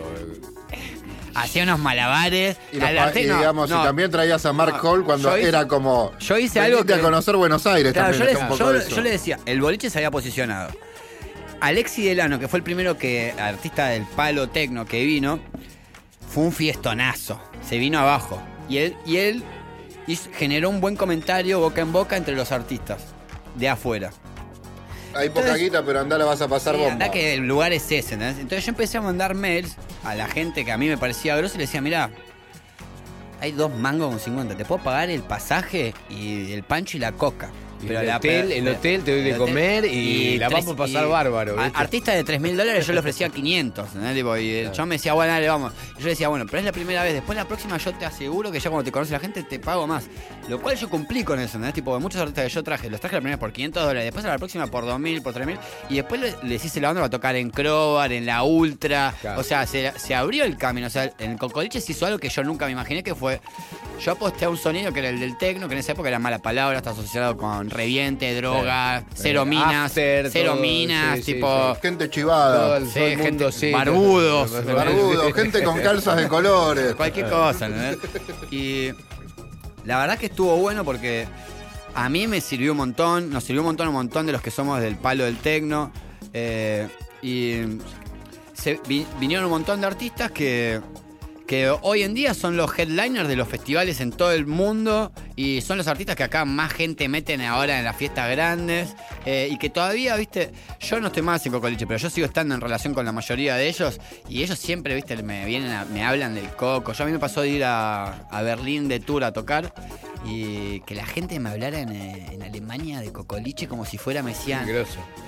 hacía 1.34 1.62
unos 1.64 1.78
malabares. 1.78 2.56
Y, 2.72 2.76
los 2.80 2.88
arte- 2.90 3.26
no, 3.26 3.36
digamos, 3.38 3.70
no. 3.70 3.80
y 3.80 3.84
también 3.84 4.10
traías 4.10 4.44
a 4.46 4.52
Mark 4.52 4.74
No, 4.76 4.80
Cole 4.80 5.04
cuando 5.04 5.36
hice- 5.38 5.48
era 5.48 5.66
como. 5.68 6.12
yo 6.18 6.38
hice 6.38 6.60
algo 6.60 6.84
que- 6.84 6.94
a 6.94 7.00
conocer 7.00 7.36
Buenos 7.36 7.66
Aires 7.66 7.92
Claro, 7.92 8.12
yo, 8.12 8.18
también. 8.18 8.26
les- 8.34 8.42
está 8.42 8.52
un 8.52 8.58
poco 8.58 8.70
yo- 8.72 8.78
de 8.78 8.86
eso. 8.86 8.96
yo 8.96 9.02
le 9.02 9.10
decía, 9.10 9.38
el 9.46 9.60
boliche 9.60 9.90
se 9.90 9.98
había 9.98 10.10
posicionado. 10.10 10.70
Alexi 11.60 12.02
Delano, 12.04 12.38
que 12.38 12.48
fue 12.48 12.58
el 12.58 12.62
primero 12.62 12.98
que, 12.98 13.32
artista 13.38 13.86
del 13.88 14.04
palo 14.04 14.48
tecno 14.48 14.84
que 14.84 15.04
vino, 15.04 15.40
fue 16.28 16.44
un 16.44 16.52
fiestonazo. 16.52 17.40
Se 17.66 17.78
vino 17.78 17.98
abajo. 17.98 18.42
Y 18.68 18.78
él, 18.78 18.96
y 19.06 19.16
él 19.18 19.42
hizo- 20.06 20.30
generó 20.32 20.70
un 20.70 20.80
buen 20.80 20.96
comentario 20.96 21.60
boca 21.60 21.80
en 21.80 21.92
boca 21.92 22.16
entre 22.16 22.34
los 22.34 22.52
artistas 22.52 23.02
de 23.54 23.68
afuera. 23.68 24.10
Hay 25.14 25.28
poca 25.30 25.40
Entonces- 25.40 25.62
guita, 25.64 25.82
pero 25.84 26.00
andá 26.00 26.18
la 26.18 26.24
vas 26.26 26.40
a 26.42 26.48
pasar 26.48 26.74
Sí, 26.74 26.80
bomba. 26.80 26.92
anda 26.92 27.10
que 27.10 27.34
el 27.34 27.46
lugar 27.46 27.72
es 27.72 27.90
ese. 27.90 28.14
Entonces 28.14 28.64
yo 28.64 28.70
empecé 28.70 28.98
a 28.98 29.00
mandar 29.00 29.34
mails 29.34 29.76
a 30.04 30.14
la 30.14 30.26
gente 30.28 30.64
que 30.64 30.72
a 30.72 30.76
mí 30.76 30.88
me 30.88 30.98
parecía 30.98 31.36
grosa 31.36 31.54
y 31.54 31.58
le 31.58 31.64
decía, 31.64 31.80
mira, 31.80 32.10
hay 33.40 33.52
dos 33.52 33.72
mangos 33.74 34.10
con 34.10 34.20
50, 34.20 34.56
te 34.56 34.64
puedo 34.64 34.82
pagar 34.82 35.08
el 35.10 35.22
pasaje 35.22 35.94
y 36.10 36.52
el 36.52 36.62
pancho 36.64 36.96
y 36.96 37.00
la 37.00 37.12
coca. 37.12 37.50
Y 37.82 37.86
el 37.88 38.08
hotel- 38.16 38.52
el 38.52 38.68
hotel 38.68 39.02
te 39.02 39.12
doy 39.12 39.20
de 39.22 39.36
comer 39.36 39.84
y 39.84 40.38
la 40.38 40.48
vamos 40.48 40.74
a 40.74 40.76
pasar 40.76 41.06
bárbaro. 41.08 41.56
Artista 41.74 42.12
de 42.12 42.24
3 42.24 42.40
mil 42.40 42.56
dólares 42.56 42.86
yo 42.86 42.92
le 42.92 43.00
ofrecía 43.00 43.28
500, 43.28 43.86
¿entendés? 43.88 44.14
Tipo, 44.16 44.36
y 44.36 44.68
chabón 44.72 44.88
me 44.88 44.94
decía, 44.96 45.12
bueno, 45.12 45.32
dale, 45.32 45.48
vamos. 45.48 45.72
Y 45.96 45.98
yo 46.00 46.04
le 46.04 46.10
decía, 46.10 46.28
bueno, 46.28 46.46
pero 46.46 46.58
es 46.58 46.64
la 46.64 46.72
primera 46.72 47.02
vez, 47.02 47.14
después 47.14 47.36
la 47.36 47.46
próxima 47.46 47.76
yo 47.78 47.92
te 47.94 48.04
aseguro 48.04 48.50
que 48.50 48.60
ya 48.60 48.70
cuando 48.70 48.84
te 48.84 48.92
conoce 48.92 49.12
la 49.12 49.20
gente 49.20 49.42
te 49.42 49.58
pago 49.58 49.86
más. 49.86 50.04
Lo 50.48 50.60
cual 50.60 50.76
yo 50.76 50.88
cumplí 50.88 51.24
con 51.24 51.38
eso, 51.38 51.56
¿entendés? 51.56 51.74
Tipo, 51.74 51.98
muchos 52.00 52.20
artistas 52.20 52.44
que 52.44 52.50
yo 52.50 52.62
traje, 52.62 52.88
los 52.88 53.00
traje 53.00 53.16
la 53.16 53.20
primera 53.20 53.38
por 53.38 53.52
500 53.52 53.82
dólares, 53.82 54.04
después 54.04 54.24
a 54.24 54.28
la 54.28 54.38
próxima 54.38 54.66
por 54.68 54.86
2000, 54.86 55.22
por 55.22 55.34
3000, 55.34 55.58
y 55.90 55.96
después 55.96 56.20
le- 56.20 56.34
les 56.44 56.64
hice 56.64 56.80
la 56.80 56.90
onda 56.90 57.00
para 57.02 57.10
tocar 57.10 57.36
en 57.36 57.50
Crobar, 57.50 58.12
en 58.12 58.26
la 58.26 58.42
Ultra. 58.44 59.12
Claro. 59.20 59.40
O 59.40 59.44
sea, 59.44 59.66
se, 59.66 59.92
se 59.98 60.14
abrió 60.14 60.44
el 60.44 60.56
camino. 60.56 60.86
O 60.86 60.90
sea, 60.90 61.12
en 61.18 61.32
el 61.32 61.38
Cocoliche 61.38 61.80
se 61.80 61.92
hizo 61.92 62.06
algo 62.06 62.18
que 62.18 62.28
yo 62.28 62.42
nunca 62.44 62.66
me 62.66 62.72
imaginé 62.72 63.02
que 63.02 63.14
fue. 63.14 63.40
Yo 64.04 64.12
aposté 64.12 64.44
a 64.44 64.50
un 64.50 64.56
sonido 64.58 64.92
que 64.92 65.00
era 65.00 65.08
el 65.08 65.18
del 65.18 65.36
tecno, 65.38 65.68
que 65.68 65.74
en 65.74 65.80
esa 65.80 65.92
época 65.92 66.08
era 66.08 66.18
mala 66.18 66.38
palabra, 66.38 66.76
está 66.78 66.90
asociado 66.90 67.36
con 67.36 67.70
reviente, 67.76 68.34
droga, 68.34 69.00
Sí. 69.14 69.22
cero 69.22 69.42
Eh, 69.42 69.46
minas, 69.46 69.86
after, 69.92 70.30
cero 70.30 70.52
todo, 70.52 70.62
minas, 70.62 71.18
sí, 71.18 71.34
tipo. 71.34 71.74
sí. 71.74 71.80
Gente 71.82 72.10
chivada. 72.10 72.76
el, 72.78 72.86
Sí, 72.88 72.94
todo 72.94 73.04
el 73.06 73.16
mundo, 73.18 73.24
gente- 73.46 73.52
sí. 73.52 73.70
barbudos. 73.72 74.64
Barbudo, 74.66 75.32
gente 75.32 75.62
con 75.62 75.80
calzas 75.80 76.16
de 76.16 76.28
colores. 76.28 76.94
Cualquier 76.94 77.28
cosa, 77.28 77.66
¿entendés? 77.66 77.98
Y 78.50 78.90
la 79.84 79.98
verdad 79.98 80.18
que 80.18 80.26
estuvo 80.26 80.56
bueno 80.56 80.84
porque 80.84 81.26
a 81.94 82.08
mí 82.08 82.26
me 82.26 82.40
sirvió 82.40 82.72
un 82.72 82.78
montón, 82.78 83.30
nos 83.30 83.44
sirvió 83.44 83.62
un 83.62 83.66
montón, 83.68 83.88
un 83.88 83.94
montón 83.94 84.26
de 84.26 84.32
los 84.32 84.42
que 84.42 84.50
somos 84.50 84.80
del 84.80 84.96
palo 84.96 85.24
del 85.24 85.36
tecno. 85.38 85.92
eh, 86.32 86.88
y 87.22 87.60
se, 88.52 88.78
vi- 88.86 89.06
vinieron 89.18 89.46
un 89.46 89.50
montón 89.52 89.80
de 89.80 89.86
artistas 89.86 90.30
que, 90.30 90.80
que 91.46 91.70
hoy 91.82 92.02
en 92.02 92.12
día 92.14 92.34
son 92.34 92.56
los 92.56 92.76
headliners 92.78 93.28
de 93.28 93.36
los 93.36 93.46
festivales 93.48 94.00
en 94.00 94.10
todo 94.10 94.32
el 94.32 94.46
mundo 94.46 95.12
y 95.36 95.60
son 95.60 95.78
los 95.78 95.86
artistas 95.86 96.16
que 96.16 96.24
acá 96.24 96.44
más 96.44 96.72
gente 96.72 97.08
meten 97.08 97.40
ahora 97.40 97.78
en 97.78 97.84
las 97.84 97.94
fiestas 97.96 98.28
grandes 98.30 98.94
eh, 99.24 99.48
y 99.50 99.56
que 99.58 99.70
todavía, 99.70 100.16
viste, 100.16 100.50
yo 100.80 101.00
no 101.00 101.06
estoy 101.06 101.22
más 101.22 101.44
en 101.46 101.52
Cocoliche, 101.52 101.86
pero 101.86 101.98
yo 101.98 102.10
sigo 102.10 102.26
estando 102.26 102.54
en 102.54 102.60
relación 102.60 102.94
con 102.94 103.04
la 103.04 103.12
mayoría 103.12 103.54
de 103.56 103.68
ellos 103.68 104.00
y 104.28 104.42
ellos 104.42 104.58
siempre, 104.58 104.94
viste, 104.94 105.16
me 105.22 105.44
vienen 105.46 105.70
a- 105.72 105.84
me 105.84 106.04
hablan 106.04 106.34
del 106.34 106.48
coco. 106.50 106.92
Yo 106.92 107.04
a 107.04 107.06
mí 107.06 107.12
me 107.12 107.18
pasó 107.18 107.42
de 107.42 107.48
ir 107.50 107.64
a, 107.64 108.26
a 108.28 108.42
Berlín 108.42 108.88
de 108.88 108.98
tour 109.00 109.22
a 109.22 109.32
tocar 109.32 109.72
y 110.26 110.80
que 110.80 110.94
la 110.94 111.06
gente 111.06 111.38
me 111.38 111.50
hablara 111.50 111.80
en, 111.80 111.90
eh, 111.90 112.26
en 112.32 112.42
Alemania 112.42 113.00
de 113.00 113.12
Cocoliche 113.12 113.68
como 113.68 113.84
si 113.84 113.98
fuera, 113.98 114.22
me 114.22 114.32
decían. 114.32 114.66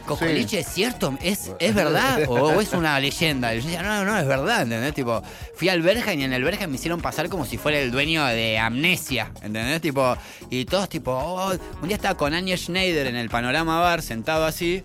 ¿Cocoliche 0.07 0.61
es 0.61 0.69
cierto? 0.69 1.17
¿Es, 1.23 1.53
¿Es 1.59 1.75
verdad? 1.75 2.23
¿O, 2.29 2.35
o 2.35 2.61
es 2.61 2.73
una 2.73 2.99
leyenda? 2.99 3.55
Y 3.55 3.61
yo 3.61 3.65
decía, 3.65 3.83
no, 3.83 4.05
no, 4.05 4.19
es 4.19 4.27
verdad, 4.27 4.63
¿entendés? 4.63 4.95
Tipo, 4.95 5.23
fui 5.55 5.69
al 5.69 5.83
Bergen 5.83 6.21
y 6.21 6.25
en 6.25 6.33
el 6.33 6.43
Bergen 6.45 6.71
me 6.71 6.77
hicieron 6.77 7.01
pasar 7.01 7.29
como 7.29 7.45
si 7.45 7.59
fuera 7.59 7.79
el 7.79 7.91
dueño 7.91 8.25
de 8.27 8.59
Amnesia, 8.59 9.31
¿entendés? 9.43 9.81
Tipo, 9.81 10.17
y 10.51 10.65
todos 10.65 10.89
tipo, 10.89 11.13
oh, 11.13 11.53
un 11.83 11.89
día 11.89 11.97
estaba 11.97 12.17
con 12.17 12.35
Anya 12.35 12.57
Schneider 12.57 13.07
en 13.07 13.17
el 13.17 13.29
Panorama 13.29 13.81
Bar, 13.81 14.03
sentado 14.03 14.45
así, 14.45 14.83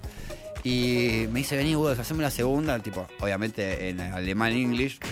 y 0.64 1.28
me 1.32 1.40
dice, 1.40 1.58
vení, 1.58 1.76
vos, 1.76 2.00
haceme 2.00 2.24
la 2.24 2.32
segunda, 2.32 2.80
tipo, 2.80 3.06
obviamente 3.20 3.90
en 3.90 4.00
alemán 4.00 4.54
English. 4.54 4.96
eh, 5.02 5.08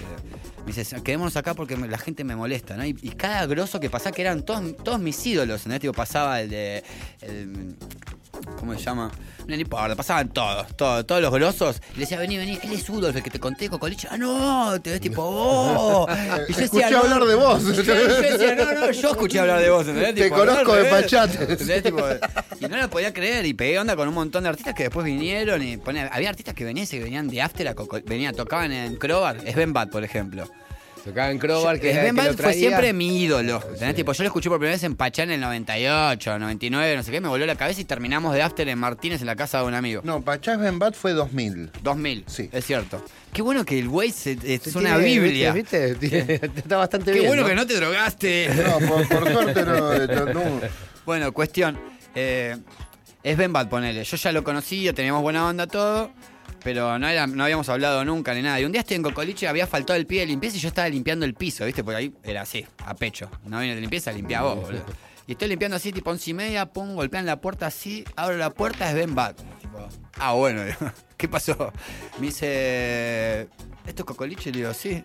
Me 0.65 0.71
dice, 0.71 1.01
quedémonos 1.01 1.35
acá 1.35 1.53
porque 1.53 1.75
la 1.75 1.97
gente 1.97 2.23
me 2.23 2.35
molesta, 2.35 2.77
¿no? 2.77 2.85
Y, 2.85 2.93
cada 3.17 3.45
grosso 3.47 3.79
que 3.79 3.89
pasaba, 3.89 4.15
que 4.15 4.21
eran 4.21 4.43
todos, 4.43 4.77
todos 4.77 4.99
mis 4.99 5.25
ídolos, 5.25 5.61
¿entendés? 5.61 5.81
Tipo, 5.81 5.93
pasaba 5.93 6.41
el 6.41 6.49
de. 6.49 6.83
¿Cómo 8.59 8.73
se 8.73 8.79
llama? 8.79 9.11
No, 9.47 9.55
importa, 9.55 9.95
pasaban 9.95 10.29
todos, 10.29 10.75
todos, 10.77 11.05
todos 11.05 11.21
los 11.21 11.33
grosos. 11.33 11.81
Y 11.91 11.95
le 11.95 11.99
decía, 12.01 12.19
vení, 12.19 12.37
vení, 12.37 12.59
él 12.61 12.71
es 12.73 12.87
Udolf, 12.89 13.15
el 13.15 13.23
que 13.23 13.29
te 13.31 13.39
conté, 13.39 13.69
Cocoliche. 13.69 14.07
Ah, 14.11 14.17
no, 14.17 14.79
te 14.81 14.91
ves 14.91 15.01
tipo, 15.01 15.23
oh. 15.25 16.07
Y 16.47 16.53
yo 16.53 16.59
Escuché 16.59 16.95
hablar 16.95 17.23
de 17.25 17.35
vos. 17.35 17.63
Yo, 17.63 17.83
yo 17.83 17.93
decía, 18.21 18.55
no, 18.55 18.71
no, 18.73 18.91
yo 18.91 19.09
escuché 19.11 19.39
hablar 19.39 19.59
de 19.59 19.69
vos, 19.69 19.87
¿entendés? 19.87 20.15
Te 20.15 20.23
Tipo, 20.25 20.35
conozco 20.35 20.75
de. 20.75 20.85
Pachate. 20.85 21.57
Y 22.59 22.65
no 22.67 22.77
lo 22.77 22.89
podía 22.89 23.11
creer 23.13 23.45
y 23.45 23.53
pegué 23.53 23.79
onda 23.79 23.95
con 23.95 24.07
un 24.07 24.13
montón 24.13 24.43
de 24.43 24.49
artistas 24.49 24.73
que 24.75 24.83
después 24.83 25.05
vinieron 25.05 25.61
y 25.63 25.77
ponía- 25.77 26.07
había 26.13 26.29
artistas 26.29 26.53
que 26.53 26.63
venían 26.63 26.85
se 26.85 26.99
venían 26.99 27.27
de 27.27 27.41
after 27.41 27.67
a 27.67 27.75
venían, 28.05 28.35
tocaban 28.35 28.71
en 28.71 28.95
Crobar, 28.97 29.39
Sven 29.51 29.73
Bad, 29.73 29.89
por 29.89 30.03
ejemplo. 30.03 30.47
Tocaba 31.03 31.31
en 31.31 31.39
Crobar, 31.39 31.79
que, 31.79 32.11
Bad 32.11 32.27
lo 32.27 32.33
fue 32.37 32.53
siempre 32.53 32.93
mi 32.93 33.23
ídolo. 33.23 33.61
¿entendés? 33.73 33.95
Tipo, 33.95 34.13
yo 34.13 34.23
lo 34.23 34.27
escuché 34.27 34.49
por 34.49 34.59
primera 34.59 34.75
vez 34.75 34.83
en 34.83 34.95
Pachá 34.95 35.23
en 35.23 35.31
el 35.31 35.41
98, 35.41 36.37
99, 36.37 36.95
no 36.95 37.01
sé 37.03 37.11
qué, 37.11 37.19
me 37.19 37.27
voló 37.27 37.45
la 37.47 37.55
cabeza 37.55 37.81
y 37.81 37.85
terminamos 37.85 38.33
de 38.35 38.41
after 38.43 38.67
en 38.69 38.77
Martínez 38.77 39.19
en 39.21 39.27
la 39.27 39.35
casa 39.35 39.59
de 39.59 39.65
un 39.65 39.73
amigo. 39.73 40.01
No, 40.05 40.21
Pachá 40.21 40.57
Benbat 40.57 40.93
fue 40.93 41.13
2000. 41.13 41.71
2000, 41.81 42.23
Sí. 42.27 42.49
es 42.51 42.65
cierto. 42.65 43.03
Qué 43.33 43.41
bueno 43.41 43.65
que 43.65 43.79
el 43.79 43.87
güey 43.89 44.11
se- 44.11 44.33
es 44.43 44.61
Tiene- 44.61 44.79
una 44.79 44.97
biblia. 44.97 45.53
¿Viste? 45.53 45.93
¿Viste? 45.95 46.35
Está 46.55 46.77
bastante 46.77 47.11
Qué 47.13 47.19
bien. 47.19 47.27
bueno 47.29 47.41
¿no? 47.43 47.47
que 47.47 47.55
no 47.55 47.65
te 47.65 47.75
drogaste. 47.75 48.49
No, 48.63 48.87
por, 48.87 49.07
por 49.07 49.31
suerte 49.31 49.65
no, 49.65 49.97
no- 50.07 50.33
no. 50.33 50.61
Bueno, 51.05 51.31
cuestión. 51.31 51.79
eh, 52.13 52.57
es 53.23 53.37
Ben 53.37 53.53
Bad, 53.53 53.69
ponele. 53.69 54.03
Yo 54.03 54.17
ya 54.17 54.31
lo 54.31 54.43
conocía, 54.43 54.93
teníamos 54.93 55.21
buena 55.21 55.47
onda 55.47 55.65
todo, 55.67 56.11
pero 56.63 56.99
no, 56.99 57.07
habíamos 57.07 57.69
hablado 57.69 58.05
nunca 58.05 58.33
ni 58.33 58.41
nada. 58.41 58.59
Y 58.59 58.65
un 58.65 58.71
día 58.71 58.81
estoy 58.81 58.97
en 58.97 59.03
Cocoliche, 59.03 59.47
había 59.47 59.67
faltado 59.67 59.97
el 59.97 60.05
pie 60.05 60.21
de 60.21 60.27
limpieza 60.27 60.57
y 60.57 60.59
yo 60.59 60.67
estaba 60.67 60.87
limpiando 60.89 61.25
el 61.25 61.33
piso, 61.33 61.65
¿viste? 61.65 61.83
Porque 61.83 61.97
ahí 61.97 62.13
era 62.23 62.41
así, 62.41 62.65
a 62.85 62.95
pecho. 62.95 63.29
No 63.45 63.59
viene 63.59 63.75
de 63.75 63.81
limpieza, 63.81 64.11
limpia 64.11 64.41
vos, 64.41 64.61
boludo. 64.61 64.85
Y 65.27 65.33
estoy 65.33 65.47
limpiando 65.47 65.77
así, 65.77 65.91
tipo 65.91 66.09
once 66.09 66.29
y 66.29 66.33
media, 66.33 66.65
pum, 66.65 66.95
golpean 66.95 67.25
la 67.25 67.39
puerta 67.39 67.67
así, 67.67 68.03
abro 68.15 68.37
la 68.37 68.49
puerta, 68.49 68.89
es 68.89 68.95
Ben 68.95 69.15
Bat. 69.15 69.39
Ah, 70.17 70.33
bueno, 70.33 70.61
¿qué 71.17 71.27
pasó? 71.27 71.71
Me 72.19 72.27
dice, 72.27 73.47
¿esto 73.85 74.01
es 74.01 74.03
Cocoliche? 74.03 74.51
Le 74.51 74.59
digo, 74.59 74.73
sí. 74.73 75.03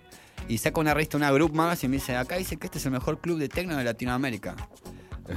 Y 0.49 0.59
saca 0.59 0.81
una 0.81 0.95
revista, 0.95 1.17
una 1.17 1.31
Group 1.31 1.55
Magazine, 1.55 1.89
y 1.89 1.91
me 1.91 1.97
dice, 1.97 2.17
acá 2.17 2.37
dice 2.37 2.57
que 2.57 2.67
este 2.67 2.79
es 2.79 2.85
el 2.87 2.93
mejor 2.93 3.21
club 3.21 3.39
de 3.39 3.49
tecno 3.49 3.77
de 3.77 3.85
Latinoamérica. 3.85 4.55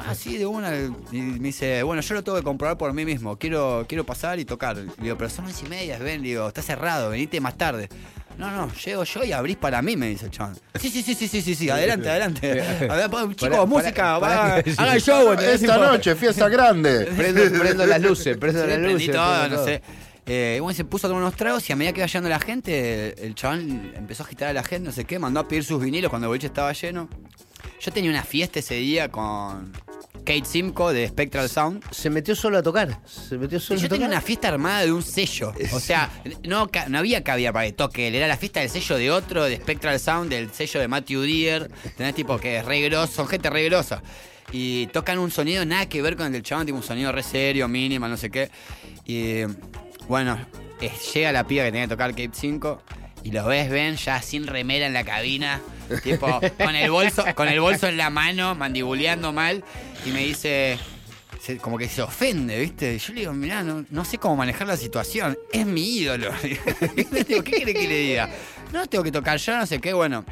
Así 0.07 0.37
de 0.37 0.45
una, 0.45 0.71
y 1.11 1.17
me 1.21 1.47
dice, 1.47 1.83
bueno, 1.83 2.01
yo 2.01 2.13
lo 2.15 2.23
tengo 2.23 2.37
que 2.37 2.43
comprobar 2.43 2.77
por 2.77 2.93
mí 2.93 3.05
mismo, 3.05 3.37
quiero, 3.37 3.85
quiero 3.87 4.05
pasar 4.05 4.39
y 4.39 4.45
tocar. 4.45 4.77
Le 4.77 4.91
digo, 5.01 5.17
pero 5.17 5.29
son 5.29 5.45
once 5.45 5.65
y 5.65 5.69
media, 5.69 5.97
ven, 5.97 6.21
digo, 6.21 6.47
está 6.47 6.61
cerrado, 6.61 7.09
venite 7.09 7.39
más 7.41 7.57
tarde. 7.57 7.89
No, 8.37 8.49
no, 8.51 8.71
llego 8.73 9.03
yo 9.03 9.23
y 9.25 9.33
abrís 9.33 9.57
para 9.57 9.81
mí, 9.81 9.97
me 9.97 10.07
dice 10.07 10.25
el 10.25 10.31
chabón. 10.31 10.55
Sí, 10.79 10.89
sí, 10.89 11.01
sí, 11.03 11.13
sí, 11.13 11.27
sí, 11.27 11.41
sí, 11.41 11.55
sí, 11.55 11.69
adelante, 11.69 12.09
adelante. 12.09 12.61
A 12.89 12.95
ver, 12.95 13.09
chicos, 13.35 13.35
Pará, 13.49 13.65
música, 13.65 14.19
pará, 14.19 14.35
va, 14.35 14.47
pará 14.49 14.63
que- 14.63 14.73
haga 14.77 14.93
el 14.95 15.01
show. 15.01 15.33
Esta 15.33 15.77
noche, 15.77 16.15
fiesta 16.15 16.47
grande. 16.49 17.05
Prendo, 17.17 17.59
prendo 17.59 17.85
las 17.85 18.01
luces, 18.01 18.37
prendo 18.37 18.61
Sí, 18.63 18.67
las 18.69 18.79
luces. 18.79 19.11
todo, 19.11 19.39
prendo 19.39 19.49
no 19.49 19.55
todo. 19.55 19.65
sé. 19.65 19.81
Eh, 20.31 20.59
bueno, 20.61 20.75
se 20.77 20.85
puso 20.85 21.07
a 21.07 21.09
tomar 21.09 21.23
unos 21.23 21.35
tragos 21.35 21.67
y 21.69 21.73
a 21.73 21.75
medida 21.75 21.91
que 21.91 21.99
iba 22.01 22.07
llegando 22.07 22.29
la 22.29 22.39
gente, 22.39 23.25
el 23.25 23.33
chabón 23.35 23.91
empezó 23.95 24.23
a 24.23 24.27
agitar 24.27 24.47
a 24.49 24.53
la 24.53 24.63
gente, 24.63 24.85
no 24.87 24.91
sé 24.93 25.03
qué, 25.03 25.17
mandó 25.19 25.39
a 25.39 25.47
pedir 25.47 25.63
sus 25.65 25.81
vinilos 25.83 26.09
cuando 26.09 26.27
el 26.27 26.29
boliche 26.29 26.47
estaba 26.47 26.71
lleno. 26.71 27.09
Yo 27.79 27.91
tenía 27.91 28.09
una 28.09 28.23
fiesta 28.23 28.59
ese 28.59 28.75
día 28.75 29.09
con 29.09 29.71
Kate 30.25 30.45
Simco 30.45 30.93
de 30.93 31.07
Spectral 31.07 31.49
Sound. 31.49 31.83
Se 31.91 32.09
metió 32.09 32.35
solo 32.35 32.57
a 32.59 32.63
tocar. 32.63 32.99
Se 33.05 33.37
metió 33.37 33.59
solo 33.59 33.79
yo 33.79 33.87
a 33.87 33.89
tenía 33.89 34.07
tocar. 34.07 34.17
una 34.17 34.21
fiesta 34.21 34.47
armada 34.49 34.81
de 34.81 34.91
un 34.91 35.01
sello. 35.01 35.53
O 35.73 35.79
sea, 35.79 36.09
no, 36.43 36.69
no 36.87 36.97
había 36.97 37.23
cabida 37.23 37.51
para 37.51 37.65
que 37.65 37.73
toque. 37.73 38.07
Era 38.15 38.27
la 38.27 38.37
fiesta 38.37 38.59
del 38.59 38.69
sello 38.69 38.95
de 38.97 39.11
otro, 39.11 39.45
de 39.45 39.57
Spectral 39.57 39.99
Sound, 39.99 40.29
del 40.29 40.51
sello 40.51 40.79
de 40.79 40.87
Matthew 40.87 41.21
Deere. 41.21 41.67
Tenés 41.97 42.15
tipo 42.15 42.37
que 42.37 42.57
es 42.57 42.65
re 42.65 42.81
grosso, 42.81 43.13
son 43.13 43.27
gente 43.27 43.49
re 43.49 43.65
grosa. 43.65 44.03
Y 44.51 44.87
tocan 44.87 45.19
un 45.19 45.31
sonido 45.31 45.65
nada 45.65 45.87
que 45.87 46.01
ver 46.01 46.15
con 46.15 46.25
el 46.27 46.31
del 46.31 46.43
chabón, 46.43 46.65
tipo 46.65 46.77
un 46.77 46.83
sonido 46.83 47.11
re 47.11 47.23
serio, 47.23 47.67
mínima, 47.67 48.07
no 48.07 48.17
sé 48.17 48.29
qué. 48.29 48.49
Y 49.05 49.43
bueno, 50.07 50.39
llega 51.13 51.31
la 51.31 51.45
piba 51.45 51.63
que 51.65 51.71
tenía 51.71 51.85
que 51.85 51.91
tocar 51.91 52.11
Cape 52.11 52.31
5 52.33 52.81
y 53.23 53.31
lo 53.31 53.45
ves, 53.45 53.69
ven, 53.69 53.95
ya 53.95 54.21
sin 54.21 54.47
remera 54.47 54.85
en 54.85 54.93
la 54.93 55.03
cabina, 55.03 55.61
tipo, 56.03 56.39
con 56.57 56.75
el 56.75 56.91
bolso, 56.91 57.25
con 57.35 57.47
el 57.47 57.59
bolso 57.59 57.87
en 57.87 57.97
la 57.97 58.09
mano, 58.09 58.55
mandibuleando 58.55 59.33
mal, 59.33 59.63
y 60.05 60.11
me 60.11 60.19
dice, 60.25 60.77
como 61.61 61.77
que 61.77 61.87
se 61.87 62.01
ofende, 62.01 62.59
¿viste? 62.59 62.97
Yo 62.97 63.13
le 63.13 63.21
digo, 63.21 63.33
mirá, 63.33 63.63
no, 63.63 63.85
no 63.89 64.05
sé 64.05 64.17
cómo 64.17 64.35
manejar 64.35 64.67
la 64.67 64.77
situación, 64.77 65.37
es 65.51 65.65
mi 65.65 65.97
ídolo. 65.97 66.31
¿Qué 66.41 67.43
quiere 67.43 67.73
que 67.73 67.87
le 67.87 67.99
diga? 67.99 68.29
No, 68.71 68.85
tengo 68.87 69.03
que 69.03 69.11
tocar 69.11 69.37
yo, 69.37 69.57
no 69.57 69.65
sé 69.65 69.79
qué, 69.79 69.93
bueno. 69.93 70.25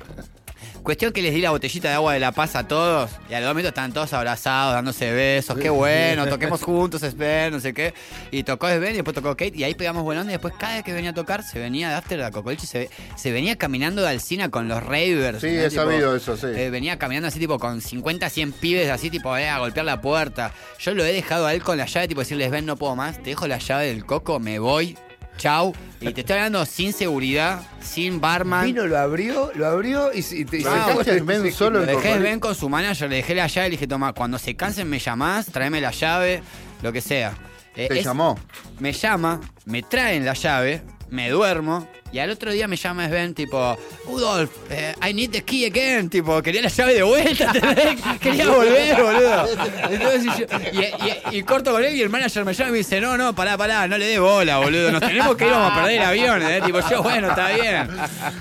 Cuestión 0.87 1.11
que 1.11 1.21
les 1.21 1.33
di 1.33 1.41
la 1.41 1.49
botellita 1.49 1.89
de 1.89 1.95
agua 1.95 2.13
de 2.13 2.21
la 2.21 2.31
paz 2.31 2.55
a 2.55 2.65
todos. 2.65 3.11
Y 3.29 3.33
a 3.33 3.41
los 3.41 3.47
dos 3.47 3.55
minutos 3.55 3.71
estaban 3.71 3.91
todos 3.91 4.13
abrazados, 4.13 4.73
dándose 4.73 5.11
besos. 5.11 5.57
Qué 5.57 5.69
bueno, 5.69 6.25
toquemos 6.27 6.61
juntos, 6.63 7.01
Sven, 7.01 7.51
no 7.51 7.59
sé 7.59 7.73
qué. 7.73 7.93
Y 8.31 8.43
tocó 8.43 8.69
Sven 8.69 8.93
y 8.93 8.95
después 8.95 9.13
tocó 9.13 9.31
Kate. 9.35 9.51
Y 9.53 9.65
ahí 9.65 9.75
pegamos 9.75 10.03
buen 10.03 10.17
onda. 10.17 10.31
Y 10.31 10.35
después 10.35 10.53
cada 10.57 10.75
vez 10.75 10.85
que 10.85 10.93
venía 10.93 11.09
a 11.09 11.13
tocar, 11.13 11.43
se 11.43 11.59
venía 11.59 11.89
de 11.89 11.95
After 11.95 12.23
a 12.23 12.31
Cocoliche. 12.31 12.65
Se, 12.65 12.89
se 13.17 13.31
venía 13.33 13.57
caminando 13.57 14.01
de 14.01 14.07
Alcina 14.07 14.49
con 14.49 14.69
los 14.69 14.81
ravers. 14.81 15.41
Sí, 15.41 15.47
¿no? 15.47 15.61
he 15.63 15.69
Tipo, 15.69 15.81
sabido 15.81 16.15
eso, 16.15 16.37
sí. 16.37 16.47
eh, 16.55 16.69
venía 16.69 16.97
caminando 16.97 17.27
así, 17.27 17.37
tipo, 17.37 17.59
con 17.59 17.81
50, 17.81 18.29
100 18.29 18.53
pibes, 18.53 18.89
así, 18.89 19.09
tipo, 19.09 19.35
eh, 19.35 19.49
a 19.49 19.59
golpear 19.59 19.85
la 19.85 19.99
puerta. 19.99 20.53
Yo 20.79 20.93
lo 20.93 21.03
he 21.03 21.11
dejado 21.11 21.47
a 21.47 21.53
él 21.53 21.61
con 21.63 21.77
la 21.77 21.85
llave, 21.85 22.07
tipo, 22.07 22.21
decirles, 22.21 22.49
ven, 22.49 22.65
no 22.65 22.77
puedo 22.77 22.95
más. 22.95 23.17
Te 23.21 23.31
dejo 23.31 23.45
la 23.45 23.57
llave 23.57 23.87
del 23.87 24.05
coco, 24.05 24.39
me 24.39 24.57
voy. 24.59 24.97
Chau. 25.37 25.73
Y 25.99 26.11
te 26.13 26.21
estoy 26.21 26.35
hablando 26.35 26.63
sin 26.65 26.93
seguridad, 26.93 27.61
sin 27.81 28.19
barman. 28.21 28.65
Vino, 28.65 28.85
lo 28.85 28.97
abrió, 28.99 29.51
lo 29.55 29.65
abrió 29.65 30.13
y, 30.13 30.21
se- 30.21 30.37
y 30.39 30.45
te- 30.45 30.57
y 30.57 30.61
Lo 30.63 31.03
se 31.03 31.21
Ben 31.21 31.51
solo 31.51 31.79
Lo 31.79 31.85
dejé 31.85 32.19
ven 32.19 32.39
con 32.39 32.53
su 32.53 32.69
manager, 32.69 33.09
le 33.09 33.15
dejé 33.17 33.33
la 33.33 33.47
llave, 33.47 33.69
le 33.69 33.71
dije, 33.71 33.87
toma, 33.87 34.13
cuando 34.13 34.37
se 34.37 34.55
cansen 34.55 34.87
me 34.89 34.99
llamás, 34.99 35.47
tráeme 35.47 35.81
la 35.81 35.91
llave, 35.91 36.43
lo 36.83 36.91
que 36.93 37.01
sea. 37.01 37.33
Eh, 37.75 37.87
Te 37.87 37.99
es- 37.99 38.05
llamó. 38.05 38.37
Me 38.79 38.93
llama, 38.93 39.39
me 39.65 39.81
traen 39.81 40.23
la 40.25 40.33
llave, 40.33 40.81
me 41.09 41.29
duermo, 41.29 41.87
y 42.11 42.19
al 42.19 42.29
otro 42.29 42.51
día 42.51 42.67
me 42.67 42.75
llama 42.77 43.07
Sven, 43.07 43.33
tipo, 43.33 43.77
Udolf, 44.05 44.49
eh, 44.69 44.93
I 45.07 45.13
need 45.13 45.31
the 45.31 45.43
key 45.43 45.65
again, 45.65 46.09
tipo, 46.09 46.41
quería 46.41 46.61
la 46.61 46.69
llave 46.69 46.93
de 46.95 47.03
vuelta, 47.03 47.51
quería 48.21 48.49
volver, 48.49 49.01
boludo. 49.01 49.47
Entonces, 49.89 50.23
y, 50.25 50.39
yo- 50.39 50.81
y- 50.81 51.35
y- 51.35 51.37
y 51.39 51.43
corto 51.43 51.71
con 51.71 51.83
él 51.83 51.95
y 51.95 52.01
el 52.01 52.09
manager 52.09 52.45
me 52.45 52.53
llama 52.53 52.69
y 52.69 52.71
me 52.73 52.77
dice, 52.79 53.01
no, 53.01 53.17
no, 53.17 53.33
pará, 53.35 53.57
pará, 53.57 53.87
no 53.87 53.97
le 53.97 54.05
dé 54.05 54.19
bola, 54.19 54.57
boludo, 54.59 54.91
nos 54.91 55.01
tenemos 55.01 55.35
que 55.35 55.45
ir, 55.45 55.51
vamos 55.51 55.71
a 55.71 55.75
perder 55.75 55.97
el 55.99 56.03
avión, 56.05 56.41
¿eh? 56.43 56.61
Tipo, 56.65 56.79
yo, 56.89 57.03
bueno, 57.03 57.29
está 57.29 57.49
bien, 57.51 57.87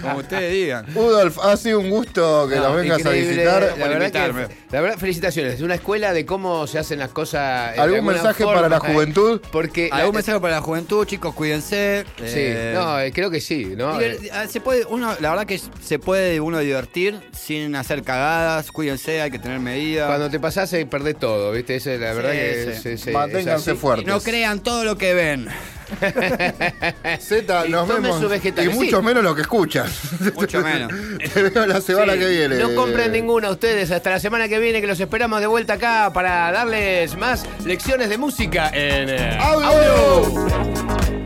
como 0.03 0.19
ustedes 0.19 0.53
digan. 0.53 0.87
Udolf, 0.97 1.39
ha 1.39 1.57
sido 1.57 1.81
un 1.81 1.91
gusto 1.91 2.47
que 2.49 2.57
No, 2.57 2.69
nos 2.69 2.77
vengas 2.77 3.05
a 3.05 3.11
visitar. 3.11 3.63
La 3.79 3.87
verdad, 3.89 4.01
invitarme. 4.01 4.47
que, 4.49 4.55
la 4.71 4.81
verdad, 4.81 4.99
felicitaciones. 4.99 5.55
Es 5.55 5.61
una 5.61 5.75
escuela 5.75 6.13
de 6.13 6.25
cómo 6.27 6.67
se 6.67 6.79
hacen 6.79 6.99
las 6.99 7.11
cosas. 7.11 7.77
eh, 7.77 7.81
¿Algún 7.81 8.05
mensaje 8.05 8.43
forma, 8.45 8.63
para 8.63 8.69
la 8.69 8.77
eh, 8.77 8.93
juventud? 8.93 9.41
Porque. 9.53 9.89
¿Algún 9.93 10.15
la- 10.15 10.19
mensaje 10.19 10.41
para 10.41 10.55
la 10.57 10.61
juventud, 10.63 11.07
chicos? 11.07 11.35
Cuídense. 11.35 12.05
Sí, 12.19 12.25
eh, 12.37 12.73
no, 12.75 12.97
creo 13.15 13.31
que 13.31 13.41
sí, 13.41 13.56
¿no? 13.65 13.99
Diver- 13.99 14.19
Eh, 14.25 14.31
ah, 14.33 14.47
se 14.49 14.61
puede, 14.61 14.85
uno, 14.85 15.15
la 15.21 15.31
verdad 15.31 15.47
que 15.47 15.59
se 15.83 15.99
puede 15.99 16.41
uno 16.41 16.59
divertir 16.59 17.21
sin 17.33 17.75
hacer 17.77 18.03
cagadas, 18.03 18.71
cuídense, 18.71 19.21
hay 19.23 19.31
que 19.31 19.39
tener 19.39 19.59
medidas. 19.61 20.07
Cuando 20.09 20.29
te 20.31 20.39
pasás, 20.39 20.73
eh, 20.75 20.85
perdés 20.87 21.19
todo, 21.19 21.53
¿viste? 21.53 21.77
Esa 21.77 21.93
es 21.95 22.01
la 22.01 22.13
verdad 22.13 22.33
Sí, 22.33 22.37
que 22.39 22.73
sí. 22.77 22.83
se- 22.83 22.99
se- 22.99 23.11
Manténganse 23.13 23.73
es 23.73 23.79
fuertes. 23.79 24.07
no 24.07 24.21
crean 24.21 24.61
todo 24.61 24.85
lo 24.85 24.99
que 24.99 25.15
ven, 25.15 25.49
Z, 27.21 27.65
nos 27.69 27.87
vemos. 27.89 28.21
Y 28.21 28.69
mucho 28.71 28.99
sí. 28.99 29.05
menos 29.05 29.23
lo 29.23 29.35
que 29.35 29.43
escuchas. 29.43 29.91
mucho 30.35 30.61
menos. 30.65 30.93
Te 31.33 31.43
veo 31.45 31.67
la 31.67 31.81
semana 31.81 32.15
Sí, 32.15 32.19
que 32.19 32.27
viene. 32.29 32.57
No 32.57 32.75
compren 32.75 33.13
ninguna 33.13 33.51
ustedes 33.51 33.91
hasta 33.91 34.11
la 34.11 34.19
semana 34.21 34.49
que 34.49 34.59
viene 34.59 34.81
que 34.81 34.87
los 34.87 34.99
esperamos 35.01 35.41
de 35.41 35.47
vuelta 35.47 35.75
acá 35.75 36.11
para 36.13 36.51
darles 36.53 37.17
más 37.17 37.45
lecciones 37.65 38.09
de 38.09 38.19
música 38.19 38.69
en 38.73 39.09
eh, 39.11 39.39
¡Audio! 39.41 41.26